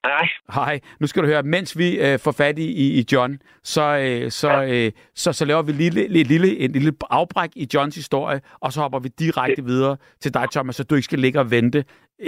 Nej, 0.04 0.28
Hej. 0.60 0.80
Nu 1.00 1.08
skal 1.08 1.24
du 1.24 1.28
høre, 1.28 1.44
mens 1.44 1.78
vi 1.78 1.88
øh, 2.06 2.20
får 2.26 2.32
fat 2.42 2.60
i, 2.60 2.68
i 3.00 3.06
John, 3.12 3.32
så, 3.64 3.86
øh, 4.06 4.32
så, 4.32 4.52
øh, 4.74 4.92
så, 5.16 5.30
så 5.34 5.44
laver 5.46 5.62
vi 5.62 5.72
lille, 5.72 6.02
lille, 6.16 6.30
lille, 6.34 6.50
en 6.60 6.72
lille 6.72 6.94
afbræk 7.10 7.50
i 7.56 7.66
Johns 7.74 7.96
historie, 7.96 8.42
og 8.64 8.70
så 8.74 8.82
hopper 8.82 9.00
vi 9.00 9.10
direkte 9.24 9.62
videre 9.72 9.98
til 10.24 10.34
dig, 10.34 10.46
Thomas, 10.56 10.76
så 10.76 10.84
du 10.84 10.96
ikke 10.96 11.10
skal 11.12 11.20
ligge 11.26 11.40
og 11.40 11.52
vente 11.52 11.80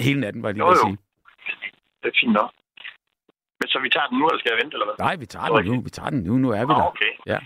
hele 0.08 0.20
natten, 0.20 0.44
var 0.44 0.50
jeg 0.50 0.54
lige 0.56 0.66
Jo, 0.66 0.72
at 0.72 0.78
jo. 0.78 0.86
sige. 0.88 0.98
det 2.02 2.08
er 2.12 2.18
fint 2.22 2.34
nok. 2.42 2.52
Men 3.60 3.68
så 3.74 3.78
vi 3.86 3.90
tager 3.96 4.08
den 4.10 4.18
nu, 4.20 4.26
eller 4.28 4.40
skal 4.42 4.52
jeg 4.54 4.60
vente, 4.64 4.74
eller 4.76 4.88
hvad? 4.90 4.98
Nej, 5.08 5.16
vi 5.24 5.26
tager 5.34 5.48
den 5.56 5.66
nu. 5.72 5.76
Vi 5.88 5.92
tager 5.98 6.10
den 6.16 6.22
nu. 6.28 6.34
Nu 6.44 6.50
er 6.60 6.64
vi 6.70 6.74
Ah, 6.76 6.80
der. 6.82 6.88
okay. 6.94 7.12
Ja. 7.34 7.40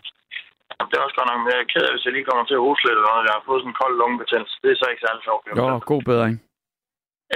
Det 0.89 0.95
er 0.97 1.03
også 1.05 1.17
godt 1.19 1.29
nok, 1.31 1.39
men 1.43 1.49
jeg 1.53 1.59
er 1.63 1.69
ked 1.73 1.83
af, 1.87 1.91
hvis 1.93 2.05
jeg 2.05 2.13
lige 2.15 2.27
kommer 2.29 2.43
til 2.47 2.57
at 2.59 2.63
hoste 2.67 2.83
lidt 2.85 2.97
eller 2.99 3.09
noget. 3.13 3.27
Jeg 3.29 3.35
har 3.37 3.43
fået 3.49 3.59
sådan 3.61 3.71
en 3.73 3.79
kold 3.81 3.93
lungebetændelse. 4.01 4.55
Det 4.63 4.69
er 4.73 4.77
så 4.81 4.87
ikke 4.91 5.03
særlig 5.05 5.21
sjovt. 5.27 5.43
Jo, 5.59 5.65
god 5.93 6.01
bedring. 6.11 6.35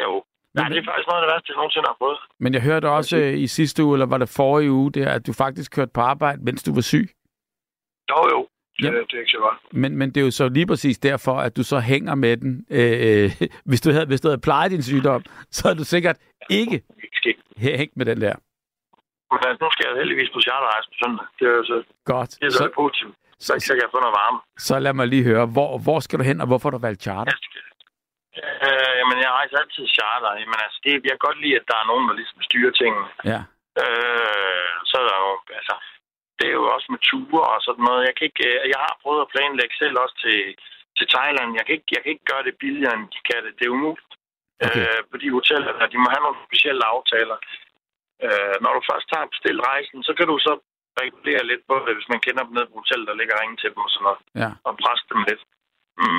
Jo. 0.04 0.12
Nej, 0.54 0.70
det 0.70 0.78
er 0.78 0.86
faktisk 0.90 1.08
noget 1.08 1.22
af 1.22 1.26
det 1.28 1.34
værste, 1.34 1.50
jeg 1.50 1.56
nogensinde 1.56 1.88
har 1.88 1.96
fået. 2.00 2.18
Men 2.40 2.54
jeg 2.54 2.62
hørte 2.62 2.90
også 2.90 3.18
øh, 3.18 3.34
i 3.40 3.48
sidste 3.48 3.84
uge, 3.84 3.96
eller 3.96 4.06
var 4.06 4.18
det 4.18 4.30
forrige 4.30 4.72
uge, 4.72 4.92
der, 4.92 5.10
at 5.12 5.28
du 5.28 5.34
faktisk 5.34 5.72
kørte 5.72 5.92
på 5.94 6.02
arbejde, 6.02 6.44
mens 6.44 6.64
du 6.64 6.74
var 6.74 6.82
syg. 6.82 7.08
Jo, 8.12 8.20
jo. 8.34 8.48
Det, 8.80 8.86
Ja. 8.86 8.92
det 8.92 9.14
er 9.14 9.20
ikke 9.20 9.32
så 9.32 9.38
godt. 9.48 9.74
Men, 9.82 9.98
men 9.98 10.10
det 10.12 10.22
er 10.22 10.26
jo 10.26 10.32
så 10.32 10.50
lige 10.50 10.68
præcis 10.68 10.98
derfor, 11.00 11.36
at 11.38 11.58
du 11.58 11.64
så 11.64 11.80
hænger 11.80 12.16
med 12.16 12.38
den. 12.38 12.66
Øh, 12.70 13.32
hvis, 13.70 13.82
du 13.82 13.92
havde, 13.92 14.06
hvis 14.06 14.22
du 14.22 14.28
havde 14.28 14.42
plejet 14.42 14.72
din 14.72 14.84
sygdom, 14.84 15.24
så 15.52 15.68
havde 15.68 15.80
du 15.80 15.84
sikkert 15.84 16.18
ikke 16.50 16.82
hængt 17.58 17.98
med 17.98 18.06
den 18.06 18.22
der. 18.22 18.36
Men 19.32 19.40
altså, 19.48 19.64
nu 19.66 19.70
skal 19.72 19.86
jeg 19.90 19.96
heldigvis 20.02 20.30
på 20.36 20.40
charterrejse 20.48 20.88
på 20.92 20.96
søndag. 21.04 21.26
Det 21.40 21.46
er 21.52 21.56
jo 21.60 21.64
så, 21.72 21.84
Godt. 22.06 22.30
det 22.42 22.46
er 22.46 22.50
så, 22.50 22.58
Så, 22.58 22.70
positivt. 22.76 23.16
Så, 23.40 23.54
så, 23.60 23.74
kan 23.74 23.82
jeg 23.86 23.90
få 23.96 24.00
noget 24.06 24.16
varme. 24.22 24.40
så 24.68 24.80
lad 24.80 24.94
mig 24.94 25.08
lige 25.08 25.24
høre, 25.24 25.46
hvor, 25.46 25.78
hvor 25.86 26.00
skal 26.00 26.20
du 26.20 26.24
hen, 26.24 26.42
og 26.42 26.48
hvorfor 26.48 26.70
har 26.70 26.78
du 26.78 26.82
valgt 26.88 27.02
charter? 27.02 27.32
Jeg 27.32 27.40
øh, 28.66 28.92
jamen, 29.00 29.18
jeg 29.26 29.32
rejser 29.40 29.58
altid 29.64 29.86
charter. 29.98 30.32
Jamen, 30.42 30.60
altså, 30.66 30.80
det, 30.84 30.92
jeg 31.08 31.14
kan 31.16 31.26
godt 31.28 31.40
lide, 31.44 31.60
at 31.60 31.70
der 31.72 31.78
er 31.80 31.90
nogen, 31.92 32.06
der 32.10 32.16
ligesom 32.20 32.40
styrer 32.48 32.74
tingene. 32.82 33.08
Ja. 33.32 33.40
Øh, 33.84 34.72
så 34.90 34.96
er 35.02 35.06
der 35.12 35.18
jo, 35.26 35.32
altså, 35.60 35.76
det 36.38 36.46
er 36.50 36.56
jo 36.60 36.66
også 36.76 36.88
med 36.94 37.02
ture 37.10 37.44
og 37.56 37.62
sådan 37.68 37.84
noget. 37.90 38.08
Jeg, 38.08 38.14
kan 38.16 38.26
ikke, 38.30 38.44
øh, 38.52 38.62
jeg 38.74 38.80
har 38.88 38.94
prøvet 39.04 39.22
at 39.24 39.32
planlægge 39.36 39.76
selv 39.82 39.96
også 40.04 40.16
til, 40.26 40.40
til 40.98 41.08
Thailand. 41.16 41.50
Jeg 41.58 41.64
kan, 41.66 41.74
ikke, 41.78 41.90
jeg 41.96 42.02
kan 42.02 42.12
ikke 42.14 42.30
gøre 42.32 42.44
det 42.48 42.56
billigere, 42.64 42.94
end 42.98 43.06
de 43.16 43.20
kan 43.30 43.40
det. 43.46 43.52
Det 43.60 43.66
er 43.68 43.76
umuligt. 43.78 44.12
Okay. 44.66 44.70
Okay. 44.70 44.82
Øh, 44.82 45.02
på 45.12 45.16
de 45.22 45.28
hoteller, 45.38 45.72
der, 45.80 45.86
de 45.94 45.98
må 46.04 46.08
have 46.14 46.24
nogle 46.26 46.40
specielle 46.48 46.84
aftaler. 46.94 47.38
Øh, 48.26 48.56
når 48.64 48.72
du 48.78 48.82
først 48.92 49.08
har 49.16 49.32
bestilt 49.34 49.62
rejsen, 49.72 50.00
så 50.08 50.12
kan 50.18 50.28
du 50.32 50.36
så 50.48 50.54
regulere 51.02 51.44
lidt 51.52 51.64
på 51.70 51.76
det, 51.86 51.94
hvis 51.98 52.10
man 52.14 52.24
kender 52.26 52.44
dem 52.46 52.54
ned 52.58 52.66
på 52.70 52.76
hotellet, 52.82 53.08
der 53.10 53.20
ligger 53.20 53.36
ringe 53.42 53.58
til 53.60 53.70
dem 53.74 53.82
og 53.86 53.92
sådan 53.94 54.06
noget, 54.08 54.22
Ja. 54.42 54.50
og 54.68 54.74
presse 54.84 55.06
dem 55.12 55.22
lidt. 55.30 55.42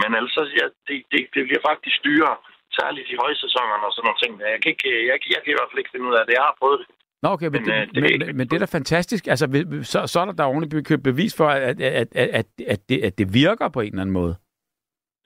Men 0.02 0.10
ellers, 0.18 0.32
så, 0.38 0.42
ja, 0.60 0.66
det, 0.86 0.96
det, 1.12 1.20
det 1.34 1.42
bliver 1.48 1.62
faktisk 1.70 1.94
styre, 2.02 2.32
særligt 2.78 3.08
i 3.14 3.16
højsæsonerne 3.24 3.84
og 3.88 3.92
sådan 3.92 4.06
nogle 4.08 4.20
ting. 4.22 4.32
Jeg 4.54 4.60
kan, 4.62 4.70
ikke, 4.74 4.88
jeg, 5.10 5.18
jeg 5.34 5.40
kan 5.42 5.50
i 5.52 5.56
hvert 5.58 5.70
fald 5.70 5.82
ikke 5.82 5.94
finde 5.94 6.08
ud 6.10 6.16
af 6.18 6.24
det. 6.26 6.32
Jeg 6.38 6.46
har 6.48 6.56
prøvet 6.62 6.78
det. 6.80 6.88
Nå, 7.22 7.28
okay, 7.36 7.48
men, 7.54 7.62
Men, 7.62 7.64
det, 7.64 7.72
øh, 7.72 7.80
er 7.80 8.00
men, 8.00 8.26
men, 8.26 8.36
men 8.38 8.44
det 8.48 8.56
er 8.56 8.64
da 8.66 8.78
fantastisk. 8.80 9.22
Altså, 9.32 9.46
så, 9.92 9.98
så 10.12 10.16
er 10.20 10.26
der 10.26 10.36
der 10.38 10.52
ordentligt 10.52 11.02
bevis 11.10 11.32
for, 11.40 11.48
at, 11.48 11.62
at, 11.62 11.80
at, 11.80 12.08
at, 12.22 12.28
at, 12.40 12.46
at, 12.74 12.80
det, 12.88 12.98
at 13.08 13.14
det 13.20 13.26
virker 13.42 13.68
på 13.68 13.80
en 13.80 13.92
eller 13.92 14.04
anden 14.04 14.18
måde. 14.20 14.34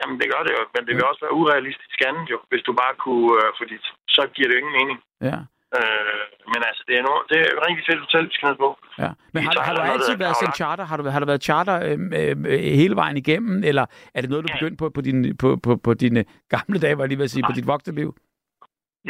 Jamen, 0.01 0.17
det 0.21 0.27
gør 0.33 0.43
det 0.47 0.53
jo, 0.57 0.63
men 0.75 0.83
det 0.87 0.95
vil 0.97 1.05
også 1.11 1.23
være 1.27 1.39
urealistisk 1.41 1.99
andet 2.09 2.27
jo, 2.33 2.39
hvis 2.51 2.63
du 2.69 2.73
bare 2.83 2.95
kunne, 3.05 3.31
øh, 3.41 3.49
fordi 3.61 3.75
så 4.17 4.23
giver 4.35 4.49
det 4.49 4.55
jo 4.55 4.61
ingen 4.63 4.77
mening. 4.81 4.99
Ja. 5.29 5.39
Øh, 5.79 6.23
men 6.53 6.61
altså, 6.69 6.83
det 6.89 6.95
er, 6.99 7.03
no, 7.09 7.15
det 7.31 7.37
er 7.45 7.51
rigtig 7.67 7.85
fedt 7.89 8.01
hotel, 8.05 8.25
vi 8.29 8.35
skal 8.37 8.49
ned 8.49 8.59
på. 8.65 8.71
Ja. 9.03 9.11
Men 9.35 9.41
har, 9.45 9.53
har 9.67 9.73
du 9.75 9.81
noget, 9.81 9.93
altid 9.97 10.15
været 10.25 10.37
sendt 10.43 10.57
charter? 10.61 10.85
Har 10.91 10.97
du, 10.97 11.03
har 11.15 11.21
du 11.23 11.27
været 11.33 11.43
charter 11.49 11.77
øh, 11.89 11.99
øh, 12.21 12.37
hele 12.83 12.95
vejen 13.03 13.17
igennem, 13.25 13.55
eller 13.71 13.85
er 14.15 14.21
det 14.21 14.31
noget, 14.31 14.45
du 14.47 14.51
Ja. 14.53 14.57
begyndte 14.57 14.79
på 14.83 14.87
på, 14.97 15.01
din, 15.09 15.19
på, 15.43 15.49
på, 15.67 15.71
på 15.87 15.91
dine 16.05 16.23
gamle 16.55 16.79
dage, 16.85 16.95
var 16.97 17.03
jeg 17.05 17.09
lige 17.11 17.19
ved 17.23 17.29
at 17.31 17.35
sige, 17.35 17.45
på 17.51 17.57
dit 17.59 17.67
voksne 17.73 17.95
liv? 18.01 18.11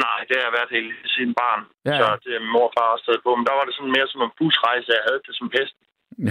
Nej, 0.04 0.18
det 0.28 0.34
har 0.38 0.44
jeg 0.48 0.54
været 0.58 0.70
hele 0.76 0.90
siden 1.14 1.32
barn. 1.42 1.60
Ja. 1.88 1.96
Så 2.00 2.06
det 2.24 2.32
er 2.38 2.42
mor 2.54 2.66
og 2.68 2.72
far 2.78 2.88
også 2.96 3.20
på. 3.26 3.30
Men 3.38 3.44
der 3.48 3.54
var 3.58 3.64
det 3.68 3.74
sådan 3.78 3.94
mere 3.96 4.08
som 4.12 4.20
en 4.26 4.32
busrejse, 4.38 4.88
jeg 4.98 5.04
havde 5.08 5.20
det 5.26 5.34
som 5.40 5.48
pest. 5.56 5.74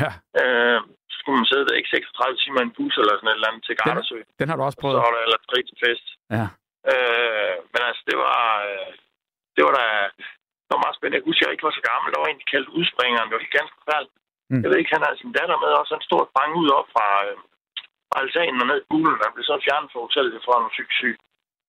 Ja, 0.02 0.10
Øh, 0.42 0.80
så 1.12 1.16
skulle 1.20 1.38
man 1.40 1.48
sidde 1.52 1.66
der 1.68 1.76
ikke 1.80 1.90
36 1.90 2.38
timer 2.44 2.60
i 2.62 2.66
en 2.70 2.76
bus 2.78 2.94
eller 3.02 3.14
sådan 3.16 3.32
et 3.32 3.38
eller 3.38 3.50
andet 3.50 3.64
til 3.68 3.76
Gardasø. 3.82 4.18
den 4.40 4.48
har 4.50 4.56
du 4.58 4.64
også 4.68 4.78
Så 4.80 4.82
prøvet. 4.84 4.98
var 5.06 5.12
der 5.16 5.22
ellers 5.28 5.46
rigtig 5.58 5.76
fest. 5.86 6.08
Ja. 6.38 6.46
Øh, 6.92 7.54
men 7.74 7.82
altså, 7.90 8.02
det 8.10 8.18
var... 8.26 8.42
Øh, 8.70 8.92
det 9.56 9.64
var 9.68 9.74
da... 9.80 9.86
Det 10.66 10.74
var 10.76 10.86
meget 10.86 10.98
spændende. 10.98 11.20
Jeg 11.20 11.28
husker, 11.30 11.44
jeg 11.46 11.56
ikke 11.56 11.68
var 11.70 11.78
så 11.80 11.86
gammel. 11.92 12.08
Der 12.14 12.22
var 12.22 12.30
en, 12.30 12.42
de 12.44 12.52
kaldte 12.54 12.76
udspringeren. 12.80 13.28
Det 13.28 13.36
var 13.36 13.46
helt 13.46 13.60
ganske 13.60 13.78
forfærdeligt. 13.82 14.16
Mm. 14.52 14.62
Jeg 14.64 14.70
ved 14.70 14.78
ikke, 14.80 14.96
han 14.96 15.06
havde 15.06 15.22
sin 15.22 15.36
datter 15.38 15.58
med, 15.64 15.72
og 15.80 15.84
så 15.86 15.94
en 15.96 16.10
stor 16.10 16.22
sprang 16.32 16.52
ud 16.62 16.70
op 16.80 16.88
fra, 16.96 17.08
øh, 17.26 17.36
fra 18.10 18.18
altanen 18.24 18.62
og 18.64 18.68
ned 18.68 18.80
i 18.82 18.90
bulen. 18.92 19.26
Han 19.26 19.34
blev 19.36 19.46
så 19.50 19.56
fjernet 19.66 19.92
fra 19.92 20.04
hotellet, 20.06 20.44
for 20.46 20.52
han 20.56 20.66
var 20.68 20.74
syg 20.78 20.90
syg. 21.02 21.16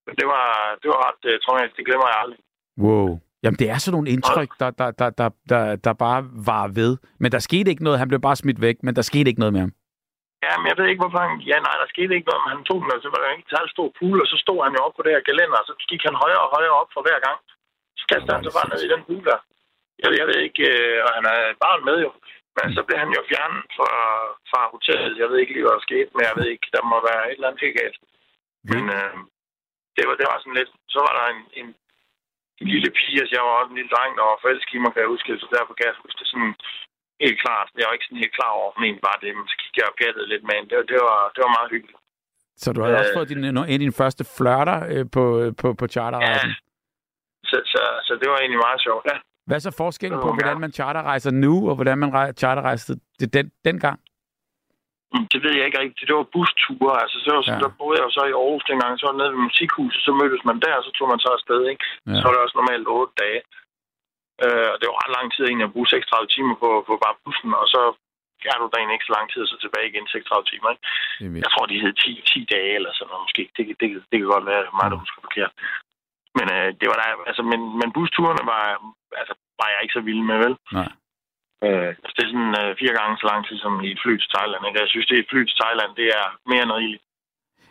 Men 0.06 0.14
det 0.20 0.26
var, 0.32 0.46
det 0.80 0.88
var 0.92 1.00
ret 1.06 1.22
øh, 1.30 1.34
traumatisk. 1.44 1.76
Det 1.78 1.86
glemmer 1.88 2.06
jeg 2.10 2.18
aldrig. 2.22 2.40
Wow. 2.84 3.10
Jamen, 3.42 3.58
det 3.62 3.68
er 3.74 3.78
sådan 3.80 3.94
nogle 3.96 4.12
indtryk, 4.14 4.50
der, 4.62 4.70
der, 4.80 4.88
der, 5.00 5.08
der, 5.20 5.28
der, 5.52 5.64
der 5.86 5.94
bare 6.06 6.20
var 6.50 6.64
ved. 6.80 6.92
Men 7.22 7.28
der 7.34 7.40
skete 7.48 7.68
ikke 7.72 7.86
noget. 7.86 8.02
Han 8.02 8.10
blev 8.10 8.20
bare 8.28 8.40
smidt 8.42 8.60
væk, 8.66 8.76
men 8.86 8.92
der 8.98 9.04
skete 9.10 9.28
ikke 9.30 9.42
noget 9.44 9.54
med 9.56 9.62
ham. 9.66 9.72
Ja, 10.46 10.52
men 10.60 10.66
jeg 10.70 10.76
ved 10.78 10.86
ikke, 10.88 11.02
hvorfor 11.02 11.20
han... 11.26 11.32
Ja, 11.50 11.58
nej, 11.68 11.76
der 11.82 11.88
skete 11.94 12.12
ikke 12.16 12.28
noget, 12.30 12.42
men 12.44 12.52
han 12.54 12.64
tog 12.68 12.78
den, 12.82 12.94
og 12.94 13.00
så 13.04 13.08
var 13.14 13.20
der 13.22 13.30
særlig 13.54 13.70
stor 13.76 13.88
pool, 13.98 14.18
og 14.24 14.28
så 14.32 14.36
stod 14.44 14.58
han 14.66 14.76
jo 14.76 14.80
op 14.86 14.94
på 14.96 15.02
det 15.04 15.12
her 15.14 15.28
gelænder, 15.28 15.58
og 15.62 15.66
så 15.68 15.74
gik 15.90 16.02
han 16.08 16.16
højere 16.24 16.42
og 16.46 16.52
højere 16.56 16.78
op 16.82 16.90
for 16.94 17.02
hver 17.06 17.20
gang. 17.26 17.38
Så 18.06 18.12
kastede 18.12 18.34
han 18.36 18.44
sig 18.46 18.54
bare 18.58 18.68
ned 18.72 18.80
i 18.86 18.92
den 18.94 19.02
pool 19.08 19.24
der. 19.30 19.38
Jeg, 20.02 20.08
jeg 20.20 20.26
ved 20.30 20.38
ikke, 20.48 20.62
øh, 20.74 20.98
og 21.06 21.10
han 21.16 21.24
er 21.34 21.38
barn 21.64 21.82
med 21.88 21.96
jo. 22.06 22.10
Men 22.56 22.66
så 22.76 22.80
blev 22.86 22.98
han 23.02 23.10
jo 23.16 23.20
fjernet 23.30 23.62
fra, 23.76 23.90
fra 24.50 24.60
hotellet. 24.74 25.20
Jeg 25.22 25.28
ved 25.30 25.38
ikke 25.40 25.52
lige, 25.54 25.64
hvad 25.66 25.76
der 25.78 25.88
skete, 25.88 26.10
men 26.14 26.22
jeg 26.28 26.36
ved 26.38 26.46
ikke, 26.54 26.66
der 26.76 26.82
må 26.90 26.96
være 27.08 27.22
et 27.30 27.36
eller 27.36 27.48
andet 27.48 27.64
helt 27.64 27.78
galt. 27.82 27.98
Men 28.72 28.82
øh, 28.98 29.14
det, 29.96 30.04
var, 30.08 30.14
det 30.20 30.26
var 30.30 30.36
sådan 30.38 30.58
lidt... 30.60 30.70
Så 30.94 30.98
var 31.06 31.12
der 31.18 31.24
en, 31.34 31.42
en, 31.60 31.68
en 32.62 32.68
lille 32.74 32.90
pige, 32.98 33.18
altså 33.22 33.34
jeg 33.36 33.44
var 33.46 33.54
også 33.60 33.70
en 33.72 33.78
lille 33.80 33.92
dreng, 33.94 34.12
der 34.18 34.24
var 34.30 34.38
forelsket 34.44 34.74
i 34.76 34.82
mig, 34.82 34.92
kan 34.92 35.02
jeg 35.04 35.12
huske, 35.14 35.30
så 35.42 35.46
derfor 35.56 35.72
kan 35.76 35.86
jeg 35.88 36.02
huske 36.04 36.18
det 36.20 36.28
sådan 36.32 36.52
helt 37.24 37.38
klart. 37.44 37.66
Jeg 37.80 37.86
var 37.88 37.94
ikke 37.96 38.08
sådan 38.08 38.22
helt 38.24 38.36
klar 38.38 38.52
over, 38.58 38.68
egentlig 38.72 39.06
var 39.10 39.16
det, 39.22 39.30
men 39.36 39.44
så 39.50 39.54
kiggede 39.60 39.80
jeg 39.82 39.88
og 39.92 39.96
gættede 40.02 40.26
lidt 40.32 40.44
med 40.46 40.54
hende. 40.56 40.68
Det, 40.70 40.76
var- 40.78 40.88
det, 40.92 40.98
var, 41.08 41.18
det 41.34 41.40
var 41.46 41.52
meget 41.58 41.72
hyggeligt. 41.74 42.00
Så 42.62 42.68
du 42.74 42.78
havde 42.82 42.98
også 43.02 43.14
Øh. 43.14 43.18
fået 43.18 43.28
din, 43.32 43.44
en 43.44 43.58
af 43.74 43.78
dine 43.84 43.98
første 44.02 44.22
flørter 44.36 44.78
øh, 44.92 45.04
på, 45.16 45.22
på, 45.60 45.66
på 45.80 45.84
charterrejsen. 45.94 46.52
Ja. 46.54 46.64
Så, 47.50 47.56
så, 47.72 47.80
så 48.06 48.12
det 48.20 48.26
var 48.30 48.38
egentlig 48.38 48.62
meget 48.66 48.80
sjovt. 48.86 49.04
Ja. 49.12 49.16
Hvad 49.46 49.56
er 49.56 49.64
så 49.68 49.74
forskellen 49.84 50.18
Det 50.18 50.24
på, 50.26 50.32
hvordan 50.36 50.58
man 50.64 50.72
charterrejser 50.78 51.30
nu, 51.44 51.54
og 51.70 51.74
hvordan 51.78 51.98
man 52.02 52.10
rej- 52.18 52.32
charterrejste 52.42 52.92
det 53.20 53.28
den, 53.36 53.46
dengang? 53.68 53.98
Mm, 55.12 55.26
Det 55.32 55.38
ved 55.44 55.52
jeg 55.58 55.66
ikke 55.66 55.80
rigtigt. 55.84 56.08
Det 56.08 56.16
var 56.20 56.32
busture. 56.38 56.94
Altså, 57.04 57.16
så 57.24 57.30
var, 57.36 57.42
Ja. 57.52 57.58
der 57.64 57.70
boede 57.80 57.96
jeg 57.98 58.04
jo 58.08 58.12
så 58.18 58.22
i 58.30 58.36
Aarhus 58.40 58.64
dengang. 58.70 58.92
Så 58.98 59.04
var 59.08 59.16
nede 59.18 59.32
ved 59.34 59.40
musikhuset, 59.48 60.00
så 60.06 60.10
mødtes 60.20 60.42
man 60.48 60.58
der, 60.64 60.74
og 60.78 60.84
så 60.86 60.90
tog 60.98 61.06
man 61.12 61.20
så 61.24 61.30
afsted. 61.36 61.60
Ikke? 61.72 61.84
Ja. 62.06 62.16
Så 62.18 62.22
var 62.26 62.32
det 62.34 62.42
også 62.44 62.58
normalt 62.60 62.86
8 63.00 63.12
dage. 63.24 63.40
Øh, 64.44 64.68
og 64.72 64.76
det 64.78 64.86
var 64.90 64.96
ret 65.02 65.12
lang 65.18 65.26
tid 65.34 65.42
egentlig 65.44 65.66
at 65.68 65.74
bruge 65.74 65.88
36 65.88 66.28
timer 66.34 66.54
på, 66.62 66.68
på 66.88 66.92
bare 67.04 67.16
bussen, 67.24 67.50
og 67.62 67.66
så 67.74 67.80
er 68.52 68.56
du 68.60 68.66
der 68.72 68.94
ikke 68.96 69.08
så 69.10 69.14
lang 69.18 69.26
tid, 69.32 69.40
og 69.44 69.48
så 69.52 69.56
tilbage 69.64 69.88
igen 69.90 70.06
36 70.06 70.44
timer. 70.52 70.68
Ikke? 70.74 70.84
Det. 71.34 71.42
Jeg 71.44 71.50
tror, 71.52 71.64
de 71.72 71.80
hed 71.82 71.92
10, 71.92 72.10
10 72.32 72.40
dage 72.54 72.72
eller 72.78 72.92
sådan 72.94 73.08
noget 73.12 73.24
måske. 73.26 73.42
Det, 73.56 73.62
det, 73.80 73.86
det 74.10 74.16
kan 74.18 74.28
godt 74.34 74.46
være, 74.50 74.60
det 74.64 74.70
er 74.72 74.78
mig, 74.80 74.88
der 74.92 74.98
husker 75.04 75.20
forkert. 75.26 75.52
Men 76.38 76.46
øh, 76.56 76.68
det 76.80 76.86
var 76.90 76.98
der, 77.02 77.10
altså, 77.28 77.42
men, 77.50 77.60
men 77.80 77.88
busturene 77.98 78.44
var, 78.52 78.64
altså, 79.20 79.34
var 79.60 79.68
jeg 79.70 79.80
ikke 79.82 79.96
så 79.98 80.02
vild 80.08 80.22
med, 80.30 80.38
vel? 80.44 80.54
Nej. 80.78 80.90
Øh, 81.64 81.90
altså, 82.02 82.14
det 82.16 82.22
er 82.24 82.32
sådan 82.32 82.54
øh, 82.62 82.70
fire 82.80 82.94
gange 82.98 83.14
så 83.16 83.26
lang 83.30 83.40
tid 83.48 83.58
som 83.64 83.74
i 83.86 83.90
et 83.92 84.02
fly 84.04 84.12
til 84.18 84.32
Thailand. 84.34 84.62
Ikke? 84.66 84.80
Jeg 84.84 84.90
synes, 84.92 85.06
det 85.06 85.16
er 85.16 85.22
et 85.22 85.32
fly 85.32 85.40
til 85.46 85.58
Thailand, 85.62 85.90
det 86.00 86.08
er 86.18 86.26
mere 86.50 86.62
end 86.64 86.76
rigeligt. 86.78 87.04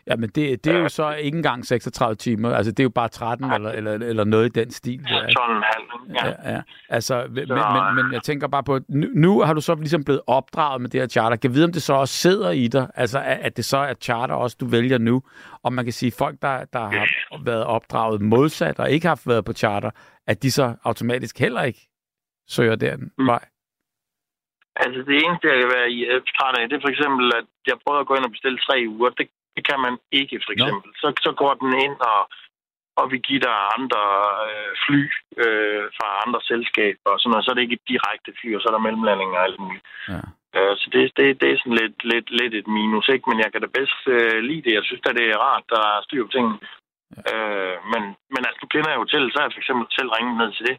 Ja, 0.07 0.15
men 0.15 0.29
det, 0.29 0.65
det 0.65 0.75
er 0.75 0.79
jo 0.79 0.89
så 0.89 1.13
ikke 1.13 1.35
engang 1.37 1.65
36 1.65 2.15
timer. 2.15 2.55
Altså, 2.55 2.71
det 2.71 2.79
er 2.79 2.83
jo 2.83 2.89
bare 2.89 3.07
13 3.09 3.51
eller, 3.53 3.71
eller, 3.71 3.91
eller 3.93 4.23
noget 4.23 4.45
i 4.45 4.59
den 4.59 4.71
stil. 4.71 4.93
Ikke? 4.93 5.09
12,5. 5.39 6.13
Ja. 6.13 6.27
Ja, 6.27 6.53
ja. 6.55 6.61
Altså, 6.89 7.27
men, 7.29 7.47
Så- 7.47 7.91
men, 7.95 8.05
men 8.05 8.13
jeg 8.13 8.21
tænker 8.23 8.47
bare 8.47 8.63
på, 8.63 8.79
nu, 8.89 9.07
nu 9.13 9.41
har 9.41 9.53
du 9.53 9.61
så 9.61 9.75
ligesom 9.75 10.03
blevet 10.03 10.21
opdraget 10.27 10.81
med 10.81 10.89
det 10.89 11.01
her 11.01 11.07
charter. 11.07 11.35
Kan 11.37 11.53
vide, 11.53 11.65
om 11.65 11.71
det 11.71 11.81
så 11.83 11.93
også 11.93 12.13
sidder 12.13 12.51
i 12.51 12.67
dig? 12.67 12.89
Altså, 12.95 13.19
at, 13.25 13.57
det 13.57 13.65
så 13.65 13.77
er 13.77 13.93
charter 13.93 14.35
også, 14.35 14.57
du 14.59 14.65
vælger 14.65 14.97
nu? 14.97 15.21
Og 15.63 15.73
man 15.73 15.85
kan 15.85 15.93
sige, 15.93 16.11
folk, 16.17 16.41
der, 16.41 16.65
der 16.65 16.79
har 16.79 17.07
været 17.43 17.63
opdraget 17.63 18.21
modsat 18.21 18.79
og 18.79 18.91
ikke 18.91 19.07
har 19.07 19.21
været 19.25 19.45
på 19.45 19.53
charter, 19.53 19.89
at 20.27 20.43
de 20.43 20.51
så 20.51 20.75
automatisk 20.83 21.39
heller 21.39 21.61
ikke 21.61 21.87
søger 22.49 22.75
den 22.75 23.11
Mm. 23.17 23.27
vej. 23.27 23.45
Altså, 24.83 24.99
det 25.07 25.15
eneste, 25.23 25.47
jeg 25.51 25.57
kan 25.61 25.71
være 25.77 25.89
i 25.91 25.99
træt 26.37 26.55
af, 26.59 26.69
det 26.69 26.75
er 26.77 26.83
for 26.85 26.93
eksempel, 26.95 27.25
at 27.39 27.45
jeg 27.69 27.75
prøver 27.85 27.99
at 28.01 28.07
gå 28.07 28.13
ind 28.15 28.25
og 28.25 28.31
bestille 28.31 28.57
tre 28.67 28.77
uger. 28.95 29.09
Det, 29.09 29.27
det 29.55 29.63
kan 29.69 29.79
man 29.85 29.95
ikke, 30.19 30.41
for 30.45 30.51
eksempel. 30.55 30.89
Så, 31.01 31.07
så 31.25 31.31
går 31.41 31.53
den 31.61 31.71
ind 31.85 31.97
og, 32.13 32.21
og 32.99 33.05
vi 33.11 33.17
giver 33.27 33.43
dig 33.47 33.57
andre 33.77 34.03
øh, 34.49 34.71
fly 34.83 35.01
øh, 35.43 35.83
fra 35.97 36.07
andre 36.25 36.39
selskaber 36.51 37.09
og 37.13 37.19
sådan 37.19 37.31
noget. 37.31 37.45
Så 37.45 37.49
er 37.51 37.55
det 37.55 37.65
ikke 37.65 37.79
et 37.79 37.89
direkte 37.93 38.31
fly, 38.39 38.49
og 38.55 38.61
så 38.61 38.67
er 38.67 38.75
der 38.75 38.87
mellemlandinger 38.87 39.37
og 39.39 39.45
alt 39.47 39.59
muligt. 39.63 39.85
Ja. 40.11 40.21
Øh, 40.55 40.73
så 40.79 40.85
det, 40.93 41.01
det, 41.17 41.25
det 41.41 41.47
er 41.49 41.57
sådan 41.57 41.79
lidt, 41.81 41.97
lidt, 42.11 42.27
lidt 42.39 42.53
et 42.61 42.67
minus, 42.77 43.07
ikke? 43.15 43.29
Men 43.29 43.39
jeg 43.43 43.49
kan 43.51 43.61
da 43.61 43.69
bedst 43.79 44.01
øh, 44.15 44.39
lide 44.49 44.63
det. 44.65 44.73
Jeg 44.77 44.85
synes 44.85 45.01
da, 45.03 45.09
det 45.19 45.25
er 45.29 45.43
rart, 45.47 45.65
der 45.73 45.81
er 45.91 46.05
styr 46.05 46.23
på 46.25 46.31
tingene. 46.35 46.57
Øh, 47.31 47.75
men, 47.91 48.03
men 48.33 48.41
altså, 48.47 48.59
du 48.61 48.67
kender 48.73 48.91
jo 48.93 49.03
hotellet, 49.03 49.31
så 49.31 49.37
har 49.37 49.45
jeg 49.45 49.55
for 49.55 49.63
eksempel 49.63 49.85
selv 49.97 50.09
ringet 50.15 50.37
ned 50.41 50.51
til 50.53 50.65
det. 50.69 50.77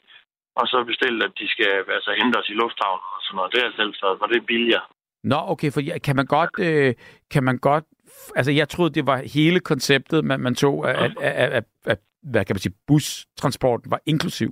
Og 0.58 0.64
så 0.70 0.76
bestilt, 0.84 1.20
at 1.26 1.32
de 1.40 1.46
skal 1.54 1.72
altså, 1.96 2.10
hente 2.20 2.38
os 2.40 2.52
i 2.52 2.58
lufthavnen 2.60 3.08
og 3.16 3.20
sådan 3.22 3.36
noget. 3.36 3.52
Det 3.52 3.58
er 3.60 3.68
jeg 3.68 3.78
selv 3.80 3.94
taget, 3.94 4.18
for 4.18 4.26
det 4.26 4.36
er 4.38 4.50
billigere. 4.52 4.86
Nå, 5.32 5.38
okay, 5.52 5.70
for 5.74 5.80
kan 6.06 6.16
man 6.16 6.26
godt, 6.36 6.50
øh, 6.68 6.94
kan 7.34 7.42
man 7.48 7.58
godt, 7.68 7.84
altså 8.38 8.52
jeg 8.52 8.68
troede, 8.68 8.94
det 8.98 9.06
var 9.06 9.18
hele 9.36 9.60
konceptet, 9.60 10.24
man, 10.24 10.40
man 10.40 10.54
tog, 10.54 10.74
at, 10.90 10.96
at, 10.96 11.12
at, 11.20 11.52
at, 11.52 11.64
at, 11.92 11.98
hvad 12.32 12.44
kan 12.44 12.54
man 12.54 12.60
sige, 12.60 12.74
bustransporten 12.86 13.90
var 13.90 14.00
inklusiv. 14.06 14.50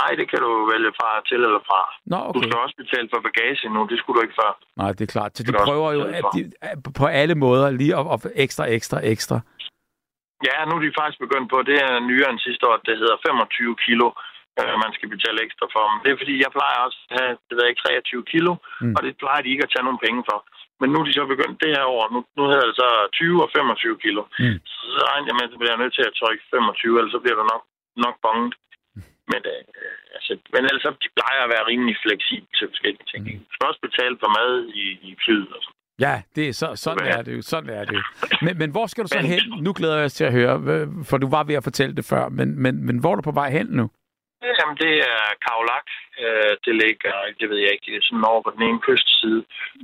Nej, 0.00 0.10
det 0.18 0.26
kan 0.30 0.40
du 0.46 0.52
vælge 0.72 0.90
fra 0.98 1.10
til 1.28 1.40
eller 1.46 1.62
fra. 1.68 1.80
Nå, 2.12 2.16
Du 2.16 2.28
okay. 2.28 2.48
skal 2.48 2.58
også 2.64 2.76
betale 2.82 3.08
for 3.12 3.20
bagage 3.28 3.68
nu, 3.74 3.80
det 3.90 3.98
skulle 3.98 4.16
du 4.16 4.22
ikke 4.26 4.38
før. 4.42 4.52
Nej, 4.80 4.90
det 4.96 5.02
er 5.08 5.12
klart. 5.16 5.30
Så 5.36 5.42
de 5.42 5.52
er 5.54 5.64
prøver 5.68 5.90
jo 5.98 6.02
at 6.18 6.24
de, 6.34 6.40
på 7.00 7.06
alle 7.20 7.34
måder 7.44 7.66
lige 7.80 7.94
at, 8.00 8.06
at 8.14 8.20
ekstra, 8.44 8.64
ekstra, 8.76 8.98
ekstra. 9.14 9.38
Ja, 10.48 10.56
nu 10.68 10.72
er 10.76 10.82
de 10.84 10.98
faktisk 11.00 11.20
begyndt 11.26 11.48
på, 11.52 11.58
det 11.70 11.76
er 11.86 11.92
nyere 12.10 12.30
end 12.32 12.40
sidste 12.48 12.64
år, 12.68 12.76
det 12.88 12.94
hedder 13.02 13.16
25 13.26 13.76
kilo, 13.86 14.06
øh, 14.60 14.74
man 14.84 14.90
skal 14.96 15.08
betale 15.14 15.38
ekstra 15.46 15.66
for. 15.74 15.84
Men 15.92 15.98
det 16.02 16.10
er 16.10 16.18
fordi, 16.22 16.34
jeg 16.44 16.52
plejer 16.58 16.78
også 16.86 17.00
at 17.10 17.14
have, 17.20 17.32
det 17.46 17.52
ved 17.54 17.64
jeg 17.64 17.72
ikke, 17.72 17.84
23 17.84 18.24
kilo, 18.32 18.52
Mm. 18.84 18.94
og 18.96 19.00
det 19.06 19.12
plejer 19.22 19.40
de 19.42 19.52
ikke 19.54 19.66
at 19.66 19.72
tage 19.72 19.86
nogen 19.88 20.04
penge 20.06 20.22
for. 20.30 20.38
Men 20.80 20.88
nu 20.90 20.96
er 21.00 21.06
de 21.08 21.18
så 21.18 21.24
begyndt 21.34 21.62
det 21.64 21.70
her 21.76 21.84
år, 21.96 22.02
nu, 22.14 22.18
nu 22.38 22.42
hedder 22.50 22.66
det 22.70 22.76
så 22.82 22.88
20 23.12 23.44
og 23.44 23.48
25 23.56 23.98
kilo. 24.04 24.22
Mm. 24.42 24.56
Så 24.96 25.00
regner 25.10 25.28
jeg 25.30 25.36
med, 25.38 25.46
at 25.46 25.52
det 25.52 25.60
bliver 25.62 25.80
nødt 25.82 25.94
til 25.98 26.04
at 26.08 26.16
trykke 26.20 26.42
25, 26.54 26.98
ellers 26.98 27.12
så 27.16 27.20
bliver 27.24 27.38
du 27.40 27.44
nok, 27.52 27.62
nok 28.04 28.16
bonget. 28.26 28.54
Men, 29.32 29.42
øh, 29.54 29.62
altså, 30.16 30.32
men 30.54 30.62
ellers 30.68 30.82
så 30.86 30.90
de 31.04 31.08
plejer 31.18 31.40
at 31.44 31.50
være 31.54 31.64
rimelig 31.72 31.96
fleksible 32.06 32.50
til 32.58 32.66
forskellige 32.72 33.06
ting. 33.12 33.22
Mm. 33.26 33.38
Du 33.48 33.52
skal 33.54 33.68
også 33.70 33.82
betale 33.88 34.14
for 34.22 34.30
mad 34.38 34.52
i, 34.82 34.84
i 35.08 35.10
flyet 35.24 35.48
og 35.56 35.60
sådan. 35.64 35.78
Ja, 36.06 36.14
det 36.36 36.44
er 36.48 36.52
så, 36.62 36.68
sådan 36.84 37.06
er 37.16 37.22
det 37.26 37.32
jo. 37.36 37.42
Sådan 37.52 37.70
er 37.80 37.84
det. 37.84 38.00
Men, 38.42 38.58
men 38.58 38.70
hvor 38.70 38.86
skal 38.86 39.04
du 39.04 39.08
så 39.08 39.18
hen? 39.32 39.42
Nu 39.66 39.72
glæder 39.72 39.96
jeg 39.96 40.04
os 40.04 40.12
til 40.12 40.24
at 40.24 40.32
høre, 40.32 40.54
for 41.04 41.16
du 41.18 41.28
var 41.36 41.44
ved 41.44 41.54
at 41.54 41.64
fortælle 41.64 41.96
det 41.96 42.04
før, 42.04 42.28
men, 42.28 42.62
men, 42.62 42.86
men 42.86 42.98
hvor 43.00 43.10
er 43.12 43.16
du 43.16 43.22
på 43.22 43.30
vej 43.42 43.50
hen 43.50 43.66
nu? 43.66 43.90
Jamen, 44.60 44.76
det 44.84 44.92
er 45.12 45.22
Kaolak. 45.46 45.86
Øh, 46.24 46.52
det 46.64 46.74
ligger, 46.82 47.12
det 47.40 47.46
ved 47.50 47.58
jeg 47.64 47.70
ikke, 47.72 47.86
det 47.92 47.96
er 47.96 48.06
sådan 48.08 48.24
over 48.32 48.42
på 48.46 48.50
den 48.56 48.62
ene 48.68 48.80
kystside. 48.86 49.42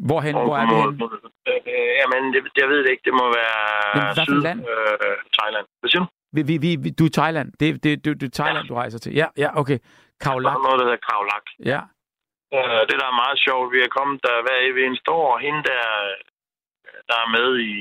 Hvorhen, 0.09 0.35
Over 0.35 0.47
hvor 0.47 0.57
er 0.63 0.67
mod- 0.73 0.93
hen? 0.93 1.71
Øh, 1.73 1.91
jamen, 2.01 2.23
det, 2.35 2.41
jeg 2.63 2.69
ved 2.73 2.79
det 2.85 2.91
ikke. 2.95 3.07
Det 3.09 3.15
må 3.21 3.27
være 3.41 4.25
syd, 4.27 4.41
land? 4.49 4.61
Øh, 4.73 5.17
Thailand. 5.39 5.67
Hvad 5.81 5.89
siger 5.91 6.03
du? 6.05 6.09
Vi, 6.37 6.43
vi, 6.65 6.69
vi, 6.85 6.89
du 6.99 7.05
er 7.11 7.15
Thailand. 7.21 7.49
Det, 7.61 7.67
det, 7.85 7.93
det, 8.05 8.11
det 8.21 8.27
er 8.31 8.37
Thailand, 8.43 8.65
du 8.71 8.75
rejser 8.83 8.99
til. 8.99 9.13
Ja, 9.21 9.27
ja, 9.45 9.49
okay. 9.63 9.79
Der 9.83 10.25
Kaolak. 10.25 10.55
er 10.57 10.63
noget, 10.67 10.79
der 10.81 10.87
hedder 10.89 11.07
Kaolak. 11.11 11.47
Ja. 11.73 11.81
Øh, 12.57 12.81
det, 12.89 12.97
der 13.03 13.09
er 13.13 13.21
meget 13.25 13.39
sjovt, 13.47 13.73
vi 13.75 13.79
er 13.87 13.91
kommet 13.99 14.17
der 14.27 14.37
hver 14.45 14.59
evig 14.69 14.83
eneste 14.87 15.11
år, 15.21 15.29
og 15.35 15.41
hende 15.47 15.63
der, 15.73 15.85
der 17.11 17.17
er 17.25 17.29
med 17.39 17.49
i, 17.73 17.75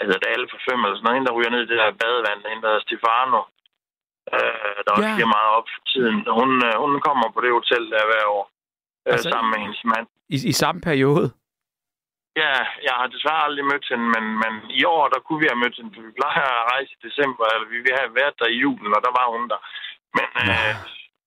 altså 0.00 0.14
det 0.18 0.26
er 0.28 0.34
alle 0.36 0.48
for 0.52 0.60
fem 0.68 0.78
eller 0.84 0.96
sådan 0.96 1.04
noget, 1.06 1.16
hende 1.18 1.28
der 1.28 1.36
ryger 1.38 1.52
ned 1.54 1.62
i 1.64 1.70
det 1.72 1.78
der 1.82 1.98
badevand, 2.02 2.40
hende 2.50 2.62
der 2.62 2.70
hedder 2.72 2.86
Stefano, 2.88 3.40
øh, 4.36 4.76
der 4.84 4.90
også 4.98 5.14
Ja. 5.24 5.32
meget 5.36 5.50
op 5.58 5.68
for 5.74 5.82
tiden. 5.92 6.16
Hun, 6.38 6.50
øh, 6.68 6.74
hun 6.82 6.92
kommer 7.06 7.26
på 7.34 7.40
det 7.44 7.52
hotel 7.58 7.84
der 7.94 8.04
hver 8.10 8.24
år, 8.38 8.44
øh, 9.06 9.12
Altså, 9.12 9.28
sammen 9.32 9.50
med 9.52 9.58
hendes 9.64 9.82
mand. 9.92 10.06
I, 10.34 10.36
I 10.52 10.52
samme 10.62 10.80
periode. 10.90 11.26
Ja, 12.42 12.54
jeg 12.88 12.94
har 13.00 13.06
desværre 13.14 13.44
aldrig 13.48 13.64
mødt 13.72 13.86
hende, 13.92 14.06
men, 14.16 14.24
men 14.42 14.52
i 14.80 14.82
år, 14.94 15.04
der 15.14 15.20
kunne 15.26 15.40
vi 15.42 15.48
have 15.52 15.62
mødt 15.64 15.76
hende, 15.78 15.92
for 15.94 16.02
vi 16.08 16.12
plejer 16.20 16.44
at 16.60 16.66
rejse 16.72 16.90
i 16.96 17.02
december, 17.08 17.44
eller 17.54 17.66
vi 17.72 17.78
ville 17.84 17.98
have 18.02 18.14
været 18.20 18.34
der 18.40 18.48
i 18.54 18.58
julen, 18.64 18.96
og 18.96 19.00
der 19.06 19.12
var 19.18 19.26
hun 19.34 19.44
der. 19.52 19.60
Men 20.16 20.28
øh, 20.44 20.74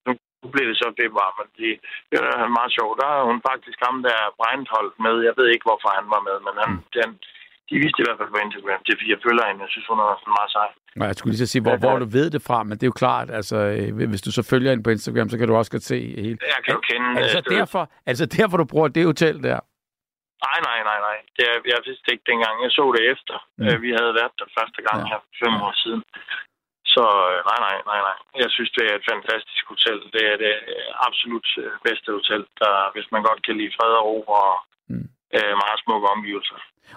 nu 0.06 0.12
blev 0.54 0.66
det 0.72 0.78
så 0.84 0.88
februar, 1.02 1.30
men 1.40 1.48
det, 1.60 1.70
det 2.10 2.18
var 2.24 2.58
meget 2.60 2.72
sjovt. 2.78 2.96
Der 3.02 3.08
har 3.14 3.24
hun 3.32 3.40
faktisk 3.50 3.78
ham 3.88 3.98
der 4.08 4.20
Breinholt 4.40 4.96
med. 5.06 5.16
Jeg 5.28 5.34
ved 5.40 5.48
ikke, 5.50 5.68
hvorfor 5.70 5.90
han 6.00 6.08
var 6.14 6.22
med, 6.28 6.38
men 6.46 6.54
han, 6.62 6.72
mm. 6.76 6.84
han, 7.04 7.12
de 7.70 7.76
viste 7.84 8.00
i 8.02 8.06
hvert 8.06 8.18
fald 8.20 8.32
på 8.36 8.40
Instagram. 8.48 8.80
Det 8.86 8.92
er 8.94 8.98
fordi, 9.00 9.12
jeg 9.16 9.22
følger 9.28 9.46
hende. 9.50 9.62
Jeg 9.66 9.72
synes, 9.74 9.88
hun 9.92 10.00
er 10.04 10.08
meget 10.38 10.52
sej. 10.58 10.70
Og 11.02 11.06
jeg 11.10 11.16
skulle 11.18 11.32
lige 11.34 11.44
så 11.46 11.50
sige, 11.54 11.62
hvor, 11.66 11.76
hvor 11.84 11.96
du 12.04 12.08
ved 12.18 12.28
det 12.36 12.42
fra, 12.48 12.58
men 12.68 12.74
det 12.78 12.84
er 12.86 12.92
jo 12.94 13.00
klart, 13.04 13.28
altså, 13.40 13.58
øh, 13.76 14.08
hvis 14.12 14.22
du 14.28 14.32
så 14.38 14.44
følger 14.52 14.70
hende 14.72 14.84
på 14.88 14.94
Instagram, 14.96 15.28
så 15.30 15.38
kan 15.38 15.48
du 15.48 15.56
også 15.62 15.72
godt 15.76 15.88
se 15.94 16.00
helt... 16.26 16.40
Jeg 16.56 16.62
kan 16.66 16.74
jo 16.78 16.82
kende... 16.90 17.08
Er 17.18 17.22
det 17.26 17.32
så 17.40 17.44
øh, 17.52 17.56
derfor, 17.58 17.84
altså 18.12 18.26
derfor, 18.38 18.56
du 18.62 18.66
bruger 18.74 18.88
det 18.98 19.06
hotel 19.12 19.38
der? 19.50 19.60
Nej, 20.48 20.58
nej, 20.70 20.80
nej, 20.90 21.00
nej. 21.08 21.18
Det 21.38 21.44
er, 21.52 21.58
jeg 21.74 21.80
vidste 21.90 22.08
ikke 22.14 22.26
dengang. 22.32 22.56
Jeg 22.66 22.72
så 22.80 22.84
det 22.98 23.04
efter. 23.14 23.36
Mm. 23.58 23.64
Mm. 23.66 23.82
Vi 23.86 23.90
havde 23.98 24.14
været 24.20 24.34
der 24.42 24.48
første 24.58 24.80
gang 24.88 25.00
Ja. 25.04 25.08
her 25.12 25.20
for 25.26 25.34
fem 25.44 25.54
år 25.68 25.74
siden. 25.84 26.02
Så 26.96 27.04
øh, 27.32 27.38
nej, 27.50 27.60
nej, 27.66 27.76
nej, 27.92 28.00
nej. 28.08 28.18
Jeg 28.44 28.50
synes, 28.56 28.72
det 28.78 28.84
er 28.90 28.96
et 29.00 29.06
fantastisk 29.14 29.64
hotel. 29.74 29.98
Det 30.16 30.24
er 30.32 30.38
det 30.46 30.54
absolut 31.08 31.48
øh, 31.64 31.72
bedste 31.88 32.10
hotel, 32.18 32.42
der, 32.64 32.74
hvis 32.96 33.08
man 33.14 33.22
godt 33.30 33.42
kan 33.46 33.56
lide 33.60 33.76
fred 33.78 33.92
og 34.00 34.06
ro 34.10 34.18
og 34.44 34.54
Mm. 34.94 35.08
Øh, 35.34 35.42
meget 35.42 35.80
smukke 35.86 36.08
omgivelser. 36.08 36.56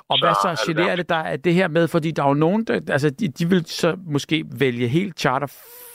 Og 0.09 0.18
Så 0.18 0.24
hvad 0.26 0.35
så 0.43 0.49
er 0.49 0.66
generer 0.72 0.89
der. 0.89 0.97
det 0.97 1.09
dig, 1.09 1.24
at 1.26 1.45
det 1.45 1.55
her 1.55 1.68
med, 1.68 1.89
fordi 1.89 2.11
der 2.11 2.22
er 2.24 2.29
jo 2.29 2.35
nogen, 2.35 2.64
der, 2.64 2.81
altså 2.89 3.11
de, 3.11 3.29
de 3.29 3.49
vil 3.49 3.66
så 3.66 3.97
måske 4.07 4.45
vælge 4.59 4.89
helt 4.89 5.18
charter 5.20 5.47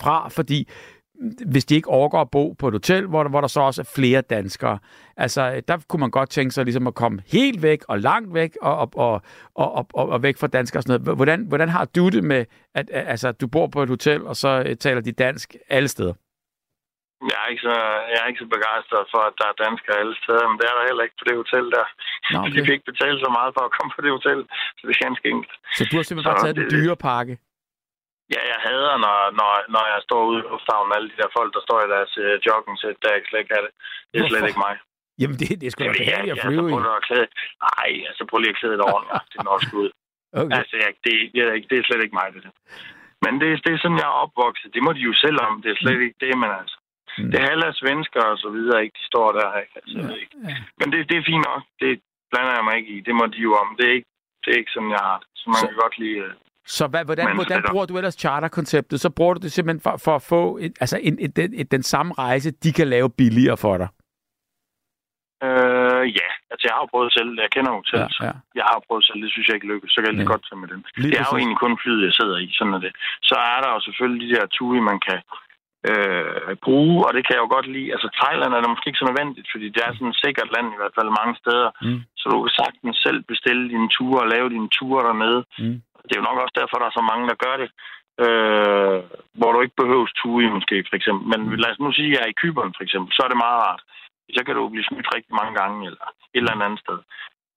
fra, 0.02 0.30
fordi 0.30 0.70
hvis 1.48 1.66
de 1.66 1.76
ikke 1.76 1.90
overgår 1.90 2.22
at 2.22 2.32
bo 2.32 2.52
på 2.60 2.68
et 2.68 2.74
hotel, 2.74 3.08
hvor, 3.08 3.24
der- 3.24 3.30
hvor 3.30 3.42
der 3.42 3.48
så 3.48 3.62
også 3.62 3.82
er 3.82 3.86
flere 3.96 4.22
danskere. 4.22 4.80
Altså, 5.18 5.62
der 5.68 5.78
kunne 5.90 6.00
man 6.00 6.12
godt 6.12 6.30
tænke 6.30 6.52
sig 6.52 6.64
ligesom 6.66 6.88
at 6.88 6.94
komme 6.96 7.22
helt 7.28 7.62
væk 7.62 7.80
og 7.88 8.00
langt 8.00 8.34
væk 8.34 8.58
og, 8.62 8.78
og, 8.78 8.90
og, 8.96 9.22
og, 9.56 9.86
og, 9.94 10.10
og, 10.10 10.24
væk 10.24 10.38
fra 10.38 10.48
danskere 10.48 10.80
og 10.80 10.84
sådan 10.84 11.02
noget. 11.02 11.18
Hvordan, 11.18 11.46
hvordan 11.48 11.70
har 11.70 11.86
du 11.86 12.10
det 12.10 12.24
med, 12.24 12.46
at, 12.76 12.90
at 12.90 13.08
altså, 13.08 13.32
du 13.32 13.48
bor 13.48 13.68
på 13.68 13.84
et 13.84 13.90
hotel, 13.90 14.26
og 14.26 14.36
så 14.36 14.64
øh, 14.66 14.76
taler 14.76 15.02
de 15.02 15.12
dansk 15.12 15.56
alle 15.70 15.88
steder? 15.88 16.14
Jeg 17.32 17.38
er, 17.44 17.48
ikke 17.52 17.64
så, 17.70 17.76
jeg 18.12 18.18
er 18.22 18.28
ikke 18.30 18.44
så 18.46 18.50
begejstret 18.56 19.06
for, 19.14 19.22
at 19.30 19.36
der 19.40 19.48
er 19.52 19.62
danskere 19.66 19.96
alle 20.02 20.16
steder, 20.24 20.46
men 20.50 20.58
det 20.60 20.66
er 20.70 20.76
der 20.78 20.86
heller 20.90 21.04
ikke 21.08 21.20
på 21.22 21.26
det 21.30 21.36
hotel 21.42 21.66
der. 21.78 21.86
Nå, 22.34 22.38
Okay. 22.44 22.52
De 22.54 22.58
fik 22.66 22.76
ikke 22.78 22.90
betalt 22.94 23.20
så 23.26 23.30
meget 23.38 23.52
for 23.58 23.64
at 23.68 23.74
komme 23.78 23.92
på 23.96 24.02
det 24.06 24.12
hotel, 24.18 24.40
så 24.78 24.82
det 24.88 24.94
er 24.96 25.06
ganske 25.08 25.26
enkelt. 25.34 25.56
Så 25.78 25.82
du 25.90 25.94
har 25.98 26.04
simpelthen 26.06 26.30
bare 26.32 26.40
Så 26.42 26.46
taget 26.46 26.56
den 26.60 26.66
det- 26.66 26.74
dyre 26.78 26.98
pakke? 27.10 27.34
Ja, 28.36 28.42
jeg 28.52 28.60
hader, 28.68 28.96
når, 29.06 29.18
når, 29.40 29.50
når 29.76 29.84
jeg 29.94 30.00
står 30.08 30.22
ude 30.30 30.40
i 30.42 30.46
lufthavnen, 30.52 30.92
alle 30.98 31.08
de 31.12 31.18
der 31.22 31.30
folk, 31.38 31.50
der 31.58 31.62
står 31.68 31.80
i 31.86 31.90
deres 31.96 32.14
uh, 32.24 32.34
jogging-sæt, 32.48 32.98
der 33.04 33.10
jeg 33.16 33.22
slet 33.30 33.42
ikke 33.44 33.54
have 33.56 33.66
det. 33.68 33.74
Det 34.12 34.18
er 34.20 34.30
slet 34.32 34.48
ikke 34.52 34.64
mig. 34.68 34.76
Jamen, 35.22 35.38
det, 35.40 35.48
det 35.62 35.66
er 35.68 35.72
sgu 35.74 35.80
da 35.84 35.92
behageligt 36.02 36.34
at 36.36 36.44
flyve 36.48 36.68
i. 36.72 36.74
Nej, 37.68 37.90
altså 38.10 38.22
prøv 38.30 38.38
lige 38.40 38.54
at 38.56 38.60
klæde 38.62 38.76
det 38.80 38.86
ordentligt. 38.94 39.24
Det 39.32 39.38
er 39.42 39.48
nok 39.52 39.62
sgu 39.68 39.76
ud. 39.86 39.92
Okay. 40.42 40.56
Altså, 40.60 40.76
jeg, 40.84 40.90
det, 41.06 41.14
er, 41.48 41.54
ikke- 41.58 41.70
det 41.72 41.78
er 41.80 41.86
slet 41.88 42.02
ikke 42.06 42.18
mig, 42.22 42.28
det 42.36 42.42
der. 42.46 42.54
Men 43.24 43.34
det, 43.42 43.48
det 43.66 43.72
er 43.74 43.80
sådan, 43.84 44.02
jeg 44.04 44.10
er 44.14 44.20
opvokset. 44.26 44.74
Det 44.76 44.82
må 44.86 44.92
de 44.98 45.02
jo 45.10 45.14
selv 45.26 45.38
om. 45.48 45.54
Det 45.64 45.70
er 45.72 45.80
slet 45.84 46.02
ikke 46.06 46.20
det, 46.26 46.34
men 46.42 46.50
altså. 46.60 46.76
Mm. 47.18 47.30
Det 47.32 47.38
er 47.41 47.49
halve 47.51 47.74
svensker 47.82 48.22
og 48.32 48.38
så 48.43 48.49
videre, 48.57 48.78
ikke? 48.84 48.95
De 48.99 49.05
står 49.11 49.28
der, 49.38 49.47
ikke? 49.64 49.74
Altså, 49.80 49.97
ved 50.07 50.18
ikke. 50.24 50.36
Ja. 50.49 50.55
Men 50.80 50.88
det, 50.91 50.99
det 51.09 51.16
er 51.18 51.24
fint 51.32 51.45
nok. 51.49 51.61
Det 51.82 51.91
blander 52.32 52.53
jeg 52.57 52.64
mig 52.68 52.76
ikke 52.80 52.91
i. 52.95 52.99
Det 53.07 53.16
må 53.20 53.26
de 53.34 53.39
jo 53.47 53.51
om. 53.64 53.70
Det 53.78 53.86
er 53.89 53.93
ikke, 53.97 54.09
det 54.43 54.49
er 54.53 54.57
ikke 54.61 54.72
sådan, 54.76 54.89
jeg 54.97 55.03
har 55.09 55.18
det. 55.22 55.28
Så 55.39 55.43
man 55.49 55.55
Så- 55.61 55.68
kan 55.68 55.78
godt 55.86 55.97
lide... 56.03 56.18
øh, 56.26 56.34
Så 56.66 56.88
hvad, 56.88 57.05
hvordan, 57.05 57.26
Men 57.28 57.36
hvordan 57.36 57.64
bruger 57.72 57.86
du 57.86 57.97
ellers 57.97 58.18
charterkonceptet? 58.24 58.97
Så 59.01 59.09
bruger 59.09 59.34
du 59.34 59.39
det 59.45 59.51
simpelthen 59.51 59.82
for, 59.88 59.95
for 60.05 60.16
at 60.16 60.26
få 60.34 60.57
et, 60.66 60.74
altså 60.84 60.97
en, 61.07 61.16
et, 61.26 61.36
den, 61.36 61.53
et, 61.61 61.72
den 61.72 61.84
samme 61.84 62.14
rejse, 62.14 62.51
de 62.51 62.74
kan 62.74 62.88
lave 62.88 63.09
billigere 63.09 63.57
for 63.57 63.78
dig. 63.78 63.88
Øh, 65.47 66.05
ja, 66.20 66.30
altså 66.51 66.64
jeg 66.68 66.74
har 66.76 66.82
jo 66.86 66.89
prøvet 66.93 67.11
selv. 67.18 67.30
Jeg 67.43 67.49
kender 67.55 67.72
hotellet. 67.80 68.14
Ja, 68.20 68.26
ja. 68.28 68.34
Jeg 68.59 68.66
har 68.70 68.78
prøvet 68.88 69.05
selv. 69.07 69.20
Det 69.24 69.32
synes 69.32 69.47
jeg 69.47 69.55
ikke 69.57 69.72
lykkes. 69.74 69.89
Så 69.93 69.97
kan 69.99 70.07
jeg 70.09 70.16
lige 70.18 70.28
Ja. 70.30 70.34
godt 70.34 70.43
tage 70.47 70.59
med 70.64 70.70
den. 70.74 70.82
Lige 71.01 71.11
det 71.11 71.20
er 71.22 71.28
jo 71.32 71.38
egentlig 71.41 71.59
kun 71.66 71.76
flyet, 71.84 72.05
jeg 72.07 72.14
sidder 72.20 72.38
i. 72.45 72.47
Sådan 72.57 72.74
er 72.78 72.82
det. 72.86 72.93
Så 73.30 73.36
er 73.53 73.59
der 73.64 73.70
jo 73.76 73.80
selvfølgelig 73.88 74.22
de 74.30 74.36
der 74.38 74.45
ture, 74.57 74.82
man 74.91 74.99
kan 75.07 75.20
øh, 75.90 76.56
bruge, 76.66 76.98
og 77.06 77.12
det 77.16 77.22
kan 77.24 77.36
jeg 77.36 77.44
jo 77.44 77.54
godt 77.56 77.68
lide. 77.76 77.94
Altså 77.96 78.10
Thailand 78.20 78.52
er 78.54 78.62
det 78.62 78.70
måske 78.72 78.90
ikke 78.90 79.02
så 79.04 79.10
nødvendigt, 79.10 79.48
fordi 79.54 79.68
det 79.76 79.82
er 79.84 79.92
sådan 79.94 80.14
et 80.14 80.22
sikkert 80.26 80.50
land 80.56 80.68
i 80.72 80.80
hvert 80.80 80.96
fald 80.98 81.18
mange 81.20 81.36
steder. 81.42 81.70
Mm. 81.86 82.00
Så 82.20 82.26
du 82.32 82.38
kan 82.44 82.54
sagtens 82.62 82.98
selv 83.06 83.20
bestille 83.32 83.64
dine 83.74 83.90
ture 83.96 84.24
og 84.24 84.32
lave 84.34 84.48
dine 84.56 84.70
ture 84.78 85.02
dernede. 85.08 85.42
Mm. 85.62 85.78
Det 86.06 86.14
er 86.14 86.22
jo 86.22 86.30
nok 86.30 86.40
også 86.44 86.56
derfor, 86.62 86.78
der 86.78 86.88
er 86.88 87.00
så 87.00 87.06
mange, 87.12 87.26
der 87.32 87.44
gør 87.46 87.56
det. 87.64 87.70
Øh, 88.26 89.00
hvor 89.40 89.52
du 89.52 89.60
ikke 89.62 89.82
behøves 89.84 90.12
tue 90.20 90.40
i 90.44 90.54
måske, 90.58 90.76
for 90.90 90.96
eksempel. 91.00 91.24
Men 91.32 91.40
lad 91.64 91.72
os 91.72 91.80
nu 91.80 91.92
sige, 91.92 92.10
at 92.10 92.14
jeg 92.14 92.22
er 92.24 92.34
i 92.34 92.40
Kyberen, 92.42 92.74
for 92.78 92.84
eksempel. 92.84 93.10
Så 93.14 93.22
er 93.24 93.30
det 93.32 93.44
meget 93.46 93.60
rart. 93.66 93.82
Så 94.38 94.42
kan 94.46 94.56
du 94.56 94.64
blive 94.70 94.90
snydt 94.90 95.14
rigtig 95.16 95.34
mange 95.40 95.54
gange, 95.62 95.78
eller 95.90 96.06
et 96.36 96.40
eller 96.40 96.52
andet 96.52 96.66
andet 96.68 96.84
sted. 96.86 97.00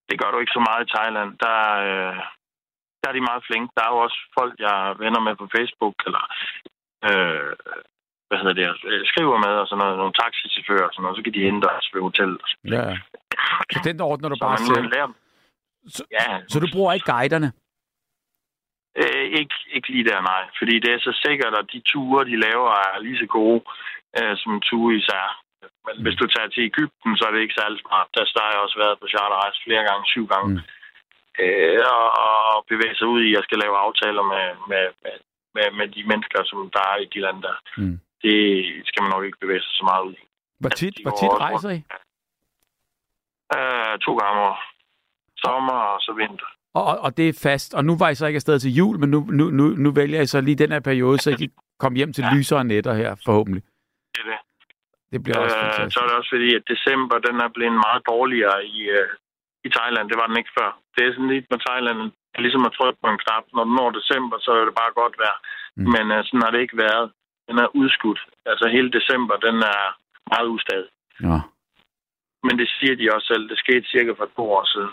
Det 0.09 0.19
gør 0.21 0.31
du 0.31 0.39
ikke 0.39 0.57
så 0.57 0.63
meget 0.69 0.85
i 0.85 0.93
Thailand. 0.95 1.31
Der, 1.45 1.59
øh, 1.87 2.17
der 3.01 3.07
er 3.09 3.17
de 3.17 3.29
meget 3.31 3.47
flinke. 3.49 3.71
Der 3.77 3.83
er 3.85 3.93
jo 3.95 3.99
også 4.07 4.19
folk, 4.39 4.55
jeg 4.67 4.75
er 4.89 4.95
venner 5.03 5.21
med 5.27 5.35
på 5.39 5.47
Facebook, 5.57 5.97
eller 6.07 6.25
øh, 7.09 7.53
hvad 8.29 8.39
hedder 8.41 8.57
det, 8.61 8.67
øh, 8.91 9.01
skriver 9.11 9.37
med, 9.47 9.55
og 9.63 9.67
sådan 9.67 9.81
noget, 9.83 9.99
nogle 10.03 10.19
taxichauffører 10.23 10.87
og 10.89 10.93
sådan 10.93 11.03
noget, 11.05 11.17
så 11.19 11.23
kan 11.25 11.35
de 11.37 11.47
hente 11.49 11.67
os 11.79 11.89
ved 11.95 12.03
hotellet. 12.09 12.43
Ja. 12.75 12.85
Så 13.75 13.79
den 13.89 14.01
ordner 14.11 14.29
du 14.29 14.37
Så 14.39 14.45
bare 14.47 14.59
selv. 14.59 14.89
lærer 14.95 15.11
Så, 15.97 16.03
Ja, 16.19 16.29
så 16.53 16.57
du 16.61 16.67
bruger 16.75 16.93
ikke 16.93 17.13
guiderne? 17.13 17.49
Øh, 19.01 19.25
ikke, 19.41 19.57
ikke 19.77 19.89
lige 19.95 20.09
der, 20.11 20.21
nej. 20.33 20.43
Fordi 20.59 20.75
det 20.85 20.91
er 20.93 21.01
så 21.09 21.13
sikkert, 21.27 21.55
at 21.61 21.67
de 21.73 21.81
ture, 21.91 22.25
de 22.31 22.37
laver, 22.47 22.71
er 22.95 22.99
lige 23.07 23.19
så 23.23 23.27
gode, 23.39 23.61
øh, 24.19 24.35
som 24.43 24.53
ture 24.69 24.97
især. 25.01 25.27
Men 25.87 25.95
Mm. 25.97 26.03
hvis 26.05 26.19
du 26.21 26.27
tager 26.35 26.49
til 26.51 26.63
Ægypten, 26.71 27.11
så 27.17 27.23
er 27.27 27.33
det 27.33 27.41
ikke 27.45 27.59
særlig 27.61 27.79
smart. 27.85 28.09
Der 28.15 28.43
har 28.45 28.53
jeg 28.55 28.61
også 28.67 28.79
været 28.85 29.01
på 29.01 29.07
charterrejse 29.15 29.59
flere 29.67 29.85
gange, 29.89 30.05
syv 30.13 30.27
gange. 30.35 30.51
Mm. 30.55 30.61
Øh, 31.43 31.81
og, 31.97 32.07
og 32.23 32.65
bevæge 32.71 32.97
sig 32.97 33.07
ud 33.15 33.21
i, 33.27 33.31
at 33.31 33.35
jeg 33.37 33.43
skal 33.47 33.59
lave 33.65 33.77
aftaler 33.87 34.25
med, 34.35 34.47
med, 34.71 34.85
med, 35.05 35.17
med, 35.57 35.67
med 35.79 35.87
de 35.97 36.03
mennesker, 36.11 36.41
som 36.51 36.59
der 36.77 36.83
er 36.93 36.97
i 37.05 37.07
de 37.15 37.21
lande 37.25 37.43
der. 37.49 37.57
Mm. 37.81 37.99
Det 38.23 38.39
skal 38.89 39.03
man 39.03 39.11
nok 39.11 39.25
ikke 39.25 39.39
bevæge 39.41 39.61
sig 39.63 39.73
så 39.81 39.85
meget 39.91 40.05
ud. 40.09 40.15
Hvor 40.61 40.69
tit, 40.71 40.95
hvor 41.03 41.11
tit 41.21 41.41
rejser 41.47 41.71
I? 41.71 41.81
Øh, 43.57 43.95
to 44.07 44.13
gange 44.21 44.41
om 44.41 44.47
året. 44.49 44.59
Sommer 45.45 45.73
og 45.93 46.01
så 46.01 46.13
vinter. 46.13 46.49
Og, 46.75 46.85
og, 46.85 46.99
og 46.99 47.17
det 47.17 47.29
er 47.29 47.41
fast. 47.49 47.75
Og 47.75 47.85
nu 47.85 47.93
var 47.99 48.09
I 48.09 48.15
så 48.15 48.27
ikke 48.27 48.37
afsted 48.43 48.59
til 48.59 48.75
jul, 48.79 48.99
men 48.99 49.09
nu, 49.11 49.21
nu, 49.39 49.45
nu, 49.59 49.65
nu 49.85 49.91
vælger 50.01 50.21
I 50.21 50.27
så 50.27 50.41
lige 50.41 50.57
den 50.65 50.73
her 50.73 50.81
periode, 50.81 51.19
så 51.19 51.31
I 51.31 51.35
kan 51.43 51.51
komme 51.83 51.97
hjem 51.97 52.13
til 52.13 52.25
Ja. 52.25 52.35
lysere 52.35 52.65
nætter 52.65 52.95
her, 52.95 53.11
forhåbentlig. 53.27 53.63
Det 54.15 54.21
er 54.25 54.29
det. 54.33 54.39
Det 55.13 55.23
bliver 55.23 55.39
også 55.45 55.57
Øh, 55.57 55.63
fantastisk. 55.63 55.95
så 55.95 56.01
er 56.03 56.09
det 56.09 56.17
også 56.21 56.31
fordi, 56.35 56.49
at 56.59 56.65
december 56.75 57.17
den 57.29 57.37
er 57.47 57.51
blevet 57.57 57.77
meget 57.87 58.03
dårligere 58.13 58.59
i, 58.77 58.79
øh, 58.99 59.09
i 59.67 59.69
Thailand. 59.77 60.07
Det 60.11 60.17
var 60.21 60.27
den 60.31 60.37
ikke 60.41 60.57
før. 60.59 60.71
Det 60.95 61.01
er 61.07 61.13
sådan 61.13 61.33
lidt 61.35 61.47
med 61.53 61.61
Thailand, 61.67 61.99
ligesom 62.45 62.65
at 62.69 62.73
trykke 62.79 62.99
på 63.03 63.09
en 63.15 63.21
knap. 63.25 63.45
Når 63.57 63.65
du 63.65 63.73
når 63.79 63.91
december, 63.99 64.37
så 64.45 64.51
er 64.61 64.65
det 64.69 64.75
bare 64.83 64.93
godt 65.03 65.15
vejr. 65.23 65.39
Mm. 65.77 65.89
Men 65.95 66.05
øh, 66.15 66.21
sådan 66.25 66.43
har 66.45 66.51
det 66.55 66.61
ikke 66.65 66.77
været. 66.87 67.07
Den 67.49 67.57
er 67.65 67.69
udskudt. 67.81 68.21
Altså 68.51 68.67
hele 68.77 68.91
december, 68.99 69.35
den 69.47 69.57
er 69.75 69.81
meget 70.33 70.49
ustadig. 70.57 70.89
Ja, 71.29 71.39
Men 72.47 72.55
det 72.61 72.69
siger 72.79 72.95
de 73.01 73.15
også 73.15 73.27
selv. 73.33 73.45
Det 73.51 73.59
skete 73.65 73.87
cirka 73.95 74.11
for 74.19 74.29
to 74.37 74.45
år 74.59 74.65
siden. 74.75 74.93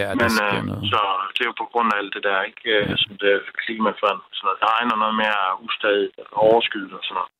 ja 0.00 0.08
Men 0.22 0.30
øh, 0.46 0.58
noget. 0.66 0.82
så 0.92 1.00
det 1.34 1.40
er 1.44 1.50
jo 1.52 1.56
på 1.62 1.68
grund 1.72 1.88
af 1.92 1.96
alt 2.00 2.14
det 2.14 2.22
der, 2.28 2.38
ikke? 2.50 2.62
Øh, 2.76 2.90
Ja. 2.90 2.96
Som 3.02 3.12
det 3.22 3.32
klimaforand. 3.64 4.20
Så 4.38 4.44
der 4.60 4.66
regner 4.74 4.96
noget 5.02 5.14
mere 5.22 5.40
ustadigt 5.66 6.12
og 6.32 6.38
overskyet 6.50 6.92
og 6.98 7.02
sådan 7.06 7.14
noget. 7.18 7.30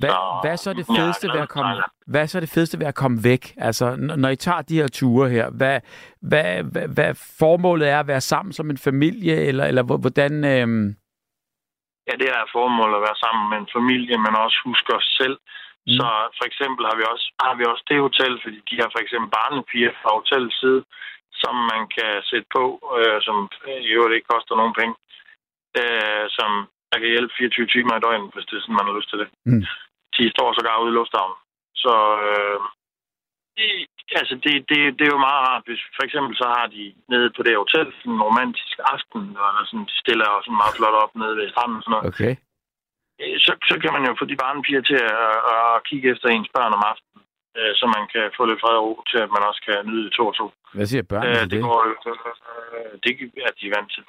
Hvad, 0.00 0.10
så- 0.10 0.38
hvad 0.42 0.52
er 0.52 0.56
så 0.66 0.72
det 0.80 0.86
fedeste 0.98 1.26
ved 1.34 1.40
at 1.40 1.48
komme, 1.48 1.72
hvad 2.06 2.22
er 2.22 2.26
så 2.26 2.40
det 2.40 2.48
fedeste 2.54 2.78
ved 2.78 2.86
at 2.86 2.94
komme 2.94 3.18
væk? 3.24 3.54
Altså, 3.56 3.96
når 3.96 4.28
I 4.28 4.36
tager 4.36 4.62
de 4.62 4.76
her 4.80 4.88
ture 4.88 5.30
her, 5.30 5.50
hvad, 5.50 5.80
hvad, 6.20 6.62
hvad, 6.72 6.88
hvad 6.88 7.14
formålet 7.38 7.88
er 7.88 8.00
at 8.00 8.06
være 8.06 8.20
sammen 8.20 8.52
som 8.52 8.70
en 8.70 8.78
familie, 8.78 9.36
eller, 9.36 9.64
eller 9.64 9.82
hvor- 9.82 9.96
hvordan... 9.96 10.44
Øhm, 10.44 10.96
Ja, 12.08 12.12
det 12.22 12.28
er 12.38 12.52
formålet 12.56 12.96
at 12.96 13.06
være 13.08 13.22
sammen 13.24 13.44
med 13.50 13.58
en 13.60 13.74
familie, 13.76 14.16
men 14.24 14.42
også 14.44 14.58
huske 14.68 14.90
os 14.98 15.08
selv. 15.20 15.36
Mm. 15.86 15.96
Så 15.98 16.08
for 16.38 16.44
eksempel 16.50 16.82
har 16.88 16.96
vi, 17.00 17.04
også, 17.12 17.26
har 17.46 17.54
vi 17.58 17.64
også 17.72 17.84
det 17.90 18.06
hotel, 18.06 18.32
fordi 18.42 18.58
de 18.68 18.74
har 18.82 18.90
for 18.92 19.00
eksempel 19.04 19.28
barnepiger 19.38 19.92
fra 20.00 20.10
hotellets 20.18 20.58
side, 20.62 20.80
som 21.42 21.54
man 21.72 21.82
kan 21.96 22.12
sætte 22.30 22.48
på, 22.56 22.64
øh, 22.98 23.18
som 23.26 23.36
i 23.88 23.90
øvrigt 23.96 24.16
ikke 24.16 24.32
koster 24.34 24.54
nogen 24.60 24.74
penge, 24.80 24.94
øh, 25.80 26.24
som 26.38 26.50
der 26.90 26.98
kan 26.98 27.12
hjælpe 27.14 27.32
24 27.38 27.66
timer 27.74 27.94
i 27.96 28.04
døgnet, 28.04 28.32
hvis 28.34 28.46
det 28.46 28.56
er 28.56 28.62
sådan, 28.62 28.78
man 28.78 28.88
har 28.88 28.98
lyst 28.98 29.10
til 29.10 29.20
det. 29.22 29.28
Mm. 29.48 29.62
De 30.16 30.22
står 30.34 30.48
sågar 30.52 30.82
ude 30.82 30.92
i 30.92 30.98
lufthavnen. 30.98 31.38
Så 31.82 31.94
øh, 32.28 32.58
i- 33.56 33.86
altså 34.20 34.34
det, 34.44 34.54
det, 34.70 34.78
det 34.98 35.04
er 35.06 35.14
jo 35.16 35.26
meget 35.28 35.42
rart, 35.48 35.64
hvis 35.68 35.82
for 35.96 36.02
eksempel 36.06 36.32
så 36.42 36.46
har 36.56 36.66
de 36.76 36.84
nede 37.12 37.28
på 37.36 37.40
det 37.46 37.56
hotel 37.62 37.86
en 38.10 38.22
romantisk 38.28 38.76
aften, 38.94 39.22
og 39.44 39.50
sådan, 39.68 39.86
de 39.90 39.96
stiller 40.02 40.26
jo 40.32 40.38
sådan 40.42 40.60
meget 40.62 40.76
flot 40.78 40.96
op 41.02 41.12
nede 41.20 41.34
ved 41.38 41.50
stranden 41.52 41.76
og 41.78 41.82
sådan 41.82 41.94
noget. 41.96 42.08
okay. 42.12 42.32
Øh, 43.22 43.36
så, 43.44 43.52
så 43.70 43.74
kan 43.82 43.92
man 43.96 44.02
jo 44.08 44.12
få 44.20 44.24
de 44.32 44.40
barnepiger 44.44 44.82
til 44.90 45.00
at, 45.24 45.36
at 45.54 45.84
kigge 45.88 46.06
efter 46.12 46.28
ens 46.28 46.50
børn 46.56 46.72
om 46.78 46.82
aftenen, 46.92 47.22
øh, 47.58 47.72
så 47.78 47.84
man 47.96 48.04
kan 48.12 48.24
få 48.36 48.42
lidt 48.46 48.60
fred 48.62 48.76
og 48.80 48.84
ro 48.88 48.94
til, 49.10 49.18
at 49.24 49.30
man 49.34 49.42
også 49.48 49.60
kan 49.68 49.76
nyde 49.88 50.04
det 50.06 50.12
to 50.18 50.24
og 50.30 50.34
to. 50.40 50.46
Hvad 50.76 50.86
siger 50.86 51.02
børnene 51.10 51.30
Øh, 51.38 51.42
det 51.42 51.50
det? 51.50 51.62
går 51.66 51.78
jo, 51.88 51.92
øh, 52.74 52.92
det 53.02 53.10
er 53.48 53.52
de 53.60 53.66
vant 53.76 53.90
til. 53.96 54.04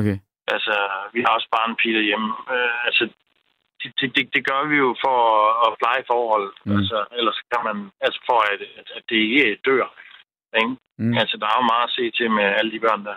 Okay. 0.00 0.16
Altså, 0.54 0.74
vi 1.14 1.20
har 1.24 1.32
også 1.38 1.48
barnepiger 1.56 2.00
hjemme. 2.08 2.28
Øh, 2.54 2.86
altså, 2.88 3.02
det, 4.00 4.08
det, 4.16 4.24
det, 4.34 4.42
gør 4.50 4.62
vi 4.70 4.76
jo 4.84 4.90
for 5.04 5.16
at, 5.38 5.50
at 5.66 5.70
pleje 5.80 6.02
forholdet. 6.12 6.52
Mm. 6.64 6.70
Mm. 6.72 6.76
Altså, 6.78 6.98
ellers 7.18 7.38
kan 7.52 7.60
man, 7.68 7.76
altså 8.04 8.20
for 8.28 8.38
at, 8.52 8.60
at, 8.96 9.02
det 9.08 9.16
ikke 9.16 9.58
dør. 9.68 9.86
Ikke? 10.60 10.76
Mm. 10.98 11.14
Altså, 11.20 11.36
der 11.40 11.46
er 11.46 11.56
jo 11.60 11.66
meget 11.72 11.86
at 11.88 11.94
se 11.98 12.04
til 12.18 12.30
med 12.30 12.44
alle 12.58 12.70
de 12.74 12.80
børn 12.80 13.04
der. 13.08 13.16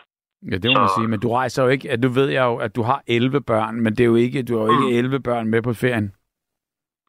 Ja, 0.51 0.57
det 0.63 0.67
må 0.73 0.79
man 0.79 0.89
så- 0.89 0.95
sige. 0.97 1.07
Men 1.07 1.19
du 1.19 1.29
rejser 1.39 1.63
jo 1.63 1.69
ikke... 1.69 1.91
At 1.91 2.03
du 2.03 2.09
ved 2.19 2.29
jeg 2.37 2.45
jo, 2.51 2.55
at 2.65 2.75
du 2.75 2.81
har 2.89 2.99
11 3.07 3.41
børn, 3.51 3.75
men 3.83 3.91
det 3.95 4.03
er 4.03 4.11
jo 4.13 4.15
ikke, 4.15 4.43
du 4.43 4.57
har 4.57 4.65
jo 4.65 4.71
ikke 4.75 4.97
11 4.97 5.19
børn 5.19 5.47
med 5.53 5.61
på 5.61 5.73
ferien. 5.73 6.07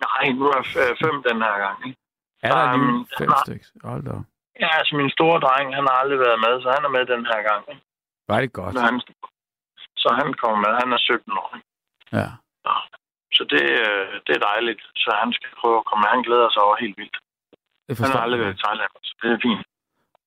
Nej, 0.07 0.23
nu 0.39 0.43
er 0.51 0.57
jeg 0.57 0.67
f- 0.73 0.97
fem 1.05 1.17
den 1.29 1.39
her 1.47 1.57
gang. 1.65 1.77
Ikke? 1.87 1.99
Er 2.43 2.53
der 2.59 2.75
Um, 2.75 3.07
fem 3.19 3.29
nej. 3.29 3.43
stykker? 3.45 3.67
Hold 3.91 4.03
da. 4.09 4.15
Ja, 4.63 4.69
altså 4.79 4.97
min 4.97 5.11
store 5.11 5.41
dreng, 5.41 5.75
han 5.75 5.85
har 5.91 5.97
aldrig 6.03 6.19
været 6.27 6.41
med, 6.47 6.55
så 6.63 6.69
han 6.77 6.85
er 6.85 6.89
med 6.97 7.05
den 7.15 7.23
her 7.31 7.41
gang. 7.51 7.63
Ikke? 7.71 7.83
Var 8.29 8.41
det 8.41 8.53
godt. 8.53 8.75
Så 8.75 8.81
han, 8.89 9.01
så 10.03 10.09
han 10.21 10.35
kommer 10.43 10.59
med. 10.65 10.73
Han 10.83 10.93
er 10.93 10.99
17 10.99 11.33
år. 11.43 11.49
ikke? 11.57 11.67
Ja. 12.19 12.29
Så 13.37 13.43
det, 13.55 13.65
øh, 13.87 14.07
det 14.27 14.33
er 14.39 14.43
dejligt. 14.53 14.83
Så 15.03 15.11
han 15.23 15.33
skal 15.33 15.51
prøve 15.61 15.79
at 15.79 15.85
komme 15.89 16.01
med. 16.03 16.11
Han 16.17 16.23
glæder 16.29 16.49
sig 16.51 16.63
over 16.67 16.77
helt 16.85 16.97
vildt. 17.01 17.17
Det 17.89 17.99
Han 17.99 18.11
har 18.11 18.21
aldrig 18.27 18.41
været 18.41 18.55
i 18.59 18.63
Thailand, 18.65 18.91
så 19.03 19.13
det 19.23 19.31
er 19.33 19.39
fint. 19.49 19.63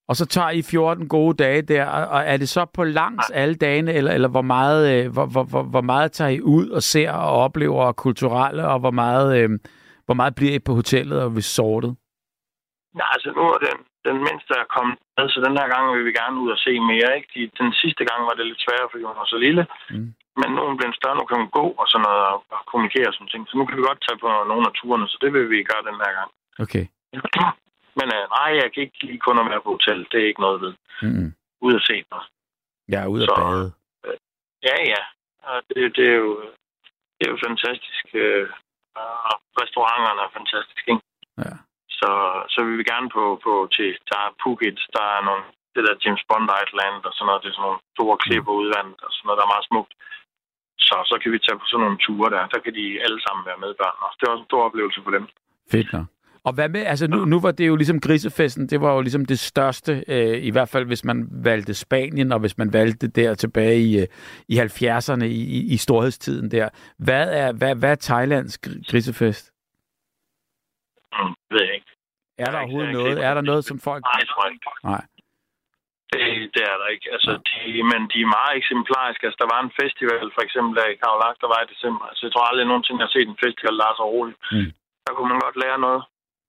Og 0.09 0.15
så 0.15 0.25
tager 0.25 0.49
I 0.49 0.61
14 0.61 1.07
gode 1.07 1.43
dage 1.43 1.61
der, 1.61 1.85
og 1.85 2.07
og 2.07 2.21
er 2.21 2.37
det 2.37 2.49
så 2.49 2.65
på 2.65 2.83
langs 2.83 3.29
alle 3.29 3.55
dagene, 3.55 3.93
eller, 3.93 4.11
eller 4.11 4.29
hvor, 4.29 4.41
meget, 4.41 4.81
øh, 4.93 5.13
hvor, 5.13 5.25
hvor, 5.25 5.43
hvor, 5.43 5.63
hvor 5.63 5.81
meget 5.81 6.11
tager 6.11 6.29
I 6.29 6.41
ud 6.41 6.69
og 6.69 6.81
ser 6.83 7.11
og 7.11 7.31
oplever 7.45 7.83
og 7.83 7.95
kulturelle, 7.95 8.67
og 8.67 8.79
hvor 8.79 8.91
meget, 8.91 9.29
øh, 9.39 9.49
hvor 10.05 10.13
meget 10.13 10.35
bliver 10.35 10.53
I 10.53 10.59
på 10.59 10.73
hotellet 10.73 11.23
og 11.23 11.35
resortet? 11.37 11.95
Ja, 12.99 13.05
altså 13.13 13.29
nu 13.37 13.41
er 13.53 13.57
den, 13.67 13.77
den 14.07 14.17
mindste 14.27 14.51
er 14.63 14.67
kommet 14.75 14.97
med, 15.17 15.29
så 15.29 15.39
den 15.47 15.57
her 15.59 15.67
gang 15.73 15.83
vil 15.95 16.05
vi 16.05 16.13
gerne 16.21 16.39
ud 16.43 16.49
og 16.55 16.57
se 16.57 16.73
mere. 16.91 17.09
Ikke? 17.17 17.29
De, 17.35 17.41
den 17.63 17.73
sidste 17.81 18.03
gang 18.09 18.19
var 18.27 18.35
det 18.37 18.45
lidt 18.47 18.61
sværere, 18.65 18.89
hun 18.93 19.19
var 19.21 19.27
så 19.33 19.37
lille. 19.37 19.63
Mm. 19.89 20.13
Men 20.39 20.47
nu 20.51 20.57
er 20.61 20.67
hun 20.69 20.77
blevet 20.79 20.95
større, 20.99 21.17
nu 21.19 21.25
kan 21.29 21.37
hun 21.41 21.51
gå 21.59 21.65
og 21.81 21.85
sådan 21.91 22.03
noget 22.07 22.23
og, 22.31 22.37
og 22.55 22.61
kommunikere 22.71 23.07
og 23.09 23.13
sådan 23.13 23.31
ting. 23.31 23.43
Så 23.49 23.53
nu 23.57 23.63
kan 23.65 23.77
vi 23.77 23.83
godt 23.89 24.01
tage 24.05 24.19
på 24.23 24.27
nogle 24.51 24.65
af 24.69 24.73
turene, 24.79 25.07
så 25.11 25.17
det 25.23 25.29
vil 25.33 25.49
vi 25.53 25.69
gøre 25.71 25.83
den 25.89 25.97
her 26.03 26.11
gang. 26.19 26.31
Okay. 26.63 26.85
Men 27.99 28.07
øh, 28.17 28.23
nej, 28.37 28.49
jeg 28.61 28.67
kan 28.73 28.83
ikke 28.85 28.99
lige 29.07 29.19
kun 29.25 29.39
at 29.41 29.49
være 29.51 29.61
på 29.65 29.71
hotel. 29.77 29.99
Det 30.11 30.17
er 30.21 30.27
ikke 30.31 30.45
noget 30.47 30.61
ved. 30.63 30.73
Mm-hmm. 31.05 31.29
Ud 31.65 31.73
at 31.79 31.83
se 31.89 31.95
noget. 32.11 32.27
Jeg 32.93 32.99
er 33.03 33.07
ude 33.13 33.23
at 33.23 33.29
Så- 33.29 33.35
bade. 33.41 33.67
Ja, 34.69 34.75
ja. 34.93 35.01
Og 35.51 35.57
det, 35.69 35.95
det, 35.97 36.05
er 36.13 36.17
jo, 36.25 36.31
det 37.17 37.23
er 37.27 37.31
jo 37.33 37.39
fantastisk. 37.47 38.05
Øh, 38.23 38.49
og 39.31 39.35
restauranterne 39.61 40.21
er 40.25 40.35
fantastiske, 40.39 40.87
ikke? 40.93 41.05
Ja. 41.45 41.53
Så, 41.99 42.09
så 42.53 42.59
vil 42.65 42.77
vi 42.77 42.83
gerne 42.93 43.09
på, 43.17 43.23
på 43.45 43.53
til, 43.75 43.89
der 44.11 44.19
er 44.27 44.35
Phuket, 44.41 44.79
der 44.97 45.05
er 45.15 45.21
nogle, 45.27 45.43
det 45.75 45.81
der 45.87 46.01
James 46.03 46.23
Bond 46.29 46.49
Island 46.63 46.97
og 47.07 47.13
sådan 47.13 47.25
noget, 47.27 47.41
det 47.43 47.49
er 47.49 47.55
sådan 47.57 47.67
nogle 47.67 47.81
store 47.95 48.17
klipper 48.23 48.53
udvandet 48.61 48.99
og 49.05 49.11
sådan 49.11 49.25
noget, 49.27 49.37
der 49.39 49.45
er 49.45 49.53
meget 49.53 49.67
smukt. 49.71 49.93
Så, 50.91 50.97
så 51.11 51.15
kan 51.21 51.31
vi 51.31 51.39
tage 51.45 51.59
på 51.59 51.65
sådan 51.67 51.83
nogle 51.85 51.97
ture 52.05 52.29
der, 52.35 52.43
der 52.53 52.59
kan 52.65 52.73
de 52.79 52.85
alle 53.05 53.19
sammen 53.25 53.43
være 53.49 53.59
med 53.63 53.71
børn. 53.81 53.97
også. 54.05 54.17
Det 54.19 54.25
er 54.25 54.31
også 54.33 54.43
en 54.45 54.51
stor 54.51 54.63
oplevelse 54.69 54.99
for 55.05 55.11
dem. 55.17 55.25
Fedt 55.71 55.93
nok. 55.93 56.07
Og 56.43 56.53
hvad 56.53 56.69
med, 56.69 56.81
altså 56.81 57.07
nu, 57.07 57.25
nu 57.25 57.39
var 57.39 57.51
det 57.51 57.67
jo 57.67 57.75
ligesom 57.75 57.99
grisefesten, 57.99 58.67
det 58.67 58.81
var 58.81 58.93
jo 58.93 59.01
ligesom 59.01 59.25
det 59.25 59.39
største, 59.39 60.03
øh, 60.07 60.43
i 60.43 60.51
hvert 60.51 60.69
fald 60.69 60.85
hvis 60.85 61.03
man 61.05 61.27
valgte 61.31 61.73
Spanien, 61.73 62.31
og 62.31 62.39
hvis 62.39 62.57
man 62.57 62.73
valgte 62.73 63.07
der 63.07 63.33
tilbage 63.33 63.79
i, 63.79 63.99
øh, 63.99 64.07
i 64.47 64.59
70'erne, 64.59 65.23
i, 65.23 65.73
i, 65.73 65.77
storhedstiden 65.77 66.51
der. 66.51 66.69
Hvad 66.97 67.27
er, 67.41 67.51
hvad, 67.53 67.75
hvad 67.75 67.91
er 67.91 67.95
Thailands 67.95 68.59
gr- 68.67 68.91
grisefest? 68.91 69.51
Mm, 71.13 71.33
ved 71.51 71.61
jeg 71.65 71.73
ikke. 71.75 71.91
Er 72.37 72.45
der 72.45 72.57
er 72.57 72.61
overhovedet 72.61 72.93
noget? 72.93 73.23
Er 73.23 73.33
der 73.33 73.41
noget, 73.41 73.65
som 73.65 73.79
folk... 73.79 74.03
Nej, 74.03 74.25
tror 74.25 74.45
jeg 74.45 74.53
ikke. 74.53 74.65
Nej. 74.83 75.05
Det, 76.13 76.23
det 76.55 76.63
er 76.71 76.77
der 76.81 76.87
ikke. 76.95 77.07
Altså, 77.15 77.31
de, 77.47 77.55
men 77.91 78.01
de 78.11 78.17
er 78.25 78.35
meget 78.37 78.53
eksemplariske. 78.61 79.23
Altså, 79.27 79.39
der 79.43 79.49
var 79.53 79.61
en 79.63 79.73
festival, 79.81 80.25
for 80.35 80.43
eksempel, 80.47 80.71
der 80.79 80.85
i 80.93 80.99
Kaolak, 81.03 81.35
der 81.43 81.49
var 81.53 81.59
i 81.63 81.71
december. 81.73 82.03
Altså, 82.09 82.21
jeg 82.25 82.31
tror 82.33 82.45
aldrig 82.49 82.65
nogensinde, 82.67 82.99
jeg 83.01 83.07
har 83.07 83.15
set 83.17 83.29
en 83.31 83.43
festival, 83.45 83.75
der 83.81 83.87
er 83.91 83.95
så 84.01 84.05
rolig. 84.15 84.35
Mm. 84.55 84.69
Der 85.05 85.11
kunne 85.13 85.29
man 85.33 85.43
godt 85.45 85.57
lære 85.63 85.79
noget. 85.87 86.01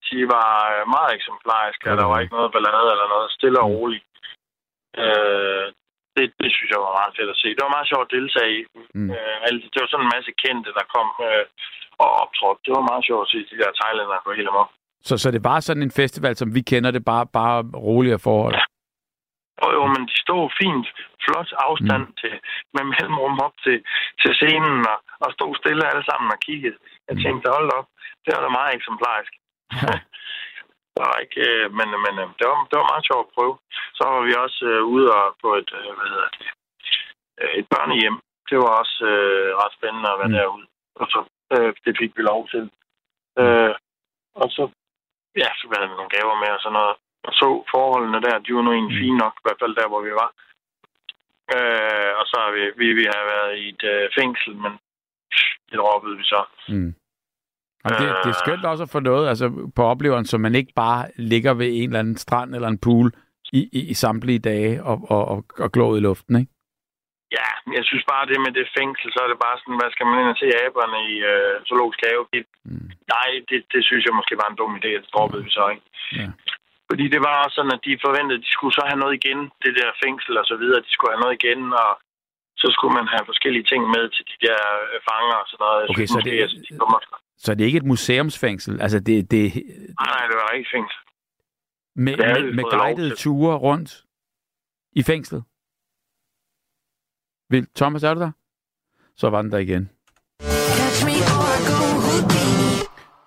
De 0.09 0.19
var 0.37 0.51
øh, 0.73 0.83
meget 0.97 1.11
eksemplariske, 1.19 1.85
Ja, 1.87 1.91
og 1.93 1.97
der 2.01 2.07
var 2.13 2.19
ikke 2.23 2.37
noget 2.39 2.53
ballade 2.55 2.89
eller 2.95 3.09
noget. 3.15 3.29
Stille 3.39 3.59
og 3.65 3.69
Mm. 3.71 3.77
roligt. 3.79 4.05
Øh, 5.03 5.67
det, 6.17 6.25
det 6.43 6.51
synes 6.57 6.71
jeg 6.73 6.81
var 6.87 6.93
meget 7.01 7.15
fedt 7.19 7.31
at 7.35 7.41
se. 7.43 7.49
Det 7.57 7.63
var 7.67 7.77
meget 7.77 7.91
sjovt 7.91 8.07
at 8.09 8.15
deltage 8.19 8.51
i. 8.59 8.61
Mm. 8.99 9.11
Øh, 9.17 9.37
alle- 9.47 9.69
det 9.73 9.79
var 9.83 9.89
sådan 9.91 10.07
en 10.07 10.15
masse 10.17 10.31
kendte, 10.45 10.71
der 10.79 10.85
kom 10.95 11.09
øh, 11.29 11.45
og 12.03 12.09
optrådte. 12.23 12.61
Det 12.67 12.73
var 12.77 12.85
meget 12.91 13.05
sjovt 13.09 13.25
at 13.27 13.31
se 13.33 13.39
de 13.51 13.61
der 13.63 13.71
thailændere 13.81 14.25
gå 14.25 14.31
helt 14.39 14.53
amok. 14.53 14.71
Så, 15.09 15.15
så 15.23 15.29
det 15.37 15.43
var 15.51 15.59
sådan 15.61 15.83
en 15.87 15.97
festival, 16.03 16.35
som 16.37 16.49
vi 16.57 16.61
kender 16.73 16.91
det, 16.97 17.03
bare, 17.13 17.27
bare 17.39 17.59
roligere 17.89 18.19
forhold. 18.29 18.55
Jo, 19.61 19.67
jo, 19.77 19.83
men 19.95 20.03
de 20.11 20.17
stod 20.25 20.45
fint, 20.61 20.87
flot 21.25 21.51
afstand 21.67 22.05
mm. 22.09 22.15
til, 22.21 22.35
med 22.75 22.85
mellemrum 22.93 23.37
op 23.47 23.55
til, 23.65 23.77
til 24.21 24.33
scenen, 24.39 24.79
og, 24.93 24.99
og 25.25 25.29
stod 25.37 25.53
stille 25.61 25.85
alle 25.91 26.05
sammen 26.11 26.29
og 26.35 26.39
kiggede. 26.47 26.79
Jeg 27.09 27.15
Mm. 27.17 27.23
tænkte, 27.25 27.47
hold 27.57 27.71
op, 27.79 27.89
det 28.25 28.31
var 28.35 28.43
da 28.43 28.49
meget 28.59 28.75
eksemplarisk. 28.79 29.33
Der 30.97 31.05
var 31.11 31.19
ikke, 31.25 31.41
øh, 31.51 31.67
men, 31.79 31.89
men 32.05 32.15
øh, 32.25 32.29
det, 32.39 32.45
var, 32.51 32.57
det 32.71 32.77
var 32.81 32.93
meget 32.93 33.07
sjovt 33.09 33.27
at 33.29 33.35
prøve. 33.37 33.55
Så 33.99 34.03
var 34.13 34.21
vi 34.29 34.33
også 34.45 34.61
øh, 34.73 34.83
ude 34.95 35.07
og 35.19 35.27
på 35.43 35.49
et, 35.61 35.71
øh, 35.79 35.91
hvad 35.97 36.09
hedder 36.13 36.29
det, 36.39 36.49
øh, 37.41 37.53
et 37.61 37.67
børnehjem. 37.75 38.17
Det 38.51 38.57
var 38.63 38.73
også 38.83 38.97
øh, 39.13 39.49
ret 39.61 39.75
spændende 39.79 40.09
at 40.13 40.19
være 40.21 40.29
Mm. 40.33 40.35
mm. 40.35 40.41
derude. 40.41 40.67
Og 41.01 41.07
så, 41.13 41.21
øh, 41.55 41.71
det 41.85 41.93
fik 42.01 42.13
vi 42.17 42.23
lov 42.23 42.41
til. 42.53 42.65
Øh, 43.41 43.75
og 44.41 44.49
så, 44.57 44.63
ja, 45.43 45.49
så 45.59 45.65
havde 45.73 45.89
vi 45.91 45.97
nogle 45.99 46.15
gaver 46.17 46.37
med 46.43 46.51
og 46.57 46.61
sådan 46.63 46.79
noget. 46.81 46.97
Og 47.29 47.33
så 47.41 47.47
forholdene 47.75 48.21
der, 48.27 48.39
de 48.45 48.55
var 48.55 48.63
nu 48.63 48.73
egentlig 48.73 48.97
Mm. 48.99 49.03
fine 49.05 49.19
nok, 49.25 49.35
i 49.39 49.45
hvert 49.45 49.61
fald 49.63 49.75
der, 49.81 49.89
hvor 49.89 50.03
vi 50.09 50.13
var. 50.23 50.31
Øh, 51.57 52.13
og 52.21 52.25
så 52.31 52.37
har 52.45 52.51
vi, 52.57 52.63
vi, 52.81 52.87
vi 53.01 53.05
har 53.15 53.25
været 53.35 53.53
i 53.63 53.65
et 53.75 53.83
øh, 53.95 54.03
fængsel, 54.19 54.53
men 54.65 54.73
det 55.71 55.77
droppede 55.83 56.17
vi 56.21 56.25
så. 56.25 56.41
Mm. 56.69 56.95
Og 57.85 57.91
det, 57.91 58.07
det 58.25 58.31
er 58.31 58.43
skønt 58.45 58.65
også 58.65 58.83
at 58.87 58.91
få 58.97 59.01
noget 59.01 59.29
altså, 59.29 59.47
på 59.77 59.83
opleveren, 59.93 60.27
så 60.27 60.39
man 60.39 60.55
ikke 60.55 60.73
bare 60.77 61.03
ligger 61.17 61.53
ved 61.55 61.69
en 61.79 61.89
eller 61.89 61.99
anden 61.99 62.17
strand 62.17 62.55
eller 62.55 62.69
en 62.69 62.79
pool 62.87 63.09
i, 63.53 63.61
i, 63.79 63.81
i 63.93 63.95
samtlige 63.95 64.39
dage 64.39 64.85
og, 64.85 64.97
og, 65.15 65.23
og, 65.33 65.45
og 65.65 65.73
glår 65.73 65.97
i 65.97 66.01
luften, 66.01 66.35
ikke? 66.41 66.53
Ja, 67.39 67.49
jeg 67.77 67.85
synes 67.85 68.05
bare, 68.13 68.27
det 68.31 68.41
med 68.47 68.53
det 68.59 68.67
fængsel, 68.79 69.09
så 69.13 69.19
er 69.25 69.29
det 69.33 69.39
bare 69.47 69.59
sådan, 69.59 69.79
hvad 69.81 69.91
skal 69.95 70.07
man 70.07 70.21
ind 70.21 70.31
og 70.35 70.39
se 70.43 70.47
aberne 70.67 70.99
i 71.13 71.15
øh, 71.33 71.55
zoologisk 71.69 72.01
have? 72.09 72.25
Det, 72.33 72.45
Mm. 72.65 72.91
nej, 73.15 73.29
det, 73.49 73.59
det 73.73 73.81
synes 73.89 74.05
jeg 74.05 74.15
måske 74.19 74.35
var 74.43 74.49
en 74.51 74.57
dum 74.61 74.77
idé, 74.81 74.91
at 74.97 75.03
det 75.05 75.15
droppede 75.15 75.45
vi 75.45 75.51
så, 75.51 75.65
ikke? 75.75 75.87
Ja. 76.21 76.29
Fordi 76.93 77.07
det 77.15 77.21
var 77.27 77.35
også 77.45 77.55
sådan, 77.59 77.75
at 77.77 77.83
de 77.87 77.93
forventede, 78.07 78.39
at 78.39 78.45
de 78.47 78.53
skulle 78.57 78.75
så 78.79 78.85
have 78.91 79.01
noget 79.03 79.15
igen, 79.21 79.39
det 79.65 79.73
der 79.79 79.89
fængsel 80.05 80.33
og 80.41 80.47
så 80.51 80.57
videre. 80.63 80.81
De 80.87 80.93
skulle 80.95 81.13
have 81.15 81.23
noget 81.25 81.37
igen, 81.41 81.61
og 81.83 81.91
så 82.63 82.67
skulle 82.77 82.95
man 82.99 83.07
have 83.15 83.25
forskellige 83.31 83.67
ting 83.73 83.83
med 83.95 84.05
til 84.15 84.25
de 84.31 84.37
der 84.47 84.59
øh, 84.83 84.95
fanger 85.09 85.37
og 85.43 85.47
sådan 85.51 85.63
noget. 85.67 85.83
Okay, 85.91 86.07
så 86.07 86.15
måske, 86.17 86.31
det- 86.31 86.43
at 86.47 86.51
de 86.69 86.79
kommer... 86.83 86.99
Så 87.45 87.49
det 87.55 87.63
er 87.63 87.67
ikke 87.71 87.83
et 87.85 87.91
museumsfængsel, 87.95 88.75
altså 88.85 88.99
det, 89.09 89.31
det 89.31 89.43
Nej, 90.01 90.09
nej, 90.17 90.25
det 90.31 90.37
var 90.43 90.51
ikke 90.59 90.71
fængsel. 90.77 90.99
med, 92.05 92.17
Det 92.17 92.27
med, 92.45 92.53
med 92.59 92.65
guidede 92.77 93.15
ture 93.17 93.57
rundt 93.67 93.91
i 94.93 95.03
fængslet. 95.03 95.43
Vil, 97.51 97.67
Thomas, 97.77 98.03
er 98.03 98.15
du 98.15 98.21
der? 98.21 98.31
Så 99.17 99.31
var 99.31 99.43
den 99.43 99.53
der 99.53 99.59
igen. 99.59 99.91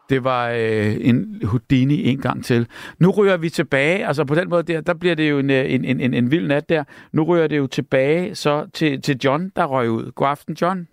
Det 0.10 0.24
var 0.24 0.50
øh, 0.50 0.96
en 1.00 1.42
Houdini 1.44 2.04
en 2.04 2.22
gang 2.22 2.46
til. 2.46 2.68
Nu 3.00 3.12
ryger 3.12 3.38
vi 3.38 3.50
tilbage, 3.50 4.08
altså 4.08 4.26
på 4.26 4.36
den 4.36 4.50
måde 4.50 4.64
der, 4.64 4.82
der 4.82 4.94
bliver 4.94 5.16
det 5.16 5.30
jo 5.30 5.40
en, 5.40 5.50
øh, 5.50 5.74
en, 5.74 5.86
en, 5.86 6.00
en, 6.02 6.14
en 6.14 6.32
vild 6.32 6.48
nat 6.48 6.70
der. 6.70 6.84
Nu 7.12 7.24
ryger 7.24 7.48
det 7.48 7.58
jo 7.58 7.68
tilbage 7.68 8.36
så 8.36 8.68
til, 8.74 9.02
til 9.02 9.18
John, 9.24 9.52
der 9.56 9.66
røg 9.66 9.90
ud. 9.90 10.12
God 10.12 10.28
aften, 10.28 10.58
John. 10.62 10.88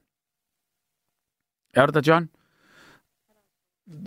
Er 1.74 1.86
du 1.86 1.92
der, 1.92 2.02
John? 2.06 2.30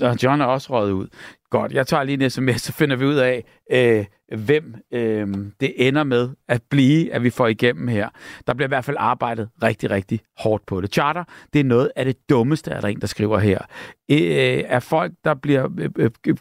Og 0.02 0.24
John 0.24 0.42
er 0.42 0.46
også 0.46 0.74
røget 0.74 0.92
ud. 0.92 1.08
Godt, 1.50 1.72
jeg 1.72 1.88
tager 1.88 2.04
lige 2.04 2.24
en 2.24 2.30
sms, 2.30 2.62
så 2.62 2.74
finder 2.74 2.96
vi 2.96 3.06
ud 3.06 3.16
af, 3.16 3.44
øh, 3.72 4.06
hvem 4.36 4.76
øh, 4.92 5.28
det 5.60 5.88
ender 5.88 6.04
med 6.04 6.30
at 6.48 6.62
blive, 6.70 7.14
at 7.14 7.24
vi 7.24 7.30
får 7.30 7.48
igennem 7.48 7.88
her. 7.88 8.10
Der 8.48 8.54
bliver 8.54 8.68
i 8.68 8.74
hvert 8.76 8.86
fald 8.86 8.98
arbejdet 9.00 9.50
rigtig, 9.64 9.92
rigtig 9.92 10.20
hårdt 10.38 10.66
på 10.66 10.82
det. 10.82 10.94
Charter, 10.94 11.24
det 11.54 11.60
er 11.60 11.64
noget 11.64 11.92
af 11.96 12.06
det 12.06 12.30
dummeste, 12.30 12.72
er 12.72 12.82
der 12.82 12.88
en, 12.88 13.02
der 13.02 13.08
skriver 13.08 13.40
her. 13.40 13.60
Øh, 14.12 14.64
er 14.68 14.80
folk, 14.80 15.14
der 15.24 15.34
bliver 15.34 15.70
øh, 15.78 16.10
øh, 16.28 16.36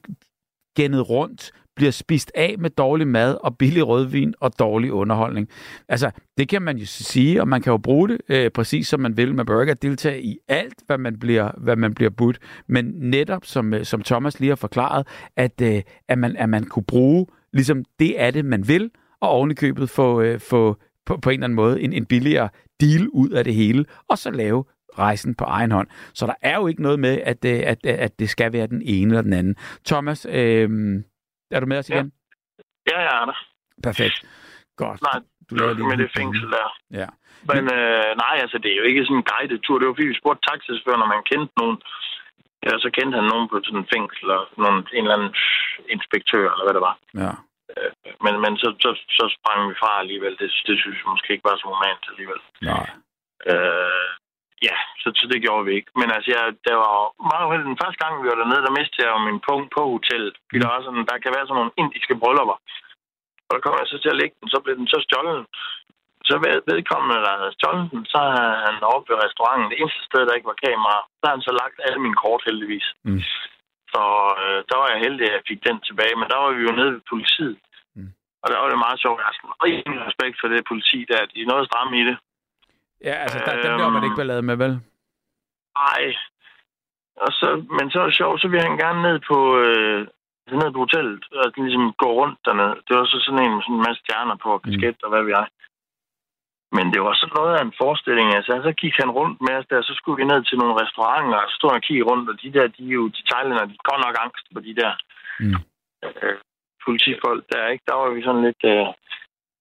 gennet 0.77 1.11
rundt, 1.11 1.53
bliver 1.77 1.91
spist 1.91 2.33
af 2.35 2.55
med 2.59 2.71
dårlig 2.71 3.09
mad 3.09 3.37
og 3.41 3.59
billig 3.59 3.87
rødvin 3.87 4.35
og 4.41 4.59
dårlig 4.59 4.93
underholdning. 4.93 5.49
Altså, 5.89 6.11
det 6.39 6.49
kan 6.49 6.63
man 6.63 6.79
jo 6.79 6.87
sige, 6.87 7.41
og 7.41 7.49
man 7.49 7.63
kan 7.63 7.71
jo 7.71 7.77
bruge 7.77 8.09
det 8.09 8.21
øh, 8.29 8.51
præcis 8.51 8.89
som 8.89 9.01
man 9.01 9.17
vil. 9.17 9.35
Man 9.35 9.47
burger, 9.47 9.61
ikke 9.61 9.71
at 9.71 9.83
deltage 9.83 10.23
i 10.23 10.39
alt, 10.49 10.75
hvad 10.87 10.99
man 10.99 11.19
bliver, 11.19 11.51
hvad 11.59 11.77
man 11.77 11.95
bliver 11.95 12.11
budt. 12.11 12.39
Men 12.67 12.85
netop, 12.85 13.45
som, 13.45 13.75
øh, 13.75 13.85
som 13.85 14.03
Thomas 14.03 14.41
lige 14.41 14.49
har 14.49 14.57
forklaret, 14.57 15.07
at, 15.37 15.61
øh, 15.63 15.83
at, 16.09 16.19
man, 16.19 16.37
at 16.37 16.49
man 16.49 16.65
kunne 16.65 16.85
bruge, 16.85 17.27
ligesom 17.55 17.85
det 17.99 18.21
er 18.23 18.31
det, 18.31 18.45
man 18.45 18.69
vil, 18.69 18.91
og 19.21 19.29
ovenikøbet 19.29 19.91
få, 19.91 20.21
øh, 20.21 20.41
få 20.41 20.77
på, 21.07 21.17
på 21.17 21.31
en 21.31 21.35
eller 21.35 21.45
anden 21.47 21.57
måde 21.57 21.81
en, 21.83 21.93
en 21.93 22.07
billigere 22.07 22.49
deal 22.81 23.09
ud 23.09 23.31
af 23.31 23.45
det 23.45 23.55
hele, 23.55 23.85
og 24.11 24.19
så 24.19 24.31
lave 24.31 24.65
rejsen 24.99 25.35
på 25.35 25.45
egen 25.45 25.71
hånd. 25.73 25.89
Så 26.15 26.27
der 26.27 26.35
er 26.43 26.57
jo 26.61 26.67
ikke 26.67 26.83
noget 26.83 26.99
med, 26.99 27.15
at, 27.31 27.45
øh, 27.45 27.61
at, 27.73 27.87
at 27.87 28.19
det 28.19 28.29
skal 28.31 28.53
være 28.53 28.67
den 28.67 28.83
ene 28.85 29.09
eller 29.11 29.23
den 29.23 29.33
anden. 29.33 29.57
Thomas, 29.87 30.27
øh, 30.31 30.69
er 31.51 31.61
du 31.61 31.67
med 31.67 31.79
os 31.79 31.91
Ja. 31.91 31.95
igen? 31.95 32.13
Ja, 32.91 32.99
jeg 33.01 33.15
er 33.23 33.27
der. 33.31 33.39
Perfekt. 33.83 34.17
Godt. 34.77 35.01
Nej, 35.03 35.19
du 35.51 35.55
laver 35.55 35.73
lige 35.75 35.89
med 35.93 35.97
det 35.97 36.11
fængsel 36.19 36.47
der. 36.57 36.69
Ja. 37.01 37.09
Men 37.53 37.63
øh, 37.79 38.11
nej, 38.25 38.35
altså 38.45 38.57
det 38.63 38.71
er 38.73 38.77
jo 38.81 38.87
ikke 38.91 39.05
sådan 39.05 39.17
en 39.23 39.29
guided 39.33 39.59
tur. 39.63 39.79
Det 39.79 39.87
var 39.89 39.95
fordi, 39.95 40.09
vi 40.13 40.21
spurgte 40.23 40.43
taxichaufføren, 40.51 41.03
om 41.05 41.09
man 41.15 41.23
kendte 41.31 41.53
nogen. 41.61 41.77
Ja, 42.65 42.73
så 42.85 42.89
kendte 42.97 43.19
han 43.21 43.31
nogen 43.33 43.49
på 43.49 43.57
sådan 43.65 43.81
en 43.83 43.93
fængsel, 43.95 44.27
og 44.37 44.43
nogen, 44.65 44.81
en 44.97 45.05
eller 45.05 45.17
anden 45.19 45.35
inspektør, 45.95 46.47
eller 46.53 46.65
hvad 46.67 46.77
det 46.79 46.87
var. 46.89 46.97
Ja. 47.23 47.33
Men, 48.25 48.35
men 48.45 48.53
så, 48.63 48.69
så, 48.85 48.91
så 49.19 49.25
sprang 49.37 49.61
vi 49.69 49.75
fra 49.83 49.93
alligevel. 50.03 50.35
Det, 50.41 50.49
det 50.67 50.75
synes 50.81 50.99
vi 51.01 51.13
måske 51.13 51.33
ikke 51.33 51.49
var 51.51 51.57
så 51.57 51.67
humant 51.73 52.03
alligevel. 52.11 52.41
Nej. 52.71 52.87
Øh, 53.51 54.09
ja, 54.69 54.77
så, 55.03 55.09
så 55.19 55.25
det 55.33 55.39
gjorde 55.45 55.65
vi 55.67 55.73
ikke. 55.79 55.91
Men 56.01 56.09
altså, 56.17 56.29
jeg, 56.35 56.43
der 56.69 56.77
var 56.85 56.95
meget 57.31 57.47
uheldigt. 57.47 57.73
Den 57.73 57.83
første 57.83 58.01
gang, 58.03 58.13
vi 58.15 58.29
var 58.31 58.39
dernede, 58.41 58.67
der 58.67 58.79
mistede 58.79 59.03
jeg 59.05 59.13
jo 59.15 59.21
min 59.29 59.45
punkt 59.49 59.69
på 59.77 59.83
hotellet. 59.95 60.35
Fordi 60.47 60.59
der, 60.63 60.71
var 60.73 60.81
sådan, 60.83 61.05
der 61.11 61.17
kan 61.23 61.35
være 61.37 61.47
sådan 61.47 61.59
nogle 61.61 61.77
indiske 61.83 62.15
bryllupper. 62.21 62.59
Og 63.47 63.51
der 63.55 63.61
kom 63.63 63.75
jeg 63.81 63.89
så 63.89 63.99
til 64.01 64.15
at 64.15 64.21
lægge 64.21 64.37
den, 64.41 64.49
så 64.55 64.59
blev 64.65 64.75
den 64.81 64.89
så 64.95 64.99
stjålet. 65.07 65.41
Så 66.29 66.35
ved, 66.45 66.57
vedkommende, 66.73 67.25
der 67.27 67.35
havde 67.41 67.55
stjålet 67.57 67.91
den, 67.93 68.03
så 68.13 68.19
havde 68.37 68.57
han 68.67 68.77
oppe 68.95 69.07
ved 69.11 69.19
restauranten, 69.25 69.71
det 69.71 69.79
eneste 69.81 70.03
sted, 70.09 70.21
der 70.27 70.37
ikke 70.39 70.51
var 70.53 70.63
kamera, 70.67 70.97
der 71.21 71.27
har 71.29 71.37
han 71.37 71.47
så 71.49 71.53
lagt 71.63 71.77
alle 71.87 72.01
mine 72.05 72.19
kort 72.25 72.43
heldigvis. 72.49 72.87
Mm. 73.07 73.21
Så 73.93 74.03
øh, 74.43 74.59
der 74.69 74.77
var 74.81 74.89
jeg 74.93 75.01
heldig, 75.07 75.25
at 75.29 75.35
jeg 75.37 75.49
fik 75.51 75.61
den 75.69 75.79
tilbage, 75.89 76.15
men 76.21 76.27
der 76.31 76.39
var 76.43 76.51
vi 76.57 76.63
jo 76.69 76.73
nede 76.79 76.93
ved 76.97 77.03
politiet. 77.13 77.57
Mm. 77.97 78.11
Og 78.43 78.47
der 78.51 78.59
var 78.63 78.69
det 78.73 78.85
meget 78.87 79.01
sjovt. 79.05 79.19
Jeg 79.21 79.27
har 79.29 79.37
sådan 79.39 80.07
respekt 80.09 80.37
for 80.41 80.49
det 80.53 80.69
politi 80.71 80.99
der. 81.11 81.21
De 81.33 81.39
er 81.43 81.51
noget 81.53 81.69
stramme 81.71 81.95
i 82.01 82.05
det. 82.11 82.17
Ja, 83.09 83.15
altså, 83.25 83.39
der, 83.47 83.53
dem 83.65 83.73
bliver 83.79 83.89
man 83.95 84.03
Øhm. 84.03 84.05
ikke 84.09 84.21
ballade 84.23 84.43
med, 84.51 84.57
vel? 84.65 84.75
Ej. 85.93 86.05
Og 87.25 87.31
så, 87.39 87.49
men 87.79 87.87
så 87.91 87.97
er 88.01 88.07
det 88.07 88.17
sjovt, 88.21 88.41
så 88.41 88.49
vil 88.49 88.61
han 88.69 88.77
gerne 88.85 89.01
ned 89.09 89.19
på, 89.31 89.39
øh, 89.65 90.01
ned 90.63 90.71
på 90.73 90.79
hotellet, 90.85 91.25
og 91.41 91.53
ligesom 91.57 91.93
gå 92.03 92.09
rundt 92.21 92.39
dernede. 92.45 92.75
Det 92.87 92.93
var 92.99 93.05
så 93.05 93.19
sådan 93.25 93.43
en 93.45 93.55
med 93.55 93.63
sådan 93.63 93.77
en 93.77 93.85
masse 93.89 94.01
stjerner 94.05 94.37
på, 94.45 94.59
kasket 94.59 94.97
og 95.05 95.09
hvad 95.11 95.23
ved 95.23 95.33
jeg. 95.39 95.47
Men 96.77 96.87
det 96.93 97.01
var 97.07 97.15
sådan 97.15 97.37
noget 97.41 97.53
af 97.57 97.63
en 97.65 97.79
forestilling. 97.83 98.29
Altså, 98.39 98.53
så 98.67 98.73
gik 98.83 98.95
han 99.03 99.11
rundt 99.19 99.39
med 99.47 99.55
os 99.59 99.67
der, 99.71 99.83
så 99.83 99.95
skulle 99.97 100.19
vi 100.21 100.31
ned 100.33 100.41
til 100.45 100.59
nogle 100.59 100.79
restauranter, 100.83 101.39
og 101.45 101.49
så 101.49 101.55
stod 101.57 101.71
og 101.79 101.83
kiggede 101.87 102.09
rundt, 102.11 102.31
og 102.31 102.37
de 102.43 102.49
der, 102.57 102.67
de 102.77 102.83
er 102.89 102.95
jo, 102.99 103.05
de 103.17 103.23
thailænder, 103.31 103.65
de 103.65 103.87
godt 103.89 104.03
nok 104.07 104.17
angst 104.25 104.47
på 104.55 104.61
de 104.69 104.75
der 104.83 104.93
Mm. 105.41 105.57
øh, 106.05 106.37
politifolk 106.87 107.45
der, 107.53 107.73
ikke? 107.73 107.85
Der 107.89 107.95
var 108.01 108.09
vi 108.15 108.23
sådan 108.23 108.45
lidt... 108.49 108.63
Øh... 108.75 108.87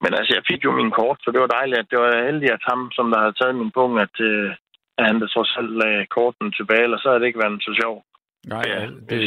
Men 0.03 0.11
altså, 0.17 0.31
jeg 0.37 0.43
fik 0.51 0.61
jo 0.65 0.71
min 0.71 0.91
kort, 0.99 1.17
så 1.21 1.31
det 1.31 1.41
var 1.41 1.55
dejligt, 1.57 1.79
at 1.79 1.89
det 1.91 1.99
var 1.99 2.25
heldigt, 2.29 2.55
at 2.57 2.67
ham, 2.69 2.91
som 2.97 3.05
der 3.11 3.19
havde 3.19 3.37
taget 3.39 3.55
min 3.55 3.71
punkt, 3.77 3.97
at, 4.05 4.15
øh, 4.29 4.49
at 4.97 5.03
han 5.07 5.19
da 5.19 5.25
trods 5.27 5.51
alt 5.59 5.73
lagde 5.81 6.05
korten 6.05 6.51
tilbage, 6.51 6.83
eller 6.83 6.99
så 6.99 7.07
havde 7.07 7.19
det 7.21 7.27
ikke 7.29 7.43
været 7.43 7.63
så 7.67 7.73
sjovt. 7.81 8.03
Nej, 8.47 8.63
Ja, 8.67 8.87
det, 9.09 9.19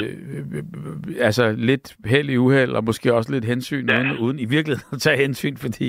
altså 1.20 1.54
lidt 1.58 1.96
held 2.04 2.28
i 2.30 2.36
uheld, 2.36 2.72
og 2.72 2.84
måske 2.84 3.14
også 3.14 3.32
lidt 3.32 3.44
hensyn, 3.44 3.88
ja. 3.88 3.98
Uden, 4.00 4.18
uden 4.18 4.38
i 4.38 4.44
virkeligheden 4.56 4.94
at 4.96 5.00
tage 5.00 5.16
hensyn, 5.24 5.56
fordi 5.56 5.86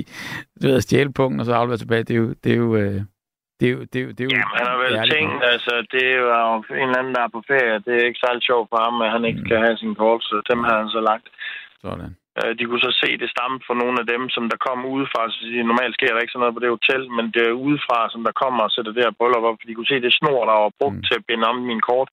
du 0.62 0.66
ved, 0.66 0.76
at 0.76 0.82
stjæle 0.82 1.12
punkten 1.12 1.40
og 1.40 1.46
så 1.46 1.52
aflevere 1.54 1.78
tilbage, 1.82 2.02
det 2.08 2.14
er 2.16 2.20
jo, 2.24 2.28
det 2.44 2.52
er 2.52 2.56
jo, 2.56 2.76
øh, 2.76 3.00
det 3.60 3.66
er 3.68 3.72
jo, 3.76 3.80
det 3.92 3.96
er 4.00 4.04
jo, 4.06 4.10
det 4.16 4.20
er 4.20 4.28
jo 4.28 4.32
Jamen, 4.34 4.54
han 4.58 4.66
har 4.70 4.76
vel 4.84 4.94
tænkt, 5.16 5.38
altså, 5.54 5.74
det 5.94 6.06
var 6.30 6.42
jo 6.52 6.56
en 6.82 6.88
eller 6.88 7.00
anden, 7.00 7.14
der 7.16 7.22
er 7.24 7.34
på 7.36 7.42
ferie. 7.50 7.76
Det 7.86 7.92
er 7.98 8.06
ikke 8.08 8.24
særlig 8.26 8.42
sjovt 8.50 8.68
for 8.72 8.78
ham, 8.86 8.94
at 9.06 9.10
han 9.14 9.24
ikke 9.28 9.42
skal 9.46 9.58
have 9.64 9.76
sin 9.82 9.94
kort, 10.02 10.22
så 10.30 10.36
dem 10.50 10.60
har 10.68 10.76
han 10.82 10.88
så 10.96 11.00
lagt. 11.10 11.26
Sådan. 11.84 12.10
Øh, 12.38 12.50
De 12.58 12.64
kunne 12.64 12.84
så 12.88 12.92
se 13.02 13.10
det 13.22 13.30
stamme 13.34 13.58
for 13.68 13.74
nogle 13.82 13.96
af 14.02 14.06
dem, 14.12 14.22
som 14.34 14.44
der 14.52 14.58
kom 14.66 14.78
udefra. 14.94 15.20
Så 15.32 15.38
de, 15.52 15.68
normalt 15.70 15.94
sker 15.98 16.12
der 16.12 16.20
ikke 16.22 16.34
sådan 16.34 16.42
noget 16.44 16.56
på 16.56 16.62
det 16.64 16.74
hotel, 16.76 17.02
men 17.16 17.24
det 17.34 17.42
er 17.46 17.62
udefra, 17.66 17.98
som 18.12 18.20
der 18.26 18.34
kommer 18.42 18.62
og 18.66 18.72
sætter 18.74 18.92
det 18.94 19.04
her 19.06 19.18
bryllup 19.18 19.44
op. 19.48 19.56
For 19.60 19.66
de 19.68 19.74
kunne 19.76 19.92
se 19.92 20.04
det 20.06 20.12
snor, 20.20 20.40
der 20.50 20.56
var 20.62 20.72
brugt 20.80 20.96
Mm. 20.96 21.00
mm. 21.02 21.06
til 21.08 21.18
at 21.18 21.26
binde 21.28 21.44
om 21.52 21.58
min 21.70 21.82
kort. 21.90 22.10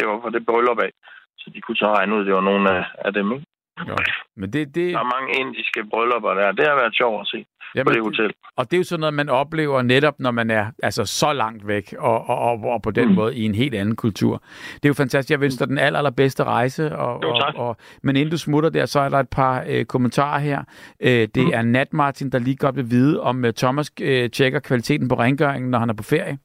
Det 0.00 0.08
var 0.08 0.18
for 0.22 0.30
det 0.36 0.46
bryllup 0.46 0.78
af. 0.86 0.90
Så 1.38 1.50
de 1.54 1.60
kunne 1.60 1.76
så 1.76 1.88
regne 1.96 2.14
ud, 2.16 2.24
det 2.24 2.34
var 2.34 2.40
nogle 2.50 2.70
af, 2.76 2.84
af 3.06 3.12
dem. 3.12 3.32
Ikke? 3.32 3.44
Jo. 3.88 3.96
Men 4.36 4.52
det, 4.52 4.74
det, 4.74 4.92
Der 4.94 4.98
er 4.98 5.12
mange 5.16 5.30
indiske 5.40 5.80
bryllupper 5.90 6.34
der. 6.34 6.52
Det 6.52 6.64
har 6.68 6.74
været 6.74 6.94
sjovt 6.96 7.20
at 7.20 7.26
se 7.26 7.44
på 7.44 7.72
jamen, 7.78 7.94
det 7.94 8.02
hotel. 8.02 8.30
og 8.56 8.70
det 8.70 8.76
er 8.76 8.78
jo 8.78 8.84
sådan 8.84 9.00
noget, 9.00 9.14
man 9.14 9.28
oplever 9.28 9.82
netop, 9.82 10.14
når 10.18 10.30
man 10.30 10.50
er 10.50 10.66
altså, 10.82 11.04
så 11.04 11.32
langt 11.32 11.66
væk, 11.66 11.94
og, 11.98 12.28
og, 12.28 12.38
og, 12.38 12.60
og 12.64 12.82
på 12.82 12.90
den 12.90 13.04
mm. 13.04 13.10
Mm. 13.10 13.14
måde 13.16 13.36
i 13.36 13.42
en 13.44 13.54
helt 13.54 13.74
anden 13.74 13.96
kultur. 13.96 14.42
Det 14.74 14.84
er 14.84 14.88
jo 14.88 14.94
fantastisk. 14.94 15.30
Jeg 15.30 15.44
ønsker 15.44 15.66
den 15.66 15.78
aller, 15.78 15.98
allerbedste 15.98 16.44
rejse. 16.44 16.96
Og, 16.96 17.22
Jo, 17.22 17.30
og, 17.30 17.40
tak. 17.40 17.54
og, 17.56 17.76
men 18.02 18.16
inden 18.16 18.30
du 18.30 18.38
smutter 18.38 18.70
der, 18.70 18.86
så 18.86 19.00
er 19.00 19.08
der 19.08 19.18
et 19.18 19.28
par 19.28 19.64
øh, 19.68 19.84
kommentarer 19.84 20.38
her. 20.38 20.64
Øh, 21.02 21.28
det 21.34 21.44
Mm. 21.44 21.50
er 21.54 21.62
Nat 21.62 21.92
Martin, 21.92 22.30
der 22.30 22.38
lige 22.38 22.56
godt 22.56 22.76
vil 22.76 22.90
vide, 22.90 23.20
om 23.20 23.44
øh, 23.44 23.52
Thomas 23.52 23.90
øh, 24.00 24.30
tjekker 24.30 24.60
kvaliteten 24.60 25.08
på 25.08 25.14
rengøringen, 25.14 25.70
når 25.70 25.78
han 25.78 25.90
er 25.90 25.94
på 25.94 26.02
ferie. 26.02 26.38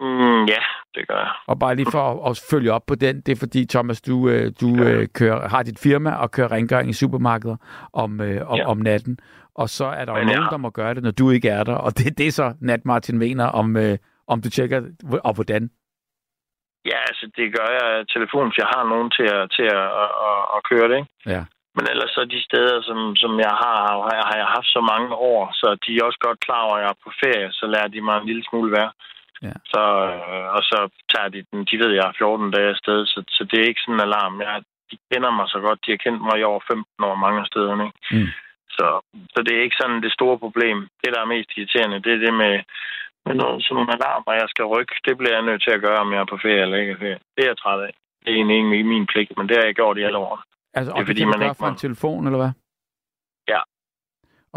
Mm, 0.00 0.44
ja, 0.44 0.62
det 0.94 1.08
gør 1.08 1.18
jeg. 1.18 1.32
Og 1.46 1.58
bare 1.58 1.74
lige 1.76 1.90
for 1.90 2.02
at, 2.24 2.30
at 2.30 2.44
følge 2.50 2.72
op 2.72 2.82
på 2.86 2.94
den, 2.94 3.20
det 3.20 3.32
er 3.32 3.36
fordi, 3.36 3.66
Thomas, 3.66 4.00
du, 4.02 4.28
øh, 4.28 4.52
du 4.60 4.82
øh, 4.82 5.08
kører, 5.14 5.48
har 5.48 5.62
dit 5.62 5.78
firma 5.78 6.10
og 6.14 6.30
kører 6.30 6.52
rengøring 6.52 6.90
i 6.90 6.92
supermarkeder 6.92 7.56
om, 7.92 8.20
øh, 8.20 8.50
om, 8.50 8.56
Ja. 8.58 8.66
om 8.66 8.78
natten. 8.78 9.18
Og 9.54 9.68
så 9.68 9.84
er 9.86 10.04
der 10.04 10.12
jo 10.12 10.18
Men 10.18 10.26
nogen, 10.26 10.42
har- 10.42 10.50
der 10.50 10.56
må 10.56 10.70
gøre 10.70 10.94
det, 10.94 11.02
når 11.02 11.10
du 11.10 11.30
ikke 11.30 11.48
er 11.48 11.64
der. 11.64 11.74
Og 11.74 11.98
det 11.98 12.06
er 12.06 12.14
det 12.18 12.34
så, 12.34 12.54
Nat 12.60 12.84
Martin 12.84 13.18
mener, 13.18 13.44
om, 13.46 13.76
øh, 13.76 13.98
om 14.28 14.42
du 14.42 14.50
tjekker, 14.50 14.82
og 15.24 15.34
hvordan. 15.34 15.70
Ja, 16.90 16.98
altså 17.10 17.30
det 17.36 17.46
gør 17.56 17.68
jeg 17.78 18.06
telefon, 18.14 18.46
for 18.52 18.58
jeg 18.64 18.70
har 18.76 18.84
nogen 18.92 19.10
til 19.10 19.26
at, 19.38 19.44
til 19.56 19.66
at, 19.78 19.86
at, 20.02 20.10
at, 20.28 20.38
at 20.56 20.60
køre 20.70 20.88
det. 20.90 20.96
Ikke? 21.00 21.10
Ja. 21.34 21.42
Men 21.76 21.84
ellers 21.92 22.10
så 22.16 22.22
de 22.34 22.40
steder, 22.48 22.76
som, 22.88 22.98
som 23.22 23.32
jeg 23.46 23.54
har, 23.62 23.76
har, 23.88 24.22
har 24.28 24.36
jeg 24.42 24.48
haft 24.56 24.68
så 24.76 24.80
mange 24.92 25.10
år, 25.32 25.40
så 25.60 25.66
de 25.86 25.90
er 25.98 26.04
også 26.08 26.20
godt 26.26 26.40
klar 26.46 26.62
over, 26.66 26.76
at 26.76 26.82
jeg 26.82 26.90
er 26.94 27.02
på 27.04 27.10
ferie, 27.22 27.48
så 27.58 27.64
lærer 27.74 27.88
de 27.94 28.00
mig 28.00 28.16
en 28.18 28.26
lille 28.30 28.44
smule 28.50 28.70
værd. 28.76 28.92
Ja. 29.46 29.54
Så, 29.72 29.82
øh, 30.12 30.46
og 30.56 30.62
så 30.70 30.78
tager 31.12 31.28
de 31.34 31.40
den, 31.50 31.60
de 31.70 31.76
ved, 31.82 31.90
jeg 31.98 32.06
er 32.08 32.18
14 32.18 32.50
dage 32.56 32.70
afsted, 32.74 32.98
så, 33.12 33.18
så 33.36 33.42
det 33.50 33.56
er 33.58 33.68
ikke 33.68 33.82
sådan 33.84 33.94
en 33.94 34.06
alarm. 34.08 34.34
Jeg, 34.40 34.62
de 34.90 34.96
kender 35.12 35.30
mig 35.38 35.46
så 35.54 35.58
godt, 35.66 35.84
de 35.84 35.90
har 35.94 36.00
kendt 36.06 36.22
mig 36.28 36.36
i 36.38 36.48
over 36.50 36.60
15 36.68 37.04
år 37.08 37.14
mange 37.24 37.40
af 37.40 37.46
stederne. 37.52 37.84
Ikke? 37.88 38.00
Mm. 38.16 38.30
Så, 38.76 38.86
så 39.34 39.38
det 39.46 39.52
er 39.54 39.62
ikke 39.66 39.80
sådan 39.80 40.02
det 40.06 40.12
store 40.18 40.38
problem. 40.44 40.78
Det, 41.02 41.10
der 41.14 41.20
er 41.22 41.32
mest 41.34 41.50
irriterende, 41.56 42.02
det 42.04 42.12
er 42.12 42.20
det 42.26 42.34
med, 42.42 42.54
med 43.26 43.34
noget, 43.40 43.64
sådan 43.64 43.74
nogle 43.76 43.94
alarmer, 43.96 44.32
jeg 44.42 44.48
skal 44.52 44.66
rykke. 44.74 44.94
Det 45.06 45.14
bliver 45.18 45.34
jeg 45.36 45.46
nødt 45.48 45.62
til 45.62 45.72
at 45.76 45.84
gøre, 45.86 45.98
om 46.04 46.12
jeg 46.12 46.20
er 46.20 46.32
på 46.32 46.38
ferie 46.44 46.62
eller 46.62 46.78
ikke 46.82 46.92
er 46.92 47.02
ferie. 47.04 47.20
Det 47.34 47.42
er 47.44 47.50
jeg 47.52 47.58
træt 47.58 47.80
af. 47.88 47.92
Det 48.22 48.28
er 48.30 48.36
egentlig 48.36 48.56
ikke 48.56 48.88
min 48.94 49.06
pligt, 49.12 49.32
men 49.38 49.48
det 49.48 49.56
har 49.56 49.64
jeg 49.64 49.74
gjort 49.74 49.98
i 49.98 50.02
alle 50.08 50.18
år. 50.18 50.34
Altså, 50.78 50.90
Det 50.90 50.96
er 50.96 50.96
og 50.96 51.00
det 51.00 51.06
fordi, 51.10 51.22
du 51.22 51.28
man 51.28 51.42
ikke 51.42 51.60
fra 51.62 51.68
en 51.74 51.82
telefon, 51.86 52.26
eller 52.26 52.40
hvad? 52.42 52.52
Ja. 53.52 53.60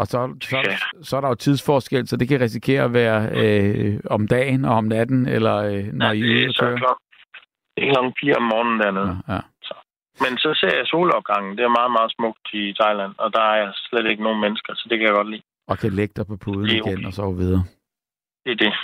Og 0.00 0.06
så, 0.06 0.18
så, 0.42 0.56
der, 0.56 0.70
Ja. 0.70 0.76
så 1.08 1.12
er 1.16 1.20
der 1.20 1.28
jo 1.28 1.34
tidsforskel, 1.34 2.08
så 2.08 2.16
det 2.16 2.28
kan 2.28 2.40
risikere 2.40 2.82
at 2.84 2.92
være 2.92 3.20
øh, 3.40 4.00
om 4.16 4.22
dagen 4.28 4.64
og 4.64 4.74
om 4.80 4.84
natten, 4.84 5.20
eller 5.36 5.56
øh, 5.56 5.84
når 5.98 6.06
Ja, 6.06 6.12
I 6.12 6.20
er 6.20 6.46
ude 6.46 6.52
så 6.52 6.64
køre. 6.64 6.76
klokken. 6.82 7.04
Det 7.74 7.80
er 7.84 7.92
klokken 7.92 8.12
4 8.20 8.36
om 8.36 8.46
morgenen 8.52 8.80
dernede. 8.80 9.10
Ja, 9.28 9.34
ja. 9.34 9.40
Men 10.22 10.32
så 10.44 10.50
ser 10.60 10.72
jeg 10.78 10.86
solopgangen. 10.86 11.52
Det 11.56 11.64
er 11.64 11.76
meget, 11.78 11.92
meget 11.98 12.10
smukt 12.16 12.46
i 12.52 12.74
Thailand, 12.80 13.12
og 13.18 13.28
der 13.36 13.46
er 13.60 13.66
slet 13.88 14.06
ikke 14.10 14.22
nogen 14.22 14.40
mennesker, 14.40 14.72
så 14.74 14.84
det 14.90 14.98
kan 14.98 15.06
jeg 15.08 15.14
godt 15.20 15.30
lide. 15.30 15.42
Og 15.70 15.78
kan 15.78 15.92
lægge 15.92 16.14
dig 16.16 16.26
på 16.26 16.36
puden 16.44 16.66
er 16.70 16.74
igen, 16.80 16.98
okay. 16.98 17.06
og 17.06 17.12
sove 17.12 17.36
videre. 17.36 17.62
Det 18.44 18.52
er 18.56 18.60
det. 18.66 18.74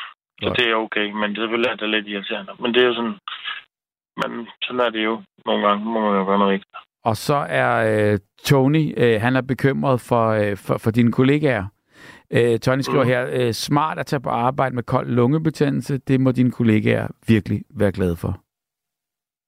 Så 0.41 0.47
Godt. 0.47 0.59
det 0.59 0.65
er 0.71 0.75
okay, 0.87 1.07
men 1.21 1.29
det 1.31 1.39
selvfølgelig 1.43 1.71
er 1.71 1.77
det 1.77 1.89
lidt 1.91 2.07
irriterende. 2.13 2.53
Men 2.63 2.75
det 2.75 2.81
er 2.83 2.87
jo 2.91 2.95
sådan... 3.01 3.19
Men 4.21 4.31
sådan 4.65 4.81
er 4.87 4.91
det 4.97 5.05
jo 5.05 5.15
nogle 5.47 5.67
gange. 5.67 5.85
Må 5.85 5.99
man 6.07 6.19
jo 6.21 6.25
gøre 6.25 6.39
noget 6.39 6.53
rigtigt. 6.53 6.75
Og 7.09 7.17
så 7.17 7.35
er 7.49 7.71
øh, 8.13 8.19
Tony, 8.45 8.95
øh, 8.97 9.21
han 9.21 9.37
er 9.37 9.41
bekymret 9.41 10.01
for, 10.01 10.27
øh, 10.29 10.57
for, 10.57 10.79
for 10.79 10.91
dine 10.91 11.13
kollegaer. 11.13 11.65
Øh, 12.31 12.59
Tony 12.59 12.81
skriver 12.81 13.05
Mm. 13.05 13.09
her, 13.09 13.23
øh, 13.33 13.53
smart 13.53 13.99
at 13.99 14.07
tage 14.07 14.21
på 14.21 14.31
arbejde 14.31 14.75
med 14.75 14.83
kold 14.83 15.09
lungebetændelse, 15.11 15.99
det 15.99 16.21
må 16.21 16.33
dine 16.33 16.51
kollegaer 16.51 17.09
virkelig 17.29 17.63
være 17.71 17.93
glade 17.93 18.17
for. 18.17 18.33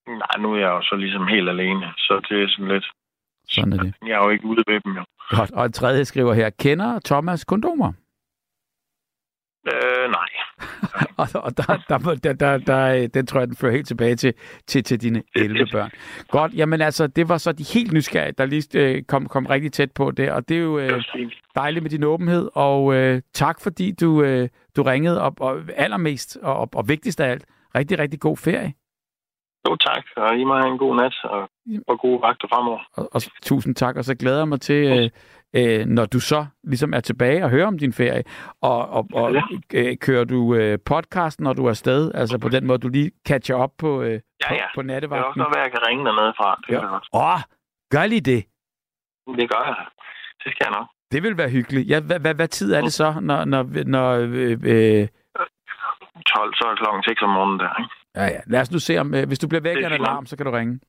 Nej, 0.09 0.37
nu 0.43 0.53
er 0.55 0.59
jeg 0.59 0.69
jo 0.69 0.83
så 0.83 0.97
ligesom 0.97 1.27
helt 1.27 1.49
alene, 1.49 1.87
så 1.97 2.21
det 2.29 2.43
er 2.43 2.49
sådan 2.49 2.69
lidt... 2.75 2.85
Sådan 3.49 3.73
er 3.73 3.77
det. 3.83 3.95
Jeg 4.07 4.13
er 4.21 4.25
jo 4.25 4.31
ikke 4.31 4.45
ude 4.47 4.63
ved 4.67 4.81
dem, 4.85 4.93
jo. 4.97 5.05
Godt. 5.37 5.51
Og 5.51 5.67
en 5.67 5.73
tredje 5.73 6.05
skriver 6.05 6.35
her, 6.35 6.51
kender 6.51 6.99
Thomas 7.05 7.45
kondomer? 7.45 7.93
Øh. 10.83 11.05
Og, 11.17 11.29
og 11.35 11.57
der, 11.57 11.79
der, 11.89 11.99
der, 11.99 12.33
der, 12.33 12.59
der, 12.59 13.07
den 13.07 13.27
tror 13.27 13.41
jeg, 13.41 13.49
den 13.49 13.57
fører 13.57 13.73
helt 13.73 13.87
tilbage 13.87 14.17
til, 14.17 14.35
til, 14.67 14.85
til 14.85 15.03
dine 15.03 15.23
11 15.35 15.67
børn. 15.73 15.91
Godt, 16.29 16.55
jamen 16.55 16.81
altså, 16.81 17.07
det 17.07 17.29
var 17.29 17.39
så 17.39 17.53
de 17.53 17.65
helt 17.75 17.93
nysgerrige, 17.93 18.33
der 18.39 18.47
lige 18.47 18.79
øh, 18.79 19.03
kom, 19.03 19.27
kom 19.27 19.47
rigtig 19.47 19.73
tæt 19.73 19.93
på 19.93 20.11
det, 20.11 20.31
og 20.31 20.49
det 20.49 20.57
er 20.57 20.61
jo 20.61 20.79
øh, 20.79 21.03
dejligt 21.55 21.83
med 21.83 21.91
din 21.91 22.05
åbenhed, 22.05 22.49
og 22.55 22.95
øh, 22.95 23.23
tak 23.35 23.61
fordi 23.63 23.93
du, 23.93 24.23
øh, 24.23 24.49
du 24.77 24.83
ringede 24.83 25.21
op, 25.21 25.41
og 25.41 25.61
allermest, 25.77 26.39
og, 26.43 26.57
og, 26.57 26.69
og 26.75 26.89
vigtigst 26.89 27.21
af 27.21 27.31
alt, 27.31 27.45
rigtig, 27.75 27.99
rigtig 27.99 28.21
god 28.21 28.37
ferie. 28.37 28.73
Jo, 29.69 29.77
tak. 29.77 30.05
Og 30.17 30.37
I 30.37 30.45
må 30.45 30.55
have 30.55 30.73
en 30.73 30.79
god 30.79 30.97
nat, 30.97 31.15
og, 31.25 31.51
og 31.87 31.99
gode 32.01 32.21
vagter 32.23 32.49
fremover. 32.49 32.81
Og, 32.93 33.09
og 33.13 33.23
tusind 33.43 33.75
tak, 33.75 33.97
og 33.97 34.05
så 34.05 34.15
glæder 34.15 34.39
jeg 34.39 34.49
mig 34.49 34.61
til, 34.61 34.99
øh, 34.99 35.11
øh, 35.57 35.87
når 35.87 36.05
du 36.07 36.21
så 36.21 36.47
ligesom 36.65 36.93
er 36.95 37.01
tilbage 37.01 37.45
og 37.45 37.51
hører 37.51 37.67
om 37.67 37.79
din 37.79 37.93
ferie, 37.93 38.23
og, 38.63 38.89
og, 38.91 39.07
og 39.15 39.35
øh, 39.75 39.97
kører 39.97 40.25
du 40.25 40.55
øh, 40.55 40.79
podcast, 40.85 41.41
når 41.41 41.53
du 41.53 41.65
er 41.65 41.71
afsted, 41.71 42.13
altså 42.15 42.39
på 42.39 42.49
den 42.49 42.67
måde, 42.67 42.79
du 42.79 42.89
lige 42.89 43.11
catcher 43.29 43.57
op 43.57 43.73
på, 43.79 44.03
øh, 44.03 44.13
Ja, 44.13 44.49
på, 44.49 44.55
ja. 44.55 44.67
på 44.75 44.83
Det 44.83 44.91
er 44.91 44.93
også 44.93 44.93
nattevagten. 44.93 45.39
noget, 45.41 45.57
jeg 45.57 45.71
kan 45.71 45.81
ringe 45.89 46.05
dernede 46.05 46.33
fra. 46.37 46.61
Det, 46.67 46.73
Ja. 46.73 47.29
Åh, 47.35 47.41
gør 47.91 48.07
lige 48.07 48.21
det. 48.21 48.45
det 49.39 49.51
gør 49.51 49.63
jeg. 49.67 49.77
Det 50.45 50.53
skal 50.53 50.67
jeg 50.71 50.79
nok. 50.79 50.87
Det 51.13 51.23
vil 51.23 51.37
være 51.39 51.51
hyggeligt. 51.51 51.89
Ja, 51.89 52.01
hvad, 52.01 52.21
hvad, 52.21 52.35
hvad 52.35 52.49
tid 52.49 52.73
er 52.73 52.81
det 52.81 52.93
så, 52.93 53.15
når... 53.21 53.45
når, 53.45 53.63
når 53.87 54.09
øh, 54.13 54.51
øh, 54.65 55.09
12, 56.27 56.55
så 56.55 56.65
er 56.71 56.75
klokken 56.77 57.03
6 57.03 57.23
om 57.23 57.31
morgenen 57.31 57.61
der, 57.61 57.71
ikke? 57.81 57.91
ja, 58.17 58.25
ja. 58.25 58.41
Lad 58.47 58.61
os 58.61 58.71
nu 58.73 58.79
se, 58.79 58.99
om 58.99 59.15
øh, 59.15 59.27
hvis 59.29 59.39
du 59.39 59.49
bliver 59.49 59.63
væk 59.63 59.77
af 59.77 59.87
en 59.87 59.93
alarm, 59.93 60.27
så 60.27 60.37
kan 60.37 60.47
du 60.47 60.53
ringe. 60.53 60.81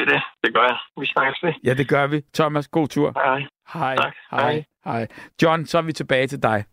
Det 0.00 0.08
det. 0.08 0.22
Det 0.44 0.54
gør 0.54 0.62
jeg. 0.62 0.78
Vi 1.00 1.06
snakkes 1.06 1.38
ved. 1.42 1.52
Ja, 1.64 1.74
det 1.74 1.88
gør 1.88 2.06
vi. 2.06 2.22
Thomas, 2.34 2.68
god 2.68 2.88
tur. 2.88 3.12
Hej. 3.24 3.40
Hej. 3.74 3.94
Hej. 3.94 4.12
Hej. 4.30 4.64
Hej. 4.84 5.06
John, 5.42 5.66
så 5.66 5.78
er 5.78 5.82
vi 5.82 5.92
tilbage 5.92 6.26
til 6.26 6.42
dig. 6.42 6.64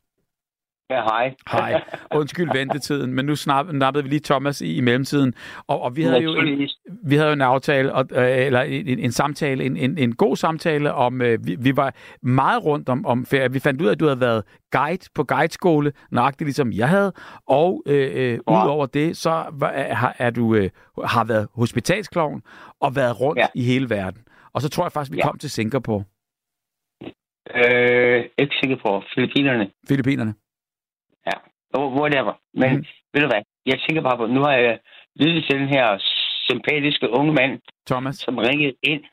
Ja, 0.89 1.01
hej. 1.03 1.35
Hej. 1.51 1.81
Undskyld 2.15 2.49
ventetiden, 2.53 3.13
men 3.13 3.25
nu 3.25 3.35
snap, 3.35 3.65
nappede 3.73 4.03
vi 4.03 4.09
lige 4.09 4.19
Thomas 4.19 4.61
i, 4.61 4.75
i 4.77 4.81
mellemtiden. 4.81 5.33
Og, 5.67 5.81
og 5.81 5.95
vi 5.95 6.01
havde 6.03 6.17
jo 6.19 6.35
en, 6.35 6.69
vi 7.05 7.15
havde 7.15 7.27
jo 7.27 7.33
en 7.33 7.41
aftale, 7.41 7.93
og, 7.93 8.05
øh, 8.11 8.45
eller 8.45 8.61
en, 8.61 8.87
en, 8.87 8.99
en 8.99 9.11
samtale, 9.11 9.63
en, 9.63 9.77
en, 9.77 9.97
en 9.97 10.15
god 10.15 10.35
samtale 10.35 10.93
om, 10.93 11.21
øh, 11.21 11.47
vi, 11.47 11.55
vi 11.59 11.75
var 11.77 11.93
meget 12.21 12.63
rundt 12.65 12.89
om, 12.89 13.05
om 13.05 13.25
ferie. 13.25 13.51
Vi 13.51 13.59
fandt 13.59 13.81
ud 13.81 13.87
af, 13.87 13.91
at 13.91 13.99
du 13.99 14.05
havde 14.05 14.19
været 14.19 14.43
guide 14.71 15.05
på 15.15 15.23
guideskole, 15.23 15.91
nøjagtigt 16.11 16.47
ligesom 16.47 16.71
jeg 16.71 16.89
havde, 16.89 17.11
og 17.47 17.83
øh, 17.87 18.09
øh, 18.15 18.31
Ja. 18.49 18.63
udover 18.65 18.85
det, 18.85 19.17
så 19.17 19.45
var, 19.53 19.69
er, 19.69 20.13
er 20.17 20.29
du 20.29 20.55
øh, 20.55 20.69
har 21.05 21.23
været 21.23 21.47
hospitalsklovn 21.55 22.41
og 22.81 22.95
været 22.95 23.21
rundt 23.21 23.39
Ja. 23.39 23.47
i 23.55 23.63
hele 23.63 23.89
verden. 23.89 24.21
Og 24.53 24.61
så 24.61 24.69
tror 24.69 24.85
jeg 24.85 24.91
faktisk, 24.91 25.11
vi 25.11 25.17
Ja. 25.17 25.27
kom 25.27 25.37
til 25.37 25.49
Singapore. 25.49 26.03
Øh, 27.55 28.25
ikke 28.37 28.77
på. 28.85 29.01
Filippinerne. 29.15 29.69
Filippinerne. 29.87 30.33
Whatever. 31.75 32.33
Men 32.53 32.71
Mm. 32.75 32.85
ved 33.13 33.21
du 33.21 33.27
hvad? 33.27 33.41
Jeg 33.65 33.79
tænker 33.79 34.01
bare 34.01 34.17
på, 34.17 34.25
nu 34.27 34.41
har 34.41 34.51
jeg 34.53 34.79
lyttet 35.15 35.43
til 35.45 35.59
den 35.59 35.67
her 35.69 35.97
sympatiske 36.49 37.09
unge 37.09 37.33
mand, 37.33 37.61
Thomas. 37.87 38.15
som 38.15 38.37
ringede 38.37 38.73
ind. 38.83 39.03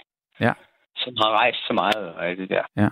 Ja. 0.40 0.52
Som 0.96 1.12
har 1.22 1.30
rejst 1.30 1.58
så 1.66 1.72
meget 1.72 2.14
og 2.14 2.26
alt 2.28 2.38
det 2.38 2.48
der. 2.50 2.64
Ja. 2.76 2.88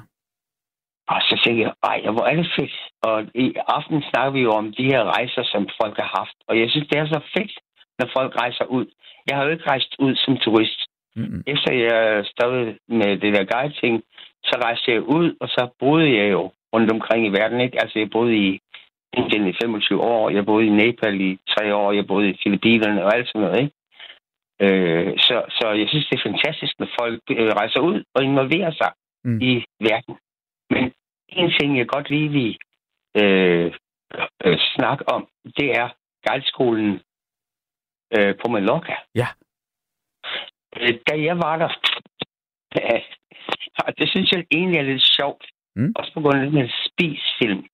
Og 1.09 1.21
så 1.29 1.41
tænker 1.45 1.63
jeg, 1.67 1.75
ej, 1.83 2.01
hvor 2.15 2.25
er 2.31 2.37
det 2.37 2.53
fedt. 2.59 2.75
Og 3.03 3.27
i 3.35 3.55
aften 3.69 4.03
snakker 4.11 4.31
vi 4.31 4.41
jo 4.41 4.51
om 4.51 4.73
de 4.73 4.85
her 4.85 5.03
rejser, 5.05 5.43
som 5.45 5.69
folk 5.83 5.97
har 5.97 6.11
haft. 6.19 6.37
Og 6.49 6.59
jeg 6.61 6.71
synes, 6.71 6.89
det 6.89 6.99
er 6.99 7.07
så 7.07 7.21
fedt, 7.37 7.53
når 7.99 8.09
folk 8.17 8.37
rejser 8.41 8.65
ud. 8.65 8.87
Jeg 9.29 9.37
har 9.37 9.45
jo 9.45 9.51
ikke 9.51 9.71
rejst 9.71 9.97
ud 9.99 10.15
som 10.17 10.37
turist. 10.37 10.81
Mm-mm. 11.17 11.43
Efter 11.47 11.75
jeg 11.75 12.27
stoppede 12.27 12.79
med 12.89 13.11
det 13.23 13.35
der 13.35 13.45
guide-ting, 13.55 14.03
så 14.45 14.55
rejste 14.65 14.91
jeg 14.93 15.03
ud, 15.03 15.37
og 15.41 15.49
så 15.49 15.69
boede 15.79 16.17
jeg 16.19 16.31
jo 16.31 16.53
rundt 16.75 16.91
omkring 16.93 17.27
i 17.27 17.31
verden. 17.31 17.61
Ikke? 17.61 17.83
Altså, 17.83 17.99
jeg 17.99 18.11
boede 18.11 18.37
i 18.37 18.61
Indien 19.17 19.47
i 19.49 19.55
25 19.63 20.01
år, 20.01 20.31
jeg 20.31 20.47
boede 20.47 20.67
i 20.67 20.71
Nepal 20.71 21.21
i 21.21 21.39
3 21.59 21.75
år, 21.75 21.93
jeg 21.93 22.07
boede 22.07 22.31
i 22.31 22.39
Filippinerne 22.43 23.05
og 23.05 23.15
alt 23.17 23.29
sådan 23.29 23.41
noget. 23.41 23.61
Ikke? 23.63 23.75
Øh, 24.65 25.19
så, 25.19 25.45
så 25.49 25.71
jeg 25.81 25.89
synes, 25.89 26.07
det 26.09 26.19
er 26.19 26.31
fantastisk, 26.31 26.79
når 26.79 26.89
folk 27.01 27.23
øh, 27.31 27.49
rejser 27.61 27.81
ud 27.81 28.05
og 28.15 28.25
involverer 28.25 28.73
sig 28.73 28.93
Mm. 29.25 29.41
i 29.43 29.65
verden. 29.81 30.17
Men 30.71 30.93
en 31.29 31.51
ting, 31.61 31.79
jeg 31.79 31.87
godt 31.89 32.11
lige 32.11 32.29
vil 32.29 32.59
øh, 33.23 33.73
øh, 34.45 34.59
snakke 34.75 35.09
om, 35.09 35.29
det 35.57 35.71
er 35.81 35.89
guideskolen 36.29 37.01
øh, 38.19 38.35
på 38.41 38.49
Mallorca. 38.49 38.97
Ja. 39.15 39.27
Øh, 40.81 40.95
da 41.09 41.15
jeg 41.29 41.37
var 41.39 41.57
der, 41.63 41.71
det 43.99 44.09
synes 44.09 44.33
jeg 44.33 44.45
egentlig 44.51 44.79
er 44.79 44.83
lidt 44.83 45.03
sjovt, 45.21 45.45
Mm. 45.77 45.93
også 45.97 46.13
på 46.15 46.21
grund 46.21 46.39
af 46.39 46.47
den 46.47 46.57
her 46.61 46.69
spisfilm, 46.87 47.67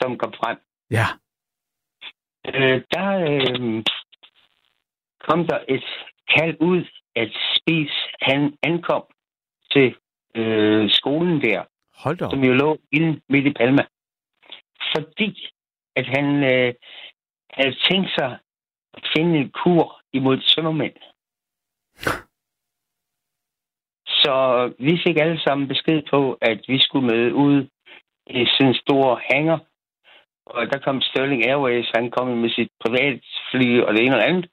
som 0.00 0.18
kom 0.18 0.32
frem. 0.32 0.58
Ja. 0.90 1.06
Øh, 2.46 2.82
der 2.92 3.08
øh, 3.30 3.84
kom 5.20 5.46
der 5.46 5.58
et 5.68 5.84
kald 6.36 6.56
ud, 6.60 6.84
at 7.16 7.30
Spis, 7.56 7.92
han 8.22 8.58
ankom 8.62 9.04
til 9.70 9.94
øh, 10.34 10.90
skolen 10.90 11.42
der, 11.42 11.64
Hold 11.94 12.16
da 12.16 12.30
som 12.30 12.44
jo 12.44 12.52
lå 12.52 12.78
inde 12.92 13.20
midt 13.28 13.46
i 13.46 13.52
Palma. 13.52 13.84
Fordi 14.94 15.48
at 15.96 16.06
han 16.06 16.26
øh, 16.52 16.74
havde 17.50 17.76
tænkt 17.88 18.10
sig 18.18 18.38
at 18.94 19.08
finde 19.16 19.38
en 19.38 19.50
kur 19.50 20.00
imod 20.12 20.38
tømmermænd. 20.38 20.96
Så 24.06 24.34
vi 24.78 25.00
fik 25.06 25.16
alle 25.16 25.40
sammen 25.40 25.68
besked 25.68 26.02
på, 26.10 26.38
at 26.40 26.60
vi 26.68 26.78
skulle 26.78 27.06
møde 27.06 27.34
ud 27.34 27.68
i 28.26 28.46
sådan 28.46 28.68
en 28.68 28.74
stor 28.74 29.20
hangar. 29.30 29.60
Og 30.54 30.72
der 30.72 30.78
kom 30.78 31.00
Sterling 31.00 31.46
Airways, 31.46 31.90
han 31.94 32.10
kom 32.10 32.28
med 32.28 32.50
sit 32.50 32.70
privatfly 32.80 33.80
og 33.80 33.94
det 33.94 34.04
ene 34.04 34.16
og 34.16 34.28
andet. 34.28 34.46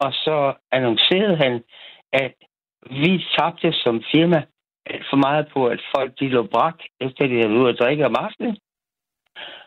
Og 0.00 0.12
så 0.12 0.54
annoncerede 0.72 1.36
han, 1.36 1.64
at 2.12 2.34
vi 2.90 3.24
tabte 3.36 3.72
som 3.72 4.02
firma 4.12 4.44
alt 4.86 5.06
for 5.10 5.16
meget 5.16 5.48
på, 5.52 5.66
at 5.66 5.80
folk 5.96 6.18
de 6.20 6.28
lå 6.28 6.42
brak, 6.42 6.78
efter 7.00 7.26
de 7.26 7.36
havde 7.36 7.58
ude 7.58 7.68
at 7.68 7.78
drikke 7.78 8.06
om 8.06 8.16
aftenen. 8.18 8.56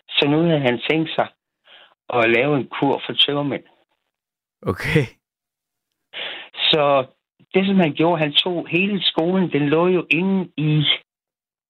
Så 0.09 0.27
nu 0.27 0.37
havde 0.37 0.59
han 0.59 0.81
tænkt 0.89 1.09
sig 1.15 1.27
at 2.09 2.29
lave 2.29 2.57
en 2.57 2.67
kur 2.67 3.01
for 3.05 3.13
tømmermænd. 3.13 3.63
Okay. 4.61 5.05
Så 6.71 7.05
det, 7.53 7.67
som 7.67 7.79
han 7.79 7.93
gjorde, 7.93 8.19
han 8.19 8.33
tog 8.33 8.67
hele 8.67 9.03
skolen, 9.03 9.51
den 9.51 9.69
lå 9.69 9.87
jo 9.87 10.05
inde 10.09 10.51
i, 10.57 10.85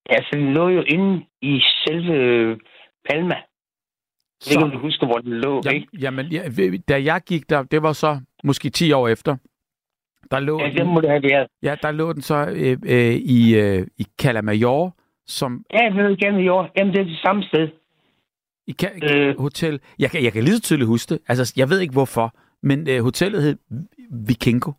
altså 0.10 0.30
den 0.34 0.54
lå 0.54 0.70
jo 0.70 0.82
inde 0.82 1.26
i 1.42 1.62
selve 1.86 2.14
øh, 2.14 2.58
Palma. 4.48 4.60
Jeg 4.62 4.66
ved 4.68 4.74
ikke, 4.74 4.82
husker, 4.82 5.06
hvor 5.08 5.18
den 5.18 5.34
lå, 5.34 5.62
ikke? 5.74 5.88
jamen, 6.00 6.26
ja, 6.26 6.42
da 6.90 7.04
jeg 7.04 7.22
gik 7.26 7.50
der, 7.50 7.64
det 7.64 7.82
var 7.84 7.94
så 7.94 8.20
måske 8.44 8.70
10 8.70 8.92
år 8.92 9.08
efter, 9.08 9.36
der 10.32 10.40
lå, 10.40 10.60
Ja, 10.62 10.70
det 10.70 10.78
den, 10.78 10.88
må 10.88 11.02
det 11.02 11.10
have 11.10 11.24
været. 11.24 11.48
ja, 11.64 11.76
der 11.82 11.92
lå 11.92 12.14
den 12.14 12.22
så 12.22 12.36
øh, 12.56 12.78
øh, 12.86 13.16
i, 13.16 13.56
øh, 13.56 13.88
i 13.98 14.06
Calamajor, 14.22 14.96
som 15.28 15.64
Ja, 15.74 15.90
ved 15.94 16.18
jo. 16.46 16.68
Jamen, 16.78 16.94
det 16.94 17.00
er 17.02 17.06
det 17.06 17.20
samme 17.26 17.44
sted. 17.44 17.68
i 18.68 18.76
Ka- 18.84 19.16
Øh. 19.16 19.40
hotel. 19.40 19.80
Jeg 20.00 20.12
kan, 20.12 20.24
jeg 20.24 20.34
kan 20.34 20.44
lige 20.44 20.56
så 20.56 20.62
tydeligt 20.62 20.88
huske 20.88 21.10
det. 21.14 21.20
Altså, 21.28 21.54
jeg 21.58 21.70
ved 21.70 21.80
ikke 21.80 21.92
hvorfor, 21.94 22.36
men 22.64 22.90
øh, 22.90 23.04
hotellet 23.04 23.44
hed 23.44 23.58
Vikingo. 24.28 24.72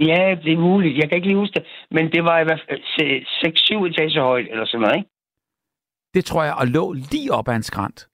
Ja, 0.00 0.36
det 0.44 0.52
er 0.52 0.58
muligt. 0.58 0.98
Jeg 0.98 1.08
kan 1.08 1.16
ikke 1.16 1.26
lige 1.28 1.38
huske 1.38 1.54
det. 1.54 1.64
Men 1.90 2.12
det 2.12 2.24
var 2.24 2.40
i 2.40 2.44
hvert 2.44 2.64
fald 2.68 2.80
6-7 2.80 3.86
etager 3.86 4.22
højt, 4.22 4.46
eller 4.50 4.64
sådan 4.66 4.80
noget, 4.80 4.96
ikke? 4.96 5.10
Det 6.14 6.24
tror 6.24 6.42
jeg, 6.44 6.54
og 6.54 6.66
lå 6.66 6.92
lige 6.92 7.32
op 7.32 7.48
ad 7.48 7.56
en 7.56 7.62
skrant. 7.62 8.08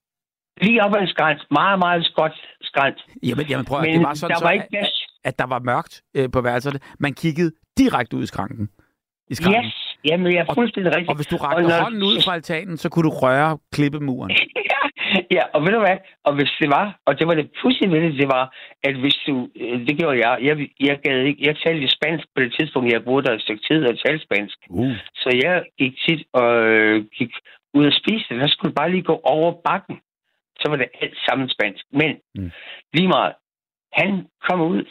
Lige 0.60 0.82
op 0.84 0.94
ad 0.96 1.00
en 1.00 1.08
skrænt. 1.08 1.40
Meget, 1.50 1.78
meget 1.78 2.04
skråt 2.06 2.32
skrænt. 2.60 2.98
Jamen, 3.22 3.46
jamen 3.50 3.64
prøv 3.66 3.78
at, 3.78 3.84
Men 3.86 3.94
det 3.94 4.06
var 4.06 4.14
sådan, 4.14 4.30
der 4.34 4.38
så, 4.38 4.44
var 4.44 4.50
ikke 4.50 4.62
at, 4.64 4.68
plads. 4.70 4.94
at 5.24 5.38
der 5.38 5.46
var 5.46 5.58
mørkt 5.58 6.02
øh, 6.16 6.28
på 6.32 6.40
værelserne. 6.40 6.78
Man 6.98 7.12
kiggede 7.14 7.50
direkte 7.78 8.16
ud 8.16 8.22
i 8.22 8.26
skranken. 8.26 8.68
I 9.30 9.34
skranken. 9.34 9.64
Yes, 9.64 9.96
jamen, 10.04 10.32
jeg 10.32 10.40
er 10.48 10.54
fuldstændig 10.54 10.92
rigtig. 10.96 11.08
Og 11.10 11.16
hvis 11.16 11.26
du 11.26 11.36
Og 11.36 11.44
rakte 11.44 11.62
når- 11.62 11.82
hånden 11.82 12.02
ud 12.02 12.16
fra 12.24 12.34
altanen, 12.34 12.76
så 12.76 12.88
kunne 12.88 13.02
du 13.10 13.14
røre 13.24 13.58
klippemuren. 13.72 14.30
ja, 14.72 14.80
ja, 15.36 15.42
og 15.54 15.62
ved 15.64 15.72
du 15.72 15.78
hvad? 15.78 15.96
Og 16.24 16.34
hvis 16.34 16.50
det 16.60 16.68
var, 16.70 16.86
og 17.06 17.18
det 17.18 17.26
var 17.28 17.34
det 17.34 17.50
pudsige 17.62 17.90
ved 17.90 18.00
det, 18.00 18.14
det 18.22 18.28
var, 18.36 18.44
at 18.88 18.94
hvis 19.02 19.16
du, 19.26 19.48
øh, 19.60 19.86
det 19.86 19.98
gjorde 19.98 20.18
jeg, 20.28 20.38
jeg, 20.48 20.56
jeg, 20.80 20.98
gad 21.04 21.18
ikke, 21.28 21.42
jeg 21.48 21.56
talte 21.64 21.88
spansk 21.96 22.24
på 22.34 22.40
det 22.42 22.54
tidspunkt, 22.58 22.92
jeg 22.92 23.04
boede 23.04 23.24
der 23.26 23.32
et 23.34 23.42
stykke 23.42 23.62
tid 23.70 23.80
og 23.86 23.98
talte 24.04 24.24
spansk. 24.24 24.56
Uh. 24.70 24.92
Så 25.14 25.28
jeg 25.44 25.64
gik 25.78 25.92
tit 26.08 26.22
og 26.32 26.50
øh, 26.72 27.04
gik 27.18 27.32
ud 27.74 27.86
og 27.86 27.92
spiste, 27.92 28.38
der 28.40 28.46
skulle 28.48 28.74
bare 28.74 28.90
lige 28.90 29.02
gå 29.02 29.20
over 29.24 29.52
bakken. 29.64 29.96
Så 30.60 30.68
var 30.70 30.76
det 30.76 30.88
alt 31.00 31.18
sammen 31.28 31.48
spansk. 31.48 31.84
Men 31.90 32.20
Mm. 32.34 32.50
lige 32.92 33.08
meget, 33.08 33.34
han 33.92 34.28
kom 34.48 34.60
ud, 34.60 34.84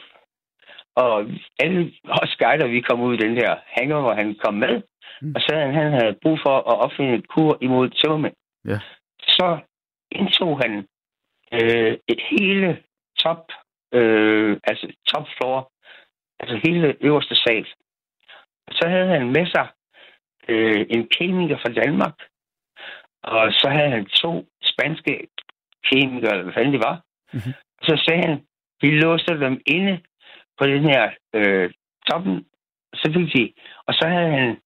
og 0.96 1.26
alle 1.60 1.94
os 2.22 2.36
guider, 2.40 2.68
vi 2.68 2.82
kom 2.82 3.02
ud 3.02 3.14
i 3.14 3.18
den 3.26 3.36
der 3.38 3.56
hangar, 3.66 4.02
hvor 4.02 4.14
han 4.14 4.36
kom 4.44 4.54
med, 4.54 4.82
Mm. 5.22 5.34
og 5.36 5.42
så 5.42 5.56
han, 5.56 5.92
havde 5.94 6.18
brug 6.22 6.40
for 6.46 6.56
at 6.72 6.80
opfinde 6.86 7.14
et 7.16 7.28
kur 7.28 7.58
imod 7.62 7.90
tømmermænd. 7.90 8.34
Ja. 8.66 8.80
Så 9.22 9.60
indtog 10.12 10.60
han 10.64 10.88
øh, 11.54 11.98
et 12.08 12.22
hele 12.30 12.84
top, 13.20 13.52
øh, 13.94 14.58
altså 14.64 14.94
top 15.08 15.28
floor, 15.38 15.72
altså 16.40 16.60
hele 16.68 16.98
øverste 17.02 17.36
sal. 17.36 17.66
Så 18.72 18.88
havde 18.88 19.08
han 19.08 19.28
med 19.28 19.46
sig 19.46 19.68
øh, 20.48 20.86
en 20.90 21.08
kemiker 21.08 21.58
fra 21.58 21.74
Danmark, 21.74 22.16
og 23.24 23.52
så 23.54 23.70
havde 23.70 23.90
han 23.90 24.06
to 24.06 24.46
spanske 24.64 25.28
kemikere, 25.90 26.32
eller 26.32 26.44
hvad 26.44 26.54
fanden 26.54 26.74
det 26.74 26.84
var. 26.90 27.02
Mhm. 27.34 27.54
Så 27.82 28.04
sagde 28.06 28.22
han, 28.28 28.42
vi 28.82 28.90
låste 28.92 29.40
dem 29.40 29.62
inde 29.66 30.00
på 30.60 30.66
den 30.66 30.84
her 30.84 31.12
øh, 31.34 31.70
toppen, 32.10 32.46
så 32.94 33.12
fik 33.16 33.34
de, 33.36 33.54
og 33.88 33.94
så 33.94 34.08
havde 34.08 34.32
han 34.32 34.58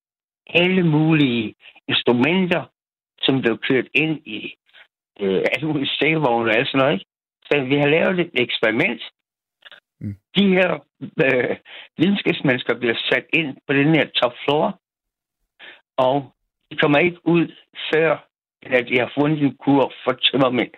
alle 0.49 0.83
mulige 0.83 1.55
instrumenter, 1.87 2.63
som 3.21 3.41
blev 3.41 3.57
kørt 3.57 3.87
ind 3.93 4.27
i 4.27 4.55
øh, 5.19 5.43
alle 5.51 5.67
mulige 5.67 5.95
stikkevogne 5.95 6.51
og 6.51 6.55
alt 6.57 6.67
sådan 6.67 6.79
noget. 6.79 6.93
Ikke? 6.93 7.05
Så 7.45 7.61
vi 7.71 7.75
har 7.75 7.87
lavet 7.87 8.19
et 8.19 8.31
eksperiment. 8.33 9.01
Mm. 9.99 10.15
De 10.37 10.47
her 10.47 10.69
øh, 11.25 11.57
videnskabsmennesker 11.97 12.79
bliver 12.79 12.97
sat 13.09 13.25
ind 13.33 13.57
på 13.67 13.73
den 13.73 13.95
her 13.95 14.05
top 14.05 14.33
floor, 14.43 14.79
og 15.97 16.33
de 16.71 16.77
kommer 16.77 16.99
ikke 16.99 17.27
ud 17.27 17.47
før, 17.93 18.27
at 18.61 18.87
de 18.87 18.99
har 18.99 19.11
fundet 19.19 19.41
en 19.41 19.57
kur 19.57 19.93
for 20.03 20.11
tømmermænd. 20.11 20.71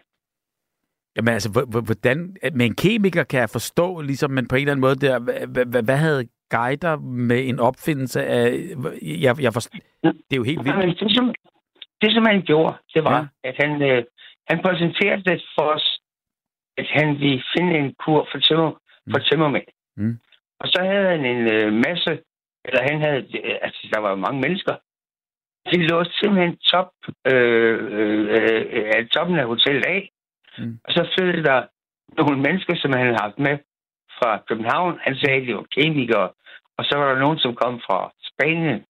Jamen 1.15 1.33
altså, 1.33 1.49
hvor- 1.51 1.65
hvor- 1.71 1.81
hvordan... 1.89 2.17
Med 2.53 2.65
en 2.65 2.75
kemiker 2.75 3.23
kan 3.23 3.39
jeg 3.39 3.49
forstå, 3.49 4.01
ligesom, 4.01 4.31
men 4.31 4.47
på 4.47 4.55
en 4.55 4.61
eller 4.61 4.71
anden 4.71 4.81
måde 4.87 4.95
der, 4.95 5.19
hvad, 5.65 5.81
hvad, 5.83 5.95
havde 5.97 6.27
guider 6.49 6.95
med 7.29 7.49
en 7.49 7.59
opfindelse 7.59 8.23
af... 8.25 8.45
Jeg, 9.25 9.41
jeg 9.41 9.53
forst... 9.53 9.69
Det 10.03 10.33
er 10.33 10.41
jo 10.41 10.43
helt 10.43 10.63
vildt. 10.65 10.99
Det, 10.99 11.15
som, 11.17 11.33
det, 12.01 12.13
som 12.13 12.25
han 12.25 12.41
gjorde, 12.41 12.73
det 12.93 13.03
var, 13.03 13.19
Ja. 13.43 13.49
at 13.49 13.55
han, 13.63 13.81
øh, 13.89 14.03
han 14.49 14.59
præsenterede 14.65 15.23
det 15.23 15.43
for 15.55 15.65
os, 15.75 15.99
at 16.77 16.87
han 16.97 17.19
ville 17.19 17.43
finde 17.57 17.77
en 17.79 17.93
kur 18.03 18.27
for, 18.31 18.39
tømmer, 18.39 18.71
for 19.11 19.17
Mm. 19.19 19.23
tømmermænd. 19.31 19.67
Mm. 19.97 20.17
Og 20.59 20.67
så 20.67 20.79
havde 20.83 21.07
han 21.15 21.25
en 21.25 21.41
øh, 21.55 21.73
masse, 21.73 22.11
eller 22.65 22.81
han 22.89 23.01
havde, 23.01 23.21
øh, 23.43 23.55
altså 23.61 23.87
der 23.93 23.99
var 23.99 24.15
mange 24.15 24.39
mennesker. 24.41 24.75
De 25.71 25.87
lå 25.87 26.03
simpelthen 26.03 26.57
top, 26.57 26.89
øh, 27.31 27.77
øh, 27.99 28.25
øh, 28.35 28.91
af 28.95 29.07
toppen 29.13 29.39
af 29.39 29.45
hotellet 29.45 29.85
af. 29.85 30.09
Mm. 30.57 30.79
Og 30.83 30.91
så 30.93 31.01
følte 31.19 31.43
der 31.43 31.59
nogle 32.17 32.41
mennesker, 32.41 32.75
som 32.75 32.91
han 32.93 33.05
havde 33.05 33.23
haft 33.25 33.39
med 33.39 33.57
fra 34.19 34.43
København. 34.47 34.99
Han 35.01 35.15
sagde, 35.15 35.41
at 35.41 35.47
de 35.47 35.55
var 35.55 35.65
kemikere. 35.75 36.29
Og 36.77 36.85
så 36.85 36.97
var 36.97 37.13
der 37.13 37.19
nogen, 37.19 37.39
som 37.39 37.55
kom 37.55 37.79
fra 37.87 38.11
Spanien. 38.29 38.85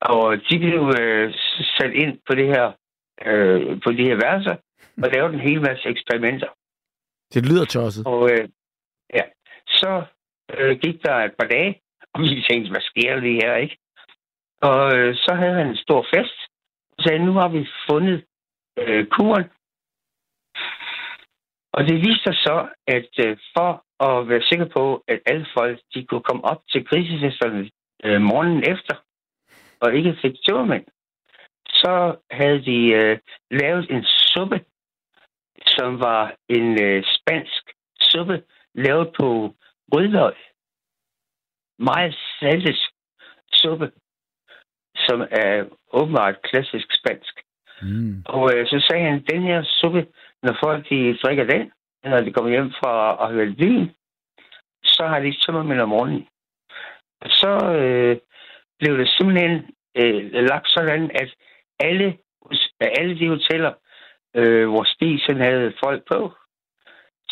Og 0.00 0.36
de 0.50 0.58
blev 0.58 0.82
øh, 1.00 1.34
sat 1.76 1.92
ind 1.92 2.18
på 2.28 2.34
det 2.34 2.46
her, 2.46 2.72
øh, 3.26 3.80
på 3.84 3.92
de 3.92 4.02
her 4.08 4.16
værelser 4.24 4.56
og 5.02 5.08
lavede 5.14 5.34
en 5.34 5.40
hel 5.40 5.60
masse 5.60 5.88
eksperimenter. 5.88 6.48
Det 7.34 7.48
lyder 7.48 7.64
tosset. 7.64 8.06
Og 8.06 8.30
øh, 8.32 8.48
ja, 9.14 9.24
så 9.66 10.04
øh, 10.58 10.78
gik 10.78 11.02
der 11.04 11.14
et 11.14 11.34
par 11.40 11.48
dage, 11.48 11.80
og 12.14 12.20
vi 12.20 12.44
tænkte, 12.50 12.70
hvad 12.70 12.80
sker 12.80 13.16
lige 13.16 13.40
her, 13.44 13.56
ikke? 13.56 13.76
Og 14.62 14.96
øh, 14.96 15.14
så 15.14 15.34
havde 15.34 15.54
han 15.54 15.66
en 15.66 15.76
stor 15.76 16.06
fest, 16.14 16.38
og 16.98 17.04
sagde, 17.04 17.24
nu 17.24 17.32
har 17.32 17.48
vi 17.48 17.68
fundet 17.90 18.24
øh, 18.78 19.06
kuren. 19.06 19.44
Og 21.72 21.88
det 21.88 21.96
viste 21.96 22.24
sig 22.24 22.34
så, 22.34 22.68
at 22.86 23.10
øh, 23.26 23.36
for 23.56 23.70
at 24.08 24.28
være 24.28 24.42
sikker 24.42 24.68
på, 24.76 25.04
at 25.08 25.20
alle 25.26 25.46
folk 25.56 25.80
de 25.94 26.04
kunne 26.04 26.22
komme 26.22 26.44
op 26.44 26.62
til 26.70 26.84
grisefesterne 26.84 27.70
øh, 28.04 28.20
morgenen 28.20 28.62
efter, 28.72 28.94
og 29.80 29.94
ikke 29.94 30.18
fik 30.22 30.34
tømmermænd, 30.46 30.84
så 31.66 32.16
havde 32.30 32.64
de 32.64 32.78
øh, 32.92 33.18
lavet 33.50 33.90
en 33.90 34.04
suppe, 34.04 34.64
som 35.66 36.00
var 36.00 36.34
en 36.48 36.82
øh, 36.82 37.04
spansk 37.16 37.62
suppe, 38.00 38.42
lavet 38.74 39.08
på 39.18 39.54
rødløg. 39.92 40.34
Meget 41.78 42.14
saltet 42.40 42.78
suppe, 43.52 43.92
som 44.96 45.20
er 45.20 45.64
åbenbart 45.92 46.42
klassisk 46.42 46.86
spansk. 46.94 47.34
Mm. 47.82 48.22
Og 48.24 48.54
øh, 48.54 48.66
så 48.66 48.86
sagde 48.88 49.04
han, 49.04 49.24
den 49.30 49.42
her 49.42 49.62
suppe, 49.62 50.06
når 50.42 50.56
folk 50.64 50.88
de 50.90 51.18
drikker 51.22 51.44
den, 51.44 51.72
når 52.04 52.20
de 52.20 52.32
kommer 52.32 52.50
hjem 52.50 52.70
fra 52.80 53.24
at 53.24 53.32
høre 53.34 53.46
vin, 53.56 53.90
så 54.84 55.06
har 55.06 55.20
de 55.20 55.26
ikke 55.26 55.40
tømmermænd 55.46 55.80
om 55.80 55.88
morgenen. 55.88 56.28
Og 57.20 57.30
så 57.30 57.52
øh, 57.78 58.16
blev 58.78 58.98
det 58.98 59.08
simpelthen 59.08 59.54
øh, 59.96 60.32
lagt 60.50 60.68
sådan, 60.68 61.10
at 61.14 61.34
alle, 61.80 62.18
alle 62.80 63.18
de 63.18 63.28
hoteller, 63.28 63.72
øh, 64.36 64.68
hvor 64.68 64.84
spisen 64.94 65.40
havde 65.40 65.74
folk 65.84 66.02
på, 66.12 66.32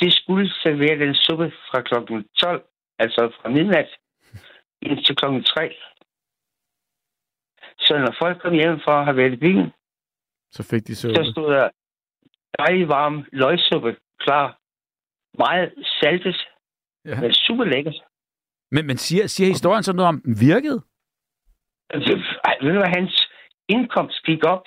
de 0.00 0.11
skulle 0.11 0.50
servere 0.62 0.98
den 1.06 1.14
suppe 1.14 1.52
fra 1.70 1.80
klokken 1.82 2.28
12, 2.38 2.64
altså 2.98 3.32
fra 3.40 3.48
midnat, 3.48 3.88
indtil 4.82 5.16
klokken 5.16 5.44
3. 5.44 5.74
Så 7.78 7.98
når 7.98 8.14
folk 8.18 8.42
kom 8.42 8.52
hjem 8.54 8.80
fra 8.80 8.98
at 8.98 9.04
have 9.04 9.16
været 9.16 9.32
i 9.32 9.36
byen, 9.36 9.72
Så 10.52 10.62
fik 10.70 10.86
de 10.86 10.96
så 10.96 11.08
suppe. 11.14 11.30
stod 11.30 11.52
der 11.54 11.68
dejlig 12.59 12.88
varm 12.88 13.24
løgsuppe 13.32 13.96
klar. 14.20 14.59
Meget 15.38 15.74
saltet, 16.01 16.36
Ja. 17.05 17.20
men 17.20 17.32
super 17.34 17.64
lækkert. 17.64 17.98
Men, 18.70 18.86
men 18.86 18.96
siger, 18.96 19.26
siger 19.26 19.48
historien 19.48 19.82
så 19.82 19.92
noget 19.92 20.09
om, 20.09 20.20
den 20.20 20.36
virkede? 20.40 20.82
Altså, 21.90 22.12
ej, 22.44 22.57
ved 22.62 22.72
du 22.72 22.78
hvad, 22.78 22.94
hans 22.98 23.28
indkomst 23.68 24.22
gik 24.22 24.44
op, 24.44 24.64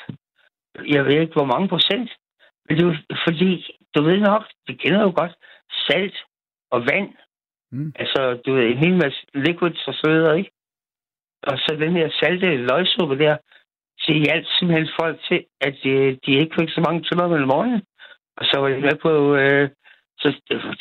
jeg 0.87 1.05
ved 1.05 1.21
ikke 1.21 1.33
hvor 1.33 1.45
mange 1.53 1.67
procent, 1.67 2.09
men 2.69 2.77
det 2.77 2.85
var 2.85 2.97
fordi, 3.25 3.49
du 3.95 4.03
ved 4.03 4.17
nok, 4.19 4.43
det 4.67 4.79
kender 4.79 5.01
jo 5.01 5.13
godt, 5.15 5.33
salt 5.87 6.15
og 6.71 6.79
vand. 6.91 7.09
Mm. 7.71 7.91
Altså, 7.95 8.41
du 8.45 8.53
ved, 8.53 8.63
en 8.65 8.77
hel 8.85 8.95
masse 9.03 9.19
liquids 9.33 9.87
og 9.87 9.93
så 9.93 10.05
videre, 10.09 10.37
ikke? 10.37 10.51
Og 11.43 11.57
så 11.57 11.75
den 11.79 11.91
her 11.97 12.09
salte 12.19 12.57
løgsuppe 12.57 13.17
der, 13.17 13.37
så 14.03 14.11
hjalp 14.25 14.45
simpelthen 14.57 14.89
folk 14.99 15.17
til, 15.27 15.39
at 15.61 15.73
de, 15.83 15.89
de 16.25 16.31
ikke 16.41 16.55
fik 16.59 16.69
så 16.69 16.81
mange 16.87 17.01
tømmer 17.03 17.25
om 17.41 17.47
morgenen. 17.47 17.81
Og 18.37 18.45
så 18.45 18.59
var 18.59 18.67
de 18.69 18.81
med 18.81 18.95
på, 19.05 19.35
øh, 19.35 19.69
så 20.19 20.27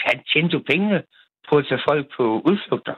han 0.06 0.18
tjente 0.32 0.52
jo 0.56 0.62
pengene 0.70 1.02
på 1.48 1.56
at 1.58 1.66
tage 1.68 1.82
folk 1.88 2.06
på 2.16 2.24
udflugter. 2.50 2.94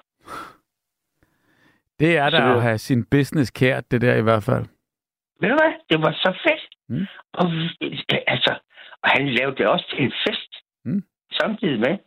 Det 2.01 2.17
er 2.17 2.31
da 2.31 2.37
Så- 2.37 2.55
at 2.57 2.63
have 2.63 2.79
sin 2.79 3.05
business 3.11 3.51
kært, 3.51 3.91
det 3.91 4.01
der 4.01 4.15
i 4.17 4.23
hvert 4.23 4.43
fald. 4.43 4.65
Ved 5.41 5.49
du 5.49 5.57
hvad? 5.63 5.73
Det 5.91 5.99
var 6.05 6.13
så 6.13 6.31
fedt. 6.47 6.65
Mm. 6.89 7.07
Og, 7.33 7.47
øh, 7.83 8.19
altså, 8.27 8.53
og 9.03 9.09
han 9.11 9.29
lavede 9.29 9.57
det 9.57 9.67
også 9.67 9.87
til 9.91 10.05
en 10.05 10.13
fest. 10.27 10.51
Mm. 10.85 11.03
Samtidig 11.41 11.79
med. 11.81 11.99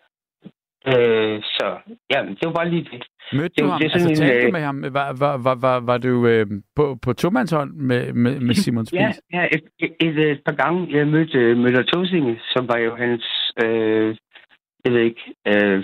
Øh, 0.86 1.42
så 1.44 1.66
ja, 2.14 2.20
det 2.24 2.44
var 2.46 2.54
bare 2.54 2.70
lige 2.70 2.84
det. 2.92 3.04
Mødte 3.34 3.56
Det 3.56 3.64
du 3.64 3.68
ham? 3.70 3.80
det 3.80 3.88
er 3.88 3.94
Altså, 3.94 4.00
sådan 4.00 4.12
en, 4.12 4.18
talte 4.18 4.42
du 4.42 4.48
øh, 4.48 4.54
med 4.54 4.62
ham? 4.62 4.84
Var, 4.84 5.14
var, 5.20 5.38
var, 5.38 5.56
var, 5.56 5.80
var 5.80 5.98
du 5.98 6.28
øh, 6.28 6.46
på, 6.76 6.98
på 7.02 7.14
tomandshånd 7.14 7.72
med, 7.74 8.14
med, 8.14 8.40
med 8.40 8.56
Simon 8.56 8.86
Spies? 8.86 9.00
Ja, 9.00 9.12
ja 9.34 9.48
et, 9.56 9.64
et, 9.80 9.94
et, 10.00 10.32
et 10.32 10.42
par 10.46 10.56
gange. 10.64 10.98
Jeg 10.98 11.08
mødte 11.08 11.38
øh, 11.38 11.58
Møller 11.58 11.84
Tosinge, 11.84 12.40
som 12.54 12.68
var 12.68 12.78
jo 12.78 12.96
hans... 12.96 13.26
Øh, 13.64 14.16
jeg 14.86 14.94
ved 14.94 15.02
ikke... 15.02 15.24
Øh, 15.48 15.84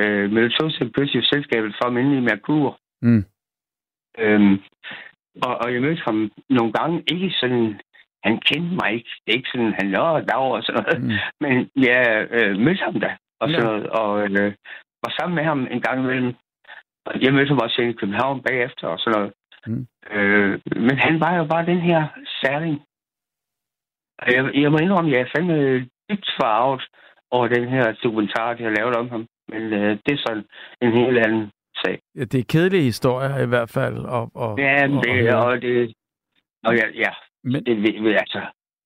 øh, 0.00 0.30
Møller 0.32 0.50
Tosinge 0.60 0.92
jo 1.14 1.22
selskabet 1.22 1.74
for 1.78 1.84
ham 1.88 1.96
inde 1.98 2.16
i 2.16 2.20
Merkur. 2.20 2.78
Mm. 3.02 3.24
Øhm, 4.18 4.58
og, 5.46 5.54
og 5.62 5.72
jeg 5.74 5.82
mødte 5.82 6.02
ham 6.06 6.30
nogle 6.50 6.72
gange. 6.72 7.02
Ikke 7.12 7.30
sådan... 7.40 7.80
Han 8.24 8.38
kendte 8.38 8.74
mig 8.82 8.92
ikke. 8.94 9.10
Det 9.26 9.32
er 9.32 9.36
ikke 9.36 9.48
sådan, 9.54 9.74
han 9.80 9.90
lå 9.90 10.20
dag 10.30 10.36
og 10.56 10.62
sådan 10.62 10.82
noget. 10.82 11.02
Mm. 11.04 11.18
Men 11.40 11.70
jeg 11.86 12.26
øh, 12.30 12.56
mødte 12.58 12.82
ham 12.84 13.00
da, 13.00 13.16
og, 13.40 13.48
sådan 13.50 13.82
Ja. 13.82 13.88
og 14.00 14.10
øh, 14.30 14.52
var 15.04 15.12
sammen 15.18 15.34
med 15.34 15.44
ham 15.44 15.60
en 15.70 15.80
gang 15.80 16.00
imellem. 16.04 16.34
Og 17.06 17.22
jeg 17.22 17.32
mødte 17.34 17.48
ham 17.48 17.58
også 17.62 17.82
i 17.82 17.92
København 17.92 18.42
bagefter 18.42 18.86
og 18.88 18.98
sådan 18.98 19.18
noget. 19.18 19.32
Mm. 19.66 19.86
Øh, 20.16 20.60
men 20.76 20.96
han 20.98 21.20
var 21.20 21.36
jo 21.36 21.44
bare 21.44 21.66
den 21.66 21.80
her 21.80 22.00
særling. 22.42 22.76
Og 24.18 24.26
Jeg, 24.34 24.54
jeg 24.62 24.70
må 24.72 24.78
indrømme, 24.78 25.10
at 25.10 25.14
jeg 25.16 25.20
er 25.20 25.30
fandme 25.36 25.80
dybt 26.10 26.30
farvet 26.40 26.82
over 27.30 27.48
den 27.48 27.68
her 27.68 27.92
dokumentar, 28.04 28.54
de 28.54 28.62
har 28.62 28.70
lavet 28.70 28.96
om 28.96 29.08
ham. 29.10 29.26
Men 29.48 29.62
øh, 29.62 29.98
det 30.06 30.12
er 30.12 30.22
sådan 30.26 30.44
en 30.82 30.92
helt 30.92 31.18
anden 31.18 31.50
sag. 31.84 31.98
Ja, 32.16 32.24
det 32.24 32.40
er 32.40 32.44
kedelige 32.48 32.82
historier 32.82 33.38
i 33.38 33.46
hvert 33.46 33.70
fald. 33.70 33.98
Og, 33.98 34.30
og, 34.34 34.58
Ja, 34.58 34.82
og, 34.96 35.04
det, 35.04 35.34
og, 35.34 35.44
og 35.44 35.62
det... 35.62 35.94
Og 36.64 36.74
ja, 36.76 36.86
ja 36.94 37.12
men, 37.44 37.64
det 37.64 38.16
altså... 38.24 38.40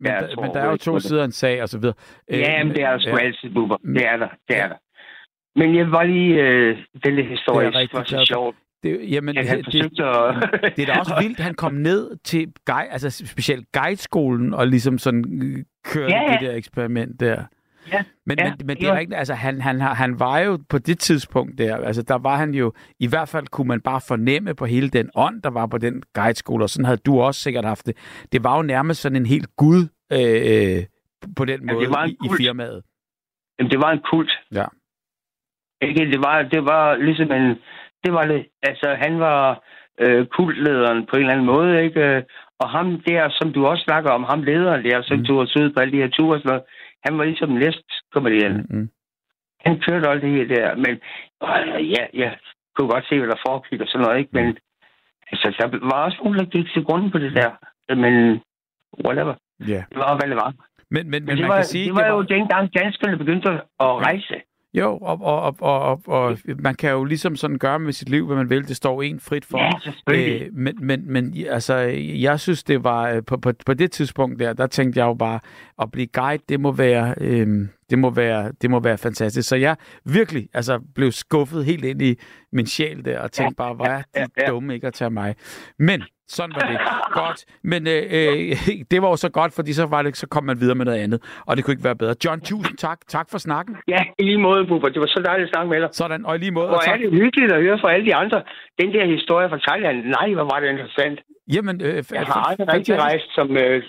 men, 0.05 0.13
jeg 0.13 0.29
der, 0.37 0.43
men 0.43 0.51
der 0.55 0.61
er 0.61 0.67
jo 0.67 0.73
ikke 0.73 0.85
to 0.85 0.95
det. 0.95 1.03
sider 1.03 1.21
af 1.21 1.25
en 1.25 1.33
sag, 1.33 1.63
og 1.63 1.69
så 1.69 1.79
videre. 1.79 1.95
Øh, 2.31 2.39
Ja, 2.41 2.65
men 2.65 2.75
det 2.75 2.83
er 2.83 2.91
der 2.91 2.99
sgu 2.99 3.09
ja. 3.11 3.15
Det 3.95 4.07
er 4.07 4.17
der, 4.17 4.29
det 4.49 4.59
er 4.59 4.69
der. 4.69 4.77
Men 5.57 5.77
jeg 5.77 5.91
var 5.93 6.03
lige... 6.03 6.43
Øh, 6.43 6.77
den 7.05 7.17
der 7.17 7.25
historie 7.25 7.67
Det 7.67 7.75
er 7.77 7.89
var 7.99 8.05
så 8.05 8.25
sjovt, 8.29 8.57
Det, 8.83 9.11
jamen, 9.11 9.37
han 9.37 9.57
det, 9.57 9.65
forsøgte 9.65 10.05
at... 10.05 10.51
det 10.77 10.89
er 10.89 10.93
da 10.95 10.99
også 11.01 11.15
vildt, 11.23 11.41
han 11.41 11.55
kom 11.55 11.73
ned 11.75 12.17
til 12.25 12.53
guide, 12.67 12.89
altså 12.91 13.11
specielt 13.27 13.67
guideskolen 13.73 14.55
og 14.55 14.67
ligesom 14.67 14.99
sådan 14.99 15.25
øh, 15.43 15.65
kørte 15.85 16.13
Ja, 16.15 16.23
ja. 16.23 16.33
det 16.33 16.41
der 16.49 16.53
eksperiment 16.57 17.21
der. 17.21 17.43
Ja, 17.93 18.05
Men, 18.27 18.39
ja, 18.39 18.45
men, 18.45 18.67
men 18.67 18.77
det 18.77 18.81
det 18.81 18.89
er 18.89 18.95
rigtigt, 18.99 19.19
altså 19.19 19.35
han, 19.35 19.61
han, 19.61 19.81
han 19.81 20.21
var 20.21 20.39
jo 20.39 20.59
på 20.69 20.79
det 20.79 20.99
tidspunkt 20.99 21.59
der, 21.59 21.77
altså 21.77 22.03
der 22.03 22.15
var 22.19 22.37
han 22.37 22.55
jo, 22.55 22.73
i 23.01 23.07
hvert 23.07 23.29
fald 23.29 23.47
kunne 23.47 23.69
man 23.69 23.81
bare 23.81 24.01
fornemme 24.09 24.55
på 24.55 24.67
hele 24.67 24.89
den 24.89 25.11
ånd, 25.15 25.43
der 25.43 25.51
var 25.51 25.67
på 25.67 25.79
den 25.79 26.03
guideskole, 26.15 26.65
og 26.65 26.71
sådan 26.71 26.85
havde 26.85 26.97
du 27.07 27.21
også 27.21 27.41
sikkert 27.41 27.65
haft 27.65 27.87
det. 27.87 27.97
Det 28.33 28.45
var 28.45 28.57
jo 28.57 28.63
nærmest 28.63 29.01
sådan 29.01 29.17
en 29.17 29.27
helt 29.27 29.57
gud 29.57 29.87
øh, 30.13 30.41
øh, 30.51 30.83
på 31.37 31.45
den 31.45 31.67
måde 31.67 31.91
var 31.91 32.05
en 32.05 32.11
i, 32.11 32.17
i 32.27 32.29
firmaet. 32.39 32.83
Jamen, 33.59 33.71
det 33.71 33.81
var 33.81 33.93
en 33.93 34.03
kult. 34.11 34.33
Ja. 34.53 34.65
Ikke, 35.81 36.11
det 36.13 36.21
var, 36.27 36.43
det 36.43 36.65
var 36.65 36.97
ligesom 36.97 37.33
en... 37.33 37.57
Det 38.05 38.13
var 38.13 38.25
det. 38.27 38.47
Altså, 38.63 38.97
han 38.99 39.21
var 39.21 39.65
øh, 40.01 40.27
kultlederen 40.27 41.07
på 41.07 41.17
en 41.17 41.23
eller 41.23 41.33
anden 41.33 41.47
måde, 41.47 41.85
ikke? 41.85 42.25
Og 42.59 42.71
ham 42.71 43.01
der, 43.01 43.29
som 43.39 43.53
du 43.53 43.67
også 43.67 43.85
snakker 43.85 44.11
om, 44.11 44.25
ham 44.25 44.43
lederen 44.43 44.85
der, 44.85 45.03
som 45.03 45.17
Mm. 45.17 45.21
mm. 45.21 45.27
tog 45.27 45.39
os 45.39 45.57
ud 45.57 45.71
på 45.73 45.81
alle 45.81 45.93
de 45.93 46.03
her 46.03 46.09
ture 46.11 46.37
og 46.37 46.41
sådan 46.41 46.49
noget, 46.49 46.65
han 47.05 47.19
var 47.19 47.25
ligesom 47.25 47.51
næstkommanderende. 47.51 48.63
Mm, 48.71 48.79
mm. 48.79 48.89
Han 49.61 49.81
kørte 49.81 50.09
alt 50.09 50.23
det 50.23 50.31
her 50.31 50.47
der, 50.57 50.77
men 50.77 50.95
øh, 51.49 51.91
ja, 51.91 52.07
jeg 52.15 52.39
kunne 52.77 52.89
godt 52.89 53.07
se, 53.09 53.19
hvad 53.19 53.29
der 53.29 53.45
foregik 53.47 53.81
og 53.81 53.87
sådan 53.89 54.05
noget, 54.07 54.19
ikke? 54.19 54.31
Men 54.33 54.59
altså, 55.33 55.47
der 55.59 55.67
var 55.93 56.05
også 56.05 56.19
nogen, 56.23 56.39
der 56.39 56.45
gik 56.45 56.67
til 56.73 56.85
grunden 56.85 57.11
på 57.11 57.19
det 57.19 57.33
der. 57.37 57.51
Men 57.95 58.41
whatever. 59.07 59.35
Ja, 59.61 59.85
Det 59.91 59.99
var, 59.99 60.19
hvad 60.19 60.29
det 60.29 60.37
var. 60.37 60.55
men, 60.91 61.11
men, 61.11 61.11
men, 61.11 61.11
Men 61.11 61.27
man 61.27 61.37
det 61.37 61.49
var, 61.49 61.57
kan 61.57 61.65
sige, 61.65 61.87
det 61.87 61.95
var 61.95 62.09
jo 62.09 62.23
dengang 62.23 62.75
danskerne 62.75 63.19
begyndte 63.19 63.49
at 63.51 63.61
rejse. 63.81 64.35
Jo, 64.75 64.97
og, 64.97 65.21
og, 65.23 65.43
og, 65.43 65.57
og, 65.61 66.03
og, 66.07 66.39
man 66.59 66.75
kan 66.75 66.91
jo 66.91 67.05
ligesom 67.05 67.37
sådan 67.37 67.59
gøre 67.59 67.79
med 67.79 67.93
sit 67.93 68.09
liv, 68.09 68.27
hvad 68.27 68.37
man 68.37 68.51
vil. 68.51 68.69
Det 68.69 68.77
står 68.77 69.03
en 69.03 69.21
frit 69.21 69.45
for. 69.45 69.59
Ja, 69.59 69.71
selvfølgelig. 69.83 70.43
Øh, 70.43 70.49
men, 70.55 70.75
men, 70.81 71.13
men 71.13 71.35
altså, 71.49 71.75
jeg 71.99 72.41
synes, 72.41 72.65
det 72.65 72.85
var 72.85 73.09
øh, 73.11 73.23
på, 73.27 73.37
på, 73.37 73.53
på 73.67 73.75
det 73.75 73.93
tidspunkt 73.93 74.39
der, 74.39 74.53
der 74.53 74.67
tænkte 74.67 75.01
jeg 75.01 75.07
jo 75.07 75.15
bare, 75.15 75.41
at 75.83 75.91
blive 75.91 76.07
guide, 76.07 76.43
det 76.49 76.61
må 76.61 76.73
være, 76.73 77.15
øh, 77.21 77.47
det 77.91 77.99
må 77.99 78.11
være, 78.11 78.53
det 78.63 78.71
må 78.71 78.81
være 78.81 78.99
fantastisk. 78.99 79.49
Så 79.49 79.57
jeg 79.57 79.77
virkelig 80.05 80.49
altså, 80.55 80.81
blev 80.95 81.13
skuffet 81.13 81.65
helt 81.65 81.85
ind 81.85 82.03
i 82.03 82.15
min 82.53 82.67
sjæl 82.67 83.05
der, 83.05 83.21
og 83.21 83.33
tænkte 83.33 83.57
bare, 83.57 83.75
hvor 83.75 83.85
er 83.87 83.99
de 83.99 84.05
ja, 84.17 84.27
ja. 84.41 84.47
dumme 84.47 84.75
ikke 84.75 84.87
at 84.87 84.95
tage 84.95 85.11
mig. 85.11 85.35
Men 85.79 86.03
sådan 86.29 86.53
var 86.61 86.67
det. 86.71 86.79
Godt. 87.13 87.45
Men 87.63 87.87
øh, 87.87 88.03
øh, 88.19 88.57
det 88.91 89.03
var 89.03 89.09
jo 89.09 89.17
så 89.17 89.29
godt, 89.29 89.53
fordi 89.55 89.73
så, 89.73 89.87
var 89.87 90.03
det, 90.03 90.17
så 90.17 90.27
kom 90.27 90.45
man 90.45 90.61
videre 90.61 90.75
med 90.75 90.85
noget 90.85 90.99
andet, 90.99 91.23
og 91.47 91.57
det 91.57 91.65
kunne 91.65 91.73
ikke 91.73 91.85
være 91.85 91.97
bedre. 91.97 92.15
John, 92.25 92.41
tusind 92.41 92.77
tak. 92.79 92.99
Tak 93.09 93.27
for 93.31 93.39
snakken. 93.39 93.77
Ja, 93.89 94.03
i 94.19 94.23
lige 94.23 94.39
måde, 94.39 94.67
Bubber. 94.67 94.89
Det 94.89 95.01
var 95.01 95.07
så 95.07 95.23
dejligt 95.27 95.47
at 95.49 95.53
snakke 95.55 95.71
med 95.71 95.81
dig. 95.81 95.89
Sådan, 95.93 96.27
og 96.27 96.35
i 96.35 96.39
lige 96.39 96.51
måde. 96.51 96.69
Og 96.69 96.81
er 96.87 96.97
det 96.97 97.11
hyggeligt 97.11 97.53
at 97.53 97.63
høre 97.63 97.79
fra 97.83 97.93
alle 97.93 98.07
de 98.07 98.15
andre. 98.15 98.43
Den 98.81 98.89
der 98.95 99.05
historie 99.17 99.49
fra 99.49 99.59
Thailand, 99.69 99.97
nej, 100.05 100.35
hvor 100.35 100.45
var 100.53 100.61
det 100.61 100.69
interessant. 100.71 101.21
Jamen, 101.55 101.81
øh, 101.81 102.05
Jeg 102.13 102.21
har 102.21 102.43
aldrig 102.51 102.69
rigtig 102.73 102.99
rejst 102.99 103.35
som, 103.35 103.57
øh, 103.57 103.83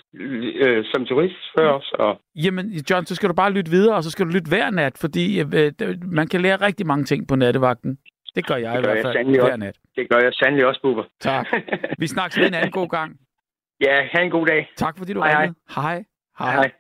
øh, 0.65 0.83
som 0.93 1.05
turist 1.05 1.35
før, 1.57 1.79
så 1.81 2.15
Jamen, 2.43 2.65
John, 2.89 3.05
så 3.05 3.15
skal 3.15 3.29
du 3.29 3.33
bare 3.33 3.51
lytte 3.51 3.71
videre, 3.71 3.95
og 3.95 4.03
så 4.03 4.11
skal 4.11 4.25
du 4.25 4.31
lytte 4.31 4.49
hver 4.49 4.69
nat, 4.69 4.97
fordi 5.01 5.39
øh, 5.39 5.51
det- 5.51 6.03
man 6.11 6.27
kan 6.27 6.41
lære 6.41 6.55
rigtig 6.55 6.87
mange 6.87 7.05
ting 7.05 7.27
på 7.27 7.35
nattevagten. 7.35 7.97
Det 8.35 8.47
gør 8.47 8.55
jeg 8.55 8.73
Det 8.73 8.79
i 8.79 8.81
gør 8.83 8.87
hvert 8.87 8.95
jeg 8.97 9.03
fald 9.05 9.13
sandelig 9.13 9.41
hver 9.41 9.51
også. 9.51 9.57
nat. 9.57 9.75
det 9.95 10.09
gør 10.09 10.19
jeg 10.19 10.33
sandelig 10.33 10.65
også, 10.65 10.79
Bubber. 10.83 11.03
Tak. 11.19 11.47
Vi 11.99 12.07
snakkes 12.07 12.37
ved 12.39 12.47
en 12.47 12.53
anden 12.53 12.71
god 12.71 12.89
gang. 12.89 13.17
ja, 13.81 14.07
have 14.11 14.25
en 14.25 14.31
god 14.31 14.45
dag. 14.45 14.69
Tak 14.77 14.97
fordi 14.97 15.13
du 15.13 15.19
Hej, 15.19 15.31
hej. 15.31 15.41
ringede. 15.41 15.59
Hej. 15.75 16.03
Hej, 16.39 16.53
hej. 16.55 16.71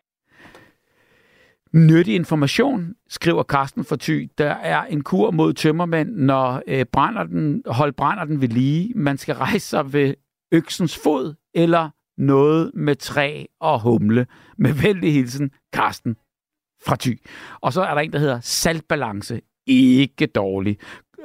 Nyttig 1.73 2.15
information, 2.15 2.93
skriver 3.09 3.43
Carsten 3.43 3.85
for 3.85 3.95
Thy. 3.95 4.29
Der 4.37 4.49
er 4.51 4.83
en 4.85 5.03
kur 5.03 5.31
mod 5.31 5.53
tømmermænd, 5.53 6.09
når 6.15 6.61
øh, 6.67 6.85
brænder 6.91 7.23
den, 7.23 7.63
hold 7.67 7.93
brænder 7.93 8.25
den 8.25 8.41
ved 8.41 8.47
lige. 8.47 8.93
Man 8.95 9.17
skal 9.17 9.35
rejse 9.35 9.59
sig 9.67 9.93
ved 9.93 10.13
øksens 10.51 10.99
fod 11.03 11.33
eller 11.53 11.89
noget 12.17 12.71
med 12.73 12.95
træ 12.95 13.43
og 13.59 13.81
humle. 13.81 14.27
Med 14.57 14.73
vældig 14.83 15.13
hilsen, 15.13 15.51
Karsten 15.73 16.15
fra 16.85 16.95
Thy. 16.99 17.19
Og 17.61 17.73
så 17.73 17.81
er 17.81 17.93
der 17.93 18.01
en, 18.01 18.13
der 18.13 18.19
hedder 18.19 18.39
saltbalance. 18.39 19.41
Ikke 19.67 20.25
dårlig. 20.25 20.77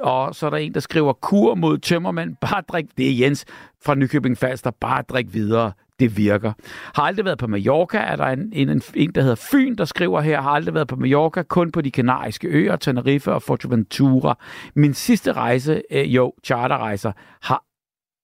Og 0.03 0.35
så 0.35 0.45
er 0.45 0.49
der 0.49 0.57
en, 0.57 0.73
der 0.73 0.79
skriver 0.79 1.13
kur 1.13 1.55
mod 1.55 1.77
tømmermænd. 1.77 2.35
Bare 2.41 2.61
drik. 2.61 2.85
Det 2.97 3.09
er 3.09 3.17
Jens 3.17 3.45
fra 3.85 3.95
Nykøbing 3.95 4.37
Falster. 4.37 4.71
Bare 4.71 5.01
drik 5.01 5.33
videre. 5.33 5.71
Det 5.99 6.17
virker. 6.17 6.53
Har 6.95 7.03
aldrig 7.03 7.25
været 7.25 7.37
på 7.37 7.47
Mallorca. 7.47 7.97
Er 7.97 8.15
der 8.15 8.25
en, 8.25 8.49
en, 8.53 8.69
en, 8.69 8.81
en 8.95 9.11
der 9.11 9.21
hedder 9.21 9.47
Fyn, 9.51 9.75
der 9.75 9.85
skriver 9.85 10.21
her. 10.21 10.41
Har 10.41 10.49
aldrig 10.49 10.73
været 10.73 10.87
på 10.87 10.95
Mallorca. 10.95 11.43
Kun 11.43 11.71
på 11.71 11.81
de 11.81 11.91
kanariske 11.91 12.47
øer, 12.47 12.75
Tenerife 12.75 13.33
og 13.33 13.41
Forteventura. 13.41 14.37
Min 14.75 14.93
sidste 14.93 15.33
rejse, 15.33 15.81
øh, 15.91 16.15
jo, 16.15 16.33
charterrejser, 16.43 17.11
har 17.41 17.63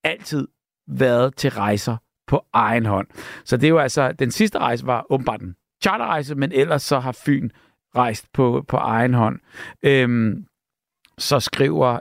altid 0.04 0.48
været 0.88 1.36
til 1.36 1.52
rejser 1.52 1.98
på 2.28 2.46
egen 2.54 2.86
hånd. 2.86 3.08
Så 3.46 3.58
det 3.58 3.64
er 3.64 3.70
jo 3.70 3.78
altså, 3.78 4.12
den 4.12 4.32
sidste 4.32 4.58
rejse 4.60 4.86
var 4.88 5.06
åbenbart 5.10 5.42
en 5.42 5.56
charterrejse, 5.84 6.36
men 6.36 6.52
ellers 6.52 6.84
så 6.84 7.00
har 7.00 7.12
Fyn 7.12 7.50
rejst 7.96 8.34
på, 8.34 8.66
på 8.68 8.78
egen 8.78 9.14
hånd. 9.14 9.40
Øhm, 9.84 10.46
så 11.18 11.40
skriver 11.40 12.00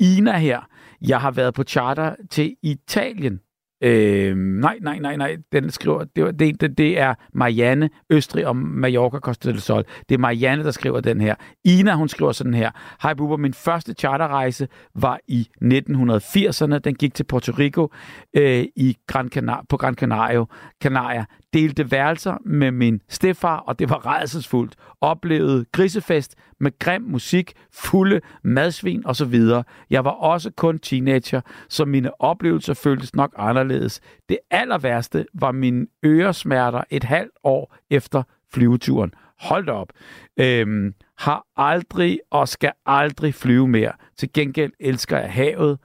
Ina 0.00 0.38
her, 0.38 0.60
jeg 1.02 1.20
har 1.20 1.30
været 1.30 1.54
på 1.54 1.62
charter 1.62 2.14
til 2.30 2.56
Italien. 2.62 3.40
Øh, 3.82 4.36
nej, 4.36 4.78
nej, 4.80 4.98
nej, 4.98 5.16
nej. 5.16 5.36
Den 5.52 5.70
skriver, 5.70 6.04
det, 6.04 6.38
det, 6.38 6.60
det, 6.60 6.78
det 6.78 6.98
er 6.98 7.14
Marianne, 7.34 7.90
Østrig 8.10 8.46
og 8.46 8.56
Mallorca 8.56 9.18
Costa 9.18 9.48
del 9.50 9.60
Sol. 9.60 9.84
Det 10.08 10.14
er 10.14 10.18
Marianne, 10.18 10.64
der 10.64 10.70
skriver 10.70 11.00
den 11.00 11.20
her. 11.20 11.34
Ina, 11.64 11.94
hun 11.94 12.08
skriver 12.08 12.32
sådan 12.32 12.54
her. 12.54 12.70
Hej 13.02 13.14
Bubber, 13.14 13.36
min 13.36 13.54
første 13.54 13.94
charterrejse 13.98 14.68
var 14.94 15.20
i 15.28 15.48
1980'erne. 15.64 16.78
Den 16.78 16.94
gik 16.94 17.14
til 17.14 17.24
Puerto 17.24 17.52
Rico 17.58 17.88
øh, 18.36 18.64
i 18.76 18.96
Gran 19.06 19.30
Canar- 19.36 19.64
på 19.68 19.76
Gran 19.76 19.94
Canaria. 19.94 20.44
Canaria. 20.82 21.24
Delte 21.52 21.90
værelser 21.90 22.36
med 22.44 22.70
min 22.70 23.00
stefar, 23.08 23.56
og 23.56 23.78
det 23.78 23.90
var 23.90 24.06
redselsfuldt. 24.06 24.74
Oplevede 25.00 25.64
grisefest 25.72 26.34
med 26.60 26.78
grim 26.78 27.02
musik, 27.02 27.52
fulde 27.72 28.20
madsvin 28.42 29.06
osv. 29.06 29.42
Jeg 29.90 30.04
var 30.04 30.10
også 30.10 30.50
kun 30.56 30.78
teenager, 30.78 31.40
så 31.68 31.84
mine 31.84 32.20
oplevelser 32.20 32.74
føltes 32.74 33.14
nok 33.14 33.34
anderledes. 33.36 34.00
Det 34.28 34.38
aller 34.50 34.78
værste 34.78 35.26
var 35.34 35.52
mine 35.52 35.86
øresmerter 36.04 36.82
et 36.90 37.04
halvt 37.04 37.34
år 37.44 37.76
efter 37.90 38.22
flyveturen. 38.52 39.14
Hold 39.40 39.66
da 39.66 39.72
op. 39.72 39.92
Øhm, 40.40 40.94
har 41.18 41.46
aldrig 41.56 42.20
og 42.30 42.48
skal 42.48 42.72
aldrig 42.86 43.34
flyve 43.34 43.68
mere. 43.68 43.92
Til 44.16 44.32
gengæld 44.32 44.72
elsker 44.80 45.18
jeg 45.18 45.32
havet 45.32 45.78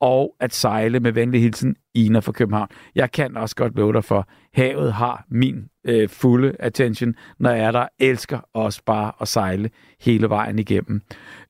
og 0.00 0.34
at 0.40 0.54
sejle 0.54 1.00
med 1.00 1.12
venlig 1.12 1.40
hilsen 1.40 1.76
Ina 1.94 2.18
fra 2.18 2.32
København. 2.32 2.68
Jeg 2.94 3.12
kan 3.12 3.36
også 3.36 3.56
godt 3.56 3.76
love 3.76 3.92
dig 3.92 4.04
for, 4.04 4.28
havet 4.54 4.92
har 4.92 5.24
min 5.28 5.68
øh, 5.84 6.08
fulde 6.08 6.56
attention, 6.58 7.14
når 7.38 7.50
jeg 7.50 7.64
er 7.64 7.72
der. 7.72 7.86
Elsker 7.98 8.40
også 8.54 8.82
bare 8.86 9.12
at 9.20 9.28
sejle 9.28 9.70
hele 10.00 10.28
vejen 10.28 10.58
igennem. 10.58 11.02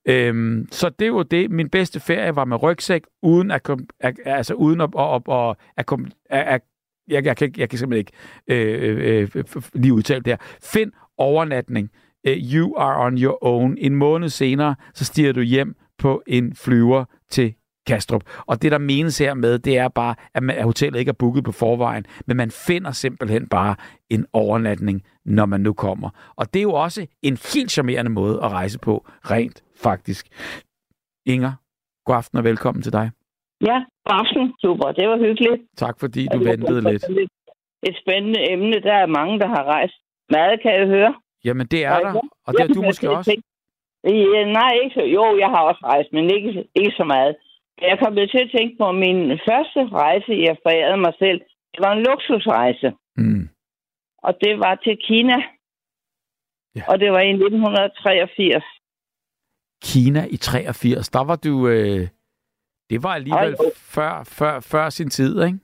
Øhm, 0.09 0.68
så 0.70 0.90
det 0.98 1.12
var 1.12 1.22
det. 1.22 1.51
Min 1.51 1.68
bedste 1.68 2.01
ferie 2.01 2.36
var 2.36 2.44
med 2.44 2.62
rygsæk, 2.62 3.02
uden 3.22 3.51
at, 3.51 3.62
kom, 3.62 3.86
at 4.01 4.14
altså 4.24 4.55
uden 4.55 4.81
at, 4.81 4.90
at, 4.98 5.22
at, 5.31 5.56
at, 5.77 5.86
kom, 5.86 6.06
at, 6.31 6.47
at 6.47 6.60
jeg, 7.09 7.24
jeg, 7.24 7.36
kan, 7.36 7.55
jeg 7.56 7.68
kan 7.68 7.78
simpelthen 7.78 7.98
ikke 7.98 8.12
øh, 8.48 9.28
øh, 9.35 9.44
lige 9.74 9.94
udtale 9.94 10.20
det 10.20 10.32
her. 10.32 10.36
Find 10.62 10.93
overnatning. 11.18 11.90
Øh, 12.27 12.36
you 12.36 12.77
are 12.77 13.06
on 13.06 13.18
your 13.18 13.44
own. 13.44 13.77
En 13.78 13.94
måned 13.94 14.28
senere, 14.28 14.74
så 14.94 15.05
stiger 15.05 15.32
du 15.32 15.40
hjem 15.40 15.74
på 15.98 16.22
en 16.27 16.55
flyver 16.55 17.05
til 17.31 17.55
Kastrup. 17.86 18.23
Og 18.47 18.62
det, 18.62 18.73
der 18.73 18.78
menes 18.78 19.19
her 19.19 19.35
med, 19.35 19.59
det 19.59 19.78
er 19.78 19.89
bare, 19.89 20.15
at, 20.35 20.43
man, 20.43 20.57
at 20.57 20.65
hotellet 20.65 20.98
ikke 20.98 21.09
er 21.09 21.12
booket 21.19 21.44
på 21.44 21.52
forvejen, 21.52 22.07
men 22.27 22.36
man 22.36 22.51
finder 22.51 22.93
simpelthen 22.93 23.48
bare 23.48 23.77
en 24.11 24.27
overnatning, 24.32 25.02
når 25.24 25.47
man 25.47 25.61
nu 25.61 25.73
kommer. 25.73 26.11
Og 26.36 26.55
det 26.55 26.61
er 26.61 26.62
jo 26.62 26.73
også 26.73 27.07
en 27.23 27.39
helt 27.55 27.70
charmerende 27.70 28.11
måde 28.11 28.36
at 28.44 28.51
rejse 28.52 28.78
på, 28.78 29.07
rent 29.31 29.65
faktisk. 29.82 30.28
Inger, 31.27 31.52
god 32.05 32.16
aften 32.16 32.39
og 32.39 32.44
velkommen 32.44 32.82
til 32.82 32.93
dig. 32.93 33.11
Ja, 33.66 33.78
god 34.05 34.16
aften. 34.20 34.55
Super, 34.61 34.93
det 34.93 35.09
var 35.09 35.19
hyggeligt. 35.19 35.62
Tak 35.77 36.01
fordi 36.01 36.27
du 36.32 36.39
ventede 36.39 36.81
lidt. 36.90 37.05
Et 37.89 37.97
spændende 38.02 38.51
emne. 38.52 38.81
Der 38.81 38.94
er 38.94 39.07
mange, 39.07 39.39
der 39.39 39.48
har 39.48 39.65
rejst 39.65 39.94
meget, 40.31 40.62
kan 40.62 40.73
jeg 40.73 40.86
høre. 40.86 41.15
Jamen, 41.44 41.66
det 41.66 41.85
er 41.85 41.98
der, 42.01 42.20
og 42.47 42.52
det 42.55 42.61
er 42.61 42.74
du 42.74 42.82
måske 42.82 43.11
også. 43.11 43.43
Ja, 44.05 44.44
nej, 44.61 44.73
ikke 44.82 44.94
så. 44.94 45.05
Jo, 45.16 45.24
jeg 45.39 45.48
har 45.48 45.62
også 45.70 45.81
rejst, 45.85 46.09
men 46.12 46.24
ikke, 46.36 46.69
ikke 46.74 46.94
så 46.97 47.05
meget. 47.05 47.36
Jeg 47.81 47.98
kom 48.02 48.15
til 48.15 48.44
at 48.47 48.51
tænke 48.57 48.74
på 48.78 48.93
min 48.93 49.20
første 49.48 49.81
rejse, 50.02 50.32
jeg 50.48 50.57
forærede 50.65 51.01
mig 51.07 51.15
selv. 51.19 51.40
Det 51.73 51.81
var 51.85 51.93
en 51.93 52.02
luksusrejse. 52.09 52.89
Mm. 53.16 53.48
Og 54.27 54.32
det 54.44 54.59
var 54.59 54.74
til 54.85 54.97
Kina. 55.09 55.36
Ja. 56.77 56.82
Og 56.89 57.01
det 57.01 57.12
var 57.12 57.20
i 57.20 57.31
1983. 57.31 58.65
Kina 59.82 60.27
i 60.31 60.36
83, 60.36 61.09
der 61.09 61.24
var 61.24 61.36
du... 61.36 61.69
Øh, 61.69 62.09
det 62.90 63.02
var 63.02 63.15
alligevel 63.15 63.55
Ej, 63.55 63.70
før, 63.77 64.24
før, 64.24 64.61
før 64.61 64.90
sin 64.90 65.11
tid, 65.11 65.43
ikke? 65.43 65.59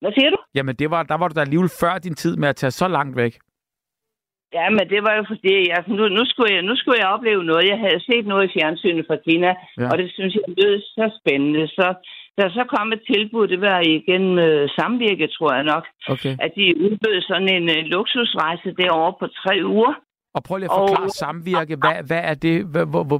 Hvad 0.00 0.12
siger 0.12 0.30
du? 0.30 0.36
Jamen, 0.54 0.76
det 0.76 0.90
var, 0.90 1.02
der 1.02 1.14
var 1.14 1.28
du 1.28 1.34
da 1.34 1.40
alligevel 1.40 1.70
før 1.80 1.98
din 1.98 2.14
tid 2.14 2.36
med 2.36 2.48
at 2.48 2.56
tage 2.56 2.70
så 2.70 2.88
langt 2.88 3.16
væk. 3.16 3.38
Ja, 4.56 4.66
men 4.76 4.84
det 4.92 5.00
var 5.06 5.14
jo 5.18 5.24
fordi, 5.32 5.54
jeg, 5.70 5.78
nu, 5.98 6.08
nu, 6.18 6.22
skulle 6.30 6.54
jeg, 6.54 6.62
nu 6.62 6.74
skulle 6.76 6.98
jeg 7.02 7.08
opleve 7.16 7.44
noget. 7.44 7.68
Jeg 7.72 7.78
havde 7.84 8.00
set 8.10 8.26
noget 8.26 8.44
i 8.48 8.52
fjernsynet 8.56 9.04
fra 9.08 9.16
Kina, 9.26 9.50
Ja. 9.80 9.88
og 9.92 9.98
det 9.98 10.08
synes 10.16 10.34
jeg 10.34 10.44
lød 10.58 10.80
så 10.96 11.04
spændende. 11.20 11.68
Så 11.68 11.86
der 12.38 12.48
så 12.58 12.62
kom 12.74 12.92
et 12.92 13.02
tilbud, 13.12 13.48
det 13.48 13.60
var 13.60 13.80
igen 13.80 14.38
øh, 14.38 14.68
samvirke, 14.78 15.26
tror 15.36 15.52
jeg 15.54 15.64
nok, 15.64 15.84
Okay. 16.14 16.34
at 16.44 16.50
de 16.56 16.64
udbød 16.84 17.16
sådan 17.22 17.48
en 17.56 17.66
øh, 17.76 17.80
luksusrejse 17.94 18.68
derovre 18.80 19.14
på 19.20 19.26
tre 19.42 19.54
uger. 19.64 19.94
Og 20.34 20.40
prøv 20.46 20.56
lige 20.56 20.70
at 20.72 20.78
forklare 20.78 21.04
Og- 21.12 21.18
samvirke. 21.24 21.74
Hvad, 21.82 21.96
hvad 22.10 22.22
er 22.30 22.34
det? 22.46 22.56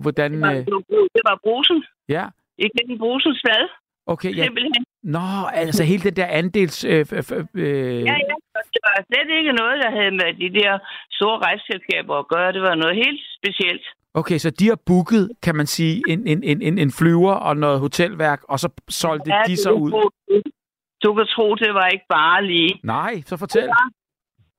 Hvordan... 0.05 0.31
Det 0.33 0.41
var, 0.41 0.53
Øh, 0.53 1.05
det 1.17 1.23
var 1.29 1.37
brusen. 1.45 1.79
ja, 2.09 2.25
Igen 2.67 2.99
brusens 2.99 3.41
flad, 3.45 3.65
okay. 4.07 4.31
Ja. 4.37 4.43
simpelthen. 4.45 4.85
Nå, 5.03 5.27
altså 5.53 5.85
hele 5.85 6.03
den 6.03 6.17
der 6.17 6.27
andels... 6.27 6.85
Øh, 6.85 7.01
f- 7.01 7.47
øh, 7.55 8.03
Ja, 8.11 8.17
ja. 8.31 8.35
Det 8.75 8.81
var 8.89 9.05
slet 9.11 9.31
ikke 9.39 9.53
noget, 9.53 9.77
der 9.85 9.91
havde 9.91 10.11
med 10.11 10.29
de 10.43 10.49
der 10.61 10.79
store 11.11 11.39
rejseselskaber 11.39 12.15
at 12.19 12.29
gøre. 12.29 12.53
Det 12.53 12.63
var 12.63 12.75
noget 12.75 12.97
helt 12.97 13.21
specielt. 13.39 13.85
Okay, 14.15 14.39
så 14.39 14.51
de 14.51 14.67
har 14.69 14.79
booket, 14.87 15.31
kan 15.43 15.55
man 15.57 15.67
sige, 15.67 16.03
en, 16.09 16.27
en, 16.27 16.43
en, 16.63 16.79
en, 16.79 16.93
flyver 16.99 17.33
og 17.49 17.57
noget 17.57 17.81
hotelværk, 17.81 18.41
og 18.49 18.59
så 18.59 18.69
solgte 18.89 19.31
Ja, 19.35 19.43
de 19.47 19.57
så 19.57 19.71
ud. 19.71 19.91
tro- 19.91 20.11
Du 21.05 21.15
kan 21.15 21.27
tro, 21.35 21.55
det 21.55 21.75
var 21.75 21.87
ikke 21.95 22.07
bare 22.09 22.45
lige. 22.47 22.81
Nej, 22.85 23.13
så 23.27 23.37
fortæl. 23.37 23.69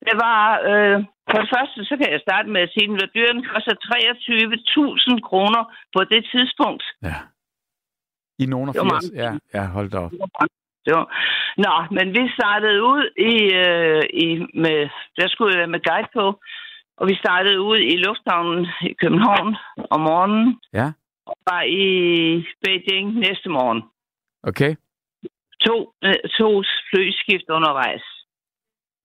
Det 0.08 0.16
var, 0.26 0.40
øh, 0.70 0.98
for 1.32 1.38
det 1.44 1.50
første, 1.56 1.78
så 1.90 1.94
kan 2.00 2.12
jeg 2.12 2.22
starte 2.28 2.50
med 2.50 2.62
at 2.62 2.72
sige, 2.74 2.88
at 3.04 3.10
dyren 3.16 3.40
koster 3.54 3.76
23.000 3.76 5.20
kroner 5.30 5.62
på 5.96 6.02
det 6.14 6.22
tidspunkt. 6.34 6.84
Ja. 7.04 7.16
I 8.40 8.46
nogen 8.46 8.70
af 8.70 8.74
Det 8.74 8.82
var 8.82 9.00
80. 9.02 9.12
Ja, 9.24 9.32
ja, 9.54 9.64
hold 9.68 9.90
da 9.92 9.98
op. 9.98 10.12
Det 10.86 10.94
var. 10.98 11.06
Nå, 11.66 11.74
men 11.96 12.08
vi 12.18 12.24
startede 12.38 12.78
ud 12.94 13.04
i, 13.34 13.34
øh, 13.64 14.04
i 14.26 14.28
med, 14.64 14.80
der 15.18 15.28
skulle 15.28 15.52
jeg 15.54 15.60
være 15.60 15.74
med 15.76 15.84
guide 15.90 16.10
på, 16.14 16.26
og 16.98 17.08
vi 17.08 17.16
startede 17.16 17.62
ud 17.62 17.78
i 17.78 17.96
lufthavnen 18.06 18.68
i 18.82 18.94
København 19.02 19.56
om 19.92 20.00
morgenen, 20.02 20.60
Ja, 20.74 20.88
og 21.26 21.36
var 21.50 21.62
i 21.62 21.86
Beijing 22.64 23.08
næste 23.26 23.50
morgen. 23.50 23.82
okay. 24.44 24.76
To, 25.68 25.94
øh, 26.04 26.14
to 26.40 26.64
flyskift 26.90 27.48
undervejs. 27.50 28.04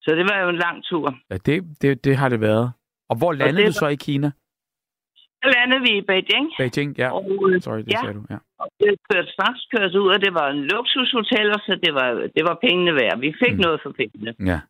Så 0.03 0.11
det 0.19 0.25
var 0.31 0.39
jo 0.43 0.49
en 0.49 0.57
lang 0.57 0.85
tur. 0.85 1.15
Ja, 1.31 1.37
det, 1.47 1.65
det, 1.83 2.05
det 2.05 2.17
har 2.17 2.29
det 2.29 2.41
været. 2.41 2.73
Og 3.09 3.17
hvor 3.19 3.33
landede 3.33 3.67
det 3.67 3.67
du 3.67 3.73
så 3.73 3.87
i 3.87 3.95
Kina? 3.95 4.31
Landede 5.57 5.83
vi 5.87 5.93
i 5.99 6.07
Beijing, 6.11 6.47
Beijing, 6.59 6.91
ja. 7.03 7.09
og 7.19 7.25
øh, 7.51 7.61
Sorry, 7.61 7.79
det 7.87 7.93
ja. 7.93 8.01
sagde 8.03 8.15
du. 8.19 8.25
Ja. 8.31 8.39
Og 8.63 8.67
det 8.81 8.91
kørte 9.11 9.31
straks 9.37 9.61
kørt 9.73 9.95
ud, 10.03 10.09
og 10.15 10.21
det 10.25 10.33
var 10.41 10.49
en 10.51 10.63
luksushotel, 10.73 11.49
så 11.67 11.73
det 11.85 11.93
var, 11.95 12.09
det 12.37 12.45
var 12.49 12.57
pengene 12.67 12.93
værd. 13.01 13.19
Vi 13.27 13.31
fik 13.45 13.55
Mm. 13.57 13.61
noget 13.67 13.79
for 13.83 13.91
pengene. 14.01 14.33
ja. 14.53 14.61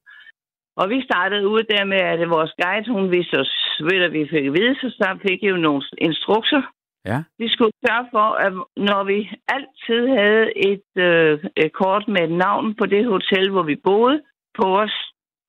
Og 0.81 0.91
vi 0.91 0.99
startede 1.11 1.49
ud 1.49 1.63
der 1.63 1.85
med, 1.85 2.01
at 2.13 2.31
vores 2.37 2.53
guide, 2.63 2.93
hun 2.93 3.11
viste 3.17 3.35
os, 3.45 3.53
ved 3.89 3.99
at 4.07 4.13
vi 4.13 4.29
fik 4.31 4.45
at 4.47 4.53
vide, 4.59 4.75
så 4.81 4.87
der 4.99 5.19
fik 5.29 5.41
jo 5.51 5.57
nogle 5.57 5.83
instrukser. 5.99 6.63
Ja. 7.11 7.19
Vi 7.39 7.49
skulle 7.49 7.73
sørge 7.87 8.07
for, 8.15 8.29
at 8.47 8.53
når 8.77 9.05
vi 9.05 9.19
altid 9.57 10.03
havde 10.19 10.47
et, 10.73 10.89
øh, 11.09 11.39
et 11.57 11.73
kort 11.73 12.09
med 12.09 12.23
et 12.29 12.33
navn 12.47 12.75
på 12.75 12.87
det 12.87 13.05
hotel, 13.07 13.51
hvor 13.51 13.63
vi 13.63 13.77
boede, 13.85 14.23
på 14.59 14.67
os, 14.85 14.95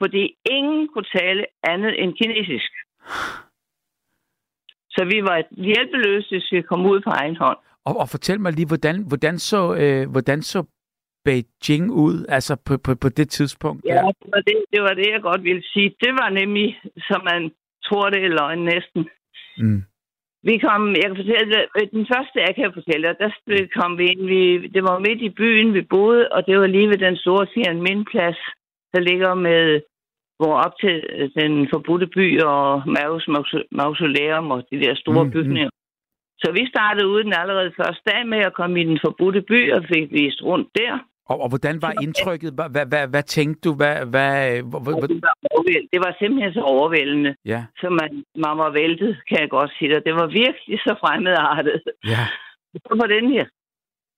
fordi 0.02 0.24
ingen 0.52 0.88
kunne 0.88 1.10
tale 1.20 1.46
andet 1.64 2.04
end 2.04 2.14
kinesisk. 2.22 2.72
Så 4.96 5.02
vi 5.06 5.22
var 5.22 5.38
hjælpeløse, 5.68 6.30
hvis 6.30 6.52
vi 6.52 6.62
kom 6.62 6.86
ud 6.86 7.00
på 7.02 7.10
egen 7.10 7.36
hånd. 7.36 7.58
Og, 7.86 7.98
og 8.02 8.10
fortæl 8.10 8.40
mig 8.40 8.54
lige, 8.54 8.68
hvordan, 8.68 8.96
hvordan, 9.08 9.40
så, 9.40 9.76
øh, 9.82 10.12
hvordan 10.12 10.42
så 10.42 10.64
Beijing 11.26 11.92
ud, 11.92 12.26
altså 12.30 12.54
på, 12.66 12.78
på, 12.78 12.96
på 12.96 13.10
det 13.10 13.30
tidspunkt? 13.30 13.86
Ja, 13.86 14.02
det 14.22 14.30
var 14.36 14.42
det, 14.50 14.58
det 14.74 14.82
var 14.82 14.94
det, 15.00 15.08
jeg 15.12 15.22
godt 15.22 15.44
ville 15.44 15.64
sige. 15.74 15.90
Det 16.04 16.14
var 16.22 16.30
nemlig, 16.30 16.80
som 17.08 17.22
man 17.32 17.52
tror 17.86 18.10
det 18.10 18.24
er 18.24 18.36
løgn 18.40 18.60
næsten. 18.74 19.10
Mm. 19.58 19.82
Vi 20.50 20.58
kom, 20.58 20.82
jeg 21.02 21.08
kan 21.08 21.16
fortælle 21.24 21.58
øh, 21.78 21.88
den 21.92 22.06
første, 22.14 22.38
jeg 22.48 22.56
kan 22.56 22.72
fortælle, 22.74 23.08
der 23.22 23.30
kom 23.80 23.98
vi 23.98 24.06
ind, 24.12 24.26
vi, 24.34 24.68
det 24.68 24.84
var 24.84 25.00
midt 25.00 25.22
i 25.22 25.30
byen, 25.30 25.74
vi 25.74 25.82
boede, 25.82 26.30
og 26.32 26.46
det 26.48 26.60
var 26.60 26.68
lige 26.68 26.90
ved 26.90 26.98
den 26.98 27.18
store 27.18 27.46
Tiananmen-plads. 27.46 28.40
der 28.94 29.00
ligger 29.10 29.34
med 29.34 29.82
hvor 30.40 30.54
op 30.66 30.74
til 30.84 30.96
øh, 31.18 31.30
den 31.40 31.68
forbudte 31.74 32.08
by 32.08 32.42
og 32.42 32.66
Maus 32.96 33.24
Maus- 33.36 33.68
mausoleum 33.72 34.52
og 34.52 34.60
de 34.72 34.80
der 34.84 34.96
store 34.96 35.24
Mm, 35.24 35.30
mm, 35.30 35.36
bygninger. 35.38 35.70
Så 36.42 36.48
vi 36.52 36.64
startede 36.74 37.08
ud 37.08 37.24
den 37.24 37.34
allerede 37.42 37.72
første 37.82 38.04
dag 38.12 38.28
med 38.28 38.38
at 38.38 38.54
komme 38.54 38.82
i 38.82 38.84
den 38.84 39.00
forbudte 39.06 39.42
by 39.42 39.72
og 39.76 39.82
fik 39.94 40.12
vist 40.12 40.42
rundt 40.44 40.70
der. 40.76 40.94
Og, 41.32 41.38
og 41.44 41.50
hvordan 41.50 41.82
var 41.82 41.94
indtrykket? 42.06 42.52
Hvad, 42.58 42.70
hvad, 42.74 42.86
hvad, 42.92 43.08
hvad 43.14 43.24
tænkte 43.24 43.62
du? 43.70 43.72
Hvad, 43.82 43.96
hvad, 44.14 44.34
Og 44.74 45.10
det, 45.10 45.22
var 45.28 45.36
det 45.94 46.00
var 46.06 46.16
simpelthen 46.20 46.54
så 46.54 46.62
overvældende, 46.62 47.36
ja, 47.46 47.62
så 47.82 47.88
man, 48.00 48.10
man 48.46 48.56
var 48.64 48.72
væltet, 48.82 49.12
kan 49.30 49.38
jeg 49.42 49.50
godt 49.50 49.72
sige 49.78 49.94
dig. 49.94 50.06
Det 50.06 50.14
var 50.14 50.28
virkelig 50.28 50.78
så 50.88 50.94
fremmedartet. 51.04 51.82
ja. 52.14 52.24
Så 52.84 52.96
på 53.02 53.08
den 53.16 53.26
her, 53.34 53.46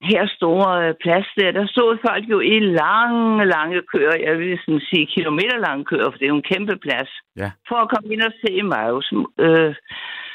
her 0.01 0.27
store 0.37 0.87
øh, 0.87 0.93
plads 1.03 1.27
der, 1.39 1.51
der 1.51 1.67
stod 1.67 1.97
folk 2.07 2.23
jo 2.29 2.39
i 2.39 2.59
lange, 2.59 3.45
lange 3.45 3.81
køer. 3.93 4.15
Jeg 4.27 4.39
vil 4.39 4.59
sådan 4.65 4.81
sige 4.89 5.07
kilometer 5.15 5.57
lange 5.57 5.85
køer, 5.85 6.09
for 6.09 6.17
det 6.17 6.25
er 6.25 6.33
jo 6.35 6.41
en 6.41 6.51
kæmpe 6.53 6.75
plads. 6.85 7.11
Ja. 7.37 7.51
For 7.67 7.75
at 7.75 7.89
komme 7.89 8.13
ind 8.13 8.21
og 8.21 8.33
se 8.41 8.63
Marius. 8.63 9.13
Øh, 9.39 9.75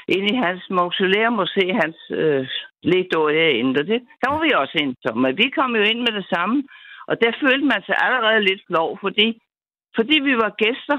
ind 0.09 0.31
i 0.31 0.37
hans 0.45 0.63
mausoleum 0.71 1.39
og 1.39 1.49
se 1.49 1.65
hans 1.81 1.99
øh, 2.11 2.47
derinde. 2.85 3.81
Og 3.81 3.87
det, 3.87 4.01
der 4.21 4.29
var 4.33 4.41
vi 4.43 4.51
også 4.63 4.77
ind 4.83 4.95
som. 5.03 5.19
Men 5.19 5.39
vi 5.39 5.51
kom 5.59 5.77
jo 5.77 5.83
ind 5.83 6.01
med 6.07 6.13
det 6.19 6.27
samme. 6.35 6.65
Og 7.07 7.15
der 7.23 7.33
følte 7.43 7.67
man 7.73 7.83
sig 7.87 7.97
allerede 8.05 8.41
lidt 8.49 8.63
flov, 8.67 8.99
fordi, 9.01 9.41
fordi 9.97 10.17
vi 10.29 10.35
var 10.43 10.51
gæster, 10.65 10.99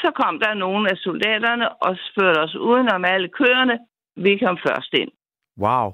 så 0.00 0.08
kom 0.20 0.38
der 0.38 0.54
nogle 0.54 0.90
af 0.90 0.96
soldaterne 0.96 1.66
og 1.72 1.98
førte 2.18 2.40
os 2.40 2.54
udenom 2.54 3.04
alle 3.04 3.28
køerne. 3.28 3.78
Vi 4.16 4.38
kom 4.38 4.58
først 4.66 4.92
ind. 4.94 5.10
Wow. 5.58 5.92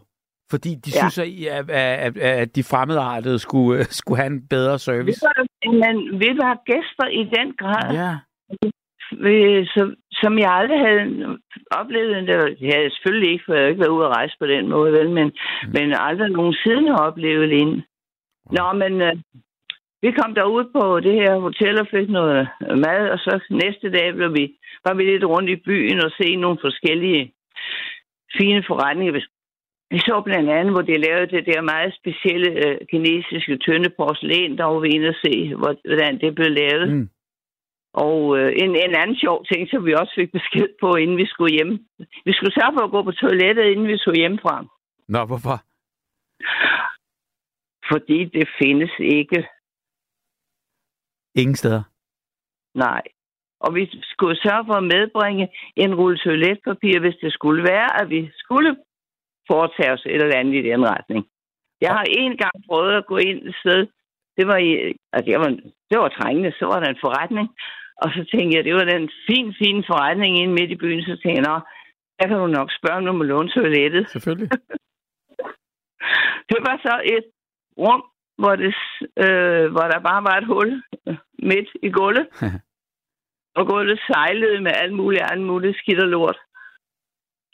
Fordi 0.51 0.71
de 0.85 0.91
Ja. 0.95 1.01
synes, 1.09 1.19
at, 1.59 1.71
at, 1.71 2.17
at, 2.19 2.57
de 2.57 2.63
fremmedartede 2.73 3.39
skulle, 3.39 3.79
øh, 3.79 3.85
skulle 4.01 4.19
have 4.23 4.33
en 4.37 4.47
bedre 4.55 4.73
Vi 4.73 4.79
service. 4.79 5.21
var, 5.27 5.37
men 5.85 6.21
vi 6.23 6.29
var 6.43 6.55
gæster 6.71 7.07
i 7.21 7.23
den 7.37 7.49
grad, 7.61 7.87
Ja. 8.03 8.13
øh, 9.31 9.67
så, 9.67 9.95
som 10.13 10.39
jeg 10.39 10.51
aldrig 10.61 10.79
havde 10.87 11.39
oplevet. 11.71 12.27
Det 12.29 12.35
havde 12.71 12.83
jeg 12.87 12.93
selvfølgelig 12.93 13.31
ikke, 13.33 13.45
for 13.47 13.55
jeg 13.55 13.63
har 13.63 13.69
ikke 13.69 13.81
været 13.85 13.97
ude 13.99 14.07
at 14.07 14.17
rejse 14.17 14.35
på 14.41 14.47
den 14.47 14.69
måde, 14.69 14.93
vel, 14.93 15.11
men, 15.11 15.27
mm. 15.27 15.71
men 15.75 15.95
aldrig 16.09 16.31
nogensinde 16.31 16.89
har 16.91 17.03
oplevet 17.09 17.49
lignende. 17.49 17.83
Nå, 18.59 18.73
men 18.83 18.93
øh, 19.01 19.17
vi 20.03 20.11
kom 20.19 20.35
derud 20.35 20.65
på 20.77 21.01
det 21.01 21.15
her 21.23 21.39
hotel 21.39 21.81
og 21.81 21.87
fik 21.91 22.09
noget 22.11 22.49
mad, 22.87 23.03
og 23.15 23.19
så 23.19 23.33
næste 23.51 23.91
dag 23.97 24.15
blev 24.15 24.35
vi, 24.35 24.45
var 24.87 24.95
vi 24.95 25.03
lidt 25.05 25.25
rundt 25.25 25.51
i 25.51 25.57
byen 25.57 25.99
og 26.05 26.11
se 26.21 26.37
nogle 26.37 26.59
forskellige 26.61 27.33
fine 28.39 28.63
forretninger. 28.67 29.21
Vi- 29.91 29.99
så 29.99 30.23
blandt 30.25 30.51
andet, 30.51 30.73
hvor 30.75 30.83
de 30.83 30.99
lavede 31.07 31.31
det 31.37 31.47
der 31.47 31.61
meget 31.63 31.95
specielle 32.01 32.51
øh, 32.67 32.79
kinesiske 32.91 33.57
tynde 33.57 33.91
porcelæn, 33.99 34.59
der 34.59 34.65
var 34.65 34.79
vi 34.81 34.89
inde 34.89 35.09
og 35.09 35.19
se, 35.25 35.55
hvor- 35.61 35.81
hvordan 35.89 36.21
det 36.21 36.35
blev 36.35 36.51
lavet. 36.51 36.93
Mm. 36.95 37.09
Og 37.95 38.39
øh, 38.39 38.53
en, 38.63 38.71
en 38.77 38.95
anden 39.03 39.17
sjov 39.17 39.45
ting, 39.47 39.69
som 39.71 39.87
vi 39.87 39.93
også 39.95 40.13
fik 40.21 40.33
besked 40.33 40.69
på, 40.81 40.95
inden 40.95 41.17
vi 41.17 41.27
skulle 41.27 41.55
hjem. 41.57 41.73
Vi 42.25 42.33
skulle 42.33 42.55
sørge 42.55 42.75
for 42.77 42.85
at 42.85 42.91
gå 42.91 43.03
på 43.03 43.13
toilettet, 43.13 43.65
inden 43.65 43.87
vi 43.89 43.97
så 43.99 44.13
hjemmefra. 44.17 44.55
Nå, 45.09 45.21
hvorfor? 45.25 45.57
Fordi 47.91 48.19
det 48.25 48.49
findes 48.63 48.91
ikke. 48.99 49.49
Ingen 51.35 51.55
steder. 51.57 51.83
Nej. 52.75 53.03
Og 53.61 53.75
vi 53.75 53.91
skulle 54.03 54.37
sørge 54.37 54.65
for 54.67 54.75
at 54.75 54.85
medbringe 54.95 55.49
en 55.77 55.95
rulle 55.95 56.19
toiletpapir, 56.19 57.01
hvis 57.01 57.17
det 57.23 57.33
skulle 57.33 57.63
være, 57.63 58.03
at 58.03 58.11
vi 58.11 58.31
skulle 58.35 58.77
foretage 59.51 59.93
os 59.93 60.07
et 60.07 60.23
eller 60.23 60.39
andet 60.41 60.55
i 60.55 60.69
den 60.71 60.83
retning. 60.95 61.23
Jeg 61.81 61.93
har 61.99 62.05
en 62.23 62.37
gang 62.43 62.57
prøvet 62.69 62.93
at 62.97 63.07
gå 63.07 63.17
ind 63.17 63.39
et 63.49 63.57
sted. 63.63 63.81
Det 64.37 64.47
var, 64.47 64.57
i, 64.57 64.71
altså 65.13 65.27
det 65.31 65.39
var, 65.43 65.51
det 65.91 65.99
var 65.99 66.09
trængende. 66.09 66.53
Så 66.59 66.65
var 66.67 66.81
der 66.81 66.89
en 66.91 67.05
forretning. 67.05 67.49
Og 68.03 68.09
så 68.15 68.21
tænkte 68.33 68.57
jeg, 68.57 68.65
det 68.65 68.75
var 68.75 68.85
den 68.95 69.11
fin, 69.29 69.55
fin 69.63 69.85
forretning 69.91 70.33
inde 70.39 70.55
midt 70.55 70.71
i 70.71 70.83
byen. 70.83 71.03
Så 71.03 71.15
tænkte 71.23 71.51
jeg, 71.51 71.61
der 72.19 72.27
kan 72.29 72.39
du 72.39 72.47
nok 72.47 72.71
spørge, 72.79 72.99
om 72.99 73.07
du 73.07 73.13
må 73.13 73.23
låne 73.23 73.51
toilettet. 73.51 74.11
Selvfølgelig. 74.11 74.51
Det 76.51 76.59
var 76.67 76.77
så 76.83 76.95
et 77.05 77.25
rum, 77.79 78.03
hvor, 78.39 78.57
det, 78.57 78.75
øh, 79.25 79.67
hvor 79.73 79.87
der 79.93 80.01
bare 80.09 80.23
var 80.29 80.37
et 80.39 80.47
hul 80.47 80.83
midt 81.39 81.69
i 81.83 81.91
gulvet. 81.91 82.27
og 83.59 83.67
gulvet 83.67 84.01
sejlede 84.07 84.61
med 84.61 84.73
alt 84.75 84.93
muligt, 84.93 85.23
alt 85.31 85.43
muligt 85.43 85.77
skidt 85.77 86.03
og 86.03 86.09
lort. 86.09 86.39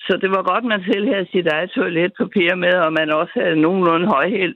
Så 0.06 0.18
det 0.22 0.30
var 0.30 0.42
godt, 0.52 0.64
man 0.64 0.82
selv 0.90 1.06
havde 1.12 1.26
sit 1.32 1.46
eget 1.46 1.70
toiletpapir 1.70 2.54
med, 2.54 2.74
og 2.86 2.92
man 2.92 3.10
også 3.10 3.34
havde 3.42 3.60
nogenlunde 3.60 4.06
højhæld 4.06 4.54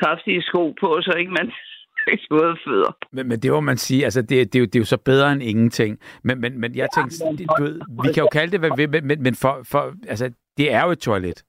kraftige 0.00 0.42
sko 0.42 0.74
på, 0.80 0.98
så 1.02 1.12
ikke 1.20 1.32
man 1.32 1.52
våde 2.30 2.56
fødder. 2.66 2.92
Men, 3.12 3.28
men 3.28 3.40
det 3.40 3.50
må 3.50 3.60
man 3.60 3.76
sige, 3.76 4.04
altså 4.04 4.22
det, 4.22 4.52
det, 4.52 4.54
er 4.54 4.60
jo, 4.60 4.64
det 4.64 4.76
er 4.76 4.80
jo 4.80 4.84
så 4.84 4.96
bedre 4.96 5.32
end 5.32 5.42
ingenting. 5.42 5.98
Men, 6.24 6.40
men, 6.40 6.60
men 6.60 6.76
jeg 6.76 6.88
tænkte, 6.96 7.16
det, 7.38 7.46
du 7.58 7.62
ved, 7.62 7.80
vi 8.04 8.12
kan 8.14 8.22
jo 8.22 8.28
kalde 8.38 8.52
det, 8.52 8.60
hvad 8.60 8.70
vi 8.76 9.00
men, 9.00 9.22
men 9.22 9.34
for, 9.34 9.60
for, 9.64 9.94
altså, 10.08 10.32
det 10.56 10.72
er 10.72 10.84
jo 10.84 10.90
et 10.90 10.98
toilet. 10.98 11.44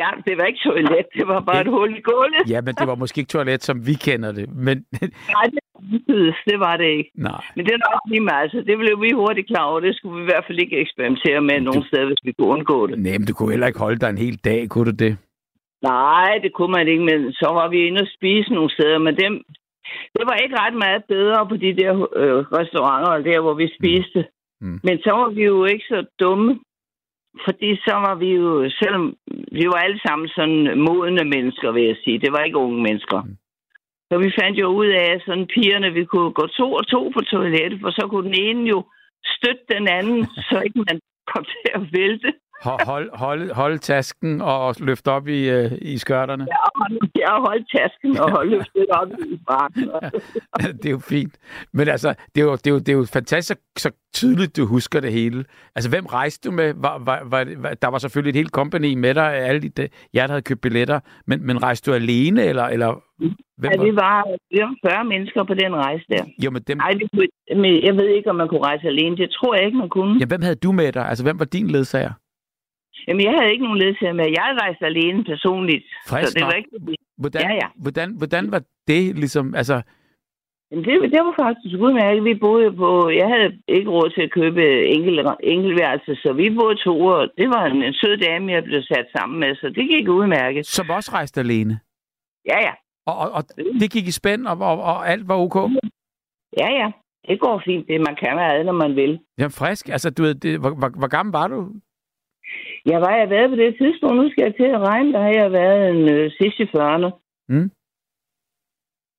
Ja, 0.00 0.08
det 0.26 0.34
var 0.38 0.44
ikke 0.50 0.62
toilet, 0.68 1.06
det 1.18 1.26
var 1.32 1.40
bare 1.40 1.60
et 1.60 1.70
hul 1.76 1.90
i 1.98 2.00
gulvet. 2.10 2.44
Ja, 2.52 2.60
men 2.66 2.74
det 2.78 2.86
var 2.90 2.94
måske 3.02 3.18
ikke 3.20 3.28
toilet, 3.36 3.62
som 3.62 3.86
vi 3.86 3.94
kender 4.06 4.32
det. 4.32 4.46
Men 4.68 4.76
Nej, 5.34 5.44
det 5.54 5.62
var, 5.74 5.80
det 6.50 6.58
var 6.66 6.76
det 6.76 6.88
ikke. 6.98 7.10
nej, 7.14 7.40
Men 7.56 7.62
det 7.66 7.72
er 7.74 7.82
nok 7.90 8.00
lige 8.12 8.20
meget, 8.32 8.50
så 8.50 8.58
det 8.68 8.76
blev 8.78 8.94
vi 9.02 9.10
hurtigt 9.22 9.46
klar 9.50 9.64
over. 9.70 9.80
Det 9.80 9.96
skulle 9.96 10.16
vi 10.16 10.22
i 10.22 10.30
hvert 10.32 10.44
fald 10.46 10.58
ikke 10.64 10.76
eksperimentere 10.84 11.40
med 11.40 11.60
nogen 11.60 11.84
steder, 11.88 12.06
hvis 12.06 12.24
vi 12.24 12.32
kunne 12.32 12.48
undgå 12.56 12.86
det. 12.86 12.98
nej, 12.98 13.18
men 13.18 13.26
du 13.26 13.34
kunne 13.34 13.50
heller 13.54 13.66
ikke 13.66 13.84
holde 13.86 14.00
dig 14.02 14.08
en 14.10 14.18
hel 14.26 14.36
dag, 14.48 14.68
kunne 14.68 14.90
du 14.92 14.96
det? 15.04 15.16
Nej, 15.82 16.30
det 16.42 16.52
kunne 16.56 16.72
man 16.78 16.88
ikke, 16.88 17.04
men 17.10 17.32
så 17.32 17.48
var 17.58 17.68
vi 17.68 17.78
inde 17.86 18.00
og 18.00 18.08
spise 18.16 18.52
nogle 18.52 18.70
steder, 18.70 18.98
men 18.98 19.14
dem, 19.16 19.32
det 20.16 20.24
var 20.28 20.36
ikke 20.44 20.56
ret 20.62 20.74
meget 20.84 21.02
bedre 21.08 21.46
på 21.50 21.56
de 21.56 21.70
der 21.80 21.92
øh, 22.20 22.38
restauranter, 22.58 23.30
der 23.30 23.40
hvor 23.40 23.54
vi 23.54 23.66
spiste. 23.78 24.20
Mm. 24.60 24.80
Men 24.86 24.96
så 25.04 25.10
var 25.20 25.28
vi 25.36 25.42
jo 25.44 25.64
ikke 25.64 25.84
så 25.88 26.04
dumme, 26.20 26.60
fordi 27.44 27.70
så 27.86 27.94
var 28.06 28.14
vi 28.14 28.28
jo, 28.40 28.70
selvom 28.80 29.16
vi 29.58 29.64
var 29.72 29.80
alle 29.86 30.00
sammen 30.06 30.28
sådan 30.28 30.78
modne 30.88 31.24
mennesker, 31.34 31.70
vil 31.72 31.84
jeg 31.84 31.96
sige. 32.04 32.18
Det 32.18 32.32
var 32.32 32.42
ikke 32.44 32.64
unge 32.66 32.82
mennesker. 32.82 33.22
Mm. 33.22 33.36
Så 34.08 34.18
vi 34.18 34.30
fandt 34.40 34.58
jo 34.58 34.66
ud 34.80 34.86
af, 34.86 35.06
at 35.14 35.22
sådan 35.26 35.46
pigerne, 35.54 35.90
vi 35.92 36.04
kunne 36.04 36.32
gå 36.32 36.46
to 36.46 36.72
og 36.72 36.86
to 36.86 37.00
på 37.14 37.20
toilettet, 37.20 37.80
for 37.80 37.90
så 37.90 38.06
kunne 38.10 38.26
den 38.28 38.38
ene 38.46 38.68
jo 38.74 38.78
støtte 39.36 39.64
den 39.74 39.88
anden, 39.88 40.24
så 40.48 40.56
ikke 40.66 40.84
man 40.90 41.00
kom 41.32 41.44
til 41.44 41.70
at 41.74 41.82
vælte. 41.92 42.30
Hold, 42.62 42.86
hold, 42.86 43.10
hold, 43.16 43.52
hold 43.52 43.78
tasken 43.78 44.40
og 44.40 44.74
løft 44.80 45.08
op 45.08 45.28
i, 45.28 45.50
øh, 45.50 45.72
i 45.82 45.98
skørterne. 45.98 46.46
Jeg 47.16 47.26
har 47.28 47.40
holdt 47.40 47.66
tasken 47.76 48.18
og 48.18 48.30
holdt 48.30 48.50
løftet 48.50 48.86
op 48.90 49.08
i 49.32 49.38
bakken. 49.46 49.88
det 50.82 50.86
er 50.86 50.90
jo 50.90 50.98
fint. 50.98 51.34
Men 51.72 51.88
altså, 51.88 52.14
det 52.34 52.40
er 52.40 52.44
jo, 52.44 52.52
det 52.52 52.66
er 52.66 52.70
jo, 52.70 52.78
det 52.78 52.88
er 52.88 52.92
jo 52.92 53.04
fantastisk, 53.12 53.60
så, 53.78 53.90
tydeligt 54.14 54.56
du 54.56 54.66
husker 54.66 55.00
det 55.00 55.12
hele. 55.12 55.44
Altså, 55.74 55.90
hvem 55.90 56.06
rejste 56.06 56.48
du 56.48 56.54
med? 56.54 56.74
Var, 56.76 56.98
var, 56.98 57.22
var, 57.26 57.44
der 57.82 57.88
var 57.88 57.98
selvfølgelig 57.98 58.30
et 58.30 58.36
helt 58.36 58.50
company 58.50 58.94
med 58.94 59.14
dig, 59.14 59.32
alle 59.34 59.62
de, 59.62 59.68
de, 59.68 59.88
jer, 60.14 60.22
der 60.26 60.28
havde 60.32 60.42
købt 60.42 60.60
billetter. 60.60 61.00
Men, 61.26 61.46
men 61.46 61.62
rejste 61.62 61.90
du 61.90 61.94
alene, 61.94 62.42
eller, 62.44 62.64
eller 62.64 63.02
hvem 63.58 63.70
Ja, 63.72 63.78
var? 63.78 63.84
vi 63.84 63.96
var, 63.96 64.24
vi 64.50 64.58
var 64.60 64.90
40 64.90 65.04
mennesker 65.04 65.44
på 65.44 65.54
den 65.54 65.74
rejse 65.76 66.04
der. 66.08 66.24
Jo, 66.44 66.50
men, 66.50 66.62
dem, 66.62 66.76
Nej, 66.78 66.90
det 66.90 67.10
kunne, 67.12 67.28
men 67.62 67.84
jeg 67.84 67.96
ved 67.96 68.08
ikke, 68.08 68.30
om 68.30 68.36
man 68.36 68.48
kunne 68.48 68.62
rejse 68.64 68.86
alene. 68.86 69.16
Det 69.16 69.30
tror 69.30 69.54
jeg 69.54 69.64
ikke, 69.66 69.78
man 69.78 69.88
kunne. 69.88 70.16
ja, 70.20 70.26
hvem 70.26 70.42
havde 70.42 70.56
du 70.56 70.72
med 70.72 70.92
dig? 70.92 71.08
Altså, 71.08 71.24
hvem 71.24 71.38
var 71.38 71.44
din 71.44 71.70
ledsager? 71.70 72.12
Jamen, 73.08 73.24
jeg 73.26 73.32
havde 73.36 73.52
ikke 73.52 73.64
nogen 73.64 73.78
ledsager 73.78 74.12
med. 74.12 74.26
Jeg 74.40 74.56
rejste 74.62 74.84
alene 74.86 75.24
personligt. 75.24 75.84
Frisk 76.08 76.28
så 76.28 76.34
det 76.38 76.44
var 76.46 76.52
ikke... 76.52 76.70
Hvordan, 77.18 77.42
Ja, 77.42 77.52
ja. 77.62 77.68
Hvordan, 77.76 78.08
hvordan 78.20 78.52
var 78.52 78.62
det 78.88 79.18
ligesom? 79.18 79.54
Altså, 79.54 79.82
Jamen, 80.70 80.84
det, 80.84 81.12
det 81.12 81.20
var 81.26 81.34
faktisk 81.44 81.74
udmærket. 81.86 82.24
Vi 82.24 82.34
boede 82.34 82.72
på... 82.72 83.10
Jeg 83.10 83.28
havde 83.34 83.58
ikke 83.68 83.90
råd 83.90 84.10
til 84.10 84.22
at 84.22 84.30
købe 84.30 84.62
enkel, 84.96 85.14
enkeltværelse, 85.42 86.14
så 86.22 86.32
vi 86.32 86.50
boede 86.60 86.76
to, 86.84 87.00
og 87.00 87.28
det 87.38 87.48
var 87.48 87.64
en, 87.66 87.82
en 87.82 87.94
sød 87.94 88.16
dame, 88.16 88.52
jeg 88.52 88.64
blev 88.64 88.82
sat 88.82 89.06
sammen 89.16 89.40
med, 89.40 89.56
så 89.56 89.66
det 89.68 89.88
gik 89.90 90.08
udmærket. 90.08 90.66
som 90.66 90.90
også 90.90 91.10
rejste 91.12 91.40
alene? 91.40 91.80
Ja, 92.46 92.58
ja. 92.66 92.72
Og, 93.06 93.16
og, 93.18 93.30
og 93.32 93.42
det 93.80 93.90
gik 93.92 94.06
i 94.06 94.10
spænd, 94.20 94.46
og, 94.46 94.56
og, 94.58 94.82
og 94.82 95.08
alt 95.08 95.28
var 95.28 95.36
ok? 95.36 95.56
Ja, 96.60 96.68
ja. 96.80 96.90
Det 97.28 97.40
går 97.40 97.62
fint. 97.66 97.88
Det 97.88 98.00
man 98.00 98.16
kan 98.22 98.36
være, 98.36 98.64
når 98.64 98.72
man 98.72 98.96
vil. 98.96 99.20
Jamen, 99.38 99.50
frisk. 99.50 99.88
Altså, 99.88 100.10
du 100.10 100.22
ved, 100.22 100.34
det, 100.34 100.60
hvor, 100.60 100.70
hvor, 100.70 100.88
hvor 100.98 101.08
gammel 101.08 101.32
var 101.32 101.48
du? 101.48 101.72
Jeg 102.92 103.00
var 103.00 103.14
jeg 103.20 103.30
været 103.30 103.50
på 103.50 103.56
det 103.56 103.76
tidspunkt. 103.80 104.16
Nu 104.16 104.30
skal 104.30 104.44
jeg 104.44 104.54
til 104.56 104.68
at 104.76 104.80
regne. 104.88 105.12
Der 105.12 105.20
har 105.26 105.32
jeg 105.42 105.52
været 105.52 105.90
en 105.90 106.02
øh, 106.14 106.30
sidste 106.38 106.62
i 106.62 106.66
40'erne. 106.76 107.08
Mm. 107.48 107.70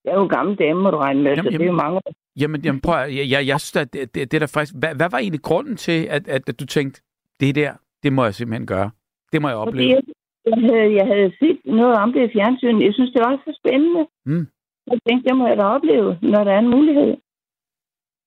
Jeg 0.04 0.12
er 0.12 0.18
jo 0.20 0.24
en 0.24 0.36
gammel 0.38 0.56
dame, 0.56 0.80
må 0.82 0.92
du 0.92 0.98
regne 0.98 1.22
med, 1.24 1.32
Jamen, 1.32 1.44
så 1.52 1.58
det 1.58 1.62
er 1.62 1.66
jo 1.66 1.82
mange 1.84 1.98
år. 1.98 2.12
Jamen, 2.42 2.62
jamen 2.66 2.82
prøv 2.82 2.96
at, 2.96 3.16
jeg, 3.18 3.26
jeg, 3.34 3.48
jeg 3.48 3.60
synes, 3.62 3.76
at 3.76 3.94
det, 3.94 4.16
det, 4.16 4.32
det 4.32 4.38
er 4.38 4.40
da 4.46 4.50
frisk. 4.56 4.74
Hvad, 4.82 4.96
hvad 4.96 5.10
var 5.12 5.18
egentlig 5.18 5.42
grunden 5.42 5.76
til, 5.76 6.00
at, 6.16 6.28
at, 6.28 6.50
at 6.50 6.60
du 6.60 6.66
tænkte, 6.66 7.02
det 7.40 7.56
der, 7.56 7.72
det 8.04 8.14
må 8.14 8.24
jeg 8.24 8.34
simpelthen 8.34 8.68
gøre? 8.68 8.90
Det 9.32 9.42
må 9.42 9.48
jeg 9.50 9.58
Fordi 9.58 9.70
opleve. 9.70 9.90
jeg, 9.90 10.02
jeg, 10.46 10.58
havde, 10.70 10.90
jeg 11.00 11.06
havde 11.14 11.32
set 11.40 11.60
noget 11.66 11.96
om 12.04 12.14
det 12.14 12.22
i 12.30 12.34
fjernsynet. 12.36 12.86
Jeg 12.86 12.94
synes, 12.94 13.12
det 13.12 13.22
var 13.26 13.42
så 13.46 13.52
spændende. 13.62 14.04
Mm. 14.26 14.46
Jeg 14.92 15.00
tænkte, 15.08 15.30
det 15.30 15.38
må 15.38 15.48
jeg 15.48 15.58
da 15.58 15.64
opleve, 15.64 16.10
når 16.22 16.44
der 16.44 16.52
er 16.52 16.60
en 16.60 16.74
mulighed. 16.78 17.12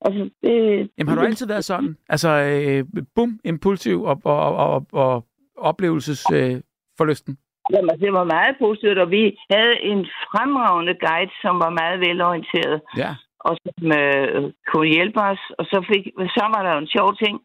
Altså, 0.01 0.31
det, 0.43 0.53
Jamen, 0.99 1.09
har 1.09 1.15
du 1.16 1.27
altid 1.27 1.47
været 1.47 1.65
sådan? 1.65 1.97
Altså, 2.09 2.29
øh, 2.29 3.05
bum, 3.15 3.41
impulsiv 3.45 4.03
og, 4.03 4.20
og, 4.25 4.57
og, 4.57 4.87
og 4.93 5.25
oplevelsesforlysten? 5.57 7.33
Øh? 7.33 7.75
Jamen, 7.75 8.01
det 8.01 8.12
var 8.12 8.25
meget 8.25 8.55
positivt, 8.59 8.99
og 8.99 9.11
vi 9.11 9.23
havde 9.53 9.75
en 9.83 10.01
fremragende 10.31 10.95
guide, 11.07 11.33
som 11.43 11.55
var 11.65 11.70
meget 11.81 12.01
velorienteret. 12.01 12.81
ja. 12.97 13.11
og 13.47 13.57
som 13.65 13.93
øh, 14.03 14.53
kunne 14.70 14.89
hjælpe 14.97 15.20
os. 15.31 15.43
Og 15.59 15.65
så, 15.70 15.79
fik, 15.91 16.05
så 16.37 16.45
var 16.55 16.62
der 16.66 16.75
en 16.79 16.93
sjov 16.97 17.16
ting. 17.25 17.37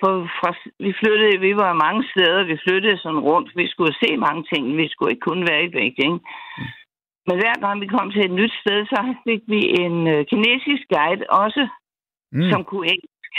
For 0.00 0.12
fra, 0.38 0.50
vi 0.84 0.90
flyttede, 1.00 1.40
vi 1.46 1.52
var 1.56 1.82
mange 1.84 2.02
steder, 2.12 2.40
vi 2.52 2.56
flyttede 2.64 2.98
sådan 2.98 3.26
rundt. 3.30 3.48
Vi 3.56 3.66
skulle 3.72 3.94
se 4.02 4.16
mange 4.16 4.42
ting, 4.52 4.76
vi 4.76 4.88
skulle 4.88 5.12
ikke 5.12 5.28
kun 5.30 5.42
være 5.50 5.64
i 5.64 5.72
Beijing. 5.76 6.16
Men 7.26 7.36
hver 7.40 7.56
gang 7.64 7.80
vi 7.80 7.86
kom 7.86 8.10
til 8.10 8.24
et 8.24 8.34
nyt 8.40 8.54
sted, 8.62 8.78
så 8.92 8.98
fik 9.26 9.42
vi 9.54 9.60
en 9.84 9.96
øh, 10.14 10.20
kinesisk 10.30 10.84
guide 10.94 11.24
også, 11.44 11.62
Mm. 12.32 12.50
som 12.50 12.64
kunne 12.64 12.86
engelsk. 12.86 13.34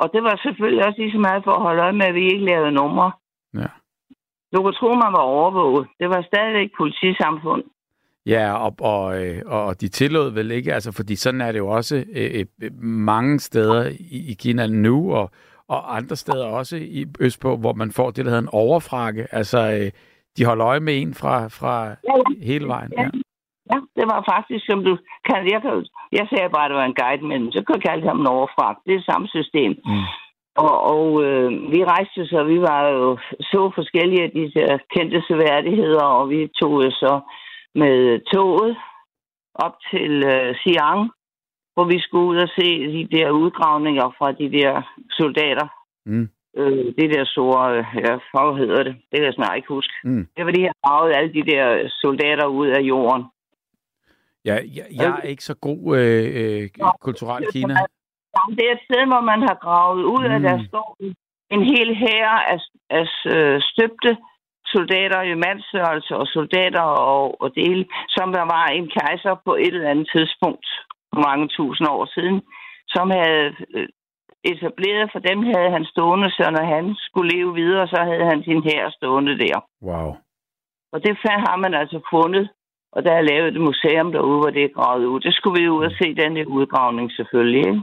Og 0.00 0.10
det 0.12 0.22
var 0.22 0.40
selvfølgelig 0.42 0.86
også 0.86 1.00
lige 1.00 1.12
så 1.12 1.18
meget 1.18 1.44
for 1.44 1.52
at 1.52 1.62
holde 1.62 1.82
øje 1.82 1.92
med, 1.92 2.06
at 2.06 2.14
vi 2.14 2.24
ikke 2.32 2.44
lavede 2.44 2.72
numre. 2.72 3.12
Ja. 3.54 3.66
Du 4.52 4.62
kunne 4.62 4.78
tro, 4.80 4.88
man 4.88 5.12
var 5.12 5.24
overvåget. 5.36 5.88
Det 6.00 6.08
var 6.08 6.22
stadigvæk 6.22 6.70
politisamfund. 6.76 7.62
Ja, 8.26 8.52
og, 8.52 8.74
og, 8.80 9.24
øh, 9.24 9.42
og 9.46 9.80
de 9.80 9.88
tillod 9.88 10.30
vel 10.30 10.50
ikke, 10.50 10.74
altså 10.74 10.92
fordi 10.92 11.16
sådan 11.16 11.40
er 11.40 11.52
det 11.52 11.58
jo 11.58 11.68
også 11.68 12.04
øh, 12.12 12.44
øh, 12.62 12.72
mange 12.82 13.38
steder 13.38 13.88
i, 13.88 14.30
i 14.30 14.34
Kina 14.34 14.66
nu, 14.66 15.14
og, 15.14 15.30
og 15.68 15.96
andre 15.96 16.16
steder 16.16 16.46
også 16.46 16.76
i 16.76 17.06
Østpå, 17.20 17.56
hvor 17.56 17.72
man 17.72 17.92
får 17.92 18.10
det, 18.10 18.24
der 18.24 18.30
hedder 18.30 18.42
en 18.42 18.48
overfrakke. 18.52 19.26
Altså, 19.30 19.58
øh, 19.58 19.90
de 20.36 20.44
holder 20.44 20.66
øje 20.66 20.80
med 20.80 21.02
en 21.02 21.14
fra, 21.14 21.48
fra 21.48 21.96
hele 22.42 22.66
vejen. 22.66 22.92
Ja. 22.98 23.08
Ja, 23.72 23.78
det 23.98 24.06
var 24.12 24.20
faktisk, 24.32 24.64
som 24.66 24.84
du 24.84 24.92
kan. 25.28 25.40
Jeg, 25.52 25.60
kan, 25.62 25.86
jeg 26.12 26.26
sagde 26.28 26.50
bare, 26.54 26.64
at 26.64 26.70
det 26.70 26.78
var 26.80 26.84
en 26.84 27.00
guide, 27.02 27.26
men 27.30 27.52
så 27.52 27.62
kunne 27.62 27.76
jeg 27.76 27.88
kalde 27.88 28.08
ham 28.08 28.20
en 28.20 28.34
overfragt. 28.36 28.78
Det 28.86 28.94
er 28.94 29.10
samme 29.10 29.28
system. 29.28 29.72
Mm. 29.86 30.06
Og, 30.56 30.74
og 30.94 31.24
øh, 31.24 31.50
vi 31.72 31.84
rejste 31.84 32.26
så, 32.26 32.44
vi 32.44 32.60
var 32.60 32.88
jo 32.88 33.18
så 33.40 33.70
forskellige 33.74 34.22
af 34.22 34.30
de 34.30 34.52
der 34.54 34.78
kendte 34.94 35.22
seværdigheder, 35.28 36.04
og 36.04 36.30
vi 36.30 36.48
tog 36.60 36.84
jo 36.84 36.90
så 36.90 37.20
med 37.74 38.20
toget 38.32 38.76
op 39.54 39.74
til 39.90 40.12
øh, 40.24 40.50
Xi'an, 40.60 41.00
hvor 41.74 41.84
vi 41.84 41.98
skulle 42.00 42.28
ud 42.28 42.36
og 42.36 42.48
se 42.58 42.68
de 42.96 43.08
der 43.16 43.30
udgravninger 43.30 44.14
fra 44.18 44.32
de 44.32 44.52
der 44.58 44.82
soldater. 45.10 45.66
Mm. 46.06 46.28
Øh, 46.56 46.86
det 46.98 47.14
der 47.14 47.24
store, 47.24 47.78
øh, 47.78 47.84
ja, 47.96 48.12
hvad 48.32 48.58
hedder 48.58 48.82
det? 48.82 48.94
Det 49.10 49.16
kan 49.18 49.24
jeg 49.24 49.34
snart 49.34 49.56
ikke 49.56 49.68
huske. 49.68 49.92
Mm. 50.04 50.26
Det 50.36 50.46
var 50.46 50.52
de 50.52 50.60
her 50.66 50.72
gravet 50.84 51.16
alle 51.16 51.32
de 51.32 51.42
der 51.52 51.88
soldater 51.88 52.46
ud 52.46 52.66
af 52.66 52.80
jorden. 52.80 53.24
Ja, 54.48 54.54
jeg, 54.76 54.86
jeg 55.00 55.10
er 55.22 55.28
ikke 55.32 55.44
så 55.44 55.54
god 55.68 55.82
øh, 55.98 56.26
øh, 56.40 56.68
kulturel 57.00 57.46
Kina. 57.52 57.74
Det 58.58 58.64
er 58.68 58.72
et 58.78 58.86
sted, 58.88 59.02
hvor 59.12 59.20
man 59.32 59.40
har 59.48 59.56
gravet 59.64 60.02
ud 60.14 60.24
af, 60.24 60.38
Mm. 60.40 60.46
der 60.46 60.56
står 60.68 60.88
en 61.54 61.62
hel 61.72 61.88
hær 62.02 62.28
af, 62.52 62.58
af 62.90 63.06
øh, 63.34 63.60
støbte 63.72 64.16
soldater 64.74 65.20
i 65.22 65.34
mandsstørrelse 65.34 66.12
og 66.16 66.26
soldater 66.26 66.80
og, 66.80 67.42
og 67.42 67.48
dele, 67.54 67.84
som 68.08 68.32
der 68.32 68.44
var 68.54 68.66
en 68.66 68.88
kejser 68.98 69.34
på 69.46 69.54
et 69.54 69.74
eller 69.74 69.90
andet 69.90 70.08
tidspunkt 70.16 70.66
for 71.14 71.20
mange 71.28 71.48
tusind 71.48 71.88
år 71.88 72.04
siden, 72.14 72.42
som 72.88 73.10
havde 73.10 73.46
øh, 73.76 73.88
etableret, 74.52 75.06
for 75.12 75.18
dem 75.18 75.38
havde 75.52 75.70
han 75.76 75.84
stående, 75.84 76.30
så 76.30 76.44
når 76.56 76.64
han 76.74 76.84
skulle 77.06 77.30
leve 77.36 77.54
videre, 77.54 77.86
så 77.88 77.98
havde 78.10 78.24
han 78.32 78.42
sin 78.42 78.62
hær 78.68 78.90
stående 78.90 79.38
der. 79.38 79.58
Wow. 79.88 80.08
Og 80.92 80.98
det 81.04 81.16
har 81.48 81.56
man 81.56 81.74
altså 81.74 81.98
fundet, 82.10 82.48
og 82.96 83.00
der 83.06 83.12
er 83.12 83.28
lavet 83.30 83.48
et 83.54 83.60
museum 83.68 84.12
derude, 84.12 84.38
hvor 84.40 84.50
det 84.56 84.64
er 84.64 84.74
gravet 84.76 85.04
ud. 85.12 85.20
Det 85.20 85.34
skulle 85.34 85.56
vi 85.62 85.68
ud 85.68 85.84
og 85.84 85.92
se, 86.00 86.14
den 86.14 86.46
udgravning 86.46 87.12
selvfølgelig. 87.12 87.58
Ikke? 87.70 87.82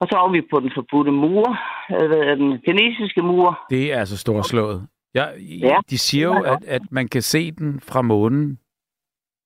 Og 0.00 0.06
så 0.10 0.14
var 0.16 0.30
vi 0.32 0.40
på 0.52 0.60
den 0.60 0.70
forbudte 0.74 1.12
mur, 1.12 1.46
øh, 1.94 2.06
hvad 2.10 2.22
er 2.30 2.34
den 2.34 2.50
kinesiske 2.66 3.22
mur. 3.22 3.48
Det 3.70 3.92
er 3.92 3.98
altså 3.98 4.16
storslået. 4.18 4.86
Ja, 5.14 5.24
Ja. 5.68 5.76
de 5.90 5.98
siger 5.98 6.26
jo, 6.26 6.42
at, 6.52 6.64
at 6.64 6.82
man 6.90 7.08
kan 7.08 7.22
se 7.22 7.50
den 7.52 7.80
fra 7.80 8.02
månen. 8.02 8.58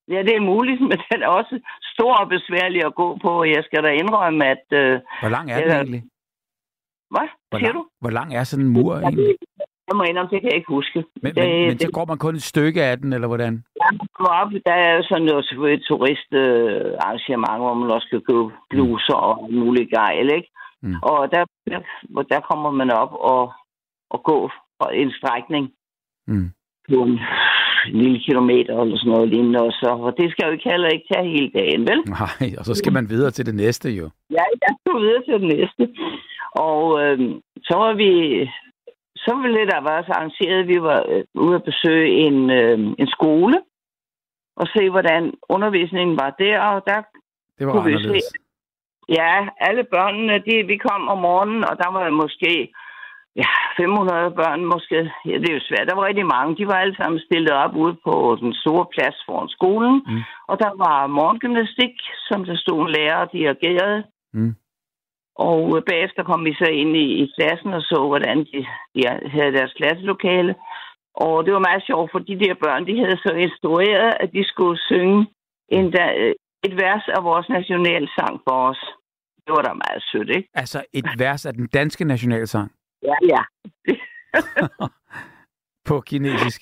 Ja, 0.08 0.22
det 0.22 0.34
er 0.36 0.40
muligt, 0.40 0.80
men 0.90 0.98
den 1.12 1.22
er 1.22 1.28
også 1.28 1.60
stor 1.94 2.14
og 2.22 2.28
besværlig 2.28 2.84
at 2.86 2.94
gå 2.94 3.18
på, 3.24 3.44
jeg 3.44 3.62
skal 3.64 3.82
da 3.84 3.88
indrømme, 3.88 4.44
at... 4.46 4.64
Øh, 4.72 5.00
Hvor 5.22 5.28
lang 5.28 5.50
er 5.50 5.60
den 5.60 5.70
egentlig? 5.70 6.02
hvad 7.10 7.28
Hvor 7.50 7.58
siger 7.58 7.72
du? 7.72 7.86
hvor 8.00 8.10
lang 8.10 8.34
er 8.34 8.44
sådan 8.44 8.64
en 8.66 8.72
mur 8.72 8.94
egentlig? 8.96 9.36
Jeg 9.88 9.96
må 9.96 10.02
indrømme, 10.02 10.30
det 10.30 10.40
kan 10.40 10.50
jeg 10.50 10.58
ikke 10.60 10.74
huske. 10.78 11.04
Men, 11.22 11.34
det, 11.34 11.42
men, 11.44 11.66
men 11.68 11.78
så 11.78 11.86
det, 11.86 11.94
går 11.94 12.04
man 12.04 12.18
kun 12.18 12.34
et 12.34 12.42
stykke 12.42 12.82
af 12.84 12.98
den, 12.98 13.12
eller 13.12 13.28
hvordan? 13.28 13.64
man 13.98 14.08
kommer 14.16 14.34
op, 14.40 14.50
der 14.66 14.72
er 14.72 14.92
jo 14.96 15.02
sådan 15.08 15.24
noget 15.24 15.46
selvfølgelig 15.48 15.84
turistarrangement, 15.86 17.58
hvor 17.60 17.74
man 17.74 17.90
også 17.90 18.08
kan 18.10 18.22
købe 18.30 18.48
bluser 18.70 19.14
og 19.14 19.44
alt 19.44 19.56
muligt 19.64 19.90
gejl, 19.90 20.26
ikke? 20.38 20.50
Mm. 20.82 20.96
Og 21.02 21.18
der, 21.32 21.44
der, 21.70 21.80
der 22.32 22.40
kommer 22.50 22.70
man 22.70 22.90
op 22.90 23.12
og, 23.32 23.52
og 24.10 24.22
gå 24.30 24.50
for 24.78 24.88
en 24.88 25.10
strækning 25.18 25.64
Mm. 26.26 26.50
på 26.88 27.02
en, 27.02 27.20
lille 27.86 28.20
kilometer 28.26 28.80
eller 28.80 28.96
sådan 28.98 29.12
noget 29.12 29.28
lignende. 29.28 29.60
Og, 29.60 29.72
så, 29.72 29.88
og 30.06 30.14
det 30.18 30.30
skal 30.30 30.46
jo 30.46 30.52
ikke 30.52 30.70
heller 30.70 30.88
ikke 30.88 31.06
tage 31.12 31.30
hele 31.34 31.50
dagen, 31.54 31.80
vel? 31.80 32.00
Nej, 32.20 32.48
og 32.58 32.64
så 32.64 32.74
skal 32.74 32.92
man 32.92 33.08
videre 33.08 33.30
til 33.30 33.46
det 33.46 33.54
næste 33.54 33.90
jo. 33.90 34.10
Ja, 34.30 34.44
jeg 34.62 34.72
skal 34.80 35.00
videre 35.00 35.22
til 35.28 35.40
den 35.40 35.48
næste. 35.56 35.82
Og 36.52 37.02
øh, 37.02 37.18
så 37.68 37.74
var 37.76 37.92
vi... 37.92 38.10
Så 39.24 39.32
ville 39.42 39.66
der 39.72 39.80
være 39.90 40.04
så 40.04 40.12
arrangeret, 40.12 40.60
at 40.62 40.68
vi 40.68 40.78
var 40.82 41.00
øh, 41.08 41.24
ude 41.34 41.54
at 41.54 41.64
besøge 41.70 42.08
en, 42.26 42.50
øh, 42.50 42.78
en 43.02 43.08
skole 43.16 43.56
og 44.56 44.66
se, 44.74 44.90
hvordan 44.90 45.34
undervisningen 45.48 46.16
var 46.22 46.30
der. 46.38 46.60
Og 46.60 46.82
der 46.86 47.02
Det 47.58 47.66
var 47.66 47.72
Kunne 47.72 47.84
vi 47.84 47.94
anderledes. 47.94 48.32
Ja, 49.08 49.48
alle 49.60 49.84
børnene, 49.84 50.34
de, 50.46 50.54
vi 50.66 50.76
kom 50.76 51.08
om 51.08 51.18
morgenen, 51.18 51.64
og 51.70 51.74
der 51.82 51.90
var 51.96 52.10
måske 52.10 52.72
ja, 53.36 53.50
500 53.76 54.30
børn 54.40 54.64
måske. 54.64 54.98
Ja, 55.28 55.34
det 55.40 55.48
er 55.50 55.58
jo 55.58 55.68
svært. 55.68 55.88
Der 55.88 55.94
var 55.94 56.06
rigtig 56.06 56.26
mange. 56.26 56.56
De 56.56 56.66
var 56.66 56.74
alle 56.74 56.96
sammen 56.96 57.20
stillet 57.20 57.52
op 57.64 57.74
ude 57.84 57.96
på 58.06 58.36
den 58.40 58.54
store 58.54 58.86
plads 58.94 59.16
foran 59.26 59.48
skolen. 59.48 59.94
Mm. 60.06 60.22
Og 60.50 60.58
der 60.62 60.72
var 60.84 61.06
morgengymnastik, 61.06 61.94
som 62.28 62.44
der 62.44 62.56
stod 62.56 62.80
en 62.80 62.90
lærer 62.96 63.16
og 63.24 63.32
dirigerede. 63.32 64.04
Mm. 64.32 64.54
Og 65.36 65.76
øh, 65.76 65.82
bagefter 65.90 66.22
kom 66.22 66.44
vi 66.44 66.54
så 66.54 66.68
ind 66.82 66.96
i, 66.96 67.06
i 67.22 67.32
klassen 67.36 67.72
og 67.74 67.82
så, 67.82 67.96
hvordan 68.10 68.38
de, 68.38 68.66
de 68.94 69.00
havde 69.36 69.52
deres 69.52 69.72
klasselokale. 69.72 70.54
Og 71.14 71.44
det 71.44 71.52
var 71.52 71.58
meget 71.68 71.82
sjovt, 71.86 72.10
for 72.12 72.18
de 72.18 72.38
der 72.38 72.54
børn, 72.54 72.86
de 72.86 72.98
havde 73.04 73.18
så 73.26 73.32
instrueret, 73.46 74.14
at 74.20 74.32
de 74.32 74.44
skulle 74.44 74.78
synge 74.90 75.26
en 75.68 75.86
øh, 75.86 76.34
et 76.66 76.74
vers 76.76 77.04
af 77.08 77.24
vores 77.24 77.48
nationalsang 77.48 78.40
for 78.48 78.68
os. 78.70 78.80
Det 79.46 79.52
var 79.56 79.62
da 79.62 79.72
meget 79.72 80.02
sødt, 80.12 80.30
ikke? 80.36 80.48
Altså 80.54 80.84
et 80.92 81.06
vers 81.18 81.46
af 81.46 81.54
den 81.54 81.66
danske 81.66 82.04
nationalsang 82.04 82.72
Ja, 83.02 83.14
ja. 83.32 83.42
på 85.88 86.00
kinesisk. 86.00 86.60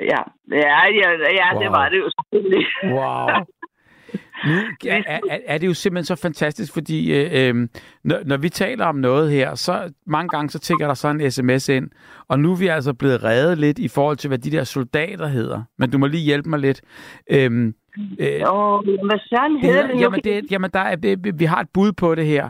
Ja, 0.00 0.20
ja, 0.52 0.78
ja, 1.00 1.10
ja 1.40 1.48
Wow. 1.54 1.62
det 1.62 1.70
var 1.70 1.88
det 1.88 1.98
jo 1.98 2.10
selvfølgelig. 2.16 2.66
Wow. 2.84 3.26
Nu 4.48 4.54
er, 4.90 5.02
er, 5.06 5.20
er 5.46 5.58
det 5.58 5.66
jo 5.66 5.74
simpelthen 5.74 6.16
så 6.16 6.22
fantastisk, 6.22 6.72
fordi 6.72 7.12
øh, 7.14 7.48
øh, 7.48 7.68
når, 8.04 8.18
når 8.26 8.36
vi 8.36 8.48
taler 8.48 8.84
om 8.86 8.94
noget 8.96 9.30
her, 9.30 9.54
så 9.54 9.92
mange 10.06 10.28
gange 10.28 10.50
så 10.50 10.58
tigger 10.58 10.86
der 10.86 10.94
så 10.94 11.08
en 11.08 11.30
sms 11.30 11.68
ind, 11.68 11.90
og 12.28 12.40
nu 12.40 12.52
er 12.52 12.56
vi 12.56 12.66
altså 12.66 12.92
blevet 12.94 13.24
reddet 13.24 13.58
lidt 13.58 13.78
i 13.78 13.88
forhold 13.88 14.16
til, 14.16 14.28
hvad 14.28 14.38
de 14.38 14.50
der 14.50 14.64
soldater 14.64 15.26
hedder. 15.26 15.62
Men 15.78 15.90
du 15.90 15.98
må 15.98 16.06
lige 16.06 16.24
hjælpe 16.24 16.50
mig 16.50 16.58
lidt. 16.58 16.80
Øhm, 17.30 17.74
øh, 18.18 18.40
Åh, 18.54 18.84
hvad 18.84 19.28
sådan 19.28 19.52
det 19.54 19.60
hedder 19.62 19.86
det 19.86 20.00
jamen, 20.00 20.20
det, 20.24 20.44
jamen 20.50 20.70
der 20.72 20.80
er, 20.80 20.96
vi- 20.96 21.30
vi 21.34 21.44
har 21.44 21.60
et 21.60 21.68
bud 21.74 21.92
på 21.92 22.14
det 22.14 22.26
her. 22.26 22.44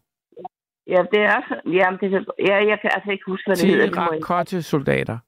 Ja, 0.94 1.00
det 1.12 1.20
er. 1.34 1.38
Jamen, 1.78 1.98
det, 2.00 2.08
kan- 2.12 2.26
ja, 2.48 2.56
jeg 2.70 2.78
kan 2.82 2.90
altså 2.96 3.10
ikke 3.14 3.24
huske, 3.32 3.46
hvad 3.48 3.56
det 3.56 3.66
hedder. 3.70 3.86
Det 3.86 3.94
må 3.96 4.00
jeg- 4.02 4.08
Terrakotte-soldater. 4.10 5.18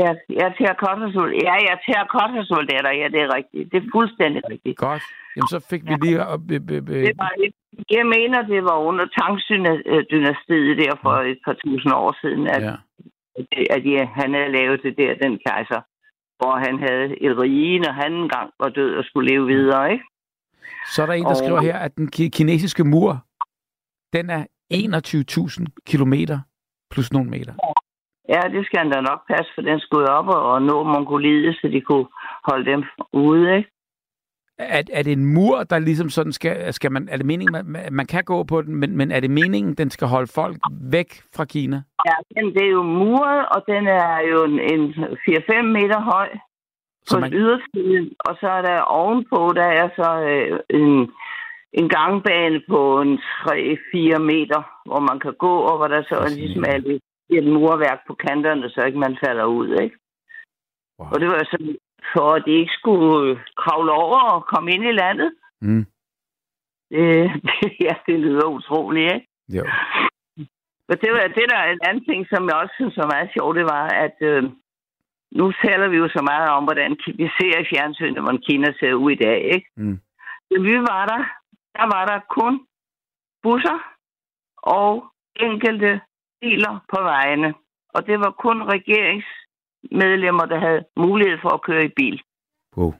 Ja, 0.00 0.10
ja, 0.40 0.46
terrakotta-soldater. 0.58 1.40
Ja, 1.48 1.54
ja, 1.68 1.74
terrakotta-soldater. 1.86 2.90
Ja, 3.00 3.06
det 3.14 3.20
er 3.26 3.30
rigtigt. 3.38 3.72
Det 3.72 3.76
er 3.82 3.88
fuldstændig 3.96 4.42
rigtigt. 4.52 4.76
Godt. 4.78 5.02
Jamen, 5.36 5.48
så 5.54 5.58
fik 5.70 5.82
vi 5.88 5.94
lige... 6.04 6.18
Øh, 6.32 6.38
øh, 6.54 6.60
øh, 6.76 7.06
Det 7.08 7.16
var, 7.22 7.30
jeg 7.98 8.06
mener, 8.16 8.38
det 8.52 8.60
var 8.70 8.76
under 8.88 9.06
Tang-dynastiet 9.16 10.74
der 10.82 10.92
for 11.02 11.14
et 11.32 11.38
par 11.44 11.56
tusind 11.64 11.92
år 11.94 12.10
siden, 12.22 12.46
at, 12.56 12.62
ja. 12.62 12.74
at 13.76 13.82
ja, 13.94 14.02
han 14.20 14.34
havde 14.34 14.52
lavet 14.58 14.80
det 14.82 14.94
der, 15.00 15.14
den 15.24 15.38
kejser, 15.46 15.80
hvor 16.38 16.54
han 16.66 16.74
havde 16.88 17.06
et 17.26 17.38
rige, 17.38 17.78
når 17.78 17.92
han 17.92 18.12
engang 18.12 18.50
var 18.60 18.68
død 18.68 18.94
og 18.96 19.04
skulle 19.04 19.30
leve 19.32 19.46
videre, 19.46 19.92
ikke? 19.92 20.04
Så 20.92 21.02
er 21.02 21.06
der 21.06 21.12
en, 21.12 21.22
der 21.24 21.30
Og- 21.30 21.36
skriver 21.36 21.60
her, 21.60 21.78
at 21.78 21.96
den 21.96 22.06
ki- 22.16 22.28
kinesiske 22.38 22.84
mur, 22.84 23.10
den 24.12 24.30
er 24.30 24.44
21.000 24.74 25.66
kilometer 25.86 26.38
plus 26.90 27.12
nogle 27.12 27.30
meter. 27.30 27.54
Ja, 28.28 28.40
det 28.54 28.66
skal 28.66 28.78
han 28.78 28.90
da 28.90 29.00
nok 29.00 29.20
passe, 29.28 29.52
for 29.54 29.62
den 29.62 29.80
skulle 29.80 30.10
op 30.10 30.28
og, 30.28 30.62
nå 30.62 30.82
Mongoliet, 30.82 31.54
så 31.60 31.68
de 31.68 31.80
kunne 31.80 32.06
holde 32.48 32.70
dem 32.70 32.84
ude, 33.12 33.56
ikke? 33.56 33.70
Er, 34.58 34.82
er 34.92 35.02
det 35.02 35.12
en 35.12 35.34
mur, 35.34 35.62
der 35.62 35.78
ligesom 35.78 36.08
sådan 36.08 36.32
skal... 36.32 36.72
skal 36.72 36.92
man, 36.92 37.08
er 37.08 37.16
det 37.16 37.26
meningen, 37.26 37.52
man, 37.52 37.88
man 37.92 38.06
kan 38.06 38.24
gå 38.24 38.44
på 38.44 38.62
den, 38.62 38.76
men, 38.76 38.96
men 38.96 39.10
er 39.10 39.20
det 39.20 39.30
meningen, 39.30 39.74
den 39.74 39.90
skal 39.90 40.08
holde 40.08 40.26
folk 40.34 40.56
væk 40.90 41.22
fra 41.36 41.44
Kina? 41.44 41.82
Ja, 42.06 42.40
den 42.40 42.54
det 42.54 42.64
er 42.64 42.70
jo 42.70 42.82
muret, 42.82 43.48
og 43.48 43.64
den 43.66 43.86
er 43.86 44.20
jo 44.30 44.44
en, 44.44 44.58
en 44.72 44.94
4-5 45.28 45.62
meter 45.62 46.00
høj 46.00 46.28
Så 47.06 47.16
på 47.16 47.20
man, 47.20 47.32
ydersiden, 47.32 48.12
og 48.18 48.36
så 48.40 48.48
er 48.48 48.62
der 48.62 48.80
ovenpå, 48.80 49.52
der 49.56 49.68
er 49.80 49.88
så 49.96 50.10
øh, 50.30 50.60
en, 50.80 51.10
en 51.72 51.88
gangbane 51.88 52.62
på 52.68 53.00
en 53.00 53.18
3-4 53.18 54.18
meter, 54.18 54.60
hvor 54.86 55.00
man 55.00 55.20
kan 55.20 55.34
gå, 55.34 55.54
og 55.68 55.76
hvor 55.76 55.88
der 55.88 56.02
så 56.02 56.14
er 56.14 56.28
ligesom 56.28 56.64
er 56.66 56.78
lidt, 56.78 57.02
et 57.30 57.44
murværk 57.44 58.00
på 58.06 58.14
kanterne, 58.14 58.70
så 58.70 58.80
ikke 58.86 58.98
man 58.98 59.16
falder 59.24 59.44
ud, 59.44 59.68
ikke? 59.82 59.96
Wow. 60.98 61.08
Og 61.12 61.20
det 61.20 61.28
var 61.28 61.48
sådan, 61.50 61.76
for 62.12 62.34
at 62.34 62.42
de 62.46 62.52
ikke 62.52 62.72
skulle 62.80 63.40
kravle 63.56 63.92
over 63.92 64.20
og 64.20 64.46
komme 64.46 64.72
ind 64.74 64.84
i 64.84 64.92
landet. 64.92 65.30
Mm. 65.60 65.86
Det, 66.90 67.30
ja, 67.86 67.94
det 68.06 68.20
lyder 68.20 68.46
utroligt, 68.46 69.12
ikke? 69.14 69.26
Jo. 69.48 69.64
Og 70.88 70.96
det, 71.02 71.10
var, 71.12 71.20
det 71.36 71.46
der 71.50 71.58
er 71.58 71.72
en 71.72 71.86
anden 71.88 72.04
ting, 72.04 72.26
som 72.28 72.48
jeg 72.48 72.56
også 72.56 72.74
synes 72.76 72.96
var 72.96 73.12
meget 73.14 73.30
sjovt, 73.36 73.56
det 73.56 73.64
var, 73.64 73.86
at 74.04 74.16
øh, 74.20 74.42
nu 75.38 75.52
taler 75.64 75.88
vi 75.88 75.96
jo 75.96 76.08
så 76.08 76.22
meget 76.30 76.48
om, 76.50 76.64
hvordan 76.64 76.90
vi 77.20 77.26
ser 77.38 77.58
i 77.60 77.68
fjernsynet, 77.72 78.22
hvordan 78.22 78.44
Kina 78.48 78.72
ser 78.80 78.94
ud 78.94 79.10
i 79.10 79.22
dag, 79.26 79.40
ikke? 79.54 79.68
Mm. 79.76 79.98
Da 80.50 80.56
vi 80.60 80.74
var 80.90 81.06
der, 81.06 81.22
der 81.76 81.86
var 81.94 82.02
der 82.06 82.20
kun 82.36 82.66
busser 83.42 83.78
og 84.56 84.90
enkelte 85.36 86.00
biler 86.40 86.84
på 86.92 86.98
vejene. 87.02 87.54
Og 87.94 88.06
det 88.06 88.20
var 88.20 88.30
kun 88.30 88.62
regeringsmedlemmer, 88.62 90.44
der 90.46 90.58
havde 90.66 90.84
mulighed 90.96 91.38
for 91.42 91.48
at 91.56 91.62
køre 91.62 91.84
i 91.84 91.92
bil. 91.96 92.22
Wow. 92.76 92.92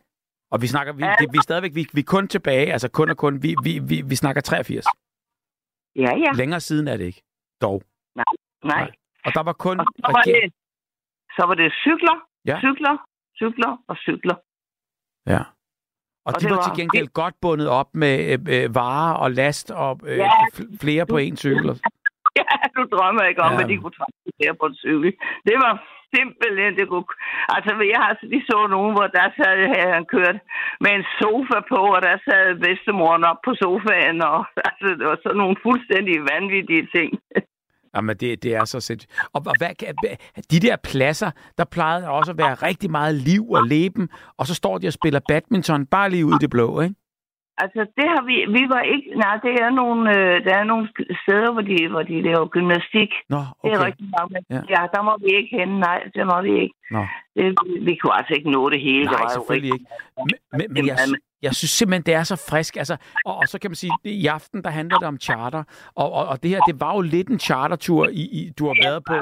Og 0.50 0.62
vi 0.62 0.66
snakker, 0.66 0.92
vi, 0.92 1.02
det, 1.02 1.32
vi 1.32 1.38
er 1.38 1.42
stadigvæk, 1.42 1.74
vi, 1.74 1.86
vi 1.94 2.00
er 2.00 2.10
kun 2.16 2.28
tilbage, 2.28 2.72
altså 2.72 2.88
kun 2.90 3.10
og 3.10 3.16
kun, 3.16 3.42
vi, 3.42 3.54
vi, 3.64 3.72
vi, 3.88 4.02
vi 4.08 4.16
snakker 4.16 4.42
83. 4.42 4.84
Ja, 5.96 6.10
ja. 6.24 6.32
Længere 6.32 6.60
siden 6.60 6.88
er 6.88 6.96
det 6.96 7.04
ikke, 7.04 7.22
dog. 7.60 7.82
Nej. 8.64 8.90
Og 9.24 9.30
der 9.34 9.42
var 9.42 9.52
kun 9.52 9.80
Og 9.80 9.86
så 9.96 10.12
var 10.12 10.22
det, 10.22 10.52
så 11.36 11.42
var 11.46 11.54
det 11.54 11.72
cykler, 11.72 12.16
Ja. 12.46 12.56
cykler, 12.60 12.96
cykler 13.36 13.72
og 13.88 13.96
cykler. 13.96 14.36
Ja. 15.26 15.42
Og, 16.30 16.34
Og 16.34 16.40
de 16.40 16.44
det 16.44 16.50
var, 16.50 16.56
var- 16.60 16.66
til 16.68 16.78
gengæld 16.80 17.08
godt 17.20 17.34
bundet 17.42 17.68
op 17.80 17.88
med 18.02 18.14
øh, 18.32 18.38
øh, 18.54 18.66
varer 18.80 19.14
og 19.22 19.28
last 19.40 19.66
og 19.84 19.92
øh, 20.10 20.18
Ja. 20.18 20.30
fl- 20.56 20.72
flere 20.82 21.04
på 21.12 21.16
en 21.26 21.36
cykel. 21.44 21.70
Ja, 22.40 22.56
du 22.76 22.82
drømmer 22.94 23.24
ikke 23.30 23.42
om, 23.48 23.52
ja. 23.52 23.60
at 23.62 23.68
de 23.70 23.76
kunne 23.80 23.96
transportere 24.00 24.54
på 24.60 24.66
en 24.70 24.76
cykel. 24.84 25.10
Det 25.48 25.56
var 25.64 25.72
simpelthen, 26.16 26.70
det 26.78 26.86
kunne... 26.88 27.08
Altså, 27.54 27.70
jeg 27.94 28.00
har 28.04 28.12
lige 28.32 28.46
så 28.50 28.58
nogen, 28.76 28.92
hvor 28.96 29.06
der 29.18 29.26
sad 29.38 29.56
havde 29.74 29.92
han 29.96 30.06
kørt 30.16 30.36
med 30.84 30.92
en 30.98 31.04
sofa 31.20 31.58
på, 31.72 31.80
og 31.96 32.00
der 32.08 32.16
sad 32.28 32.44
bedstemoren 32.66 33.24
op 33.30 33.40
på 33.46 33.52
sofaen, 33.62 34.18
og 34.32 34.38
altså, 34.68 34.86
det 34.98 35.06
var 35.10 35.18
sådan 35.22 35.40
nogle 35.42 35.56
fuldstændig 35.66 36.16
vanvittige 36.32 36.86
ting. 36.96 37.10
Jamen, 37.96 38.16
det, 38.16 38.42
det 38.42 38.54
er 38.54 38.64
så 38.64 38.80
sindssygt. 38.80 39.20
Og, 39.32 39.42
og 39.46 39.54
hvad, 39.58 39.70
de 40.52 40.60
der 40.66 40.76
pladser, 40.90 41.30
der 41.58 41.64
plejede 41.64 42.08
også 42.08 42.32
at 42.32 42.38
være 42.38 42.54
rigtig 42.54 42.90
meget 42.90 43.14
liv 43.14 43.50
og 43.50 43.62
leben, 43.66 44.08
og 44.38 44.46
så 44.46 44.54
står 44.54 44.78
de 44.78 44.86
og 44.86 44.92
spiller 44.92 45.20
badminton 45.28 45.86
bare 45.86 46.10
lige 46.10 46.26
ud 46.26 46.34
i 46.34 46.42
det 46.44 46.50
blå, 46.50 46.80
ikke? 46.80 46.94
Altså, 47.64 47.80
det 47.98 48.06
har 48.14 48.22
vi... 48.30 48.36
Vi 48.58 48.62
var 48.74 48.82
ikke... 48.94 49.08
Nej, 49.24 49.34
det 49.46 49.54
er 49.64 49.70
nogle, 49.82 50.00
øh, 50.16 50.34
der 50.46 50.54
er 50.60 50.64
nogle 50.72 50.86
steder, 51.24 51.50
hvor 51.52 51.64
de, 51.70 51.76
hvor 51.92 52.02
de 52.10 52.16
laver 52.28 52.46
gymnastik. 52.56 53.10
Nå, 53.34 53.38
Det 53.38 53.46
okay. 53.64 53.76
er 53.76 53.86
rigtig 53.86 54.06
men 54.32 54.42
Ja. 54.50 54.60
ja. 54.74 54.82
der 54.94 55.02
må 55.08 55.12
vi 55.24 55.30
ikke 55.38 55.52
hen. 55.58 55.70
Nej, 55.88 55.98
det 56.14 56.24
må 56.30 56.36
vi 56.46 56.52
ikke. 56.62 56.74
Nå. 56.94 57.02
Det, 57.36 57.44
vi 57.88 57.92
kunne 58.00 58.14
altså 58.18 58.32
ikke 58.38 58.50
nå 58.56 58.62
det 58.74 58.80
hele. 58.88 59.04
Nej, 59.04 59.28
selvfølgelig 59.36 59.72
ikke. 59.76 59.86
Men, 60.28 60.36
men, 60.58 60.66
men 60.74 60.86
jeg. 60.86 60.96
Jeg 61.42 61.54
synes 61.54 61.70
simpelthen, 61.70 62.02
det 62.02 62.14
er 62.14 62.22
så 62.22 62.36
frisk. 62.50 62.76
Altså, 62.76 62.96
og, 63.24 63.36
og 63.36 63.48
så 63.48 63.58
kan 63.58 63.70
man 63.70 63.74
sige, 63.76 63.92
det, 64.04 64.10
i 64.10 64.26
aften, 64.26 64.64
der 64.64 64.70
handler 64.70 64.98
det 64.98 65.08
om 65.08 65.18
charter. 65.20 65.62
Og, 65.94 66.12
og, 66.12 66.26
og 66.26 66.42
det 66.42 66.50
her, 66.50 66.60
det 66.60 66.80
var 66.80 66.94
jo 66.94 67.00
lidt 67.00 67.28
en 67.28 67.38
chartertur, 67.40 68.08
i, 68.08 68.20
i, 68.20 68.50
du 68.58 68.66
har 68.66 68.76
været 68.84 69.02
på. 69.06 69.14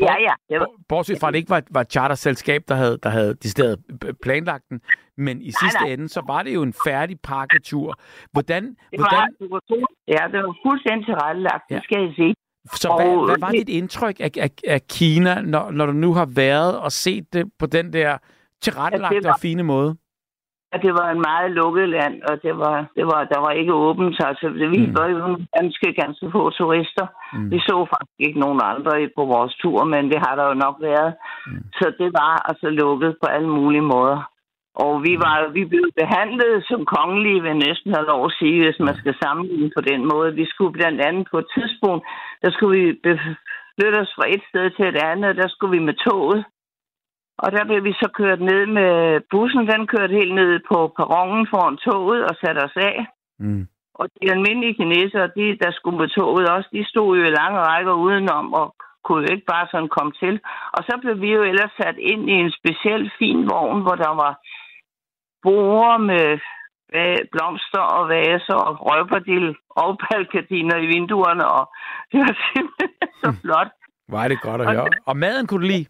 Ja, 0.00 0.14
ja. 0.20 0.32
Det 0.48 0.60
var, 0.60 0.66
Bor- 0.66 0.82
Bortset 0.88 1.20
fra, 1.20 1.28
at 1.28 1.32
det 1.32 1.38
ikke 1.38 1.50
var, 1.50 1.62
var 1.70 1.80
et 1.80 1.90
charterselskab, 1.92 2.62
der 2.68 2.74
havde, 2.74 2.98
der 3.02 3.08
havde 3.10 3.34
decideret 3.34 3.78
planlagt 4.22 4.64
den. 4.70 4.80
Men 5.16 5.42
i 5.42 5.50
sidste 5.62 5.80
nej. 5.80 5.92
ende, 5.92 6.08
så 6.08 6.22
var 6.26 6.42
det 6.42 6.54
jo 6.54 6.62
en 6.62 6.74
færdig 6.86 7.16
pakketur. 7.22 7.94
Hvordan, 8.32 8.62
det 8.64 9.00
var, 9.00 9.08
hvordan, 9.10 9.28
det 9.40 9.50
var, 9.50 9.60
ja, 10.08 10.36
det 10.38 10.44
var 10.46 10.54
fuldstændig 10.66 11.06
tilrettelagt, 11.06 11.62
Ja. 11.70 11.74
det 11.74 11.84
skal 11.84 12.00
jeg 12.02 12.12
sige. 12.16 12.34
så 12.74 12.94
hvad, 12.96 13.06
og 13.16 13.24
hvad 13.26 13.36
var 13.40 13.50
dit 13.50 13.68
indtryk 13.68 14.20
af, 14.20 14.30
af, 14.38 14.50
af 14.66 14.80
Kina, 14.88 15.40
når, 15.40 15.70
når 15.70 15.86
du 15.86 15.92
nu 15.92 16.14
har 16.14 16.26
været 16.26 16.78
og 16.78 16.92
set 16.92 17.32
det 17.32 17.46
på 17.58 17.66
den 17.66 17.92
der 17.92 18.18
tilrettelagte 18.62 19.24
var- 19.24 19.32
og 19.32 19.40
fine 19.40 19.62
måde? 19.62 19.96
At 20.72 20.82
det 20.82 20.92
var 21.00 21.08
en 21.10 21.22
meget 21.30 21.50
lukket 21.50 21.88
land, 21.88 22.22
og 22.30 22.42
det 22.42 22.54
var, 22.58 22.76
det 22.96 23.04
var, 23.12 23.20
der 23.24 23.40
var 23.46 23.50
ikke 23.60 23.74
åbent. 23.74 24.16
Altså, 24.30 24.48
vi 24.48 24.66
Mm. 24.66 24.88
mm. 24.88 24.96
var 24.98 25.06
jo 25.14 25.18
ganske, 25.58 25.86
ganske 26.02 26.26
få 26.34 26.50
turister. 26.50 27.06
Mm. 27.32 27.38
Mm. 27.40 27.50
Vi 27.50 27.58
så 27.58 27.76
faktisk 27.92 28.18
ikke 28.26 28.40
nogen 28.44 28.60
andre 28.70 28.92
på 29.16 29.24
vores 29.24 29.54
tur, 29.62 29.84
men 29.84 30.02
det 30.12 30.18
har 30.26 30.34
der 30.36 30.46
jo 30.48 30.54
nok 30.64 30.76
været. 30.80 31.12
Mm. 31.46 31.52
Mm. 31.52 31.62
Så 31.78 31.86
det 31.98 32.10
var 32.20 32.32
altså 32.50 32.68
lukket 32.82 33.16
på 33.22 33.26
alle 33.34 33.48
mulige 33.48 33.86
måder. 33.94 34.20
Og 34.74 34.92
vi, 35.06 35.12
var, 35.24 35.36
vi 35.58 35.64
blev 35.64 35.86
behandlet 36.00 36.64
som 36.70 36.80
kongelige, 36.96 37.42
vil 37.42 37.56
næsten 37.56 37.94
have 37.94 38.06
lov 38.12 38.24
at 38.26 38.36
sige, 38.38 38.58
hvis 38.64 38.78
man 38.80 38.96
skal 38.96 39.14
sammenligne 39.22 39.70
på 39.76 39.82
den 39.90 40.00
måde. 40.12 40.34
Vi 40.34 40.46
skulle 40.52 40.72
blandt 40.72 41.00
andet 41.00 41.24
på 41.30 41.38
et 41.38 41.48
tidspunkt, 41.56 42.02
der 42.42 42.50
skulle 42.50 42.74
vi 42.80 42.98
flytte 43.76 43.98
os 44.04 44.12
fra 44.16 44.26
et 44.34 44.42
sted 44.50 44.70
til 44.70 44.84
et 44.92 45.00
andet, 45.10 45.30
og 45.30 45.36
der 45.36 45.48
skulle 45.48 45.72
vi 45.78 45.82
med 45.88 45.94
toget. 46.08 46.44
Og 47.42 47.48
der 47.52 47.64
blev 47.68 47.80
vi 47.84 47.92
så 48.02 48.08
kørt 48.20 48.40
ned 48.50 48.62
med 48.78 48.92
bussen. 49.30 49.62
Den 49.72 49.86
kørte 49.92 50.14
helt 50.20 50.34
ned 50.34 50.52
på 50.70 50.78
perronen 50.96 51.46
foran 51.52 51.76
toget 51.86 52.22
og 52.30 52.34
satte 52.42 52.60
os 52.68 52.76
af. 52.76 52.96
Mm. 53.38 53.64
Og 54.00 54.06
de 54.16 54.30
almindelige 54.34 54.74
kinesere, 54.80 55.34
de, 55.38 55.46
der 55.62 55.70
skulle 55.72 55.98
med 55.98 56.08
toget 56.08 56.46
også, 56.56 56.68
de 56.72 56.84
stod 56.92 57.10
jo 57.18 57.24
i 57.24 57.36
lange 57.40 57.58
rækker 57.70 57.92
udenom 57.92 58.46
og 58.60 58.66
kunne 59.04 59.22
jo 59.24 59.32
ikke 59.34 59.50
bare 59.54 59.66
sådan 59.70 59.94
komme 59.96 60.12
til. 60.22 60.34
Og 60.76 60.80
så 60.88 60.94
blev 61.02 61.20
vi 61.20 61.30
jo 61.32 61.42
ellers 61.42 61.72
sat 61.80 61.96
ind 62.12 62.22
i 62.30 62.36
en 62.44 62.52
speciel 62.60 63.10
fin 63.18 63.40
vogn, 63.50 63.82
hvor 63.82 63.96
der 64.04 64.12
var 64.22 64.32
borer 65.44 65.98
med 66.10 66.26
blomster 67.32 67.84
og 67.96 68.08
vaser 68.08 68.58
og 68.68 68.72
røgbardil 68.88 69.56
og 69.70 69.98
balkardiner 70.04 70.76
i 70.84 70.86
vinduerne. 70.94 71.44
Og 71.58 71.64
det 72.12 72.18
var 72.24 72.34
simpelthen 72.52 73.08
så 73.22 73.30
flot. 73.42 73.70
Var 74.08 74.28
det 74.28 74.40
godt 74.40 74.60
at 74.60 74.66
Og 74.66 74.72
høre. 74.72 74.88
Og 75.06 75.16
maden 75.16 75.46
kunne 75.46 75.62
du 75.62 75.68
lide? 75.74 75.86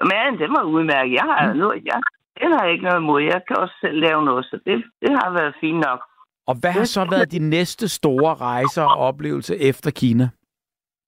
Men 0.00 0.38
den 0.42 0.50
var 0.56 0.62
udmærket. 0.62 1.12
Jeg 1.12 1.26
har, 1.30 1.52
nu, 1.52 1.72
jeg, 1.88 1.98
den 2.40 2.52
har 2.52 2.62
jeg 2.64 2.72
ikke 2.72 2.84
noget 2.84 3.00
imod. 3.00 3.20
Jeg 3.22 3.40
kan 3.48 3.56
også 3.56 3.74
selv 3.80 3.98
lave 4.06 4.24
noget, 4.24 4.44
så 4.44 4.56
det, 4.66 4.84
det 5.02 5.10
har 5.22 5.30
været 5.38 5.54
fint 5.60 5.80
nok. 5.88 6.00
Og 6.46 6.54
hvad 6.60 6.72
har 6.72 6.84
så 6.84 7.04
været 7.10 7.32
de 7.32 7.38
næste 7.38 7.88
store 7.88 8.34
rejser 8.34 8.82
og 8.82 8.96
oplevelser 9.08 9.56
efter 9.70 9.90
Kina? 9.90 10.28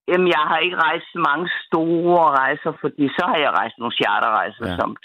Jamen, 0.08 0.28
jeg 0.36 0.42
har 0.50 0.58
ikke 0.58 0.76
rejst 0.76 1.10
mange 1.30 1.46
store 1.66 2.24
rejser, 2.42 2.72
fordi 2.80 3.04
så 3.18 3.24
har 3.30 3.38
jeg 3.44 3.50
rejst 3.60 3.76
nogle 3.78 3.94
charterrejser, 4.00 4.64
Ja. 4.70 4.76
som, 4.80 4.96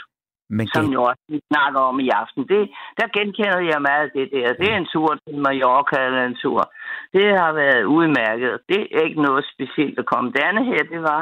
Men 0.57 0.67
som 0.67 0.85
det, 0.85 0.93
jo 0.93 1.01
også 1.03 1.23
vi 1.33 1.39
snakker 1.51 1.79
om 1.91 1.99
i 1.99 2.09
aften. 2.21 2.41
Det, 2.53 2.61
der 2.99 3.07
genkender 3.17 3.59
jeg 3.71 3.81
meget 3.89 4.03
af 4.07 4.11
det 4.17 4.27
der. 4.35 4.47
Det 4.61 4.67
er 4.73 4.77
en 4.77 4.89
tur 4.93 5.09
til 5.23 5.35
Mallorca 5.45 5.97
eller 6.07 6.23
en 6.31 6.37
tur. 6.43 6.61
Det 7.13 7.25
har 7.41 7.51
været 7.63 7.83
udmærket. 7.83 8.51
Det 8.71 8.81
er 8.95 9.01
ikke 9.07 9.21
noget 9.27 9.43
specielt 9.53 9.99
at 9.99 10.05
komme. 10.11 10.27
Det 10.35 10.41
andet 10.49 10.65
her, 10.71 10.81
det 10.93 11.01
var, 11.11 11.21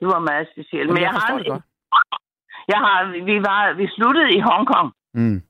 det 0.00 0.06
var 0.14 0.20
meget 0.30 0.46
specielt. 0.54 0.88
Jamen, 0.88 1.02
jeg 1.02 1.10
har, 1.10 1.20
forstår 1.20 1.38
det 1.38 1.46
godt. 1.54 1.64
Jeg 2.72 2.80
har, 2.86 2.98
vi, 3.28 3.36
var, 3.48 3.72
vi 3.80 3.86
sluttede 3.96 4.30
i 4.36 4.40
Hongkong. 4.48 4.88
Mm. 5.14 5.40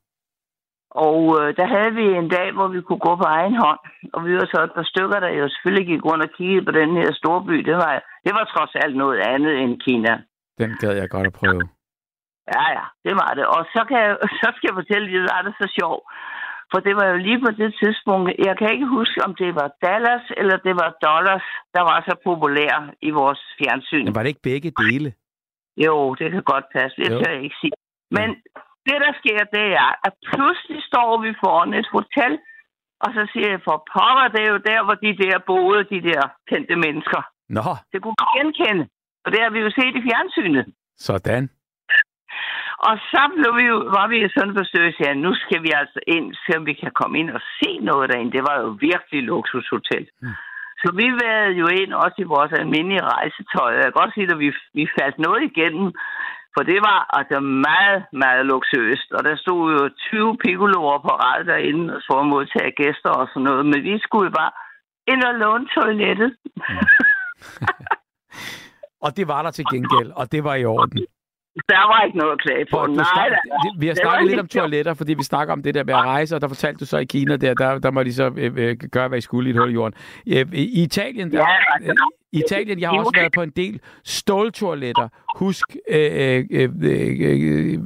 Og 0.91 1.21
øh, 1.39 1.49
der 1.59 1.67
havde 1.75 1.93
vi 2.01 2.07
en 2.23 2.29
dag, 2.37 2.49
hvor 2.57 2.69
vi 2.75 2.81
kunne 2.81 3.05
gå 3.09 3.13
på 3.17 3.27
egen 3.39 3.57
hånd. 3.63 3.81
Og 4.15 4.21
vi 4.27 4.33
var 4.39 4.47
så 4.53 4.59
et 4.63 4.75
par 4.79 4.87
stykker, 4.93 5.19
der 5.21 5.31
jo 5.41 5.49
selvfølgelig 5.49 5.87
gik 5.93 6.05
rundt 6.05 6.25
og 6.27 6.31
kiggede 6.37 6.65
på 6.65 6.73
den 6.81 6.91
her 7.01 7.11
store 7.21 7.41
by. 7.49 7.57
Det 7.71 7.77
var, 7.83 7.93
det 8.27 8.33
var 8.39 8.45
trods 8.45 8.75
alt 8.83 8.97
noget 8.97 9.19
andet 9.33 9.55
end 9.63 9.81
Kina. 9.85 10.13
Den 10.59 10.71
gad 10.81 10.93
jeg 11.01 11.09
godt 11.11 11.27
at 11.27 11.33
prøve. 11.41 11.63
Ja, 12.55 12.65
ja, 12.77 12.85
det 13.07 13.15
var 13.23 13.33
det. 13.39 13.45
Og 13.57 13.63
så, 13.75 13.81
kan 13.89 13.99
jeg, 14.07 14.17
så 14.43 14.49
skal 14.57 14.69
jeg 14.69 14.79
fortælle, 14.81 15.07
at 15.07 15.13
det 15.17 15.23
var 15.33 15.43
det 15.47 15.55
så 15.63 15.67
sjovt. 15.79 16.05
For 16.73 16.81
det 16.87 16.95
var 17.01 17.07
jo 17.13 17.17
lige 17.27 17.41
på 17.47 17.51
det 17.63 17.71
tidspunkt, 17.83 18.27
jeg 18.49 18.55
kan 18.59 18.69
ikke 18.75 18.89
huske, 18.99 19.19
om 19.27 19.33
det 19.43 19.51
var 19.61 19.69
Dallas 19.85 20.27
eller 20.41 20.57
det 20.67 20.75
var 20.83 20.91
dollars, 21.07 21.47
der 21.75 21.83
var 21.91 21.99
så 22.09 22.15
populær 22.29 22.73
i 23.09 23.11
vores 23.11 23.41
fjernsyn. 23.59 24.05
Men 24.05 24.15
var 24.15 24.23
det 24.23 24.33
ikke 24.35 24.49
begge 24.51 24.71
dele? 24.85 25.09
Jo, 25.77 26.15
det 26.15 26.31
kan 26.33 26.43
godt 26.43 26.65
passe. 26.75 26.97
Det 27.03 27.11
tør 27.11 27.33
jeg 27.33 27.43
ikke 27.43 27.61
sige. 27.61 27.73
Men 28.11 28.29
det, 28.87 28.97
der 29.05 29.13
sker, 29.21 29.39
det 29.57 29.67
er, 29.83 29.91
at 30.07 30.15
pludselig 30.33 30.83
står 30.91 31.21
vi 31.25 31.31
foran 31.45 31.75
et 31.75 31.89
hotel, 31.93 32.33
og 33.05 33.11
så 33.17 33.23
siger 33.33 33.49
jeg, 33.51 33.61
for 33.65 33.77
pokker, 33.93 34.29
det 34.35 34.41
er 34.47 34.51
jo 34.55 34.61
der, 34.71 34.81
hvor 34.85 34.95
de 34.95 35.13
der 35.25 35.39
boede, 35.47 35.85
de 35.95 36.01
der 36.11 36.23
kendte 36.51 36.77
mennesker. 36.77 37.21
Nå, 37.49 37.67
Det 37.93 38.03
kunne 38.03 38.17
vi 38.21 38.27
genkende. 38.39 38.85
Og 39.25 39.33
det 39.33 39.41
har 39.43 39.51
vi 39.51 39.61
jo 39.67 39.71
set 39.71 39.95
i 39.97 40.03
fjernsynet. 40.09 40.67
sådan. 40.97 41.51
Og 42.89 42.95
så 43.13 43.23
blev 43.35 43.51
vi 43.59 43.65
jo, 43.73 43.77
var 43.77 44.07
vi 44.13 44.19
sådan 44.37 44.55
forsøg, 44.61 45.09
at 45.11 45.17
nu 45.17 45.35
skal 45.35 45.63
vi 45.63 45.71
altså 45.81 46.01
ind, 46.07 46.35
så 46.35 46.53
vi 46.69 46.73
kan 46.73 46.93
komme 47.01 47.19
ind 47.19 47.31
og 47.31 47.41
se 47.59 47.79
noget 47.79 48.11
derinde. 48.11 48.33
Det 48.33 48.43
var 48.49 48.57
jo 48.61 48.69
virkelig 48.89 49.23
luksushotel. 49.23 50.09
Mm. 50.23 50.29
Så 50.81 50.89
vi 51.01 51.07
været 51.25 51.53
jo 51.61 51.67
ind 51.81 51.93
også 52.05 52.19
i 52.25 52.31
vores 52.35 52.53
almindelige 52.53 53.09
rejsetøj. 53.15 53.71
Jeg 53.75 53.85
kan 53.85 53.99
godt 54.01 54.15
sige, 54.15 54.29
at 54.33 54.39
vi, 54.45 54.49
vi 54.79 54.85
faldt 54.99 55.19
noget 55.27 55.43
igennem, 55.51 55.89
for 56.55 56.63
det 56.71 56.79
var 56.89 57.01
altså 57.19 57.39
meget, 57.69 58.01
meget 58.13 58.43
luksøst. 58.53 59.09
Og 59.17 59.21
der 59.29 59.37
stod 59.37 59.63
jo 59.77 59.83
20 60.11 60.37
piccoloer 60.45 60.99
på 61.07 61.13
rad 61.25 61.41
derinde 61.45 62.01
for 62.07 62.17
at 62.21 62.31
modtage 62.35 62.73
gæster 62.83 63.11
og 63.21 63.27
sådan 63.29 63.47
noget. 63.49 63.67
Men 63.71 63.81
vi 63.89 63.95
skulle 64.05 64.27
jo 64.29 64.35
bare 64.41 64.53
ind 65.13 65.23
og 65.31 65.35
låne 65.43 65.67
toilettet. 65.75 66.31
Mm. 66.57 66.87
Og 69.05 69.17
det 69.17 69.29
var 69.29 69.43
der 69.43 69.51
til 69.51 69.65
gengæld, 69.73 70.11
og 70.21 70.33
det 70.33 70.45
var 70.45 70.55
i 70.55 70.65
orden. 70.65 71.07
Der 71.69 71.87
var 71.93 72.03
ikke 72.07 72.19
noget 72.19 72.33
at 72.33 72.41
klage 72.41 72.67
på. 72.73 72.87
Nej, 72.87 73.05
snak, 73.15 73.31
vi 73.79 73.87
har 73.87 73.95
snakket 73.95 74.29
lidt 74.29 74.41
om 74.41 74.47
toiletter, 74.49 74.95
fordi 74.95 75.15
vi 75.15 75.23
snakker 75.23 75.53
om 75.53 75.63
det 75.63 75.75
der 75.75 75.85
med 75.85 75.95
at 75.95 76.01
rejse, 76.01 76.35
og 76.35 76.41
der 76.41 76.49
fortalte 76.49 76.79
du 76.79 76.87
så 76.87 76.99
i 76.99 77.05
Kina, 77.05 77.37
der, 77.37 77.55
der, 77.55 77.79
der 77.79 77.91
må 77.91 78.03
de 78.03 78.15
så 78.15 78.31
øh, 78.37 78.53
øh, 78.57 78.77
gøre, 78.77 79.09
hvad 79.09 79.19
I 79.19 79.21
skulle 79.21 79.51
i 79.51 79.53
et 79.53 79.59
hul 79.59 79.71
i 79.71 79.73
jorden. 79.73 79.95
Øh, 80.27 80.47
I 80.53 80.83
Italien, 80.83 81.33
der, 81.33 81.39
Ja, 81.39 81.47
altså, 81.75 82.11
Italien, 82.33 82.81
jeg 82.81 82.89
har 82.89 82.99
også 82.99 83.13
været 83.15 83.33
på 83.33 83.43
en 83.43 83.51
del 83.51 83.81
ståltoiletter. 84.05 85.09
Husk, 85.37 85.77
øh, 85.89 86.45
øh, 86.51 86.71
øh, 86.83 87.17
øh, 87.21 87.79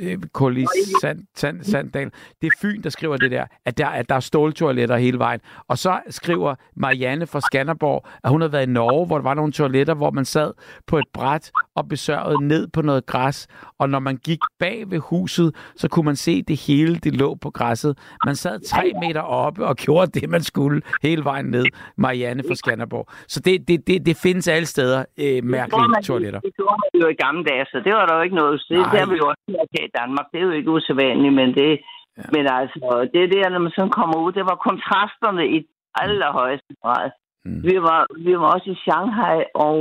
øh, 0.00 0.18
Kolis 0.32 0.68
Sand, 1.00 1.20
Sand, 1.36 1.62
Sanddal. 1.62 2.10
Det 2.40 2.46
er 2.46 2.50
Fyn, 2.62 2.82
der 2.82 2.90
skriver 2.90 3.16
det 3.16 3.30
der, 3.30 3.44
at 3.64 3.78
der, 3.78 3.86
at 3.86 4.08
der 4.08 4.14
er 4.14 4.20
ståltoiletter 4.20 4.96
hele 4.96 5.18
vejen. 5.18 5.40
Og 5.68 5.78
så 5.78 6.00
skriver 6.10 6.54
Marianne 6.76 7.26
fra 7.26 7.40
Skanderborg, 7.40 8.06
at 8.24 8.30
hun 8.30 8.40
har 8.40 8.48
været 8.48 8.66
i 8.66 8.70
Norge, 8.70 9.06
hvor 9.06 9.16
der 9.16 9.22
var 9.22 9.34
nogle 9.34 9.52
toiletter, 9.52 9.94
hvor 9.94 10.10
man 10.10 10.24
sad 10.24 10.52
på 10.86 10.98
et 10.98 11.04
bræt 11.12 11.50
og 11.74 11.88
besørgede 11.88 12.46
ned 12.48 12.68
på 12.68 12.82
noget 12.82 13.06
græs. 13.06 13.46
Og 13.78 13.88
når 13.88 13.98
man 13.98 14.16
gik 14.16 14.38
bag 14.58 14.90
ved 14.90 14.98
huset, 14.98 15.54
så 15.76 15.88
kunne 15.88 16.04
man 16.04 16.16
se 16.16 16.42
det 16.42 16.56
hele, 16.56 16.96
det 16.96 17.16
lå 17.16 17.34
på 17.34 17.50
græsset. 17.50 17.98
Man 18.26 18.36
sad 18.36 18.60
tre 18.60 18.92
meter 19.00 19.20
oppe 19.20 19.66
og 19.66 19.76
gjorde 19.76 20.20
det, 20.20 20.30
man 20.30 20.42
skulle 20.42 20.82
hele 21.02 21.24
vejen 21.24 21.46
ned. 21.46 21.64
Marianne 21.96 22.42
fra 22.48 22.54
Skanderborg. 22.54 23.08
Så 23.28 23.40
det, 23.40 23.68
det, 23.68 23.86
det, 23.90 24.06
det 24.08 24.16
findes 24.26 24.46
alle 24.48 24.66
steder, 24.74 25.00
øh, 25.24 25.24
Det 25.24 25.44
mærkelige 25.56 25.88
man- 25.94 26.02
toiletter. 26.10 26.40
Det 26.40 26.52
gjorde 26.58 26.78
man 26.84 26.92
jo 27.02 27.06
i 27.14 27.16
gamle 27.24 27.44
dage, 27.50 27.64
så 27.72 27.76
det 27.86 27.92
var 27.98 28.04
der 28.06 28.14
jo 28.18 28.22
ikke 28.26 28.38
noget. 28.42 28.54
Det, 28.68 28.78
Nej. 28.78 28.90
det 28.92 28.98
har 29.02 29.08
vi 29.12 29.16
jo 29.22 29.26
også 29.32 29.42
her 29.76 29.84
i 29.90 29.92
Danmark. 30.00 30.26
Det 30.32 30.38
er 30.40 30.44
jo 30.48 30.50
ikke 30.58 30.70
usædvanligt, 30.76 31.34
men 31.40 31.48
det... 31.60 31.70
Ja. 32.18 32.22
Men 32.34 32.44
altså, 32.58 33.08
det 33.14 33.32
der, 33.34 33.48
når 33.48 33.58
man 33.66 33.72
sådan 33.76 33.96
kommer 33.98 34.16
ud, 34.24 34.32
det 34.38 34.44
var 34.50 34.64
kontrasterne 34.68 35.44
i 35.56 35.58
allerhøjeste 36.04 36.72
grad. 36.82 37.10
Mm. 37.44 37.60
Vi, 37.68 37.74
var, 37.88 38.00
vi 38.26 38.32
var 38.40 38.48
også 38.54 38.68
i 38.70 38.80
Shanghai, 38.84 39.38
og 39.66 39.76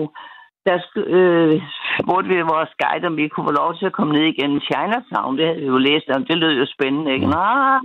der 0.65 0.77
øh, 1.18 1.61
spurgte 2.02 2.30
vi 2.30 2.41
vores 2.53 2.72
guide, 2.84 3.07
om 3.10 3.18
vi 3.18 3.27
kunne 3.27 3.48
få 3.49 3.56
lov 3.61 3.72
til 3.77 3.86
at 3.90 3.94
komme 3.98 4.14
ned 4.14 4.26
igennem 4.34 4.60
Chinatown. 4.68 5.38
Det 5.38 5.45
havde 5.48 5.60
vi 5.61 5.68
jo 5.73 5.77
læst 5.77 6.07
om. 6.15 6.26
Det 6.26 6.38
lød 6.38 6.53
jo 6.61 6.65
spændende, 6.76 7.14
ikke? 7.14 7.26
Mm. 7.26 7.31
Nej, 7.31 7.80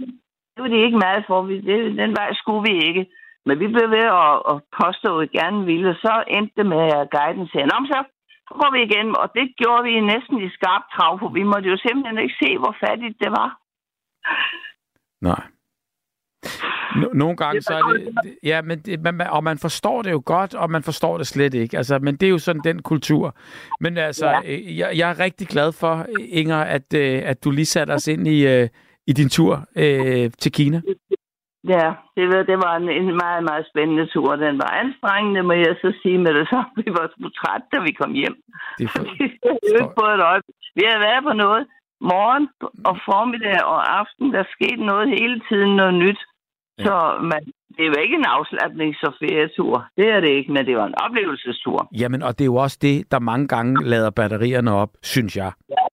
det 0.52 0.60
var 0.62 0.68
de 0.74 0.84
ikke 0.86 0.98
meget 1.06 1.24
for. 1.28 1.42
Vi, 1.42 1.54
det, 1.68 1.78
den 2.02 2.10
vej 2.20 2.30
skulle 2.40 2.62
vi 2.70 2.74
ikke. 2.88 3.02
Men 3.46 3.54
vi 3.62 3.66
blev 3.74 3.86
ved 3.96 4.06
at, 4.24 4.34
at 4.52 4.56
påstå, 4.80 5.08
at 5.18 5.22
vi 5.22 5.38
gerne 5.40 5.60
ville. 5.70 5.88
Og 5.90 5.96
så 6.06 6.14
endte 6.36 6.54
det 6.58 6.66
med, 6.74 6.82
at 7.00 7.10
guiden 7.16 7.48
sagde, 7.52 7.66
Nå, 7.72 7.78
så 7.92 7.98
går 8.58 8.70
vi 8.74 8.80
igen. 8.88 9.08
Og 9.22 9.26
det 9.38 9.46
gjorde 9.60 9.82
vi 9.88 10.00
næsten 10.12 10.36
i 10.46 10.48
skarp 10.56 10.82
trav, 10.94 11.12
for 11.20 11.28
vi 11.38 11.42
måtte 11.52 11.68
jo 11.72 11.76
simpelthen 11.86 12.18
ikke 12.24 12.36
se, 12.42 12.50
hvor 12.58 12.74
fattigt 12.84 13.16
det 13.22 13.30
var. 13.40 13.50
Nej. 15.30 15.42
No, 16.96 17.06
nogle 17.14 17.36
gange 17.36 17.62
så 17.62 17.74
er 17.74 17.82
det... 17.82 18.14
Ja, 18.42 18.62
men 18.62 18.78
det, 18.78 19.00
man, 19.02 19.14
man- 19.14 19.30
og 19.30 19.44
man 19.44 19.58
forstår 19.58 20.02
det 20.02 20.10
jo 20.12 20.22
godt, 20.26 20.54
og 20.54 20.70
man 20.70 20.82
forstår 20.82 21.18
det 21.18 21.26
slet 21.26 21.54
ikke. 21.54 21.76
Altså, 21.76 21.98
men 21.98 22.16
det 22.16 22.26
er 22.26 22.30
jo 22.30 22.38
sådan 22.38 22.62
den 22.64 22.82
kultur. 22.82 23.36
Men 23.80 23.98
altså, 23.98 24.26
Ja. 24.26 24.40
øh, 24.46 24.78
jeg, 24.78 24.90
jeg 24.96 25.10
er 25.10 25.18
rigtig 25.20 25.46
glad 25.48 25.72
for, 25.72 26.06
Inger, 26.28 26.58
at, 26.60 26.94
øh, 26.94 27.22
at 27.24 27.44
du 27.44 27.50
lige 27.50 27.66
satte 27.66 27.90
os 27.92 28.08
ind 28.08 28.28
i, 28.28 28.46
øh, 28.46 28.68
i 29.06 29.12
din 29.12 29.28
tur 29.28 29.64
øh, 29.76 30.30
til 30.38 30.52
Kina. 30.52 30.80
Ja, 31.68 31.86
det 32.16 32.24
var, 32.32 32.42
det 32.50 32.58
var 32.64 32.72
en, 32.80 32.88
en 33.00 33.10
meget, 33.24 33.42
meget 33.50 33.64
spændende 33.70 34.06
tur. 34.14 34.36
Den 34.46 34.56
var 34.64 34.70
anstrengende, 34.82 35.42
må 35.48 35.52
jeg 35.52 35.74
så 35.84 35.90
sige 36.02 36.18
med 36.24 36.32
det 36.38 36.46
samme. 36.52 36.70
Vi 36.84 36.90
var 36.98 37.06
sgu 37.12 37.28
trætte, 37.40 37.66
da 37.72 37.78
vi 37.86 37.92
kom 38.00 38.12
hjem. 38.22 38.36
Det 38.78 38.90
for, 38.92 39.02
Vi 39.18 39.26
havde 39.42 39.58
jo 39.70 39.76
ikke 39.82 39.96
fået 40.00 40.14
et 40.18 40.22
øje. 40.30 40.40
Vi 40.78 40.82
havde 40.88 41.02
været 41.08 41.22
på 41.28 41.32
noget 41.44 41.62
morgen 42.12 42.44
og 42.88 42.94
formiddag 43.08 43.58
og 43.74 43.80
aften. 44.00 44.26
Der 44.36 44.44
skete 44.56 44.82
noget 44.90 45.06
hele 45.18 45.36
tiden, 45.48 45.70
noget 45.80 45.94
nyt. 46.04 46.20
Ja. 46.78 46.84
Så 46.84 46.94
man, 47.30 47.42
det 47.78 47.86
var 47.92 48.00
ikke 48.04 48.16
en 48.22 48.30
afslappnings- 48.36 49.06
og 49.08 49.14
ferietur. 49.22 49.74
Det 49.98 50.06
er 50.14 50.20
det 50.20 50.30
ikke, 50.38 50.52
men 50.52 50.66
det 50.66 50.76
var 50.76 50.86
en 50.86 50.98
oplevelsestur. 51.06 51.78
jamen, 52.00 52.22
og 52.22 52.30
det 52.38 52.44
er 52.44 52.52
jo 52.54 52.58
også 52.66 52.78
det, 52.82 52.96
der 53.12 53.18
mange 53.18 53.48
gange 53.48 53.72
lader 53.92 54.10
batterierne 54.10 54.72
op, 54.82 54.90
synes 55.02 55.36
jeg. 55.36 55.52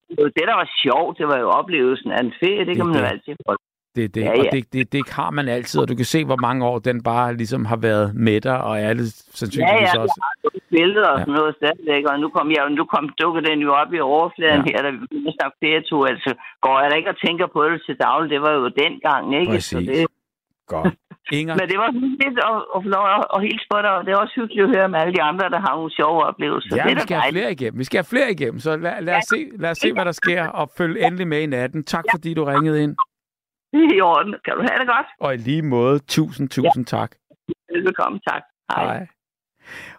Det 0.10 0.23
var 0.26 0.31
det, 0.39 0.45
der 0.52 0.57
var 0.64 0.69
sjovt. 0.84 1.18
Det 1.19 1.27
var 1.27 1.39
jo 1.43 1.48
oplevelsen 1.49 2.11
af 2.11 2.22
en 2.27 2.34
ferie. 2.43 2.60
Det, 2.60 2.68
Det 2.68 2.76
kan 2.76 2.85
man 2.88 2.95
jo 2.99 3.06
altid 3.14 3.35
få. 3.48 3.56
Det, 3.95 4.15
det. 4.15 4.22
Ja, 4.22 4.30
Og 4.31 4.43
ja. 4.45 4.49
det, 4.55 4.73
det, 4.73 4.91
det 4.93 5.01
har 5.19 5.30
man 5.38 5.47
altid, 5.47 5.77
og 5.81 5.88
du 5.91 5.95
kan 5.95 6.05
se, 6.05 6.19
hvor 6.26 6.35
mange 6.47 6.65
år 6.65 6.80
den 6.80 7.03
bare 7.03 7.27
ligesom 7.41 7.65
har 7.65 7.76
været 7.89 8.15
med 8.15 8.41
dig, 8.41 8.57
og 8.68 8.73
er 8.80 8.81
Ja, 8.88 8.95
sandsynligvis 9.39 9.93
ja, 9.95 9.99
også. 10.03 10.15
jeg 10.18 10.51
har 10.53 10.59
billeder 10.77 11.07
og 11.13 11.18
Ja. 11.19 11.23
sådan 11.23 11.34
noget 11.39 11.53
stadigvæk, 11.59 12.03
og 12.11 12.19
nu 12.23 12.27
kom, 12.35 12.45
jeg, 12.55 12.63
nu 12.80 12.84
kom 12.93 13.03
dukker 13.22 13.41
den 13.49 13.59
jo 13.65 13.72
op 13.81 13.93
i 13.93 13.99
overfladen 13.99 14.61
Ja. 14.65 14.72
her, 14.72 14.77
da 14.85 14.89
vi 14.95 14.97
begyndte 15.05 15.30
at 15.31 15.35
snakke 15.39 15.55
ferietur. 15.63 16.03
Altså, 16.13 16.31
går 16.65 16.76
jeg 16.81 16.88
da 16.91 16.95
ikke 16.99 17.09
og 17.13 17.19
tænker 17.26 17.47
på 17.55 17.59
det 17.69 17.81
til 17.88 17.95
daglig, 18.05 18.27
det 18.35 18.41
var 18.47 18.51
jo 18.59 18.65
dengang, 18.84 19.23
ikke? 19.41 19.61
Så 19.61 19.76
Præcis. 19.77 19.89
det, 19.89 20.07
Godt. 20.73 20.93
Inger, 21.39 21.53
men 21.59 21.65
det 21.72 21.77
var 21.84 21.89
hyggeligt 22.01 22.38
at, 22.49 22.57
at 22.76 22.80
få 22.85 22.89
lov 22.97 23.05
at, 23.18 23.23
at 23.35 23.39
hilse 23.47 23.65
på 23.72 23.77
dig, 23.85 23.91
og 23.97 24.01
det 24.05 24.11
er 24.15 24.19
også 24.23 24.34
hyggeligt 24.39 24.65
at 24.68 24.72
høre 24.76 24.89
med 24.93 24.99
alle 25.01 25.13
de 25.18 25.22
andre, 25.30 25.45
der 25.55 25.59
har 25.65 25.73
nogle 25.77 25.91
sjove 25.99 26.19
oplevelser. 26.30 26.76
Ja, 26.76 26.84
det 26.84 26.91
er 26.91 26.95
vi 26.99 27.05
skal 27.07 27.18
have 27.23 27.34
flere 27.38 27.51
igennem. 27.57 27.77
Vi 27.80 27.88
skal 27.89 27.97
have 28.01 28.09
flere 28.15 28.30
igennem, 28.35 28.59
så 28.68 28.72
lad, 28.85 28.95
lad, 29.07 29.15
os, 29.22 29.23
se, 29.34 29.39
lad 29.63 29.72
os 29.73 29.77
se, 29.84 29.93
hvad 29.93 30.05
der 30.05 30.15
sker, 30.23 30.43
og 30.59 30.65
følg 30.77 30.93
endelig 31.05 31.27
med 31.34 31.39
i 31.41 31.49
natten. 31.57 31.84
Tak, 31.84 32.05
fordi 32.15 32.30
du 32.34 32.43
ringede 32.53 32.84
ind. 32.84 32.95
Det 33.73 33.81
er 33.85 33.95
i 33.98 34.02
orden. 34.02 34.35
Kan 34.45 34.53
du 34.57 34.61
have 34.69 34.80
det 34.80 34.88
godt? 34.88 35.07
Og 35.19 35.34
i 35.34 35.38
lige 35.38 35.61
måde, 35.61 35.99
tusind, 35.99 36.49
tusind 36.49 36.85
ja. 36.91 36.98
tak. 36.98 37.11
Velbekomme, 37.72 38.19
tak. 38.30 38.43
Hej. 38.72 38.85
Hej. 38.85 39.07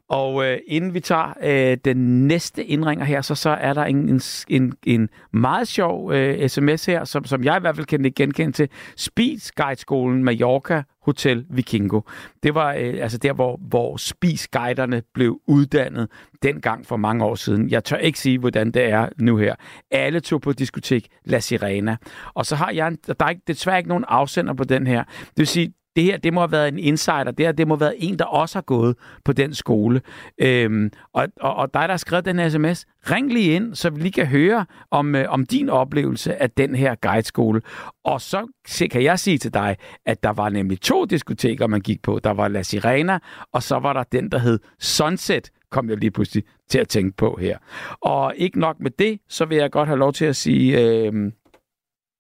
Og 0.08 0.44
øh, 0.44 0.58
inden 0.66 0.94
vi 0.94 1.00
tager 1.00 1.32
øh, 1.42 1.76
den 1.84 2.28
næste 2.28 2.64
indringer 2.64 3.04
her, 3.04 3.20
så, 3.20 3.34
så 3.34 3.50
er 3.50 3.72
der 3.72 3.84
en, 3.84 4.08
en, 4.08 4.20
en, 4.48 4.72
en 4.86 5.08
meget 5.32 5.68
sjov 5.68 6.12
øh, 6.12 6.48
sms 6.48 6.86
her, 6.86 7.04
som, 7.04 7.24
som 7.24 7.44
jeg 7.44 7.56
i 7.56 7.60
hvert 7.60 7.76
fald 7.76 7.86
kan 7.86 8.12
genkende 8.16 8.52
til. 8.52 8.68
Spis 8.96 9.52
Guideskolen 9.52 10.24
Mallorca 10.24 10.82
Hotel 11.02 11.46
Vikingo. 11.50 12.00
Det 12.42 12.54
var 12.54 12.72
øh, 12.72 12.94
altså 13.02 13.18
der, 13.18 13.32
hvor, 13.32 13.60
hvor 13.68 13.96
spisguiderne 13.96 15.02
blev 15.14 15.40
uddannet 15.46 16.08
dengang 16.42 16.86
for 16.86 16.96
mange 16.96 17.24
år 17.24 17.34
siden. 17.34 17.70
Jeg 17.70 17.84
tør 17.84 17.96
ikke 17.96 18.18
sige, 18.18 18.38
hvordan 18.38 18.70
det 18.70 18.84
er 18.84 19.08
nu 19.18 19.36
her. 19.36 19.54
Alle 19.90 20.20
tog 20.20 20.40
på 20.40 20.52
diskotek 20.52 21.06
La 21.24 21.40
Sirena. 21.40 21.96
Og 22.34 22.46
så 22.46 22.56
har 22.56 22.70
jeg, 22.70 22.88
en, 22.88 22.98
der 23.06 23.14
er 23.20 23.28
ikke, 23.28 23.42
desværre 23.46 23.78
ikke 23.78 23.88
nogen 23.88 24.04
afsender 24.08 24.54
på 24.54 24.64
den 24.64 24.86
her. 24.86 25.04
Det 25.04 25.38
vil 25.38 25.46
sige, 25.46 25.72
det 25.96 26.04
her, 26.04 26.16
det 26.16 26.32
må 26.32 26.40
have 26.40 26.52
været 26.52 26.68
en 26.68 26.78
insider. 26.78 27.30
Det 27.30 27.46
her, 27.46 27.52
det 27.52 27.68
må 27.68 27.74
have 27.74 27.80
været 27.80 27.94
en, 27.98 28.18
der 28.18 28.24
også 28.24 28.56
har 28.56 28.62
gået 28.62 28.96
på 29.24 29.32
den 29.32 29.54
skole. 29.54 30.00
Øhm, 30.38 30.90
og, 31.12 31.28
og, 31.40 31.54
og 31.54 31.74
dig, 31.74 31.82
der 31.82 31.90
har 31.90 31.96
skrevet 31.96 32.24
den 32.24 32.38
her 32.38 32.48
sms, 32.48 32.86
ring 33.10 33.32
lige 33.32 33.54
ind, 33.54 33.74
så 33.74 33.90
vi 33.90 34.00
lige 34.00 34.12
kan 34.12 34.26
høre 34.26 34.66
om, 34.90 35.14
øh, 35.14 35.24
om 35.28 35.46
din 35.46 35.68
oplevelse 35.68 36.42
af 36.42 36.50
den 36.50 36.74
her 36.74 36.94
guideskole. 36.94 37.60
Og 38.04 38.20
så 38.20 38.46
kan 38.90 39.02
jeg 39.02 39.18
sige 39.18 39.38
til 39.38 39.54
dig, 39.54 39.76
at 40.06 40.22
der 40.22 40.32
var 40.32 40.48
nemlig 40.48 40.80
to 40.80 41.04
diskoteker, 41.04 41.66
man 41.66 41.80
gik 41.80 42.02
på. 42.02 42.20
Der 42.24 42.30
var 42.30 42.48
La 42.48 42.62
Sirena, 42.62 43.18
og 43.52 43.62
så 43.62 43.78
var 43.78 43.92
der 43.92 44.02
den, 44.02 44.30
der 44.30 44.38
hed 44.38 44.58
Sunset, 44.80 45.50
kom 45.70 45.88
jeg 45.88 45.96
lige 45.96 46.10
pludselig 46.10 46.44
til 46.68 46.78
at 46.78 46.88
tænke 46.88 47.16
på 47.16 47.38
her. 47.40 47.58
Og 48.00 48.34
ikke 48.36 48.60
nok 48.60 48.80
med 48.80 48.90
det, 48.90 49.20
så 49.28 49.44
vil 49.44 49.58
jeg 49.58 49.70
godt 49.70 49.88
have 49.88 49.98
lov 49.98 50.12
til 50.12 50.24
at 50.24 50.36
sige 50.36 50.80
øh, 50.80 51.12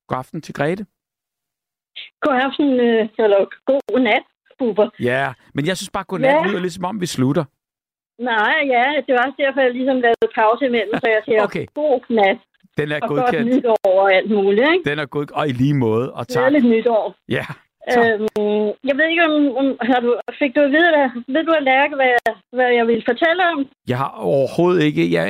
god 0.08 0.18
aften 0.18 0.40
til 0.40 0.54
Grete. 0.54 0.86
God 2.24 2.36
aften, 2.46 2.68
øh, 2.88 3.08
eller 3.24 3.38
god 3.70 4.00
nat, 4.00 4.24
Bubber. 4.58 4.88
Ja, 5.00 5.32
men 5.54 5.66
jeg 5.66 5.76
synes 5.76 5.90
bare, 5.96 6.04
godnat 6.04 6.34
Ja. 6.34 6.46
lyder 6.46 6.60
lidt 6.60 6.72
som 6.72 6.84
om, 6.84 7.00
vi 7.00 7.06
slutter. 7.06 7.44
Nej, 8.32 8.56
ja, 8.74 8.84
det 9.06 9.12
var 9.14 9.22
også 9.26 9.38
derfor, 9.44 9.60
jeg 9.60 9.72
ligesom 9.78 9.96
lavede 10.06 10.28
pause 10.40 10.62
imellem, 10.70 10.94
så 11.02 11.08
jeg 11.16 11.22
siger 11.24 11.42
Okay. 11.42 11.66
god 11.74 12.00
nat 12.20 12.38
Den 12.78 12.92
er 12.92 12.98
og 13.02 13.08
godt 13.08 13.20
godkendt. 13.20 13.56
nytår 13.56 13.76
og 14.00 14.14
alt 14.14 14.30
muligt, 14.30 14.66
ikke? 14.72 14.90
Den 14.90 14.98
er 14.98 15.06
god, 15.06 15.26
og 15.38 15.48
i 15.48 15.52
lige 15.52 15.74
måde, 15.74 16.12
og 16.12 16.28
tak. 16.28 16.40
Glædeligt 16.40 16.66
nytår. 16.74 17.14
Ja, 17.28 17.46
Tak. 17.90 18.04
Øhm, 18.04 18.66
jeg 18.88 18.94
ved 18.98 19.06
ikke, 19.12 19.24
om, 19.30 19.34
om 19.60 19.66
har 19.90 20.00
du, 20.00 20.10
fik 20.40 20.50
du 20.56 20.60
at 20.60 20.70
vide, 20.76 20.90
hvad, 20.96 21.08
ved 21.34 21.42
du 21.48 21.52
at 21.52 21.62
Lærke, 21.62 21.94
hvad, 22.00 22.10
hvad 22.56 22.68
jeg 22.78 22.86
ville 22.86 23.02
fortælle 23.10 23.42
om? 23.52 23.58
jeg 23.88 23.98
har 23.98 24.12
overhovedet 24.30 24.82
ikke... 24.88 25.12
Jeg, 25.12 25.26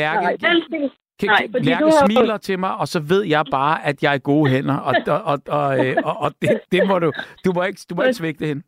Lærke, 0.00 0.22
Nej, 0.22 0.32
det- 0.32 0.90
Kan, 1.28 1.28
Nej, 1.52 1.60
Lærke 1.68 1.84
du 1.84 1.90
har- 1.90 2.06
smiler 2.06 2.36
til 2.36 2.58
mig, 2.58 2.74
og 2.76 2.88
så 2.88 3.00
ved 3.00 3.22
jeg 3.24 3.44
bare, 3.50 3.84
at 3.84 4.02
jeg 4.02 4.10
er 4.10 4.14
i 4.16 4.20
gode 4.30 4.50
hænder, 4.50 4.76
og, 4.88 4.94
og, 5.06 5.22
og, 5.22 5.38
og, 5.58 5.86
øh, 5.86 5.96
og, 6.04 6.16
og 6.24 6.30
det, 6.42 6.60
det 6.72 6.86
må 6.88 6.98
du... 6.98 7.12
Du 7.44 7.52
må 7.52 7.62
ikke, 7.62 7.80
du 7.90 7.94
må 7.94 8.02
ikke 8.02 8.14
svigte 8.14 8.46
hende. 8.46 8.62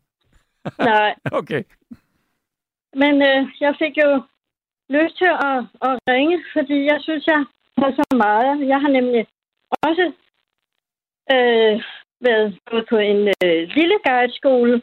nej. 0.79 1.15
Okay. 1.41 1.63
Men 3.01 3.13
øh, 3.29 3.41
jeg 3.59 3.75
fik 3.81 3.97
jo 4.03 4.21
lyst 4.89 5.17
til 5.17 5.31
at, 5.49 5.57
at 5.87 5.93
ringe, 6.13 6.43
fordi 6.53 6.77
jeg 6.91 6.97
synes, 7.01 7.27
jeg 7.27 7.45
har 7.77 7.91
så 7.99 8.05
meget. 8.17 8.67
Jeg 8.67 8.79
har 8.81 8.89
nemlig 8.89 9.27
også 9.87 10.05
øh, 11.33 11.75
været 12.27 12.59
gået 12.71 12.85
på 12.89 12.97
en 12.97 13.21
øh, 13.43 13.61
lille 13.77 13.97
guideskole, 14.07 14.81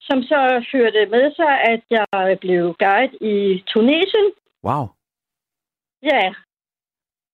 som 0.00 0.22
så 0.22 0.64
førte 0.72 1.06
med 1.06 1.34
sig, 1.38 1.52
at 1.72 1.82
jeg 1.90 2.38
blev 2.40 2.74
guide 2.78 3.16
i 3.20 3.64
Tunesien. 3.66 4.26
Wow. 4.64 4.84
Ja, 6.02 6.24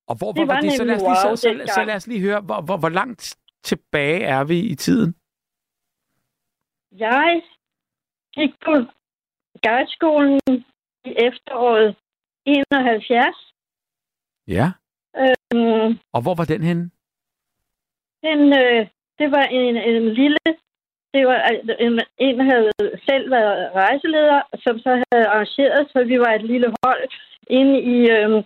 Og 0.07 0.17
hvor, 0.17 0.31
Det 0.31 0.45
hvor 0.45 0.53
var 0.53 0.61
det? 0.61 0.71
Så 0.73 0.83
lad, 0.83 0.95
os 0.95 1.01
lige, 1.01 1.15
så, 1.15 1.35
så, 1.35 1.73
så 1.73 1.83
lad 1.83 1.95
os 1.95 2.07
lige 2.07 2.21
høre, 2.21 2.41
hvor, 2.41 2.61
hvor, 2.61 2.77
hvor 2.77 2.89
langt 2.89 3.37
tilbage 3.63 4.23
er 4.23 4.43
vi 4.43 4.59
i 4.59 4.75
tiden? 4.75 5.15
jeg 6.91 7.41
gik 8.33 8.53
på 8.65 8.73
guideskolen 9.63 10.39
i 11.05 11.11
efteråret 11.27 11.95
71. 12.45 13.53
Ja. 14.47 14.71
Øhm, 15.17 15.99
Og 16.13 16.21
hvor 16.21 16.35
var 16.35 16.45
den 16.45 16.63
henne? 16.63 16.89
Den, 18.23 18.39
øh, 18.61 18.87
det 19.19 19.31
var 19.31 19.45
en, 19.45 19.75
en 19.77 20.13
lille... 20.13 20.37
Det 21.13 21.27
var 21.27 21.39
øh, 21.51 21.75
en, 21.79 21.99
en, 22.17 22.39
havde 22.39 22.71
selv 23.09 23.31
været 23.31 23.71
rejseleder, 23.75 24.41
som 24.63 24.79
så 24.79 25.03
havde 25.11 25.27
arrangeret, 25.27 25.89
så 25.91 26.03
vi 26.03 26.19
var 26.19 26.33
et 26.33 26.43
lille 26.43 26.73
hold 26.83 27.03
inde 27.47 27.75
i, 27.81 27.97
øh, 28.17 28.43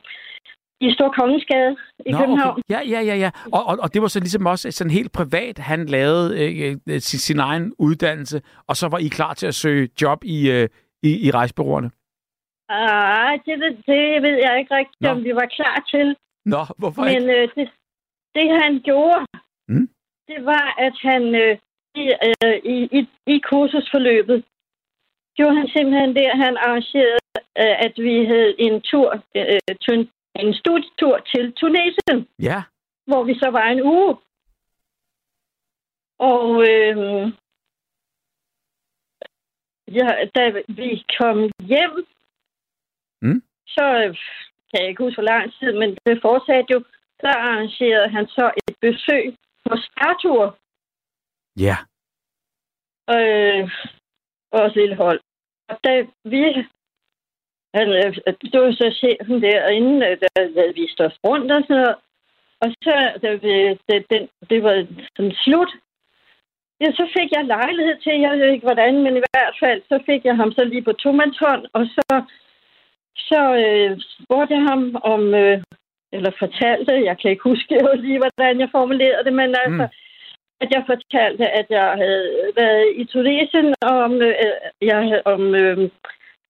i 0.86 0.91
Stor 0.94 1.10
Kongensgade 1.20 1.76
i 2.06 2.12
Nå, 2.12 2.18
København. 2.20 2.52
Okay. 2.52 2.62
Ja, 2.76 2.80
ja, 2.94 3.02
ja, 3.10 3.16
ja. 3.16 3.30
Og, 3.53 3.64
og, 3.66 3.78
og 3.84 3.94
det 3.94 4.02
var 4.02 4.08
så 4.08 4.20
ligesom 4.20 4.45
også 4.45 4.72
sådan 4.72 4.91
helt 4.91 5.12
privat, 5.12 5.58
han 5.58 5.86
lavede 5.86 6.28
øh, 6.41 6.78
øh, 6.90 6.99
sin, 6.99 7.20
sin 7.20 7.40
egen 7.40 7.74
uddannelse, 7.80 8.41
og 8.68 8.76
så 8.76 8.88
var 8.88 8.98
I 8.98 9.08
klar 9.08 9.34
til 9.34 9.48
at 9.48 9.56
søge 9.56 9.90
job 10.02 10.24
i, 10.24 10.52
øh, 10.52 10.68
i, 11.03 11.28
i 11.28 11.32
rejsebureauerne? 11.32 11.91
Ah, 12.70 13.40
det, 13.45 13.60
det, 13.64 13.72
det 13.88 14.22
ved 14.26 14.36
jeg 14.45 14.60
ikke 14.60 14.76
rigtigt, 14.76 15.02
Nå. 15.02 15.10
om 15.10 15.24
vi 15.24 15.36
var 15.36 15.48
klar 15.58 15.78
til. 15.94 16.16
Nå, 16.45 16.62
hvorfor 16.78 17.02
Men 17.02 17.22
ikke? 17.22 17.41
øh, 17.41 17.48
det, 17.56 17.70
det 18.36 18.48
han 18.64 18.80
gjorde, 18.84 19.26
Mm. 19.68 19.90
det 20.28 20.45
var, 20.45 20.76
at 20.88 20.95
han 21.10 21.24
øh, 21.44 21.58
i, 21.95 22.06
øh, 22.28 22.58
i, 22.76 22.78
i, 22.99 23.02
i 23.34 23.40
kursusforløbet, 23.49 24.44
gjorde 25.38 25.56
han 25.60 25.68
simpelthen 25.76 26.16
det, 26.16 26.26
at 26.34 26.38
han 26.45 26.58
arrangerede, 26.58 27.20
øh, 27.62 27.76
at 27.86 27.94
vi 27.98 28.26
havde 28.26 28.52
en 28.66 28.82
tur, 28.82 29.10
øh, 29.36 29.76
en 30.36 30.53
studietur 30.53 31.18
til 31.18 31.53
Tunesien, 31.53 32.28
Ja, 32.40 32.64
hvor 33.08 33.24
vi 33.24 33.34
så 33.40 33.49
var 33.52 33.66
en 33.68 33.82
uge. 33.84 34.18
Og 36.20 36.62
øh, 36.70 37.32
ja, 39.98 40.08
da 40.36 40.44
vi 40.68 41.06
kom 41.20 41.38
hjem, 41.72 42.06
Mm. 43.24 43.41
så 43.68 43.84
øh, 44.03 44.16
kan 44.70 44.82
jeg 44.82 44.90
ikke 44.90 45.03
huske, 45.03 45.16
hvor 45.22 45.32
lang 45.34 45.53
tid, 45.60 45.72
men 45.74 45.98
det 46.06 46.22
fortsatte 46.22 46.74
jo. 46.74 46.84
Så 47.20 47.28
arrangerede 47.28 48.10
han 48.10 48.28
så 48.28 48.52
et 48.68 48.76
besøg 48.82 49.38
på 49.66 49.76
Startur, 49.78 50.58
ja. 51.66 51.78
øh, 53.16 53.64
vores 54.53 54.76
lille 54.76 54.95
hold. 54.95 55.20
Og 55.70 55.78
da 55.84 56.08
vi... 56.24 56.68
Han, 57.76 57.88
øh, 57.99 58.14
det 58.52 58.60
var 58.61 58.72
så 58.72 58.88
chefen 59.02 59.41
der, 59.41 59.65
og 59.65 59.73
inden 59.73 60.03
øh, 60.03 60.18
der 60.22 60.27
havde 60.57 60.73
vi 60.76 60.88
stået 60.95 61.14
rundt 61.27 61.52
og 61.52 61.61
sådan 61.64 61.76
noget. 61.76 61.95
Og 62.64 62.68
så, 62.85 62.95
da 63.23 63.30
vi, 63.43 63.53
det, 63.89 64.06
den, 64.11 64.23
det 64.49 64.64
var 64.64 64.76
sådan 65.15 65.35
slut, 65.45 65.72
ja, 66.81 66.88
så 66.99 67.06
fik 67.18 67.30
jeg 67.38 67.45
lejlighed 67.45 67.95
til, 68.03 68.19
jeg 68.19 68.31
ved 68.39 68.49
ikke 68.52 68.65
hvordan, 68.69 68.93
men 69.03 69.14
i 69.18 69.23
hvert 69.26 69.56
fald, 69.64 69.81
så 69.89 69.99
fik 70.06 70.26
jeg 70.26 70.35
ham 70.35 70.52
så 70.52 70.64
lige 70.65 70.81
på 70.88 70.93
tomandshånd, 70.93 71.65
og 71.73 71.84
så, 71.95 72.22
så 73.30 73.41
øh, 73.65 73.91
spurgte 74.23 74.53
jeg 74.56 74.64
ham 74.72 74.81
om, 75.03 75.34
øh, 75.34 75.57
eller 76.14 76.31
fortalte, 76.39 77.06
jeg 77.10 77.18
kan 77.19 77.31
ikke 77.31 77.49
huske 77.49 77.77
lige, 77.95 78.22
hvordan 78.23 78.60
jeg 78.60 78.69
formulerede 78.72 79.23
det, 79.26 79.34
men 79.34 79.56
altså, 79.65 79.85
Mm. 79.88 79.98
at 80.64 80.69
jeg 80.76 80.84
fortalte, 80.88 81.45
at 81.60 81.65
jeg 81.69 81.88
havde 82.03 82.52
været 82.56 82.88
i 82.95 83.03
Tunesien, 83.06 83.73
og 83.81 83.95
om, 84.07 84.14
øh, 84.22 84.34
jeg, 84.81 84.98
havde- 85.10 85.22
om, 85.26 85.56
øh, 85.56 85.89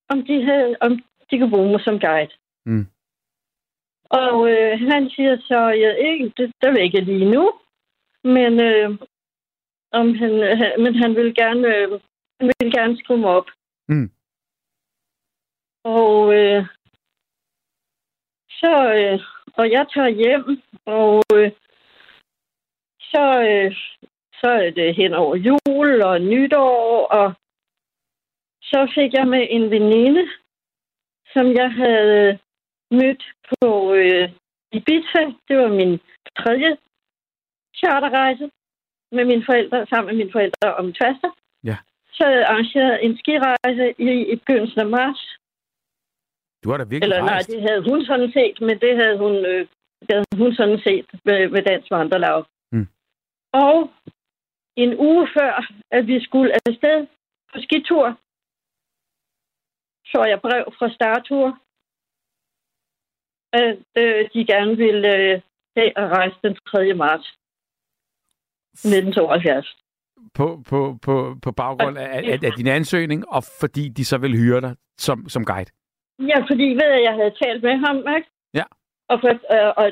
om, 0.10 0.26
de 0.26 0.43
havde, 0.45 0.76
om 0.81 1.03
de 1.32 1.40
kunne 1.40 1.49
bruge 1.49 1.72
mig 1.72 1.82
som 1.82 1.99
guide. 1.99 2.34
Mm. 2.66 2.88
Og 4.10 4.52
øh, 4.52 4.80
han 4.80 5.10
siger 5.10 5.38
så, 5.48 5.60
jeg 5.70 5.99
ikke, 5.99 6.34
det, 6.38 6.52
ved 6.62 6.74
jeg 6.74 6.84
ikke 6.84 7.02
lige 7.02 7.32
nu, 7.32 7.53
men, 8.24 8.60
øh, 8.60 8.90
om 9.91 10.16
han, 10.16 10.58
han, 10.58 10.72
men 10.84 10.95
han 10.95 11.16
vil 11.16 11.36
gerne, 11.36 11.68
øh, 11.76 11.99
han 12.40 12.52
vil 12.60 12.72
gerne 12.72 12.98
skrive 12.98 13.20
mig 13.20 13.30
op. 13.30 13.49
Mm. 13.90 14.12
Og 15.84 16.34
øh, 16.34 16.66
så, 18.49 18.74
øh, 18.94 19.20
og 19.53 19.72
jeg 19.72 19.86
tager 19.94 20.10
hjem, 20.22 20.62
og 20.86 21.24
øh, 21.36 21.52
så, 23.02 23.24
øh, 23.49 23.76
så 24.40 24.48
er 24.48 24.70
det 24.70 24.95
hen 24.95 25.14
over 25.14 25.36
jul 25.36 26.02
og 26.02 26.22
nytår, 26.22 27.06
og 27.06 27.34
så 28.62 28.91
fik 28.95 29.14
jeg 29.14 29.28
med 29.28 29.48
en 29.49 29.72
veninde, 29.72 30.30
som 31.34 31.45
jeg 31.62 31.70
havde 31.72 32.40
mødt 32.91 33.24
på 33.49 33.94
øh, 33.94 34.30
Ibiza. 34.78 35.24
Det 35.48 35.56
var 35.58 35.68
min 35.82 35.99
tredje 36.40 36.78
charterrejse 37.80 38.52
med 39.12 39.26
mine 39.26 39.44
forældre, 39.45 39.86
sammen 39.90 40.08
med 40.10 40.18
mine 40.22 40.32
forældre 40.32 40.76
og 40.76 40.86
min. 40.86 40.95
Ja. 41.64 41.78
Så 42.14 42.24
jeg 42.28 42.45
arrangeret 42.52 43.06
en 43.06 43.18
skirejse 43.18 43.86
i, 43.98 44.32
i 44.34 44.36
begyndelsen 44.36 44.80
af 44.80 44.90
marts. 44.90 45.24
Du 46.64 46.70
har 46.70 46.78
da 46.78 46.84
virkelig 46.84 47.03
Eller 47.03 47.20
nej, 47.20 47.34
rejst. 47.34 47.49
det 47.49 47.62
havde 47.70 47.84
hun 47.90 48.06
sådan 48.06 48.32
set, 48.32 48.62
men 48.62 48.80
det 48.80 48.94
havde 49.02 49.18
hun, 49.18 49.34
øh, 49.52 49.68
det 50.06 50.12
havde 50.16 50.38
hun 50.44 50.53
sådan 50.53 50.80
set 50.88 51.08
med, 51.26 51.49
med 51.49 51.62
Dansk 51.62 51.91
Vandrelav. 51.91 52.45
Mm. 52.72 52.88
Og 53.53 53.76
en 54.76 54.91
uge 54.99 55.28
før, 55.38 55.53
at 55.91 56.08
vi 56.08 56.24
skulle 56.24 56.53
afsted 56.53 57.08
på 57.53 57.58
skitur, 57.62 58.18
så 60.12 60.20
jeg 60.32 60.40
brev 60.42 60.66
fra 60.78 60.90
Startur, 60.98 61.48
at 63.54 63.78
øh, 63.98 64.30
de 64.34 64.46
gerne 64.46 64.78
ville 64.78 65.08
øh, 65.18 65.42
have 65.78 65.92
at 66.02 66.08
rejse 66.18 66.38
den 66.44 66.56
3. 66.56 66.94
marts 66.94 67.28
1972. 68.74 69.78
På, 70.34 70.64
på, 70.70 70.98
på, 71.02 71.36
på 71.44 71.52
baggrund 71.52 71.98
af, 71.98 72.10
af, 72.18 72.40
af 72.44 72.52
din 72.58 72.68
ansøgning, 72.68 73.30
og 73.30 73.44
fordi 73.60 73.90
de 73.90 74.06
så 74.06 74.18
vil 74.18 74.38
hyre 74.38 74.62
dig 74.62 74.76
som, 74.98 75.30
som 75.30 75.46
guide. 75.46 75.72
Ja, 76.20 76.40
fordi 76.50 76.64
ved 76.80 76.90
jeg, 76.96 77.04
jeg 77.04 77.14
havde 77.14 77.36
talt 77.44 77.64
med 77.64 77.76
ham, 77.86 77.98
ikke? 77.98 78.30
Ja. 78.54 78.64
Og, 79.10 79.18
for, 79.22 79.32
øh, 79.56 79.74
og 79.78 79.86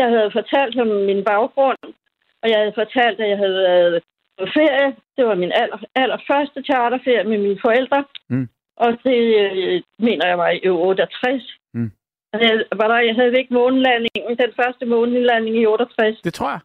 jeg 0.00 0.08
havde 0.14 0.30
fortalt 0.38 0.74
ham 0.78 0.86
min 0.86 1.24
baggrund, 1.24 1.78
og 2.42 2.46
jeg 2.50 2.58
havde 2.58 2.78
fortalt, 2.82 3.20
at 3.20 3.28
jeg 3.28 3.38
havde 3.38 3.58
været 3.68 4.02
på 4.38 4.44
ferie. 4.56 4.96
Det 5.16 5.24
var 5.26 5.34
min 5.34 5.52
aller, 5.52 5.78
allerførste 5.94 6.62
charterferie 6.62 7.28
med 7.28 7.38
mine 7.38 7.60
forældre. 7.66 8.04
Mm. 8.28 8.48
Og 8.84 8.90
det 9.04 9.20
øh, 9.42 9.82
mener 9.98 10.26
jeg 10.26 10.38
var 10.38 10.50
i 10.50 10.68
68. 10.68 11.58
Mm. 11.74 11.90
Jeg, 12.32 12.64
var 12.80 12.88
der, 12.88 12.98
jeg 13.08 13.14
havde 13.14 13.38
ikke 13.38 13.54
månelandingen, 13.54 14.36
den 14.44 14.52
første 14.60 14.84
månelanding 14.86 15.56
i 15.56 15.66
68. 15.66 16.20
Det 16.24 16.34
tror 16.34 16.50
jeg. 16.50 16.60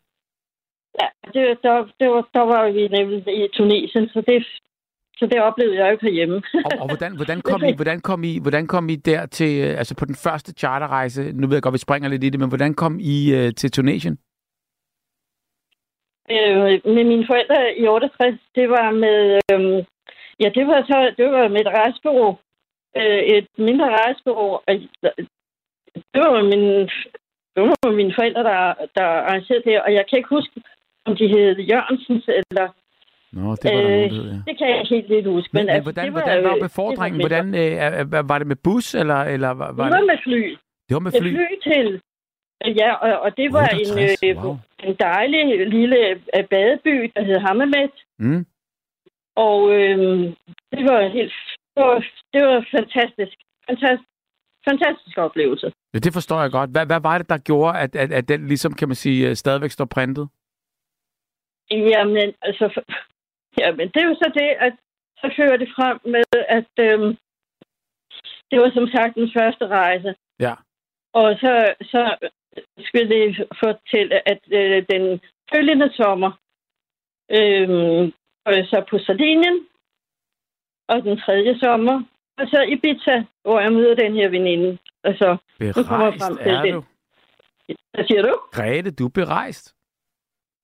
Ja, 1.01 1.07
det, 1.33 1.57
der, 1.63 1.75
det 1.99 2.07
var, 2.09 2.27
der 2.33 2.45
var 2.53 2.71
vi 2.71 2.87
nemlig 2.87 3.43
i 3.43 3.47
Tunesien, 3.53 4.07
så 4.09 4.21
det, 4.27 4.47
så 5.17 5.25
det 5.25 5.41
oplevede 5.41 5.77
jeg 5.77 5.85
jo 5.87 5.91
ikke 5.91 6.05
herhjemme. 6.05 6.37
Og, 6.65 6.71
og 6.81 6.87
hvordan, 6.87 7.15
hvordan, 7.19 7.41
kom 7.41 7.63
I, 7.63 7.73
hvordan, 7.75 7.99
kom 8.01 8.23
I, 8.23 8.39
hvordan 8.41 8.67
kom 8.67 8.89
I 8.89 8.95
der 8.95 9.25
til, 9.25 9.51
øh, 9.63 9.77
altså 9.77 9.95
på 9.95 10.05
den 10.05 10.15
første 10.15 10.51
charterrejse, 10.51 11.31
nu 11.31 11.47
ved 11.47 11.55
jeg 11.55 11.63
godt, 11.63 11.73
vi 11.73 11.87
springer 11.87 12.09
lidt 12.09 12.23
i 12.23 12.29
det, 12.29 12.39
men 12.39 12.49
hvordan 12.49 12.73
kom 12.73 12.99
I 12.99 13.33
øh, 13.35 13.53
til 13.53 13.71
Tunesien? 13.71 14.17
øh, 16.31 16.95
med 16.95 17.03
mine 17.11 17.25
forældre 17.29 17.59
i 17.77 17.87
68, 17.87 18.39
det 18.55 18.69
var 18.69 18.91
med, 18.91 19.19
øh, 19.51 19.85
ja, 20.41 20.49
det 20.57 20.67
var 20.67 20.79
så, 20.91 20.97
det 21.17 21.31
var 21.31 21.47
med 21.47 21.61
et 21.61 21.67
rejsebureau, 21.67 22.37
øh, 22.97 23.21
et 23.35 23.47
mindre 23.57 23.87
rejsebureau. 23.97 24.51
og 24.67 24.73
Det 26.13 26.21
var 26.25 26.43
min, 26.51 26.63
det 27.55 27.61
var 27.63 27.91
mine 27.91 28.13
forældre, 28.17 28.43
der, 28.43 28.73
der 28.95 29.05
arrangerede 29.27 29.63
det, 29.69 29.81
og 29.81 29.93
jeg 29.93 30.05
kan 30.09 30.17
ikke 30.17 30.29
huske, 30.37 30.53
om 31.05 31.15
de 31.15 31.27
hed 31.27 31.55
Jørgensens, 31.71 32.25
eller 32.27 32.67
Nå, 33.33 33.55
det 33.55 33.71
var 33.73 33.81
der 33.81 33.81
Øh, 33.81 33.89
nogen, 33.89 34.09
der 34.09 34.15
hed, 34.15 34.25
ja. 34.31 34.39
det 34.47 34.57
kan 34.57 34.67
jeg 34.69 34.85
helt 34.89 35.09
lidt 35.09 35.27
huske. 35.27 35.49
Men, 35.53 35.65
men 35.65 35.69
altså, 35.69 35.83
hvordan, 35.83 36.05
det 36.05 36.11
hvordan 36.13 36.43
var 36.43 36.55
øh, 36.55 36.61
befordringen? 36.61 37.21
det 37.21 37.31
var, 37.31 37.41
Hvordan, 37.43 38.13
øh, 38.23 38.29
var 38.29 38.37
det 38.37 38.47
med 38.47 38.55
bus, 38.63 38.95
eller, 38.95 39.19
eller 39.33 39.49
var, 39.49 39.67
det 39.67 39.77
var 39.77 39.89
var 39.89 39.97
det? 39.97 40.05
med 40.11 40.17
fly. 40.23 40.41
Det 40.87 40.93
var 40.97 40.99
med 40.99 41.11
Med 41.11 41.21
fly? 41.21 41.29
fly 41.35 41.49
til, 41.69 42.01
ja, 42.81 42.89
og, 42.93 43.19
og 43.25 43.37
det 43.37 43.53
var 43.53 43.67
68, 43.73 44.21
en, 44.23 44.29
øh, 44.37 44.43
wow. 44.43 44.57
en 44.83 44.95
dejlig 44.99 45.67
lille 45.67 45.97
øh, 46.37 46.43
badeby, 46.51 47.11
der 47.15 47.23
hed 47.23 47.37
Hammermet. 47.39 47.91
Mm. 48.19 48.45
Og 49.35 49.71
øh, 49.71 49.97
det 50.71 50.83
var 50.89 51.07
helt 51.07 51.33
det 51.75 51.83
var, 51.83 52.05
det 52.33 52.41
var 52.47 52.65
fantastisk. 52.71 53.37
Fantastisk, 53.69 54.09
fantastisk 54.69 55.17
oplevelse. 55.17 55.71
Ja, 55.93 55.99
det 55.99 56.13
forstår 56.13 56.41
jeg 56.41 56.51
godt. 56.51 56.69
Hvad, 56.69 56.85
hvad 56.85 57.01
var 57.01 57.17
det, 57.17 57.29
der 57.29 57.37
gjorde, 57.37 57.79
at, 57.79 57.95
at, 57.95 58.11
at 58.11 58.27
den 58.27 58.47
ligesom, 58.47 58.73
kan 58.73 58.87
man 58.87 58.95
sige, 58.95 59.29
øh, 59.29 59.35
stadigvæk 59.35 59.71
står 59.71 59.85
printet? 59.85 60.29
Jamen, 61.71 62.33
altså, 62.41 62.69
for, 62.73 62.83
jamen, 63.59 63.87
det 63.87 63.99
er 64.01 64.07
jo 64.07 64.15
så 64.15 64.31
det, 64.33 64.49
at 64.67 64.73
så 65.17 65.33
fører 65.37 65.57
det 65.57 65.69
frem 65.75 65.99
med, 66.05 66.23
at 66.49 66.71
øh, 66.79 67.15
det 68.51 68.59
var 68.61 68.71
som 68.73 68.87
sagt 68.87 69.15
den 69.15 69.29
første 69.37 69.67
rejse. 69.67 70.15
Ja. 70.39 70.53
Og 71.13 71.35
så, 71.39 71.73
så 71.81 72.01
skulle 72.85 73.09
det 73.09 73.47
til, 73.93 74.11
at 74.25 74.41
øh, 74.51 74.85
den 74.89 75.21
følgende 75.55 75.89
sommer, 75.93 76.31
øh, 77.31 78.11
var 78.45 78.51
jeg 78.51 78.65
så 78.65 78.85
på 78.89 78.99
Sardinien, 78.99 79.57
og 80.87 81.03
den 81.03 81.17
tredje 81.17 81.59
sommer, 81.59 82.03
og 82.37 82.47
så 82.47 82.59
Ibiza, 82.73 83.23
hvor 83.43 83.59
jeg 83.59 83.71
møder 83.73 83.95
den 83.95 84.13
her 84.13 84.29
veninde. 84.29 84.77
Altså, 85.03 85.37
kommer 85.87 86.05
jeg 86.05 86.13
Berejst 86.13 86.23
frem 86.23 86.37
til 86.37 86.51
er 86.51 86.61
det. 86.61 86.73
du. 86.73 86.83
hvad 87.93 88.05
siger 88.07 88.21
du? 88.21 88.33
Grete, 88.51 88.91
du 88.91 89.05
er 89.05 89.09
berejst. 89.09 89.75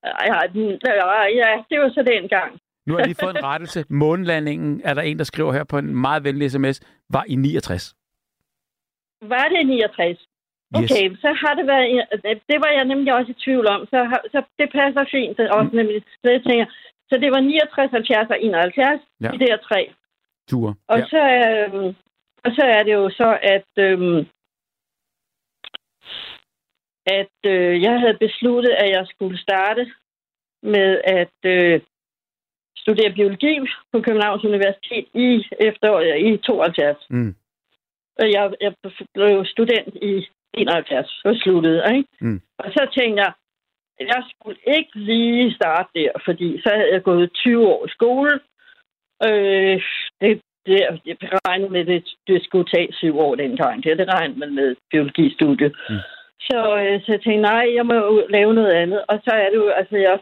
Ja, 0.03 0.39
ja, 1.41 1.64
det 1.69 1.80
var 1.80 1.89
så 1.89 2.03
den 2.14 2.30
gang. 2.30 2.60
Nu 2.85 2.93
har 2.93 2.99
jeg 2.99 3.07
lige 3.07 3.23
fået 3.23 3.38
en 3.38 3.43
rettelse. 3.43 3.85
Månelandingen, 3.89 4.81
er 4.84 4.93
der 4.93 5.01
en, 5.01 5.18
der 5.18 5.23
skriver 5.23 5.53
her 5.53 5.64
på 5.64 5.77
en 5.77 5.95
meget 5.95 6.23
venlig 6.23 6.51
sms, 6.51 6.81
var 7.10 7.23
i 7.27 7.35
69. 7.35 7.95
Var 9.22 9.47
det 9.53 9.68
69? 9.68 10.27
Okay, 10.76 11.11
yes. 11.11 11.19
så 11.19 11.30
har 11.41 11.53
det 11.53 11.65
været... 11.68 12.07
Det 12.49 12.57
var 12.64 12.72
jeg 12.77 12.85
nemlig 12.85 13.14
også 13.14 13.31
i 13.31 13.41
tvivl 13.45 13.68
om, 13.68 13.85
så, 13.85 13.97
har, 14.03 14.22
så 14.31 14.39
det 14.60 14.68
passer 14.72 15.06
fint 15.11 15.39
også 15.39 15.76
nemlig. 15.76 16.03
Så 16.22 16.27
jeg 16.31 16.43
tænker, 16.43 16.65
så 17.10 17.18
det 17.18 17.31
var 17.31 17.40
69, 17.40 17.91
70 17.91 18.30
og 18.30 18.41
71, 18.41 19.02
Ja. 19.22 19.26
ja. 19.26 19.31
de 19.31 19.40
der 19.40 19.57
tre. 19.57 19.94
Ture. 20.49 20.73
Og, 20.88 20.98
Ja. 20.99 21.06
så, 21.06 21.22
øhm, 21.40 21.95
og 22.45 22.52
så 22.57 22.61
er 22.65 22.84
det 22.84 22.94
jo 22.94 23.10
så, 23.10 23.30
at... 23.41 23.69
Øhm, 23.77 24.26
at 27.19 27.38
øh, 27.45 27.81
jeg 27.81 27.99
havde 27.99 28.18
besluttet, 28.19 28.72
at 28.72 28.90
jeg 28.90 29.07
skulle 29.07 29.38
starte 29.38 29.91
med 30.64 31.02
at 31.03 31.38
øh, 31.45 31.81
studere 32.77 33.14
biologi 33.14 33.60
på 33.91 34.02
Københavns 34.02 34.44
Universitet 34.44 35.06
i 35.14 35.45
efteråret 35.60 36.19
i 36.27 36.38
72. 36.38 37.06
Mm. 37.10 37.36
Og 38.19 38.31
jeg, 38.31 38.53
jeg 38.61 38.73
blev 39.14 39.45
student 39.45 39.95
i 39.95 40.27
71, 40.53 41.07
så 41.07 41.40
sluttede, 41.44 41.84
ikke? 41.95 42.10
Mm. 42.22 42.41
Og 42.57 42.72
så 42.72 42.88
tænkte 42.98 43.23
jeg, 43.23 43.34
jeg 43.99 44.23
skulle 44.31 44.59
ikke 44.67 44.91
lige 44.93 45.53
starte 45.53 45.89
der, 45.95 46.11
fordi 46.26 46.61
så 46.61 46.69
havde 46.76 46.93
jeg 46.93 47.03
gået 47.03 47.34
20 47.34 47.67
år 47.67 47.85
i 47.85 47.89
skole. 47.89 48.39
Øh, 49.27 49.81
det, 50.21 50.41
det, 50.65 50.80
jeg 51.05 51.17
regnede 51.47 51.69
med, 51.69 51.81
at 51.81 51.88
det, 51.88 52.03
det 52.27 52.43
skulle 52.43 52.69
tage 52.73 52.93
syv 52.93 53.19
år 53.19 53.35
dengang. 53.35 53.84
Det, 53.84 53.97
det 53.97 54.13
regnede 54.13 54.39
man 54.39 54.55
med 54.55 54.76
biologistudiet. 54.91 55.76
Mm. 55.89 55.95
Så, 56.47 56.59
øh, 56.81 57.01
så 57.01 57.11
jeg 57.11 57.21
tænkte, 57.21 57.41
nej, 57.41 57.65
jeg 57.76 57.85
må 57.85 57.93
jo 57.93 58.26
lave 58.30 58.53
noget 58.53 58.71
andet. 58.71 59.05
Og 59.07 59.19
så 59.23 59.31
er 59.31 59.49
det 59.49 59.55
jo, 59.55 59.67
altså 59.69 59.97
jeg, 59.97 60.19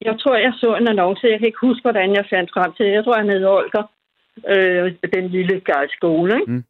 jeg 0.00 0.20
tror, 0.20 0.36
jeg 0.36 0.52
så 0.56 0.76
en 0.76 0.88
annonce. 0.88 1.26
Jeg 1.26 1.38
kan 1.38 1.46
ikke 1.46 1.66
huske, 1.66 1.82
hvordan 1.82 2.14
jeg 2.16 2.26
fandt 2.30 2.50
frem 2.54 2.72
til 2.72 2.86
det. 2.86 2.92
Jeg 2.92 3.04
tror, 3.04 3.16
han 3.16 3.30
hed 3.30 3.44
Olger. 3.44 3.84
Øh, 4.48 4.94
den 5.14 5.28
lille 5.28 5.62
skole, 5.96 6.34
ikke? 6.40 6.52
Mm. 6.52 6.64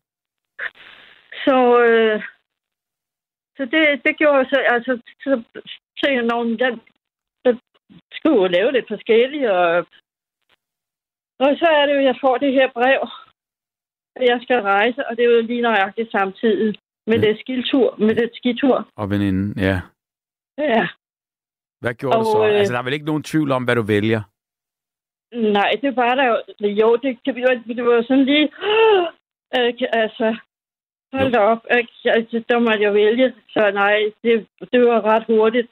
Så, 1.44 1.80
øh, 1.80 2.22
så 3.56 3.62
det, 3.64 4.00
det 4.04 4.16
gjorde 4.18 4.38
jeg 4.38 4.46
så, 4.50 4.58
altså, 4.74 4.98
så 5.24 5.42
tænkte 6.02 6.18
jeg, 6.20 6.24
når 6.30 6.40
jeg, 6.64 6.78
jeg 7.44 7.54
skulle 8.12 8.36
jo 8.42 8.46
lave 8.46 8.72
lidt 8.72 8.88
forskelligt, 8.88 9.46
og, 9.50 9.68
og 11.44 11.50
så 11.60 11.66
er 11.78 11.86
det 11.86 11.94
jo, 11.94 12.00
jeg 12.00 12.16
får 12.20 12.36
det 12.38 12.52
her 12.52 12.68
brev, 12.72 13.00
at 14.16 14.24
jeg 14.30 14.38
skal 14.42 14.60
rejse, 14.62 15.06
og 15.08 15.16
det 15.16 15.24
er 15.24 15.30
jo 15.34 15.42
lige 15.42 15.60
nøjagtigt 15.62 16.10
samtidig 16.10 16.78
med 17.06 17.18
Ja. 17.20 17.26
det 17.28 17.40
skiltur, 17.40 17.96
med 17.98 18.14
det 18.14 18.30
skitur. 18.34 18.88
Og 18.96 19.10
veninden, 19.10 19.54
ja. 19.58 19.80
Ja. 20.58 20.88
Hvad 21.80 21.94
gjorde 21.94 22.16
Og, 22.18 22.24
du 22.24 22.30
så? 22.30 22.46
øh, 22.48 22.58
Altså, 22.58 22.72
der 22.72 22.78
er 22.78 22.82
vel 22.84 22.92
ikke 22.92 23.06
nogen 23.12 23.22
tvivl 23.22 23.50
om, 23.52 23.64
hvad 23.64 23.74
du 23.76 23.82
vælger? 23.82 24.22
Nej, 25.58 25.70
det 25.82 25.96
var 25.96 26.14
der 26.14 26.24
jo. 26.26 26.36
Jo, 26.80 26.96
det, 26.96 27.18
det, 27.26 27.34
det 27.76 27.84
var 27.84 28.02
sådan 28.02 28.24
lige... 28.24 28.48
Øh, 29.56 29.72
altså, 30.02 30.36
hold 31.12 31.32
da 31.32 31.38
op. 31.38 31.62
Øh, 31.74 31.84
jeg, 32.04 32.26
der 32.48 32.58
måtte 32.58 32.82
jeg 32.82 32.94
vælge. 32.94 33.34
Så 33.48 33.70
nej, 33.70 34.12
det, 34.22 34.46
det 34.72 34.80
var 34.86 35.00
ret 35.04 35.24
hurtigt. 35.26 35.68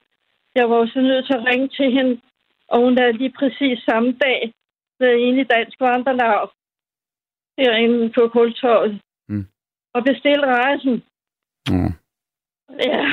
Jeg 0.54 0.70
var 0.70 0.76
jo 0.76 0.86
så 0.86 1.00
nødt 1.00 1.26
til 1.26 1.34
at 1.38 1.44
ringe 1.50 1.68
til 1.68 1.92
hende, 1.92 2.20
og 2.68 2.78
hun 2.84 2.98
er 2.98 3.12
lige 3.12 3.32
præcis 3.38 3.78
samme 3.88 4.12
dag 4.12 4.52
været 5.00 5.18
inde 5.26 5.40
i 5.40 5.44
Dansk 5.44 5.80
Vandrelag 5.80 6.48
herinde 7.58 8.12
på 8.16 8.28
Kultorvet 8.28 9.00
Mm. 9.28 9.46
og 9.94 10.04
bestilte 10.04 10.46
rejsen. 10.46 11.02
Mm. 11.70 11.92
Ja. 12.86 13.04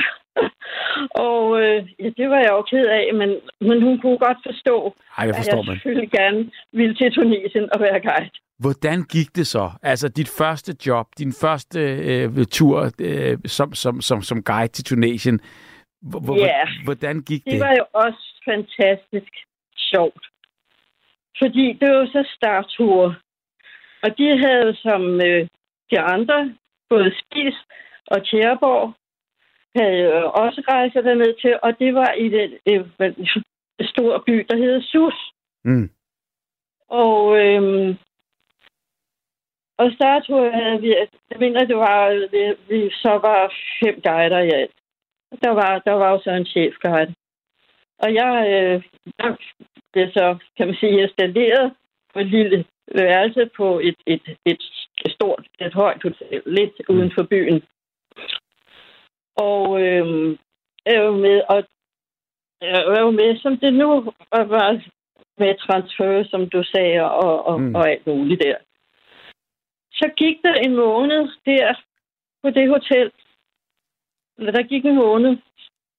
og 1.28 1.60
øh, 1.62 1.88
ja, 1.98 2.08
det 2.18 2.30
var 2.30 2.36
jeg 2.46 2.50
jo 2.50 2.62
ked 2.62 2.86
af, 2.86 3.14
men, 3.14 3.30
men 3.68 3.82
hun 3.82 4.00
kunne 4.00 4.18
godt 4.18 4.38
forstå, 4.46 4.94
Ej, 5.18 5.24
jeg 5.24 5.28
at 5.28 5.36
forstår 5.36 5.56
jeg 5.56 5.64
man. 5.66 5.74
selvfølgelig 5.76 6.10
gerne 6.10 6.50
ville 6.72 6.94
til 6.94 7.12
Tunesien 7.12 7.68
og 7.74 7.80
være 7.80 8.00
guide. 8.00 8.30
Hvordan 8.58 9.02
gik 9.02 9.36
det 9.36 9.46
så? 9.46 9.70
Altså, 9.82 10.08
dit 10.08 10.28
første 10.38 10.76
job, 10.86 11.06
din 11.18 11.32
første 11.40 11.80
øh, 11.80 12.46
tur 12.50 12.90
øh, 13.00 13.38
som, 13.46 13.74
som, 13.74 14.00
som, 14.00 14.22
som 14.22 14.42
guide 14.42 14.68
til 14.72 14.84
Tunesien. 14.84 15.40
Ja. 16.36 16.68
Hvordan 16.84 17.22
gik 17.22 17.44
det? 17.44 17.52
Det 17.52 17.60
var 17.60 17.74
jo 17.80 17.84
også 17.92 18.42
fantastisk 18.44 19.32
sjovt. 19.76 20.24
Fordi 21.38 21.72
det 21.72 21.88
var 21.94 22.06
så 22.06 22.28
starture. 22.36 23.14
Og 24.02 24.18
de 24.18 24.38
havde 24.38 24.76
som 24.76 25.02
øh, 25.20 25.48
de 25.90 26.00
andre, 26.00 26.54
både 26.88 27.12
Spis 27.20 27.54
og 28.06 28.26
Tjæreborg, 28.26 28.94
havde 29.76 30.24
også 30.24 30.62
rejser 30.68 31.00
derned 31.00 31.34
til, 31.40 31.58
og 31.62 31.78
det 31.78 31.94
var 31.94 32.12
i 32.12 32.28
den 32.28 32.50
øh, 32.66 33.26
store 33.92 34.20
by, 34.26 34.46
der 34.50 34.56
hedder 34.56 34.80
Sus. 34.82 35.18
Mm. 35.64 35.90
Og, 36.88 37.38
øhm, 37.38 37.96
og 39.78 39.92
starttur 39.92 40.50
havde 40.50 40.80
vi, 40.80 40.88
jeg 41.30 41.38
mener, 41.38 41.64
det 41.64 41.76
var, 41.76 42.28
vi, 42.32 42.42
vi 42.74 42.90
så 42.90 43.08
var 43.08 43.52
fem 43.84 44.00
guider 44.00 44.38
i 44.38 44.50
alt. 44.50 44.77
Der 45.42 45.50
var, 45.50 45.78
der 45.78 45.92
var 45.92 46.10
jo 46.10 46.20
så 46.24 46.30
en 46.30 46.46
chefguide. 46.46 47.14
Og 47.98 48.14
jeg, 48.14 48.34
øh, 48.54 48.82
jeg 49.18 49.36
blev 49.92 50.08
så, 50.12 50.36
kan 50.56 50.66
man 50.66 50.76
sige, 50.76 51.02
installeret 51.02 51.74
på 52.12 52.18
et 52.18 52.26
lille 52.26 52.64
værelse 52.94 53.50
på 53.56 53.78
et, 53.78 53.96
et, 54.06 54.22
et, 54.44 54.62
et 55.04 55.12
stort, 55.12 55.46
et 55.60 55.74
højt 55.74 56.02
hotel, 56.02 56.42
lidt 56.46 56.72
uden 56.88 57.12
for 57.14 57.22
byen. 57.22 57.62
Og 59.36 59.82
øh, 59.82 60.36
jeg 60.86 61.04
var 61.04 61.16
med, 61.16 61.42
og 61.48 61.64
jeg 62.60 63.02
var 63.04 63.10
med, 63.10 63.38
som 63.38 63.58
det 63.58 63.72
nu 63.74 64.12
var 64.32 64.82
med 65.38 65.54
transfer, 65.58 66.24
som 66.30 66.48
du 66.50 66.62
sagde, 66.62 67.00
og, 67.10 67.46
og, 67.46 67.60
Mm. 67.60 67.66
mm. 67.66 67.74
og 67.74 67.90
alt 67.90 68.06
muligt 68.06 68.42
der. 68.42 68.56
Så 69.92 70.10
gik 70.16 70.36
der 70.42 70.54
en 70.54 70.76
måned 70.76 71.28
der 71.46 71.74
på 72.42 72.50
det 72.50 72.68
hotel. 72.68 73.10
Der 74.38 74.62
gik 74.62 74.84
en 74.84 74.96
måned, 74.96 75.36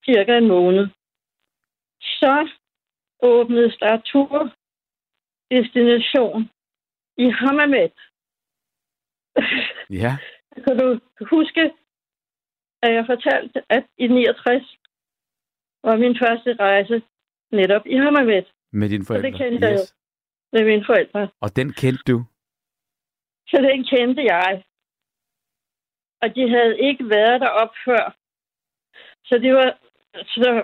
cirka 0.04 0.38
en 0.38 0.48
måned. 0.48 0.88
Så 2.00 2.48
åbnede 3.22 3.70
der 3.70 4.50
destination 5.50 6.50
i 7.16 7.26
Hammamet. 7.30 7.92
Ja. 9.90 10.12
Kan 10.64 10.78
du 10.78 11.00
huske, 11.34 11.62
at 12.82 12.94
jeg 12.94 13.04
fortalte, 13.06 13.62
at 13.68 13.86
i 13.98 14.06
69 14.06 14.76
var 15.84 15.96
min 15.96 16.16
første 16.22 16.54
rejse 16.54 17.02
netop 17.52 17.86
i 17.86 17.96
Hammamet 17.96 18.52
Med 18.72 18.88
dine 18.88 19.04
forældre. 19.04 19.30
det 19.30 19.38
kendte 19.38 19.66
jeg 19.66 19.74
jo. 19.74 19.84
med 20.52 20.64
mine 20.64 20.84
forældre. 20.86 21.28
Og 21.40 21.56
den 21.56 21.72
kendte 21.72 22.12
du? 22.12 22.24
Så 23.50 23.56
den 23.68 23.84
kendte 23.84 24.22
jeg. 24.22 24.64
Og 26.22 26.34
de 26.34 26.48
havde 26.50 26.78
ikke 26.88 27.04
været 27.08 27.40
derop 27.40 27.72
før. 27.84 28.19
Så 29.30 29.38
det 29.38 29.52
var, 29.54 29.68
så 30.34 30.62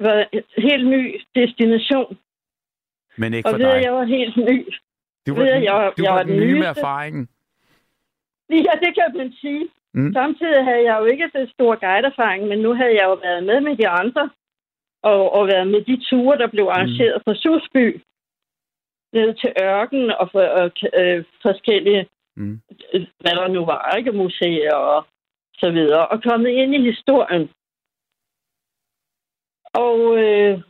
var 0.00 0.16
en 0.32 0.42
helt 0.68 0.86
ny 0.88 1.20
destination. 1.34 2.18
Men 3.18 3.34
ikke 3.34 3.48
Og 3.48 3.52
for 3.52 3.58
ved, 3.58 3.72
dig. 3.74 3.82
jeg 3.86 3.92
var 3.92 4.04
helt 4.04 4.36
ny. 4.36 4.56
Du 5.26 5.34
ved, 5.34 5.44
var, 5.44 5.54
den, 5.54 5.62
jeg- 5.64 5.92
du 5.98 6.02
jeg 6.02 6.12
var 6.12 6.16
var 6.18 6.22
den 6.22 6.36
nye 6.36 6.54
med 6.54 6.68
nyeste. 6.68 6.80
erfaringen. 6.80 7.28
Ja, 8.50 8.72
det 8.84 8.90
kan 8.98 9.16
man 9.16 9.32
sige. 9.32 9.68
Mm. 9.94 10.00
Mm. 10.02 10.12
Samtidig 10.12 10.64
havde 10.64 10.84
jeg 10.88 10.96
jo 11.00 11.04
ikke 11.04 11.30
det 11.34 11.50
store 11.50 11.76
guideerfaring, 11.76 12.46
men 12.48 12.58
nu 12.58 12.74
havde 12.74 12.94
jeg 13.00 13.04
jo 13.04 13.14
været 13.14 13.44
med 13.44 13.60
med 13.60 13.76
de 13.76 13.88
andre, 13.88 14.30
og, 15.02 15.32
og 15.34 15.46
været 15.46 15.66
med 15.68 15.80
de 15.84 15.96
ture, 16.10 16.38
der 16.38 16.46
blev 16.46 16.64
arrangeret 16.64 17.16
mm. 17.16 17.22
fra 17.24 17.34
Susby, 17.34 18.00
ned 19.12 19.34
til 19.34 19.52
ørken 19.62 20.10
og, 20.10 20.28
for, 20.32 20.42
og 20.42 20.70
øh, 21.00 21.24
forskellige, 21.42 22.06
Mm. 22.36 22.60
hvad 23.20 23.34
der 23.36 23.48
nu 23.48 23.64
var, 23.64 23.94
ikke 23.98 24.12
museer 24.12 24.74
og 24.74 25.06
så 25.54 25.70
videre, 25.70 26.06
og 26.08 26.22
kommet 26.22 26.50
ind 26.50 26.74
i 26.74 26.82
historien. 26.90 27.50
Og 29.74 29.98
øh, 30.18 30.62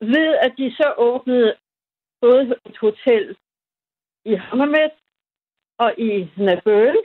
ved, 0.00 0.34
at 0.42 0.52
de 0.58 0.74
så 0.76 0.94
åbnede 0.96 1.56
både 2.20 2.54
et 2.66 2.76
hotel 2.78 3.36
i 4.24 4.34
Hammermet 4.34 4.92
og 5.78 5.94
i 5.98 6.30
Nabøl, 6.36 6.96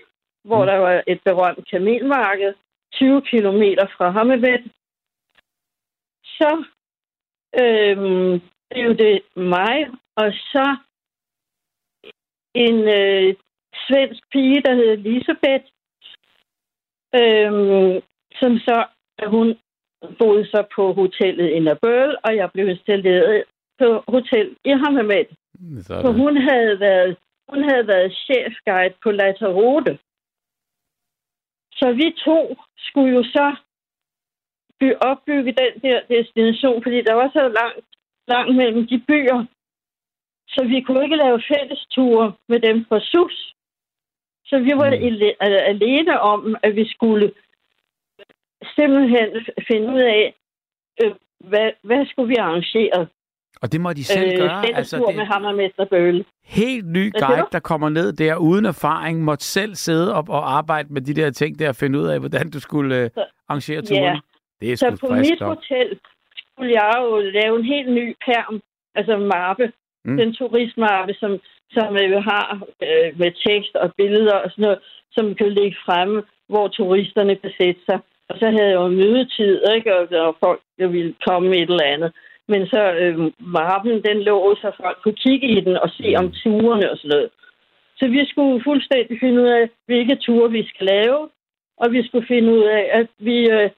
hvor 0.43 0.61
Mm. 0.63 0.67
der 0.67 0.77
var 0.77 1.03
et 1.07 1.21
berømt 1.25 1.67
kamelmarked, 1.69 2.53
20 2.93 3.21
kilometer 3.21 3.87
fra 3.87 4.09
Hammermet, 4.09 4.71
så 6.23 6.63
det 8.69 8.81
er 8.81 8.85
jo 8.85 8.93
det 8.93 9.21
mig, 9.35 9.87
og 10.15 10.33
så 10.33 10.77
en 12.53 12.77
øh, 12.99 13.35
svensk 13.87 14.23
pige, 14.31 14.61
der 14.61 14.73
hedder 14.75 14.93
Elisabeth, 14.93 15.65
øhm, 17.19 18.01
som 18.39 18.51
så, 18.67 18.77
hun 19.27 19.57
boede 20.19 20.45
så 20.45 20.63
på 20.75 20.93
hotellet 20.93 21.49
i 21.49 21.59
Nabøl, 21.59 22.17
og 22.23 22.35
jeg 22.35 22.51
blev 22.53 22.67
installeret 22.67 23.43
på 23.79 24.03
hotel 24.07 24.55
i 24.65 24.69
Hammermet. 24.69 25.27
For 25.29 25.81
Sådan. 25.83 26.13
hun 26.21 26.37
havde 26.37 26.79
været, 26.79 27.17
hun 27.49 27.63
havde 27.69 27.87
været 27.87 28.13
chefguide 28.13 28.93
på 29.03 29.11
Lanzarote. 29.11 29.99
Så 31.79 31.93
vi 31.93 32.15
to 32.25 32.55
skulle 32.77 33.15
jo 33.15 33.23
så 33.23 33.55
by, 34.79 34.93
opbygge 35.01 35.51
den 35.61 35.73
der 35.81 35.99
destination, 36.09 36.83
fordi 36.83 37.01
der 37.01 37.13
var 37.13 37.29
så 37.33 37.47
langt, 37.59 37.85
langt 38.27 38.55
mellem 38.55 38.87
de 38.87 39.03
byer. 39.07 39.45
Så 40.47 40.63
vi 40.67 40.81
kunne 40.81 41.03
ikke 41.03 41.15
lave 41.15 41.41
fællesture 41.53 42.33
med 42.49 42.59
dem 42.59 42.85
fra 42.89 42.99
SUS. 42.99 43.55
Så 44.45 44.59
vi 44.59 44.71
var 44.81 44.89
Mm. 44.89 45.03
mm. 45.03 45.21
alene 45.73 46.19
om, 46.19 46.55
at 46.63 46.75
vi 46.75 46.89
skulle 46.89 47.31
simpelthen 48.75 49.29
finde 49.71 49.87
ud 49.93 49.99
af, 49.99 50.35
øh, 51.03 51.11
hvad, 51.39 51.71
hvad 51.83 52.05
skulle 52.05 52.27
vi 52.29 52.35
arrangere? 52.35 53.07
Og 53.61 53.71
det 53.71 53.81
må 53.81 53.93
de 53.93 54.03
selv 54.03 54.37
gøre. 54.37 54.57
Øh, 54.57 54.77
Altså, 54.77 54.97
det... 55.07 55.15
med 55.15 55.25
Hammermester 55.25 55.85
Bølle. 55.85 56.25
helt 56.45 56.87
ny 56.87 57.11
guide, 57.19 57.47
der 57.51 57.59
kommer 57.59 57.89
ned 57.89 58.13
der 58.13 58.35
uden 58.35 58.65
erfaring, 58.65 59.23
måtte 59.23 59.45
selv 59.45 59.75
sidde 59.75 60.13
op 60.15 60.29
og 60.29 60.51
arbejde 60.57 60.93
med 60.93 61.01
de 61.01 61.13
der 61.13 61.31
ting 61.31 61.59
der 61.59 61.69
og 61.69 61.75
finde 61.75 61.99
ud 61.99 62.07
af, 62.07 62.19
hvordan 62.19 62.49
du 62.49 62.59
skulle 62.59 62.95
øh, 63.03 63.09
arrangere 63.49 63.81
turen. 63.81 64.03
Ja. 64.03 64.19
Det 64.61 64.71
er 64.71 64.75
Så 64.77 64.97
på 65.01 65.13
mit 65.13 65.39
nok. 65.39 65.49
hotel 65.57 65.99
skulle 66.51 66.71
jeg 66.71 66.93
jo 67.01 67.19
lave 67.19 67.59
en 67.59 67.65
helt 67.65 67.91
ny 67.91 68.15
perm, 68.25 68.61
altså 68.95 69.17
mappe. 69.17 69.71
Mm. 70.05 70.17
Den 70.17 70.33
turistmappe, 70.33 71.13
som, 71.13 71.31
som 71.71 71.93
øh, 72.03 72.23
har 72.23 72.61
øh, 72.83 73.19
med 73.19 73.31
tekst 73.47 73.75
og 73.75 73.93
billeder 73.97 74.35
og 74.35 74.49
sådan 74.51 74.61
noget, 74.61 74.79
som 75.11 75.35
kan 75.35 75.49
ligge 75.53 75.77
fremme, 75.85 76.23
hvor 76.49 76.67
turisterne 76.67 77.35
kan 77.35 77.51
sætte 77.61 77.81
sig. 77.89 77.99
Og 78.29 78.35
så 78.39 78.45
havde 78.45 78.69
jeg 78.69 78.73
jo 78.75 78.87
mødetid, 78.87 79.61
ikke? 79.75 79.95
Og, 79.97 80.07
og 80.27 80.35
folk 80.39 80.61
der 80.79 80.87
ville 80.87 81.15
komme 81.27 81.55
et 81.55 81.69
eller 81.69 81.83
andet. 81.93 82.13
Men 82.47 82.67
så 82.67 82.81
øh, 82.93 83.31
mappen, 83.39 84.03
den 84.03 84.17
lå, 84.23 84.55
så 84.55 84.71
folk 84.77 84.97
kunne 85.03 85.15
kigge 85.25 85.47
i 85.47 85.59
den 85.61 85.77
og 85.77 85.89
se 85.89 86.13
om 86.17 86.31
turene 86.31 86.91
og 86.91 86.97
sådan 86.97 87.09
noget. 87.09 87.29
Så 87.97 88.07
vi 88.07 88.25
skulle 88.29 88.63
fuldstændig 88.63 89.19
finde 89.19 89.41
ud 89.41 89.47
af, 89.47 89.69
hvilke 89.85 90.15
ture 90.15 90.51
vi 90.51 90.67
skal 90.67 90.85
lave. 90.85 91.29
Og 91.77 91.91
vi 91.91 92.07
skulle 92.07 92.27
finde 92.27 92.53
ud 92.53 92.63
af, 92.63 92.89
at 92.91 93.07
vi, 93.17 93.49
øh, 93.49 93.69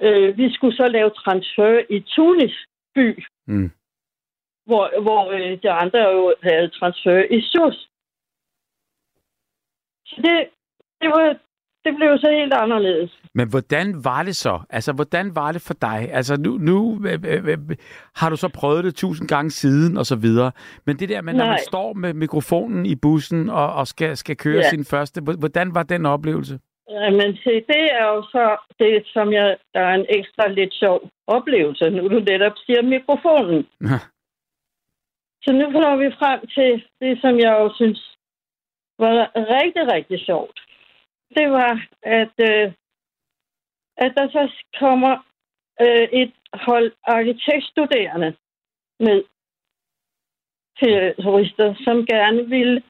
øh, 0.00 0.38
vi 0.38 0.52
skulle 0.54 0.76
så 0.76 0.86
lave 0.86 1.10
transfer 1.10 1.82
i 1.90 2.00
Tunis 2.00 2.54
by, 2.94 3.24
Mm. 3.46 3.70
hvor, 4.66 5.00
hvor 5.02 5.30
øh, 5.30 5.62
de 5.62 5.70
andre 5.70 5.98
jo 6.08 6.34
havde 6.42 6.68
transfer 6.68 7.24
i 7.30 7.40
Sus. 7.40 7.88
Så 10.06 10.16
det, 10.16 10.48
det, 11.00 11.08
var, 11.08 11.36
det 11.84 11.92
blev 11.96 12.18
så 12.18 12.30
helt 12.38 12.54
anderledes. 12.54 13.10
Men 13.34 13.48
hvordan 13.50 14.04
var 14.04 14.22
det 14.22 14.36
så? 14.36 14.60
Altså, 14.70 14.92
hvordan 14.92 15.34
var 15.34 15.52
det 15.52 15.62
for 15.62 15.74
dig? 15.74 16.08
Altså, 16.12 16.36
nu, 16.40 16.50
nu 16.58 17.00
øh, 17.06 17.18
øh, 17.26 17.44
øh, 17.48 17.58
har 18.16 18.30
du 18.30 18.36
så 18.36 18.48
prøvet 18.48 18.84
det 18.84 18.94
tusind 18.94 19.28
gange 19.28 19.50
siden, 19.50 19.96
og 19.96 20.06
så 20.06 20.16
videre. 20.16 20.52
Men 20.86 20.96
det 20.98 21.08
der 21.08 21.22
med, 21.22 21.32
når 21.32 21.44
man 21.44 21.52
Nej. 21.52 21.68
står 21.68 21.92
med 21.92 22.14
mikrofonen 22.14 22.86
i 22.86 22.94
bussen 22.96 23.48
og, 23.50 23.72
og 23.72 23.86
skal, 23.86 24.16
skal 24.16 24.36
køre 24.36 24.56
Ja. 24.64 24.68
sin 24.70 24.84
første, 24.84 25.20
hvor- 25.20 25.38
hvordan 25.38 25.74
var 25.74 25.82
den 25.82 26.06
oplevelse? 26.06 26.58
Men 27.18 27.36
se, 27.44 27.50
det 27.72 27.84
er 28.00 28.06
jo 28.14 28.22
så 28.22 28.56
det, 28.78 29.02
som 29.06 29.32
jeg, 29.32 29.56
der 29.74 29.80
er 29.80 29.94
en 29.94 30.06
ekstra 30.08 30.48
lidt 30.48 30.74
sjov 30.74 31.00
oplevelse, 31.26 31.90
nu 31.90 32.08
du 32.08 32.18
netop 32.20 32.52
siger 32.66 32.82
mikrofonen. 32.82 33.66
Så 35.44 35.52
nu 35.52 35.64
kommer 35.72 35.96
vi 35.96 36.10
frem 36.18 36.40
til 36.56 36.84
det, 37.00 37.20
som 37.20 37.38
jeg 37.38 37.52
jo 37.60 37.72
synes 37.74 38.16
var 38.98 39.30
rigtig, 39.36 39.92
rigtig 39.94 40.20
sjovt. 40.26 40.59
Det 41.36 41.50
var, 41.50 41.86
at, 42.02 42.34
øh, 42.50 42.72
at 43.96 44.12
der 44.16 44.26
så 44.36 44.52
kommer 44.78 45.14
øh, 45.80 46.08
et 46.22 46.32
hold 46.52 46.92
arkitektstuderende 47.02 48.36
med 49.00 49.24
til 50.78 51.14
turister, 51.22 51.74
som 51.84 52.06
gerne 52.06 52.48
vil 52.48 52.82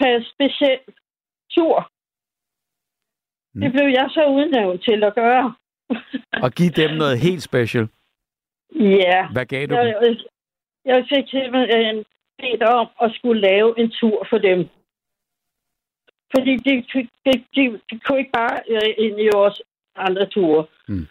have 0.00 0.24
speciel 0.24 0.80
tur. 1.50 1.90
Mm. 3.54 3.60
Det 3.60 3.72
blev 3.72 3.88
jeg 3.98 4.06
så 4.10 4.24
udnævnt 4.36 4.84
til 4.84 5.04
at 5.04 5.14
gøre. 5.14 5.54
Og 6.44 6.50
give 6.52 6.70
dem 6.70 6.90
noget 6.90 7.18
helt 7.20 7.42
special. 7.42 7.88
Ja. 8.74 9.28
Hvad 9.32 9.46
gav 9.46 9.66
du 9.66 9.74
dem? 9.74 9.86
Jeg, 9.86 10.16
jeg 10.84 11.06
fik 11.12 11.24
simpelthen 11.30 12.04
bedt 12.38 12.62
om 12.62 12.86
at 13.02 13.14
skulle 13.14 13.40
lave 13.40 13.80
en 13.80 13.90
tur 13.90 14.26
for 14.30 14.38
dem. 14.38 14.68
Fordi 16.34 16.56
de, 16.56 16.72
de, 16.92 17.08
de, 17.54 17.80
de 17.90 18.00
kunne 18.00 18.18
ikke 18.18 18.38
bare 18.42 18.56
øh, 18.68 18.94
ind 18.98 19.20
i 19.20 19.28
vores 19.34 19.62
andre 19.96 20.26
ture. 20.26 20.66
Mm. 20.88 21.06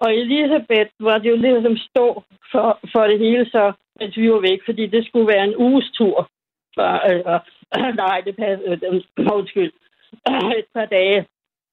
Og 0.00 0.14
Elisabeth 0.14 0.90
var 1.00 1.18
det 1.18 1.30
jo 1.30 1.36
ligesom 1.36 1.76
stå 1.76 2.22
for, 2.52 2.78
for 2.92 3.02
det 3.06 3.18
hele, 3.18 3.44
så 3.50 3.72
mens 4.00 4.16
vi 4.16 4.30
var 4.32 4.40
væk, 4.40 4.60
fordi 4.64 4.86
det 4.86 5.06
skulle 5.06 5.28
være 5.28 5.44
en 5.44 5.56
uges 5.56 5.90
tur. 5.90 6.30
For, 6.74 6.90
øh, 7.10 7.40
øh, 7.78 7.94
nej, 8.04 8.20
det 8.20 8.36
passer. 8.36 8.72
Øh, 8.82 9.32
undskyld. 9.38 9.72
Et 10.58 10.66
par 10.74 10.84
dage 10.84 11.26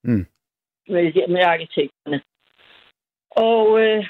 Mm. 0.03 0.25
med, 0.87 1.27
med 1.27 1.41
arkitekterne. 1.41 2.21
Og 3.31 3.81
øh, 3.81 4.05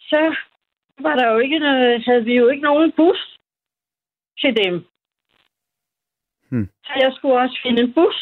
så 0.00 0.36
var 1.00 1.14
der 1.16 1.32
jo 1.32 1.38
ikke 1.38 1.58
noget, 1.58 2.04
havde 2.04 2.24
vi 2.24 2.34
jo 2.34 2.48
ikke 2.48 2.62
nogen 2.62 2.92
bus 2.92 3.38
til 4.40 4.56
dem. 4.64 4.84
Hmm. 6.52 6.68
Så 6.86 6.92
jeg 7.04 7.12
skulle 7.16 7.38
også 7.38 7.58
finde 7.62 7.82
en 7.82 7.92
bus. 7.94 8.18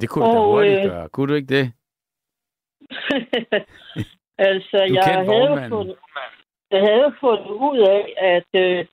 Det 0.00 0.08
kunne 0.08 0.26
du 0.26 0.32
da 0.32 0.38
Og, 0.38 0.46
hurtigt 0.52 0.78
øh, 0.78 0.90
gøre. 0.90 1.08
Kunne 1.08 1.28
du 1.28 1.34
ikke 1.34 1.54
det? 1.58 1.66
altså, 4.48 4.78
Du 4.88 4.94
jeg 4.94 5.04
havde, 5.04 5.26
vognmanden. 5.26 5.70
fundet, 5.70 5.96
jeg 6.70 6.80
havde 6.90 7.14
fundet 7.20 7.50
ud 7.68 7.78
af, 7.96 8.02
at 8.34 8.50
øh, 8.64 8.86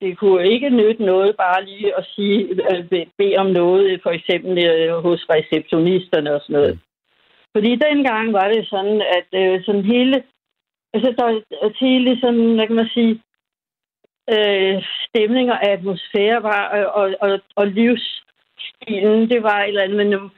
det 0.00 0.18
kunne 0.18 0.48
ikke 0.52 0.70
nytte 0.70 1.02
noget 1.04 1.36
bare 1.36 1.64
lige 1.64 1.96
at 1.98 2.04
sige, 2.14 2.38
øh, 2.70 2.88
be- 2.90 3.10
bede 3.18 3.36
om 3.36 3.46
noget, 3.46 4.00
for 4.02 4.10
eksempel 4.10 4.52
øh, 4.66 4.98
hos 5.06 5.20
receptionisterne 5.30 6.34
og 6.34 6.40
sådan 6.40 6.56
noget. 6.56 6.74
Mm. 6.74 6.80
Fordi 7.56 7.70
dengang 7.76 8.32
var 8.32 8.48
det 8.48 8.68
sådan, 8.68 9.02
at 9.18 9.28
øh, 9.42 9.64
sådan 9.64 9.84
hele, 9.84 10.24
altså 10.94 11.14
der 11.18 11.26
at 11.66 11.72
hele 11.80 12.20
sådan, 12.20 12.54
hvad 12.54 12.66
kan 12.66 12.76
man 12.76 12.90
sige, 12.94 13.22
øh, 14.34 14.82
stemning 15.06 15.50
og 15.50 15.64
atmosfære 15.72 16.42
var, 16.42 16.76
øh, 16.76 16.86
og, 17.00 17.14
og, 17.20 17.40
og 17.56 17.66
livsstilen, 17.66 19.30
det 19.30 19.42
var 19.42 19.58
et 19.62 19.68
eller 19.68 19.82
andet, 19.82 19.96
men 19.96 20.30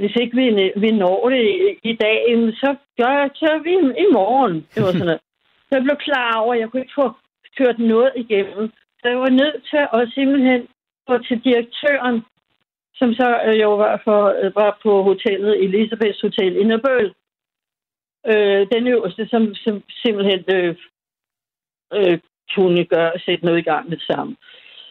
hvis 0.00 0.16
ikke 0.20 0.36
vi, 0.36 0.72
vi 0.76 0.90
når 0.90 1.28
det 1.28 1.42
i, 1.82 1.92
dag, 2.04 2.18
så 2.62 2.76
gør 3.00 3.28
så 3.34 3.60
vi 3.64 3.72
i 4.04 4.06
morgen. 4.12 4.66
Det 4.74 4.82
var 4.82 4.92
sådan 4.92 5.06
noget. 5.06 5.20
Så 5.66 5.76
jeg 5.76 5.82
blev 5.82 5.96
klar 5.96 6.40
over, 6.42 6.54
at 6.54 6.60
jeg 6.60 6.68
kunne 6.70 6.82
ikke 6.82 7.00
få 7.02 7.12
kørt 7.58 7.78
noget 7.78 8.12
igennem. 8.16 8.72
Så 9.00 9.04
jeg 9.08 9.18
var 9.18 9.28
nødt 9.28 9.60
til 9.70 9.82
at 9.96 10.12
simpelthen 10.14 10.68
gå 11.06 11.18
til 11.18 11.44
direktøren, 11.44 12.16
som 12.94 13.14
så 13.14 13.28
øh, 13.46 13.60
jo 13.60 13.76
var, 13.76 14.00
for, 14.04 14.20
øh, 14.42 14.54
var 14.54 14.78
på 14.82 15.02
hotellet, 15.02 15.64
Elisabeths 15.64 16.20
Hotel 16.20 16.56
i 16.56 16.64
Nørbøl. 16.64 17.14
Øh, 18.26 18.66
den 18.72 18.86
øverste, 18.86 19.28
som, 19.28 19.54
som 19.54 19.82
simpelthen 20.02 20.44
øh, 20.56 20.76
øh, 21.94 22.18
kunne 22.54 22.84
gøre, 22.84 23.12
sætte 23.18 23.44
noget 23.44 23.58
i 23.58 23.68
gang 23.70 23.88
med 23.88 23.96
det 23.96 24.06
samme. 24.06 24.36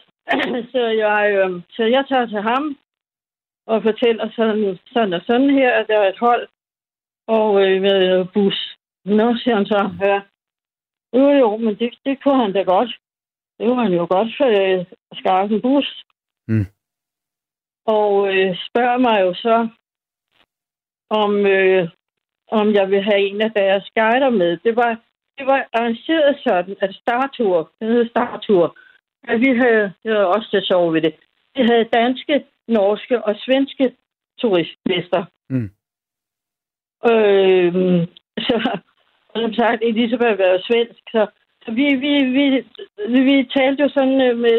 så, 0.72 0.82
jeg, 1.04 1.22
øh, 1.36 1.62
så 1.70 1.82
jeg 1.84 2.04
tager 2.08 2.26
til 2.26 2.42
ham 2.42 2.78
og 3.66 3.82
fortæller 3.82 4.30
sådan, 4.36 4.78
sådan 4.92 5.12
og 5.12 5.22
sådan 5.26 5.50
her, 5.50 5.70
at 5.70 5.86
der 5.88 5.98
er 5.98 6.08
et 6.08 6.18
hold 6.18 6.48
og 7.26 7.62
øh, 7.64 7.82
med 7.82 8.24
bus. 8.34 8.76
Nå, 9.04 9.36
siger 9.36 9.54
han 9.56 9.66
så, 9.66 9.90
ja. 10.00 10.20
Jo, 11.18 11.28
jo, 11.42 11.56
men 11.56 11.74
det, 11.78 11.98
det 12.04 12.22
kunne 12.22 12.42
han 12.42 12.52
da 12.52 12.62
godt. 12.62 12.90
Det 13.58 13.66
kunne 13.66 13.82
han 13.82 13.92
jo 13.92 14.06
godt 14.10 14.32
øh, 14.40 14.86
skaffe 15.20 15.54
en 15.54 15.62
bus. 15.62 16.04
Mm. 16.48 16.66
Og 17.86 18.12
øh, 18.34 18.56
spørger 18.68 18.98
mig 18.98 19.20
jo 19.20 19.34
så, 19.34 19.68
om, 21.10 21.46
øh, 21.46 21.88
om 22.50 22.74
jeg 22.74 22.90
vil 22.90 23.02
have 23.02 23.20
en 23.20 23.40
af 23.40 23.52
deres 23.52 23.90
guider 23.94 24.30
med. 24.30 24.56
Det 24.56 24.76
var, 24.76 25.00
det 25.40 25.48
var 25.52 25.68
arrangeret 25.72 26.36
sådan, 26.46 26.76
at 26.80 26.94
Startur, 26.94 27.70
det 27.80 27.88
hedder 27.88 28.08
Startur, 28.08 28.76
at 29.28 29.40
vi 29.40 29.50
havde, 29.62 29.92
det 30.02 30.10
var 30.12 30.24
også 30.36 30.48
det 30.52 30.66
sjove 30.66 30.94
ved 30.94 31.02
det, 31.02 31.14
vi 31.54 31.62
havde 31.70 31.92
danske, 32.00 32.44
norske 32.68 33.24
og 33.24 33.34
svenske 33.44 33.92
turistlister. 34.40 35.24
Mm. 35.50 35.70
Øh, 37.10 37.72
så, 38.46 38.78
som 39.36 39.54
sagt, 39.54 39.82
Elisabeth 39.82 40.38
var 40.38 40.48
jo 40.54 40.58
svensk, 40.68 41.02
så, 41.14 41.26
så 41.64 41.70
vi, 41.78 41.86
vi, 42.04 42.12
vi, 42.36 42.44
vi, 43.28 43.50
talte 43.56 43.82
jo 43.82 43.88
sådan 43.88 44.20
øh, 44.26 44.38
med, 44.38 44.56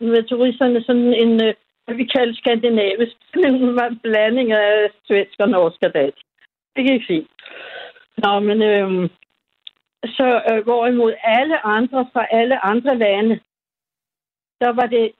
med 0.00 0.22
turisterne 0.22 0.82
sådan 0.82 1.14
en, 1.22 1.32
øh, 1.46 1.54
hvad 1.84 1.94
vi 1.94 2.04
kalder 2.04 2.34
skandinavisk, 2.34 3.16
en 3.46 3.98
blanding 4.02 4.52
af 4.52 4.90
svensk 5.06 5.36
og 5.38 5.48
norsk 5.48 5.78
og 5.82 5.94
dansk. 5.94 6.24
Det 6.76 6.90
gik 6.90 7.02
fint. 7.06 7.30
Nå, 8.22 8.40
men 8.40 8.62
øh, 8.62 9.10
så 10.04 10.42
øh, 10.50 10.64
hvorimod 10.64 11.14
alle 11.22 11.66
andre 11.66 12.06
fra 12.12 12.26
alle 12.30 12.64
andre 12.64 12.98
lande, 12.98 13.40
der 14.60 14.72
var 14.72 14.86
det 14.86 15.12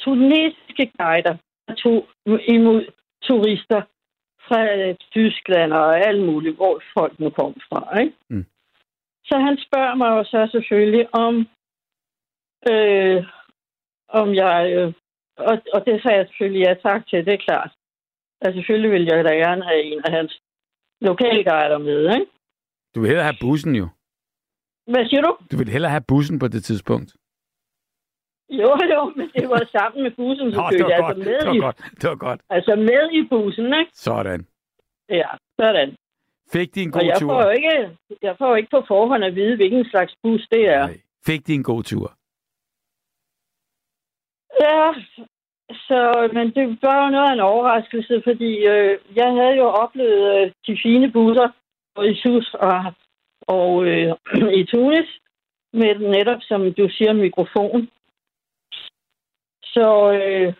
tunesiske 0.00 0.92
guider, 0.98 1.36
der 1.68 1.74
tog 1.74 2.08
imod 2.26 2.86
turister 3.22 3.82
fra 4.48 4.60
øh, 4.76 4.94
Tyskland 5.10 5.72
og 5.72 6.06
alt 6.06 6.22
muligt, 6.22 6.56
hvor 6.56 6.82
folk 6.98 7.20
nu 7.20 7.30
kom 7.30 7.54
fra. 7.68 8.00
Ikke? 8.00 8.16
Mm. 8.30 8.46
Så 9.24 9.38
han 9.38 9.58
spørger 9.66 9.94
mig 9.94 10.08
jo 10.08 10.24
så 10.24 10.48
selvfølgelig 10.52 11.14
om, 11.14 11.34
øh, 12.70 13.24
om 14.08 14.34
jeg... 14.34 14.72
Øh, 14.72 14.92
og, 15.36 15.62
og 15.74 15.86
det 15.86 16.02
sagde 16.02 16.18
jeg 16.18 16.26
selvfølgelig 16.26 16.62
ja 16.66 16.74
tak 16.74 17.06
til, 17.06 17.26
det 17.26 17.34
er 17.34 17.46
klart. 17.48 17.72
Altså 18.40 18.58
selvfølgelig 18.58 18.90
vil 18.90 19.04
jeg 19.04 19.24
da 19.24 19.34
gerne 19.34 19.64
have 19.64 19.82
en 19.82 20.02
af 20.04 20.12
hans 20.12 20.40
lokalguider 21.00 21.78
med, 21.78 22.14
ikke? 22.14 22.26
Du 22.94 23.00
vil 23.00 23.08
hellere 23.08 23.24
have 23.24 23.40
bussen 23.40 23.74
jo. 23.74 23.88
Hvad 24.92 25.04
siger 25.08 25.22
du? 25.22 25.36
Du 25.52 25.56
vil 25.56 25.68
hellere 25.68 25.90
have 25.90 26.04
bussen 26.08 26.38
på 26.38 26.48
det 26.48 26.64
tidspunkt. 26.64 27.10
Jo, 28.50 28.70
jo, 28.94 29.12
men 29.16 29.30
det 29.36 29.48
var 29.48 29.62
sammen 29.78 30.02
med 30.02 30.10
bussen, 30.10 30.46
Nå, 30.46 30.52
det 30.52 30.84
var 30.84 30.90
altså, 30.90 31.02
godt. 31.06 31.18
med 31.18 31.24
Det 31.40 31.46
var 31.48 31.54
i, 31.54 31.58
godt. 31.58 31.78
Det 32.00 32.10
var 32.10 32.16
godt. 32.16 32.40
altså 32.50 32.76
med 32.76 33.04
i 33.18 33.28
bussen, 33.30 33.66
ikke? 33.66 33.90
Sådan. 33.94 34.46
Ja, 35.08 35.28
sådan. 35.60 35.96
Fik 36.52 36.74
de 36.74 36.82
en 36.82 36.94
Og 36.94 37.00
god 37.00 37.06
jeg 37.08 37.16
tur? 37.20 37.28
får, 37.32 37.50
ikke, 37.50 37.96
jeg 38.22 38.34
får 38.38 38.48
jo 38.48 38.54
ikke 38.54 38.70
på 38.70 38.84
forhånd 38.88 39.24
at 39.24 39.34
vide, 39.34 39.56
hvilken 39.56 39.84
slags 39.84 40.14
bus 40.22 40.42
det 40.52 40.68
er. 40.68 40.86
Nej. 40.86 41.00
Fik 41.26 41.46
de 41.46 41.54
en 41.54 41.62
god 41.62 41.82
tur? 41.82 42.06
Ja, 44.60 44.92
så, 45.88 46.30
men 46.34 46.46
det 46.54 46.78
var 46.82 47.04
jo 47.04 47.10
noget 47.10 47.28
af 47.28 47.32
en 47.32 47.40
overraskelse, 47.40 48.22
fordi 48.24 48.50
øh, 48.72 48.98
jeg 49.16 49.28
havde 49.38 49.56
jo 49.56 49.64
oplevet 49.82 50.22
øh, 50.40 50.52
de 50.66 50.78
fine 50.82 51.12
busser 51.12 51.48
både 51.94 52.10
i 52.12 52.20
Sus 52.22 52.54
og, 52.54 52.94
og 53.48 53.86
øh, 53.86 54.16
i 54.60 54.64
Tunis, 54.64 55.08
med 55.72 55.94
netop, 55.98 56.40
som 56.42 56.60
du 56.74 56.88
siger, 56.96 57.12
mikrofon. 57.12 57.88
Så, 59.74 59.88
øh, 60.12 60.54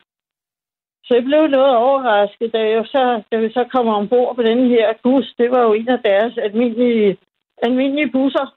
så 1.05 1.15
jeg 1.15 1.25
blev 1.25 1.47
noget 1.47 1.77
overrasket, 1.77 2.53
da, 2.53 2.59
jeg 2.59 2.87
så, 2.87 3.23
da 3.33 3.37
vi 3.37 3.53
så 3.53 3.69
kom 3.73 3.87
ombord 3.87 4.37
på 4.37 4.43
den 4.43 4.69
her 4.69 4.95
bus. 5.03 5.35
Det 5.39 5.51
var 5.51 5.63
jo 5.63 5.73
en 5.73 5.89
af 5.89 6.03
deres 6.03 6.39
almindelige, 6.39 7.19
almindelige 7.63 8.13
busser. 8.13 8.57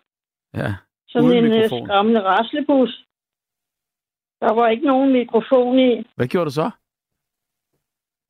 Ja. 0.53 0.69
Sådan 1.07 1.31
en 1.31 1.45
øh, 1.45 1.51
mikrofon. 1.51 1.85
skræmmende 1.85 2.21
raslebus. 2.23 3.05
Der 4.41 4.53
var 4.53 4.67
ikke 4.67 4.85
nogen 4.85 5.11
mikrofon 5.13 5.79
i. 5.79 6.07
Hvad 6.15 6.27
gjorde 6.27 6.45
du 6.45 6.51
så? 6.51 6.71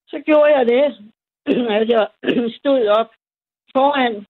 Så 0.07 0.21
gjorde 0.25 0.51
jeg 0.57 0.65
det, 0.65 0.85
at 1.79 1.89
jeg 1.89 2.07
stod 2.59 2.87
op 2.87 3.09
foran 3.75 4.25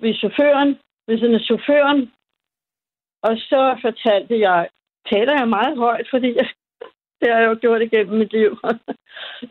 ved 0.00 0.14
chaufføren, 0.14 0.78
ved 1.06 1.18
sådan 1.18 1.40
chaufføren, 1.40 2.12
og 3.22 3.36
så 3.38 3.78
fortalte 3.82 4.40
jeg, 4.40 4.68
taler 5.12 5.32
jeg 5.38 5.48
meget 5.48 5.78
højt, 5.78 6.06
fordi 6.12 6.34
jeg, 6.36 6.48
det 7.20 7.32
har 7.32 7.40
jeg 7.40 7.48
jo 7.48 7.58
gjort 7.60 7.82
igennem 7.82 8.18
mit 8.18 8.32
liv. 8.32 8.58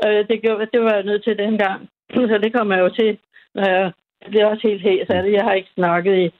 Øh, 0.05 0.27
det, 0.27 0.41
gjorde, 0.41 0.65
det 0.73 0.81
var 0.81 0.93
jeg 0.93 1.03
nødt 1.03 1.23
til 1.23 1.37
dengang. 1.37 1.89
Så 2.31 2.39
det 2.43 2.53
kommer 2.53 2.75
jeg 2.75 2.83
jo 2.83 2.89
til, 2.89 3.19
når 3.55 3.69
jeg, 3.69 3.91
jeg 4.21 4.29
bliver 4.29 4.45
også 4.45 4.67
helt 4.67 4.81
hæs 4.81 5.09
af 5.09 5.23
det. 5.23 5.31
Jeg 5.31 5.43
har 5.43 5.53
ikke 5.53 5.69
snakket 5.75 6.17
i, 6.17 6.31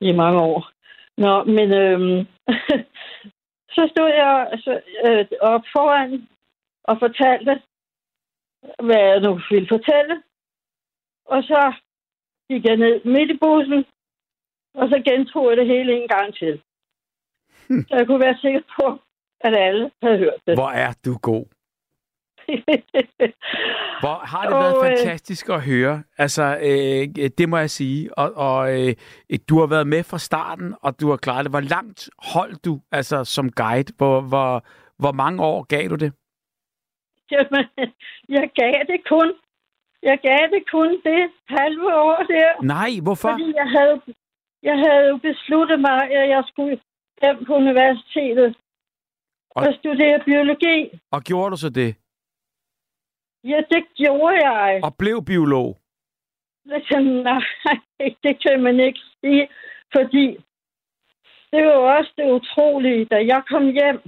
i 0.00 0.12
mange 0.12 0.40
år. 0.40 0.70
Nå, 1.16 1.44
men 1.44 1.72
øhm, 1.72 2.26
så 3.76 3.90
stod 3.92 4.08
jeg 4.08 4.58
så, 4.64 4.80
øh, 5.06 5.26
op 5.40 5.62
foran 5.76 6.28
og 6.84 6.98
fortalte, 6.98 7.62
hvad 8.82 8.96
jeg 8.96 9.20
nu 9.20 9.40
ville 9.50 9.68
fortælle. 9.68 10.22
Og 11.24 11.42
så 11.42 11.72
gik 12.50 12.64
jeg 12.64 12.76
ned 12.76 13.04
midt 13.04 13.30
i 13.30 13.38
bussen, 13.44 13.84
og 14.74 14.88
så 14.88 15.02
gentog 15.04 15.48
jeg 15.50 15.56
det 15.56 15.66
hele 15.66 15.92
en 16.02 16.08
gang 16.08 16.34
til. 16.34 16.62
Så 17.88 17.94
jeg 17.98 18.06
kunne 18.06 18.20
være 18.20 18.38
sikker 18.38 18.60
på, 18.80 18.98
at 19.40 19.54
alle 19.56 19.90
havde 20.02 20.18
hørt 20.18 20.40
det. 20.46 20.54
Hvor 20.54 20.70
er 20.70 20.92
du 21.04 21.18
god. 21.22 21.44
Hvor 24.02 24.18
har 24.32 24.42
det 24.42 24.54
været 24.54 24.76
Og, 24.76 24.90
øh, 24.90 24.96
fantastisk 24.96 25.48
at 25.48 25.62
høre. 25.62 26.02
Altså, 26.18 26.42
øh, 26.68 27.28
det 27.38 27.48
må 27.48 27.56
jeg 27.56 27.70
sige. 27.70 28.18
Og, 28.18 28.32
og 28.36 28.60
øh, 28.80 28.94
du 29.48 29.58
har 29.60 29.66
været 29.66 29.86
med 29.86 30.02
fra 30.02 30.18
starten, 30.18 30.74
og 30.82 31.00
du 31.00 31.10
har 31.10 31.16
klaret 31.16 31.44
det. 31.44 31.52
Hvor 31.52 31.60
langt 31.60 32.10
holdt 32.18 32.64
du 32.64 32.80
altså, 32.92 33.24
som 33.24 33.50
guide? 33.52 33.92
Hvor, 33.96 34.20
hvor, 34.20 34.64
hvor 34.98 35.12
mange 35.12 35.42
år 35.42 35.62
gav 35.62 35.88
du 35.88 35.94
det? 35.94 36.12
Jamen, 37.30 37.64
jeg 38.28 38.50
gav 38.54 38.74
det 38.86 39.00
kun. 39.08 39.32
Jeg 40.02 40.18
gav 40.22 40.42
det 40.54 40.70
kun 40.70 40.90
det 41.04 41.30
halve 41.48 41.94
år 41.94 42.16
der. 42.34 42.62
Nej, 42.62 42.90
hvorfor? 43.02 43.28
Fordi 43.30 43.52
jeg 43.56 43.68
havde, 43.76 44.00
jeg 44.62 44.76
havde 44.84 45.08
jo 45.08 45.16
besluttet 45.16 45.80
mig, 45.80 46.00
at 46.20 46.28
jeg 46.28 46.44
skulle 46.48 46.80
hjem 47.22 47.44
på 47.44 47.52
universitetet 47.54 48.56
Og- 49.50 49.62
og 49.66 49.74
studere 49.78 50.24
biologi. 50.24 50.78
Og 51.10 51.20
gjorde 51.22 51.50
du 51.50 51.56
så 51.56 51.70
det? 51.70 51.90
Ja, 53.44 53.60
det 53.70 53.82
gjorde 53.94 54.48
jeg. 54.48 54.80
Og 54.84 54.92
blev 54.98 55.24
biolog? 55.24 55.76
Nej, 56.64 57.40
det 58.22 58.42
kan 58.42 58.62
man 58.62 58.80
ikke 58.80 59.00
sige, 59.20 59.48
fordi 59.96 60.26
det 61.52 61.60
var 61.66 61.74
jo 61.74 61.84
også 61.96 62.12
det 62.16 62.30
utrolige, 62.32 63.04
da 63.04 63.16
jeg 63.16 63.42
kom 63.48 63.64
hjem. 63.78 64.00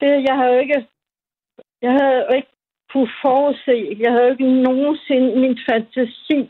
Det, 0.00 0.10
jeg 0.28 0.36
havde 0.36 0.60
ikke, 0.60 0.88
jeg 1.82 1.92
havde 2.00 2.26
ikke 2.36 2.48
kunne 2.92 3.10
forudse, 3.22 3.96
jeg 4.00 4.12
havde 4.12 4.30
ikke 4.30 4.62
nogensinde 4.62 5.40
min 5.40 5.58
fantasi 5.68 6.40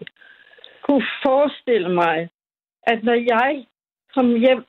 kunne 0.82 1.06
forestille 1.26 1.94
mig, 1.94 2.28
at 2.82 3.04
når 3.04 3.18
jeg 3.34 3.66
kom 4.14 4.28
hjem 4.44 4.64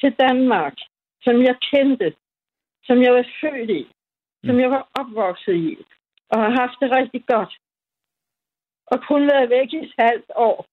til 0.00 0.12
Danmark, 0.24 0.76
som 1.22 1.42
jeg 1.42 1.56
kendte, 1.72 2.14
som 2.84 3.02
jeg 3.02 3.12
var 3.14 3.26
født 3.40 3.70
i, 3.70 3.82
som 4.44 4.60
jeg 4.60 4.70
var 4.70 4.88
opvokset 5.00 5.54
i, 5.54 5.76
og 6.30 6.38
har 6.42 6.50
haft 6.60 6.76
det 6.80 6.90
rigtig 6.98 7.24
godt, 7.26 7.52
og 8.86 8.98
kun 9.08 9.22
været 9.32 9.50
væk 9.50 9.72
i 9.72 9.76
et 9.76 9.94
halvt 9.98 10.30
år, 10.36 10.66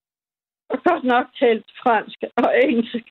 og 0.70 0.84
godt 0.84 1.04
nok 1.04 1.26
talt 1.40 1.66
fransk 1.84 2.20
og 2.38 2.50
engelsk, 2.64 3.06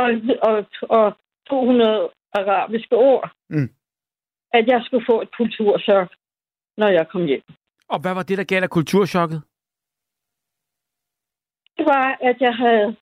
og, 0.00 0.08
og, 0.42 0.66
og 0.82 1.16
200 1.48 2.10
arabiske 2.32 2.96
ord, 2.96 3.30
Mm. 3.48 3.70
At 4.52 4.64
jeg 4.66 4.80
skulle 4.84 5.06
få 5.10 5.22
et 5.22 5.30
kulturchok, 5.36 6.08
når 6.76 6.88
jeg 6.88 7.08
kom 7.08 7.24
hjem. 7.24 7.42
Og 7.88 7.98
hvad 8.00 8.14
var 8.14 8.22
det, 8.22 8.38
der 8.38 8.44
gav 8.44 8.60
dig 8.60 8.70
kulturschokket? 8.70 9.42
Det 11.76 11.84
var, 11.86 12.06
at 12.20 12.36
jeg 12.40 12.54
havde, 12.56 12.96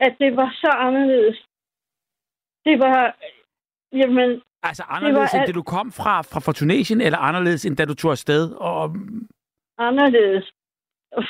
at 0.00 0.16
det 0.20 0.36
var 0.36 0.50
så 0.62 0.70
anderledes. 0.86 1.38
Det 2.64 2.78
var, 2.78 3.16
jamen, 3.92 4.42
Altså 4.62 4.82
anderledes 4.82 5.30
det 5.30 5.38
var 5.38 5.42
end 5.42 5.46
det, 5.46 5.54
du 5.54 5.62
kom 5.62 5.92
fra, 5.92 6.22
fra, 6.22 6.40
fra 6.40 6.52
Tunesien, 6.52 7.00
eller 7.00 7.18
anderledes 7.18 7.64
end 7.66 7.76
da 7.76 7.84
du 7.84 7.94
tog 7.94 8.10
afsted? 8.10 8.52
Og, 8.52 8.96
anderledes 9.78 10.52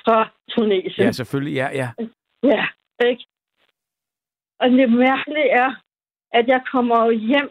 fra 0.04 0.18
Tunesien. 0.50 1.06
ja, 1.06 1.12
selvfølgelig, 1.12 1.54
ja, 1.54 1.68
ja. 1.80 1.88
Ja, 2.42 2.66
ikke? 3.08 3.24
Og 4.60 4.70
det 4.70 4.90
mærkelige 4.90 5.50
er, 5.50 5.70
at 6.32 6.48
jeg 6.48 6.60
kommer 6.72 7.10
hjem 7.10 7.50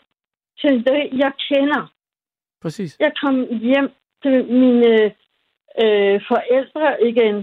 til 0.62 0.74
det, 0.88 1.02
jeg 1.24 1.32
kender. 1.50 1.94
Præcis. 2.62 2.98
Jeg 3.00 3.12
kom 3.22 3.36
hjem 3.44 3.90
til 4.24 4.46
mine 4.46 4.92
øh, 5.84 6.22
forældre 6.32 7.04
igen. 7.10 7.36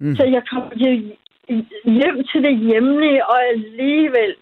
Mm. 0.00 0.14
Så 0.16 0.24
jeg 0.24 0.42
kom 0.52 0.70
til, 0.70 1.16
hjem 1.84 2.16
til 2.30 2.42
det 2.42 2.58
hjemlige, 2.58 3.26
og 3.26 3.44
alligevel 3.44 4.36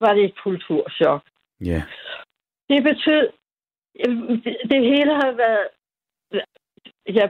var 0.00 0.14
det 0.14 0.24
et 0.24 0.36
kulturschok. 0.44 1.22
Ja. 1.60 1.82
Det 2.68 2.82
betød, 2.82 3.28
øh, 4.06 4.16
det, 4.44 4.56
det 4.70 4.80
hele 4.92 5.12
har 5.22 5.32
været... 5.42 5.68
Ja, 7.08 7.26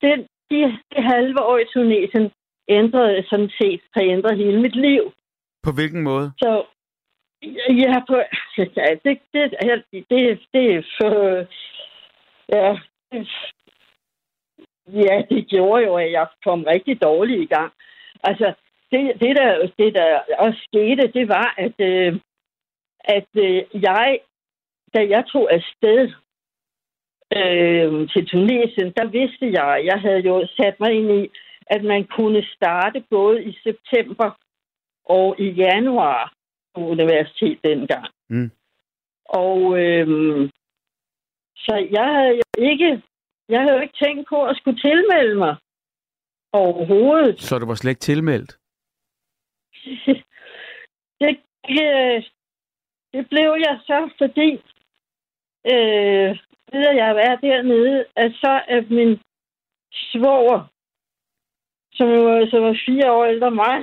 det, 0.00 0.26
de, 0.50 0.78
det 0.92 1.04
halve 1.04 1.42
år 1.42 1.58
i 1.58 1.66
Tunesien 1.72 2.30
ændrede 2.68 3.24
sådan 3.30 3.50
set, 3.60 3.80
har 3.94 4.02
ændret 4.02 4.36
hele 4.36 4.60
mit 4.60 4.76
liv. 4.76 5.12
På 5.62 5.70
hvilken 5.72 6.02
måde? 6.02 6.32
Så 6.38 6.64
ja, 7.82 8.02
på, 8.08 8.16
ja 8.58 8.94
det, 9.04 9.18
det, 9.32 9.54
det, 9.92 10.04
det, 10.10 10.40
det 10.52 10.86
for... 11.00 11.46
Ja, 12.52 12.78
ja, 14.88 15.22
det 15.30 15.48
gjorde 15.48 15.84
jo, 15.84 15.96
at 15.96 16.12
jeg 16.12 16.26
kom 16.44 16.62
rigtig 16.62 17.02
dårligt 17.02 17.42
i 17.42 17.54
gang. 17.54 17.72
Altså, 18.22 18.54
det, 18.90 19.20
det, 19.20 19.36
der, 19.36 19.70
det 19.78 19.94
der 19.94 20.20
også 20.38 20.58
skete, 20.68 21.12
det 21.12 21.28
var, 21.28 21.54
at, 21.58 21.74
øh, 21.78 22.20
at 23.04 23.28
øh, 23.34 23.62
jeg, 23.74 24.18
da 24.94 25.06
jeg 25.08 25.24
tog 25.32 25.52
afsted 25.52 26.12
øh, 27.36 28.08
til 28.08 28.26
Tunesien, 28.26 28.92
der 28.96 29.06
vidste 29.06 29.46
jeg, 29.60 29.82
jeg 29.84 30.00
havde 30.00 30.20
jo 30.20 30.46
sat 30.60 30.80
mig 30.80 30.92
ind 30.92 31.10
i, 31.10 31.30
at 31.66 31.84
man 31.84 32.04
kunne 32.04 32.42
starte 32.56 33.04
både 33.10 33.44
i 33.44 33.58
september 33.62 34.30
og 35.04 35.36
i 35.38 35.48
januar 35.50 36.35
universitet 36.82 37.58
dengang. 37.64 38.06
Mm. 38.28 38.50
Og 39.24 39.78
øhm, 39.78 40.50
så 41.56 41.88
jeg 41.90 42.08
havde 42.14 42.36
jo 42.36 42.62
ikke, 42.70 43.02
jeg 43.48 43.60
havde 43.60 43.76
jo 43.76 43.82
ikke 43.82 44.04
tænkt 44.04 44.28
på 44.28 44.44
at 44.44 44.56
skulle 44.56 44.80
tilmelde 44.80 45.34
mig 45.34 45.56
overhovedet. 46.52 47.40
Så 47.40 47.58
du 47.58 47.66
var 47.66 47.74
slet 47.74 47.90
ikke 47.90 48.00
tilmeldt? 48.00 48.58
det, 51.20 51.38
øh, 51.70 52.22
det 53.12 53.28
blev 53.28 53.50
jeg 53.66 53.80
så, 53.86 54.10
fordi 54.18 54.50
øh, 55.72 56.30
ved 56.72 56.86
at 56.86 56.96
jeg 56.96 57.10
er 57.28 57.36
dernede, 57.36 58.04
at 58.16 58.32
så 58.32 58.62
er 58.68 58.80
min 58.90 59.20
svoger, 59.92 60.60
som 61.92 62.08
som 62.50 62.62
var 62.62 62.76
fire 62.86 63.12
år 63.12 63.24
ældre 63.24 63.48
end 63.48 63.54
mig, 63.54 63.78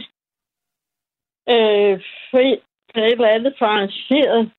øh, 1.50 2.02
et 3.02 3.12
eller 3.12 3.28
andet 3.28 3.56
for 3.58 3.66
arrangeret, 3.66 4.52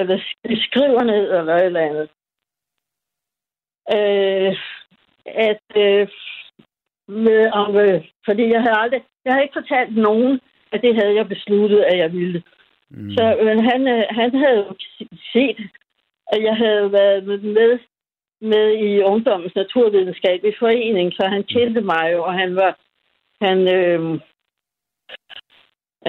eller 0.00 0.16
sk- 0.18 0.66
skriver 0.66 1.02
ned, 1.02 1.38
eller 1.38 1.54
et 1.54 1.64
eller 1.64 1.80
andet. 1.80 2.08
Øh, 3.96 4.56
at 5.26 5.66
øh, 5.76 6.08
med, 7.08 7.50
om, 7.52 7.76
øh, 7.76 8.04
fordi 8.24 8.44
jeg 8.48 8.62
havde 8.62 8.78
aldrig, 8.78 9.02
jeg 9.24 9.32
havde 9.32 9.44
ikke 9.44 9.60
fortalt 9.60 9.96
nogen, 9.96 10.40
at 10.72 10.82
det 10.82 10.94
havde 10.94 11.14
jeg 11.14 11.28
besluttet, 11.28 11.80
at 11.80 11.98
jeg 11.98 12.12
ville. 12.12 12.42
Mm. 12.90 13.10
Så 13.10 13.38
men 13.44 13.64
han, 13.70 13.88
øh, 13.88 14.04
han 14.10 14.34
havde 14.34 14.56
jo 14.56 14.74
set, 15.32 15.58
at 16.26 16.42
jeg 16.42 16.56
havde 16.56 16.92
været 16.92 17.24
med, 17.24 17.78
med 18.40 18.78
i 18.78 19.02
Ungdommens 19.02 19.54
Naturvidenskabelige 19.54 20.56
Forening, 20.58 21.12
så 21.12 21.26
han 21.26 21.44
kendte 21.44 21.80
mig 21.80 22.10
jo, 22.12 22.24
og 22.24 22.32
han 22.32 22.56
var, 22.56 22.78
han, 23.40 23.58
øh, 23.76 24.00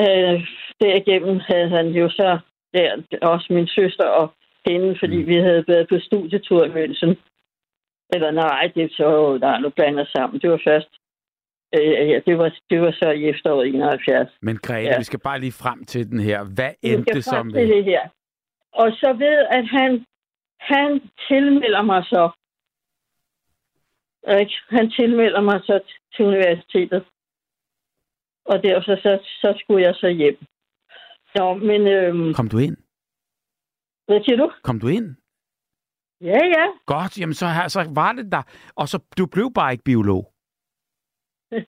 øh, 0.01 0.47
derigennem 0.85 1.39
havde 1.49 1.69
han 1.69 1.87
jo 1.87 2.09
så, 2.09 2.39
der, 2.73 2.87
også 3.21 3.47
min 3.53 3.67
søster 3.67 4.07
og 4.19 4.33
hende, 4.67 4.89
fordi 4.99 5.17
Mm. 5.21 5.27
vi 5.27 5.35
havde 5.35 5.63
været 5.67 5.87
på 5.89 5.97
studietur 5.99 6.61
i 6.65 6.69
München. 6.77 7.13
Eller 8.15 8.31
nej, 8.31 8.71
det 8.75 8.91
så, 8.91 9.37
nej, 9.41 9.59
nu 9.59 9.69
blander 9.69 10.05
sammen. 10.15 10.41
Det 10.41 10.49
var 10.51 10.61
først, 10.67 10.89
øh, 11.75 12.09
ja, 12.11 12.19
det 12.27 12.37
var, 12.37 12.49
det 12.69 12.81
var 12.81 12.91
så 12.91 13.09
i 13.11 13.23
efteråret 13.29 13.67
71. 13.67 14.29
Men 14.41 14.57
Grete, 14.57 14.89
Ja. 14.89 14.97
vi 14.97 15.03
skal 15.03 15.19
bare 15.19 15.39
lige 15.39 15.51
frem 15.63 15.85
til 15.85 16.09
den 16.11 16.19
her. 16.19 16.39
Hvad 16.55 16.71
endte 16.81 17.13
det 17.13 17.23
som? 17.23 17.51
til 17.53 17.67
det 17.69 17.83
her. 17.83 18.01
Og 18.73 18.91
så 18.91 19.13
ved, 19.13 19.37
at 19.57 19.65
han, 19.67 20.05
han 20.59 21.01
tilmelder 21.27 21.81
mig 21.81 22.03
så. 22.05 22.29
Ikke? 24.39 24.55
Han 24.69 24.91
tilmelder 24.91 25.41
mig 25.41 25.59
så 25.63 25.79
til 26.15 26.25
universitetet. 26.25 27.03
Og 28.45 28.63
derfor 28.63 28.81
så, 28.81 28.95
så, 29.03 29.19
så 29.41 29.55
skulle 29.59 29.83
jeg 29.85 29.95
så 29.95 30.07
hjem. 30.09 30.37
Nå, 31.35 31.53
men 31.53 31.87
øhm, 31.87 32.33
Kom 32.33 32.47
du 32.47 32.57
ind? 32.57 32.77
hvad 34.07 34.23
siger 34.25 34.37
du? 34.37 34.51
Kom 34.63 34.79
du 34.79 34.87
ind? 34.87 35.15
Ja, 36.21 36.39
ja. 36.57 36.65
Godt, 36.85 37.19
jamen 37.19 37.33
så, 37.33 37.45
så 37.67 37.87
var 37.95 38.11
det 38.11 38.31
der. 38.31 38.41
Og 38.75 38.87
så 38.87 38.99
du 39.17 39.25
blev 39.25 39.51
bare 39.55 39.71
ikke 39.71 39.83
biolog. 39.83 40.33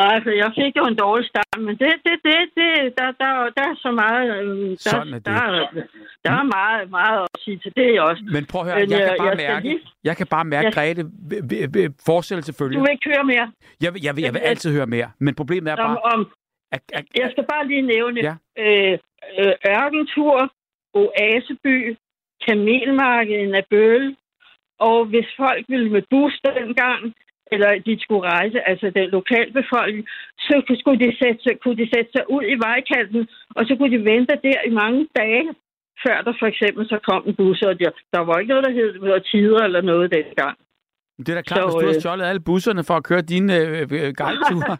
Nej, 0.00 0.22
for 0.22 0.30
jeg 0.42 0.52
fik 0.58 0.76
jo 0.76 0.84
en 0.86 0.96
dårlig 0.96 1.26
start, 1.28 1.60
men 1.66 1.74
det, 1.82 1.92
det, 2.06 2.16
det, 2.24 2.36
det 2.56 2.70
der, 2.98 3.10
der, 3.22 3.32
der 3.56 3.62
er 3.70 3.74
så 3.84 3.90
meget, 3.92 4.36
øhm, 4.36 4.68
der, 4.68 4.76
Sådan 4.90 5.08
er 5.14 5.18
det. 5.18 5.26
Der, 5.26 5.32
er- 5.32 5.68
der 6.24 6.30
er 6.32 6.42
meget, 6.58 6.90
meget 6.90 7.20
at 7.34 7.40
sige 7.44 7.58
til 7.58 7.72
det 7.76 8.00
også. 8.00 8.22
Men 8.32 8.46
prøv 8.46 8.60
at 8.60 8.66
høre, 8.66 8.80
Men 8.80 8.90
jeg, 8.90 8.98
jeg- 9.00 9.08
kan 9.08 9.16
bare 9.18 9.28
jeg 9.28 9.36
mærke, 9.36 9.68
lige- 9.68 9.80
jeg 10.04 10.16
kan 10.16 10.26
bare 10.26 10.44
mærke, 10.44 10.64
Jeg- 10.66 10.74
Grete, 10.74 11.02
forestille 12.06 12.40
Du 12.40 12.44
selvfølgelig. 12.46 12.80
vil 12.82 12.88
ikke 12.92 13.08
høre 13.14 13.24
mere 13.24 13.52
Jeg 13.80 13.94
vil, 13.94 14.02
jeg 14.02 14.16
vil, 14.16 14.22
jeg 14.22 14.32
vil 14.34 14.40
Jeg- 14.40 14.48
altid 14.50 14.72
høre 14.72 14.86
mere, 14.86 15.10
men 15.18 15.34
problemet 15.34 15.68
er 15.72 15.76
om, 15.76 15.78
bare, 15.78 15.98
om 16.12 16.20
at, 16.74 16.82
at, 16.98 17.04
Jeg 17.22 17.28
skal 17.32 17.44
bare 17.52 17.66
lige 17.70 17.82
nævne 17.94 18.20
Ja. 18.28 18.34
øh, 18.64 18.98
øh, 19.40 19.54
Ørkentur, 19.76 20.38
Oaseby, 21.00 21.96
Kamelmarkedet 22.48 23.54
af 23.54 23.64
Bøl, 23.70 24.16
og 24.78 25.04
hvis 25.04 25.28
folk 25.36 25.64
ville 25.68 25.90
med 25.90 26.02
bus 26.10 26.34
dengang, 26.44 27.02
eller 27.52 27.70
de 27.86 27.94
skulle 28.04 28.28
rejse, 28.30 28.68
altså 28.68 28.86
den 28.90 29.08
lokalbefolkning, 29.18 30.06
så 30.38 30.62
kunne- 30.66 30.78
skulle 30.82 31.00
de 31.04 31.16
sætte, 31.22 31.40
sig- 31.42 31.58
kunne 31.62 31.76
de 31.82 31.88
sætte 31.94 32.10
sig 32.16 32.24
ud 32.30 32.44
i 32.54 32.56
vejkanten, 32.68 33.28
og 33.56 33.62
så 33.66 33.76
kunne 33.76 33.92
de 33.98 34.04
vente 34.12 34.34
der 34.46 34.60
i 34.66 34.70
mange 34.70 35.08
dage, 35.16 35.48
før 36.06 36.16
der 36.26 36.32
for 36.38 36.46
eksempel 36.46 36.88
så 36.88 36.98
kom 37.08 37.22
en 37.28 37.34
bus, 37.34 37.62
og 37.62 37.78
der, 37.80 37.90
der 38.14 38.20
var 38.20 38.38
ikke 38.38 38.48
noget, 38.52 38.64
der 38.66 38.72
hed 38.72 39.20
tider 39.30 39.62
eller 39.64 39.80
noget 39.80 40.12
dengang. 40.14 40.56
Det 41.18 41.28
er 41.28 41.34
da 41.34 41.42
klart, 41.42 41.58
så, 41.72 41.78
hvis 41.78 41.82
du 41.82 41.86
har 41.86 41.94
øh, 41.94 42.00
stjålet 42.00 42.24
alle 42.24 42.40
busserne 42.40 42.84
for 42.84 42.94
at 42.96 43.04
køre 43.04 43.20
dine 43.22 43.56
øh, 43.58 43.80
øh, 43.80 44.12
guideture. 44.16 44.76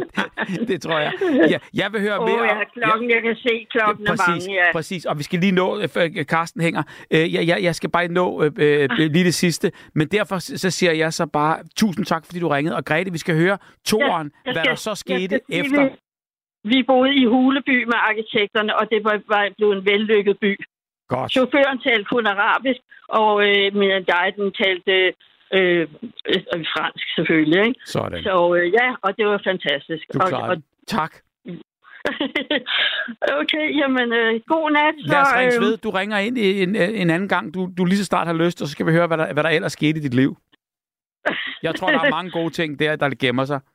det 0.70 0.82
tror 0.82 0.98
jeg. 0.98 1.12
Ja, 1.50 1.58
jeg 1.74 1.92
vil 1.92 2.00
høre 2.00 2.18
Åh 2.20 2.24
mere. 2.28 2.40
oh, 2.40 2.46
ja, 2.46 2.64
klokken, 2.82 3.10
jeg 3.10 3.22
kan 3.22 3.36
se, 3.36 3.66
klokken 3.70 4.06
er 4.06 4.10
præcis, 4.10 4.46
mange, 4.48 4.54
ja. 4.64 4.72
præcis. 4.72 5.04
Og 5.04 5.18
vi 5.18 5.22
skal 5.22 5.38
lige 5.38 5.52
nå, 5.52 5.80
øh, 5.80 5.88
før 5.88 6.08
Karsten 6.28 6.60
hænger. 6.62 6.82
Øh, 7.10 7.34
jeg, 7.34 7.46
jeg, 7.46 7.62
jeg 7.62 7.74
skal 7.74 7.90
bare 7.90 8.08
nå 8.08 8.42
øh, 8.44 8.52
øh, 8.58 8.88
lige 8.98 9.24
det 9.24 9.34
sidste. 9.34 9.72
Men 9.94 10.08
derfor 10.08 10.38
så 10.38 10.70
siger 10.70 10.92
jeg 10.92 11.12
så 11.12 11.26
bare, 11.26 11.58
tusind 11.76 12.06
tak, 12.06 12.26
fordi 12.26 12.40
du 12.40 12.48
ringede. 12.48 12.76
Og 12.76 12.84
Grete, 12.84 13.12
vi 13.12 13.18
skal 13.18 13.34
høre 13.36 13.58
toeren, 13.86 14.32
jeg 14.44 14.52
hvad 14.52 14.62
skal- 14.62 14.70
der 14.70 14.74
så 14.74 14.94
skete 14.94 15.40
skal 15.48 15.60
efter. 15.60 15.82
Vi, 16.64 16.68
vi 16.76 16.82
boede 16.82 17.14
i 17.14 17.24
Huleby 17.24 17.84
med 17.84 17.98
arkitekterne, 18.08 18.76
og 18.78 18.90
det 18.90 19.04
var, 19.04 19.20
var 19.28 19.48
blevet 19.56 19.76
en 19.78 19.84
vellykket 19.86 20.38
by. 20.40 20.52
Godt. 21.08 21.32
Chaufføren 21.32 21.78
talte 21.78 22.04
kun 22.04 22.26
arabisk, 22.26 22.80
og 23.08 23.32
øh, 23.48 23.74
min 23.80 23.90
guiden 24.12 24.52
talte 24.62 25.12
øh, 25.52 25.88
øh, 26.26 26.64
fransk 26.74 27.06
selvfølgelig. 27.16 27.66
Ikke? 27.66 27.80
Sådan. 27.84 28.22
Så 28.22 28.54
øh, 28.56 28.72
ja, 28.72 28.94
og 29.02 29.16
det 29.16 29.26
var 29.26 29.40
fantastisk. 29.44 30.04
Du 30.14 30.18
og, 30.20 30.42
og. 30.50 30.56
Tak. 30.86 31.12
okay, 33.40 33.66
jamen 33.80 34.12
øh, 34.12 34.40
god 34.46 34.70
nat. 34.70 34.94
Lad 34.98 35.20
os 35.20 35.28
så, 35.28 35.36
ringe 35.38 35.54
øh, 35.56 35.60
ved. 35.60 35.76
Du 35.76 35.90
ringer 35.90 36.18
ind 36.18 36.38
i 36.38 36.62
en, 36.62 36.76
en 36.76 37.10
anden 37.10 37.28
gang, 37.28 37.54
du, 37.54 37.70
du 37.78 37.84
lige 37.84 37.98
så 37.98 38.04
snart 38.04 38.26
har 38.26 38.34
lyst, 38.34 38.62
og 38.62 38.68
så 38.68 38.72
skal 38.72 38.86
vi 38.86 38.92
høre, 38.92 39.06
hvad 39.06 39.18
der, 39.18 39.32
hvad 39.32 39.42
der 39.42 39.50
ellers 39.50 39.72
skete 39.72 39.98
i 39.98 40.02
dit 40.02 40.14
liv. 40.14 40.36
Jeg 41.62 41.74
tror, 41.74 41.88
der 41.90 42.00
er 42.00 42.10
mange 42.10 42.30
gode 42.30 42.50
ting 42.50 42.78
der, 42.78 42.96
der 42.96 43.10
gemmer 43.20 43.44
sig. 43.44 43.60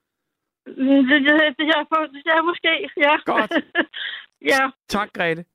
Det, 0.67 0.75
det, 1.09 1.19
det, 1.57 1.67
det 2.25 2.31
er 2.37 2.43
måske, 2.43 2.89
ja. 2.97 3.15
Godt. 3.25 3.51
ja, 4.51 4.69
Tak, 4.89 5.09
Grete. 5.13 5.45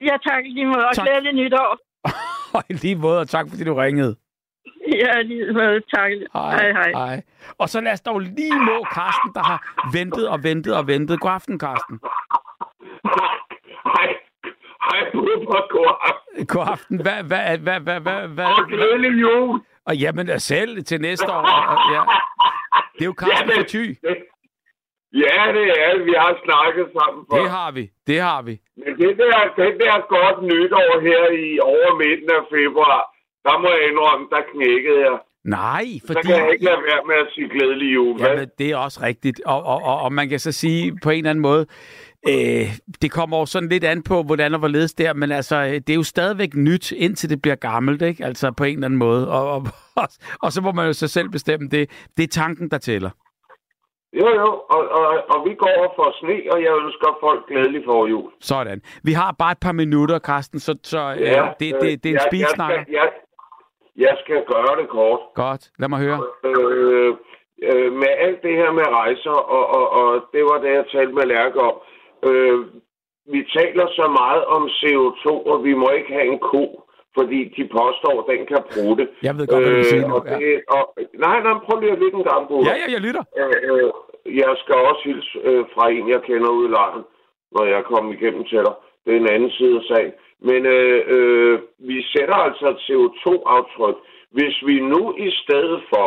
ja, 0.00 0.16
tak 0.28 0.42
lige 0.44 0.66
måde. 0.66 0.86
Og 0.88 0.94
Tak. 0.94 1.06
glædelig 1.06 1.32
nytår. 1.32 1.78
Og 2.56 2.64
i 2.70 2.72
lige 2.72 2.96
måde, 2.96 3.20
og 3.20 3.28
tak 3.28 3.46
fordi 3.50 3.64
du 3.64 3.74
ringede. 3.74 4.16
Ja, 4.92 5.22
lige 5.22 5.52
måde. 5.52 5.80
Tak. 5.94 6.10
Hej, 6.32 6.72
hej. 6.72 6.92
hej. 6.92 7.22
Og 7.58 7.68
så 7.68 7.80
lad 7.80 7.92
os 7.92 8.00
dog 8.00 8.20
lige 8.20 8.64
nå 8.66 8.84
Karsten, 8.92 9.30
der 9.34 9.42
har 9.42 9.58
ventet 9.92 10.28
og 10.28 10.42
ventet 10.42 10.76
og 10.76 10.86
ventet. 10.86 11.20
God 11.20 11.30
aften, 11.30 11.58
Karsten. 11.58 12.00
Hej. 13.84 14.08
Hej, 14.88 15.10
Bubber. 15.12 15.68
God 15.70 15.94
aften. 16.08 16.46
God 16.46 16.66
aften. 16.72 17.02
Hvad, 17.02 17.22
hvad, 17.22 17.58
hvad, 17.58 17.80
hvad, 17.80 18.00
hvad, 18.00 18.28
hvad, 18.28 18.44
Og 18.44 18.66
glædelig 18.68 19.20
jul. 19.20 19.60
Og 19.84 19.96
jamen, 19.96 20.30
øh, 20.30 20.38
selv 20.38 20.84
til 20.84 21.00
næste 21.00 21.32
år. 21.32 21.44
Ja. 21.94 22.02
Det 22.94 23.00
er 23.00 23.04
jo 23.04 23.12
Karsten 23.12 23.50
for 23.54 23.62
Thy. 23.62 23.96
Ja, 25.12 25.42
det 25.56 25.66
er. 25.82 26.04
Vi 26.04 26.14
har 26.18 26.32
snakket 26.44 26.86
sammen 26.98 27.26
for. 27.28 27.36
Det 27.36 27.50
har 27.50 27.70
vi. 27.70 27.90
Det 28.06 28.20
har 28.20 28.42
vi. 28.42 28.60
Men 28.76 28.92
det 28.98 29.18
der, 29.18 29.40
det 29.56 29.80
der 29.80 29.96
godt 30.16 30.38
nytår 30.42 31.00
her 31.00 31.22
i 31.46 31.58
over 31.58 31.90
midten 32.02 32.30
af 32.38 32.42
februar, 32.54 33.09
der 33.46 33.58
må 33.62 33.68
jeg 33.68 33.82
indrømme, 33.90 34.26
der 34.30 34.42
knækkede 34.52 35.00
jeg. 35.00 35.18
Nej, 35.44 35.84
Så 36.00 36.06
fordi... 36.06 36.28
kan 36.28 36.36
jeg 36.44 36.52
ikke 36.52 36.64
lade 36.64 36.76
være 36.76 37.02
med 37.06 37.14
at 37.14 37.28
sige 37.34 37.48
glædelig 37.48 37.94
jul. 37.94 38.20
Jamen, 38.20 38.48
det 38.58 38.70
er 38.70 38.76
også 38.76 39.00
rigtigt. 39.02 39.40
Og, 39.46 39.62
og, 39.62 39.82
og, 39.82 40.00
og 40.00 40.12
man 40.12 40.28
kan 40.28 40.38
så 40.38 40.52
sige 40.52 40.96
på 41.02 41.10
en 41.10 41.18
eller 41.18 41.30
anden 41.30 41.42
måde, 41.42 41.66
øh, 42.28 42.66
det 43.02 43.10
kommer 43.10 43.38
jo 43.38 43.46
sådan 43.46 43.68
lidt 43.68 43.84
an 43.84 44.02
på, 44.02 44.22
hvordan 44.22 44.52
og 44.52 44.58
hvorledes 44.58 44.94
der, 44.94 45.14
men 45.14 45.32
altså, 45.32 45.56
øh, 45.56 45.72
det 45.72 45.90
er 45.90 45.94
jo 45.94 46.02
stadigvæk 46.02 46.54
nyt, 46.54 46.92
indtil 46.92 47.30
det 47.30 47.42
bliver 47.42 47.54
gammelt, 47.56 48.02
ikke? 48.02 48.24
Altså 48.24 48.52
på 48.52 48.64
en 48.64 48.74
eller 48.74 48.86
anden 48.86 48.98
måde. 48.98 49.30
Og, 49.30 49.52
og, 49.52 49.66
og, 50.02 50.08
og 50.42 50.52
så 50.52 50.60
må 50.62 50.72
man 50.72 50.86
jo 50.86 50.92
så 50.92 51.08
selv 51.08 51.28
bestemme 51.28 51.68
det. 51.68 51.90
Det 52.16 52.22
er 52.22 52.28
tanken, 52.28 52.70
der 52.70 52.78
tæller. 52.78 53.10
Jo, 54.20 54.28
jo, 54.28 54.48
og, 54.74 54.82
og, 54.98 55.06
og 55.32 55.48
vi 55.48 55.54
går 55.54 55.70
over 55.78 55.88
for 55.96 56.14
sne, 56.20 56.36
og 56.52 56.62
jeg 56.62 56.72
ønsker 56.84 57.18
folk 57.20 57.48
glædelig 57.48 57.82
for 57.84 58.06
jul. 58.06 58.30
Sådan. 58.40 58.82
Vi 59.04 59.12
har 59.12 59.34
bare 59.38 59.52
et 59.52 59.58
par 59.60 59.72
minutter, 59.72 60.18
Karsten, 60.18 60.60
så, 60.60 60.78
så 60.82 61.14
øh, 61.18 61.26
det, 61.60 61.74
det, 61.80 62.04
det 62.04 62.06
er 62.06 62.10
en 62.10 62.14
jeg, 62.14 62.26
speedsnakker. 62.30 62.76
jeg, 62.76 62.84
skal, 62.84 62.94
jeg, 62.94 63.08
jeg 64.06 64.14
skal 64.22 64.40
gøre 64.52 64.74
det 64.80 64.88
kort. 64.88 65.20
Godt. 65.34 65.62
Lad 65.80 65.88
mig 65.88 66.00
høre. 66.06 66.20
Øh, 66.48 67.12
øh, 67.70 67.92
med 68.02 68.12
alt 68.26 68.42
det 68.42 68.54
her 68.60 68.70
med 68.72 68.86
rejser, 69.00 69.36
og, 69.56 69.64
og, 69.78 69.84
og 70.00 70.08
det 70.32 70.42
var 70.50 70.58
det, 70.62 70.70
jeg 70.78 70.84
talte 70.92 71.12
med 71.12 71.26
Lærke 71.34 71.60
om. 71.68 71.74
Øh, 72.28 72.58
vi 73.34 73.40
taler 73.58 73.86
så 73.98 74.06
meget 74.20 74.44
om 74.56 74.62
CO2, 74.78 75.26
og 75.50 75.64
vi 75.64 75.74
må 75.74 75.88
ikke 75.98 76.12
have 76.12 76.26
en 76.32 76.38
ko, 76.38 76.64
fordi 77.18 77.40
de 77.56 77.62
påstår, 77.78 78.14
at 78.20 78.26
den 78.32 78.46
kan 78.46 78.62
bruge 78.74 78.96
det. 79.00 79.08
Jeg 79.22 79.34
ved 79.38 79.46
godt, 79.46 79.62
hvad 79.62 79.70
du 79.70 79.76
vil 79.76 79.84
sige 79.84 80.08
nu. 80.08 80.14
og 80.14 80.24
det, 80.28 80.62
og, 80.76 80.82
nej, 81.26 81.36
nej, 81.46 81.54
prøv 81.66 81.80
lige 81.80 81.92
at 81.92 81.98
lytte 82.02 82.16
en 82.18 82.28
gang, 82.30 82.48
Buller. 82.48 82.70
Ja, 82.70 82.76
ja, 82.82 82.86
jeg 82.94 83.00
lytter. 83.06 83.24
Øh, 83.40 83.56
øh, 83.70 83.90
jeg 84.42 84.52
skal 84.62 84.76
også 84.88 85.02
hilse 85.04 85.30
øh, 85.48 85.64
fra 85.74 85.84
en, 85.90 86.08
jeg 86.14 86.22
kender 86.22 86.50
ude 86.56 86.68
i 86.68 86.72
lejren, 86.76 87.04
når 87.54 87.64
jeg 87.74 87.82
kommer 87.84 88.12
igennem 88.12 88.44
til 88.44 88.58
dig. 88.66 88.74
Det 89.04 89.12
er 89.12 89.20
en 89.20 89.32
anden 89.34 89.50
side 89.58 89.76
af 89.80 89.84
sagen. 89.90 90.12
Men 90.48 90.66
øh, 90.66 90.98
øh, 91.14 91.60
vi 91.78 92.02
sætter 92.12 92.34
altså 92.34 92.66
et 92.68 92.80
CO2-aftryk. 92.86 93.96
Hvis 94.30 94.56
vi 94.66 94.80
nu 94.80 95.16
i 95.16 95.30
stedet 95.42 95.82
for, 95.90 96.06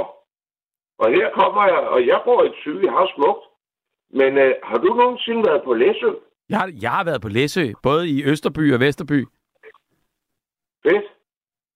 og 0.99 1.09
her 1.09 1.29
kommer 1.39 1.63
jeg, 1.65 1.81
og 1.93 2.07
jeg 2.07 2.21
bor 2.25 2.43
i 2.43 2.49
Thy, 2.61 2.83
jeg 2.85 2.91
har 2.91 3.11
smukt, 3.15 3.45
men 4.19 4.37
øh, 4.37 4.53
har 4.63 4.77
du 4.77 4.93
nogensinde 4.93 5.43
været 5.47 5.63
på 5.63 5.73
Læsø? 5.73 6.11
Jeg 6.49 6.59
har, 6.59 6.71
jeg 6.81 6.91
har 6.91 7.03
været 7.03 7.21
på 7.21 7.27
Læsø, 7.27 7.65
både 7.83 8.09
i 8.09 8.23
Østerby 8.31 8.73
og 8.73 8.79
Vesterby. 8.79 9.19
Fedt. 10.83 11.05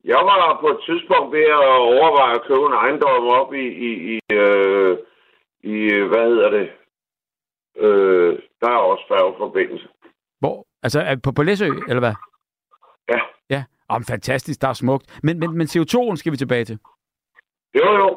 Jeg 0.03 0.21
var 0.29 0.57
på 0.61 0.67
et 0.67 0.79
tidspunkt 0.88 1.34
ved 1.34 1.45
at 1.59 1.67
overveje 1.93 2.35
at 2.35 2.45
købe 2.47 2.65
en 2.65 2.73
ejendom 2.73 3.27
op 3.27 3.53
i, 3.53 3.65
i, 3.88 3.91
i, 4.13 4.19
øh, 4.34 4.97
i 5.63 5.77
hvad 6.11 6.25
hedder 6.31 6.49
det? 6.49 6.69
Øh, 7.77 8.39
der 8.61 8.69
er 8.69 8.81
også 8.91 9.03
færgeforbindelse. 9.07 9.88
Hvor? 10.39 10.65
Altså 10.84 10.99
er 10.99 11.15
på, 11.23 11.31
på 11.31 11.43
Læsø, 11.43 11.65
eller 11.65 11.99
hvad? 11.99 12.13
Ja. 13.09 13.19
Ja. 13.49 13.63
Om 13.89 14.03
fantastisk, 14.03 14.61
der 14.61 14.67
er 14.67 14.73
smukt. 14.73 15.19
Men, 15.23 15.39
men, 15.39 15.57
men 15.57 15.67
CO2'en 15.67 16.15
skal 16.15 16.31
vi 16.31 16.38
tilbage 16.38 16.65
til. 16.65 16.77
Jo, 17.79 17.89
jo. 18.01 18.09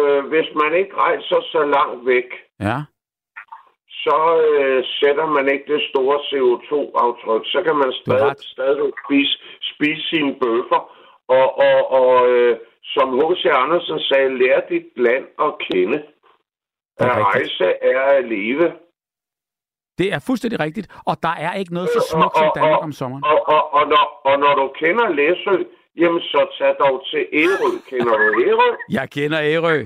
Øh, 0.00 0.24
hvis 0.32 0.48
man 0.62 0.74
ikke 0.80 0.94
rejser 0.96 1.40
så 1.52 1.60
langt 1.76 2.06
væk, 2.06 2.28
Ja. 2.60 2.78
så 4.04 4.18
øh, 4.50 4.84
sætter 5.00 5.26
man 5.26 5.48
ikke 5.52 5.72
det 5.74 5.82
store 5.90 6.16
CO2-aftryk. 6.28 7.42
Så 7.52 7.62
kan 7.66 7.76
man 7.76 7.92
stadig, 8.02 8.34
stadig 8.38 8.92
spise, 9.06 9.34
spise 9.72 10.02
sine 10.10 10.32
bøffer. 10.42 10.80
Og, 11.28 11.46
og, 11.66 11.78
og 12.00 12.28
øh, 12.28 12.56
som 12.94 13.08
H.C. 13.18 13.44
Andersen 13.62 13.98
sagde, 14.00 14.38
lær 14.38 14.60
dit 14.68 14.86
land 14.96 15.24
at 15.46 15.52
kende. 15.70 15.98
At 16.98 17.10
rejse 17.26 17.64
er 17.64 18.00
at 18.00 18.24
leve. 18.28 18.72
Det 19.98 20.12
er 20.12 20.18
fuldstændig 20.18 20.60
rigtigt. 20.60 20.86
Og 21.06 21.16
der 21.22 21.28
er 21.46 21.52
ikke 21.54 21.74
noget 21.74 21.88
så 21.88 22.00
smukt 22.12 22.36
som 22.38 22.50
Danmark 22.54 22.82
om 22.82 22.92
sommeren. 22.92 23.24
Og, 23.24 23.48
og, 23.54 23.74
og, 23.74 23.88
når, 23.88 24.20
og 24.24 24.38
når 24.38 24.54
du 24.54 24.72
kender 24.80 25.08
Læsø, 25.08 25.54
jamen 25.96 26.20
så 26.20 26.46
tag 26.58 26.74
dog 26.80 27.02
til 27.10 27.26
Ærø. 27.32 27.70
Kender 27.90 28.16
du 28.16 28.42
Ærø? 28.48 28.76
Jeg 28.90 29.10
kender 29.10 29.38
Ærø. 29.42 29.84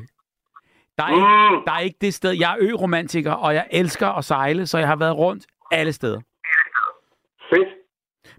Der 0.99 1.05
er, 1.07 1.11
Mm. 1.11 1.55
ikke, 1.55 1.65
der 1.67 1.73
er 1.73 1.79
ikke 1.79 1.99
det 2.01 2.15
sted. 2.15 2.33
Jeg 2.33 2.51
er 2.53 2.57
ø-romantiker, 2.61 3.33
og 3.33 3.55
jeg 3.55 3.67
elsker 3.71 4.09
at 4.09 4.25
sejle, 4.25 4.67
så 4.67 4.79
jeg 4.79 4.87
har 4.89 4.97
været 4.97 5.17
rundt 5.17 5.47
alle 5.73 5.93
steder. 5.93 6.21
Fedt. 7.51 7.69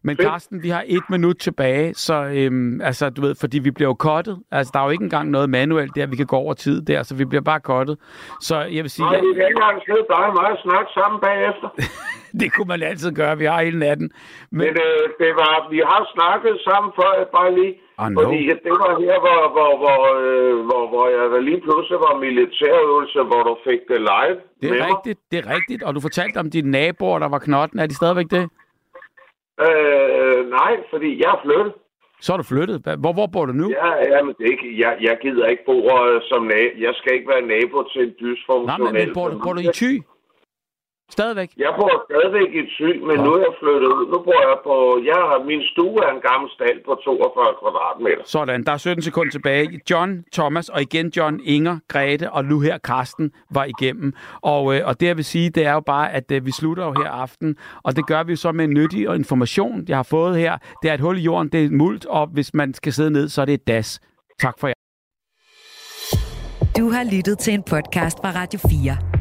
Men. 0.03 0.18
Carsten, 0.18 0.64
vi 0.64 0.69
har 0.69 0.84
et 0.88 1.03
minut 1.10 1.38
tilbage, 1.38 1.94
så 1.94 2.15
øhm, 2.36 2.82
altså, 2.82 3.10
du 3.10 3.22
ved, 3.22 3.36
fordi 3.36 3.60
vi 3.60 3.72
bliver 3.72 3.90
jo 3.90 3.94
kottet. 3.94 4.40
Altså, 4.52 4.72
der 4.73 4.80
er 4.80 4.84
jo 4.84 4.90
ikke 4.90 5.03
engang 5.03 5.30
noget 5.30 5.49
manuelt 5.49 5.95
der, 5.95 6.06
vi 6.07 6.15
kan 6.15 6.26
gå 6.26 6.36
over 6.36 6.53
tid 6.53 6.82
der, 6.82 7.03
så 7.03 7.15
vi 7.15 7.26
bliver 7.26 7.41
bare 7.41 7.60
kottet. 7.60 7.98
Så 8.40 8.56
jeg 8.76 8.84
vil 8.84 8.91
sige, 8.91 9.06
Nej, 9.06 9.14
ja, 9.15 9.19
vi 9.22 9.34
kan 9.34 9.44
ikke 9.49 9.61
engang 9.61 9.82
sidde 9.86 10.06
mig 10.10 10.49
og 10.56 10.60
snakke 10.68 10.90
sammen 10.94 11.18
bagefter. 11.28 11.68
det 12.41 12.53
kunne 12.53 12.68
man 12.73 12.82
altid 12.84 13.11
gøre. 13.11 13.38
Vi 13.38 13.45
har 13.45 13.61
hele 13.61 13.80
natten. 13.80 14.11
Men, 14.52 14.60
Men 14.60 14.68
øh, 14.88 15.03
det 15.23 15.32
var, 15.41 15.69
vi 15.73 15.80
har 15.91 16.02
snakket 16.15 16.56
sammen 16.68 16.91
før, 16.99 17.11
bare 17.38 17.52
lige. 17.60 17.73
Ah, 17.98 18.11
no. 18.11 18.22
Fordi 18.22 18.40
det 18.65 18.73
var 18.84 18.91
her, 19.03 19.15
hvor, 19.26 19.40
hvor, 19.56 19.72
hvor, 19.84 19.99
øh, 20.23 20.53
hvor, 20.68 20.84
hvor 20.91 21.06
jeg 21.15 21.44
lige 21.49 21.61
pludselig 21.65 21.98
var 22.07 22.14
militærøvelse, 22.26 23.19
hvor 23.30 23.41
du 23.49 23.53
fik 23.68 23.82
det 23.91 23.99
live 24.11 24.38
det 24.61 24.68
er 24.69 24.73
mig. 24.73 24.88
rigtigt, 24.91 25.19
det 25.32 25.38
er 25.44 25.48
rigtigt. 25.56 25.84
Og 25.84 25.95
du 25.95 25.99
fortalte 26.07 26.38
om 26.38 26.49
dine 26.49 26.72
naboer, 26.72 27.19
der 27.19 27.30
var 27.36 27.40
knotten. 27.40 27.80
Er 27.80 27.86
de 27.86 27.95
stadigvæk 27.95 28.30
det? 28.32 28.49
Øh, 29.65 30.49
nej, 30.49 30.73
fordi 30.91 31.09
jeg 31.23 31.29
er 31.35 31.39
flyttet. 31.45 31.73
Så 32.25 32.33
er 32.33 32.38
du 32.38 32.43
flyttet. 32.43 32.77
Hvor, 33.03 33.13
hvor 33.13 33.27
bor 33.33 33.45
du 33.45 33.53
nu? 33.53 33.67
Ja, 33.69 33.89
ja, 34.13 34.23
men 34.23 34.35
det 34.38 34.43
er 34.45 34.51
ikke, 34.51 34.79
jeg, 34.83 34.97
jeg 35.01 35.17
gider 35.21 35.45
ikke 35.47 35.63
bo 35.65 35.77
øh, 35.97 36.21
som 36.29 36.43
nabo. 36.43 36.69
Jeg 36.85 36.93
skal 36.99 37.13
ikke 37.13 37.29
være 37.33 37.41
nabo 37.41 37.83
til 37.93 38.01
en 38.01 38.07
Nej, 38.07 38.15
dysfunktionel 38.21 38.93
men, 38.93 39.05
men 39.05 39.13
bor, 39.13 39.27
du, 39.29 39.39
bor 39.43 39.53
du 39.53 39.59
i 39.59 39.69
Thy? 39.73 39.93
Stadigvæk? 41.17 41.49
Jeg 41.57 41.71
bor 41.79 41.93
stadigvæk 42.09 42.49
i 42.61 42.63
Thy, 42.75 42.89
men 43.07 43.17
Nå. 43.17 43.23
nu 43.25 43.29
er 43.38 43.41
jeg 43.47 43.53
flyttet 43.61 43.89
ud. 43.97 44.05
Nu 44.13 44.17
bor 44.27 44.41
jeg 44.49 44.57
på... 44.67 44.75
Jeg 45.11 45.19
har, 45.27 45.38
min 45.51 45.61
stue 45.71 45.97
er 46.05 46.11
en 46.17 46.21
gammel 46.29 46.49
stald 46.57 46.79
på 46.88 46.91
42 47.03 47.45
kvadratmeter. 47.61 48.23
Sådan, 48.25 48.63
der 48.63 48.71
er 48.71 48.77
17 48.77 49.01
sekunder 49.03 49.31
tilbage. 49.31 49.81
John, 49.89 50.23
Thomas 50.33 50.69
og 50.69 50.81
igen 50.81 51.07
John, 51.17 51.39
Inger, 51.43 51.77
Grete 51.88 52.31
og 52.31 52.45
nu 52.45 52.59
her 52.59 52.77
Karsten 52.77 53.31
var 53.57 53.65
igennem. 53.73 54.13
Og, 54.41 54.75
øh, 54.75 54.81
og 54.88 54.99
det 54.99 55.05
jeg 55.07 55.17
vil 55.17 55.25
sige, 55.25 55.49
det 55.49 55.65
er 55.65 55.73
jo 55.73 55.79
bare, 55.79 56.11
at 56.13 56.31
øh, 56.31 56.45
vi 56.45 56.51
slutter 56.51 56.85
jo 56.85 56.93
her 57.01 57.09
aften, 57.09 57.55
og 57.83 57.95
det 57.95 58.07
gør 58.07 58.23
vi 58.23 58.31
jo 58.31 58.38
så 58.38 58.51
med 58.51 58.65
en 58.65 58.73
nyttig 58.73 59.09
og 59.09 59.15
information, 59.15 59.85
jeg 59.88 59.97
har 59.97 60.07
fået 60.15 60.38
her. 60.38 60.57
Det 60.81 60.89
er 60.89 60.93
et 60.93 60.99
hul 60.99 61.17
i 61.17 61.21
jorden, 61.21 61.49
det 61.51 61.65
er 61.65 61.69
mult, 61.71 62.05
og 62.05 62.27
hvis 62.27 62.53
man 62.53 62.73
skal 62.73 62.93
sidde 62.93 63.11
ned, 63.11 63.29
så 63.29 63.41
er 63.41 63.45
det 63.45 63.53
et 63.53 63.67
das. 63.67 63.99
Tak 64.39 64.59
for 64.59 64.67
jer. 64.67 64.73
Du 66.77 66.89
har 66.89 67.15
lyttet 67.15 67.39
til 67.39 67.53
en 67.53 67.63
podcast 67.63 68.17
fra 68.21 68.31
Radio 68.41 68.59
4. 68.69 69.20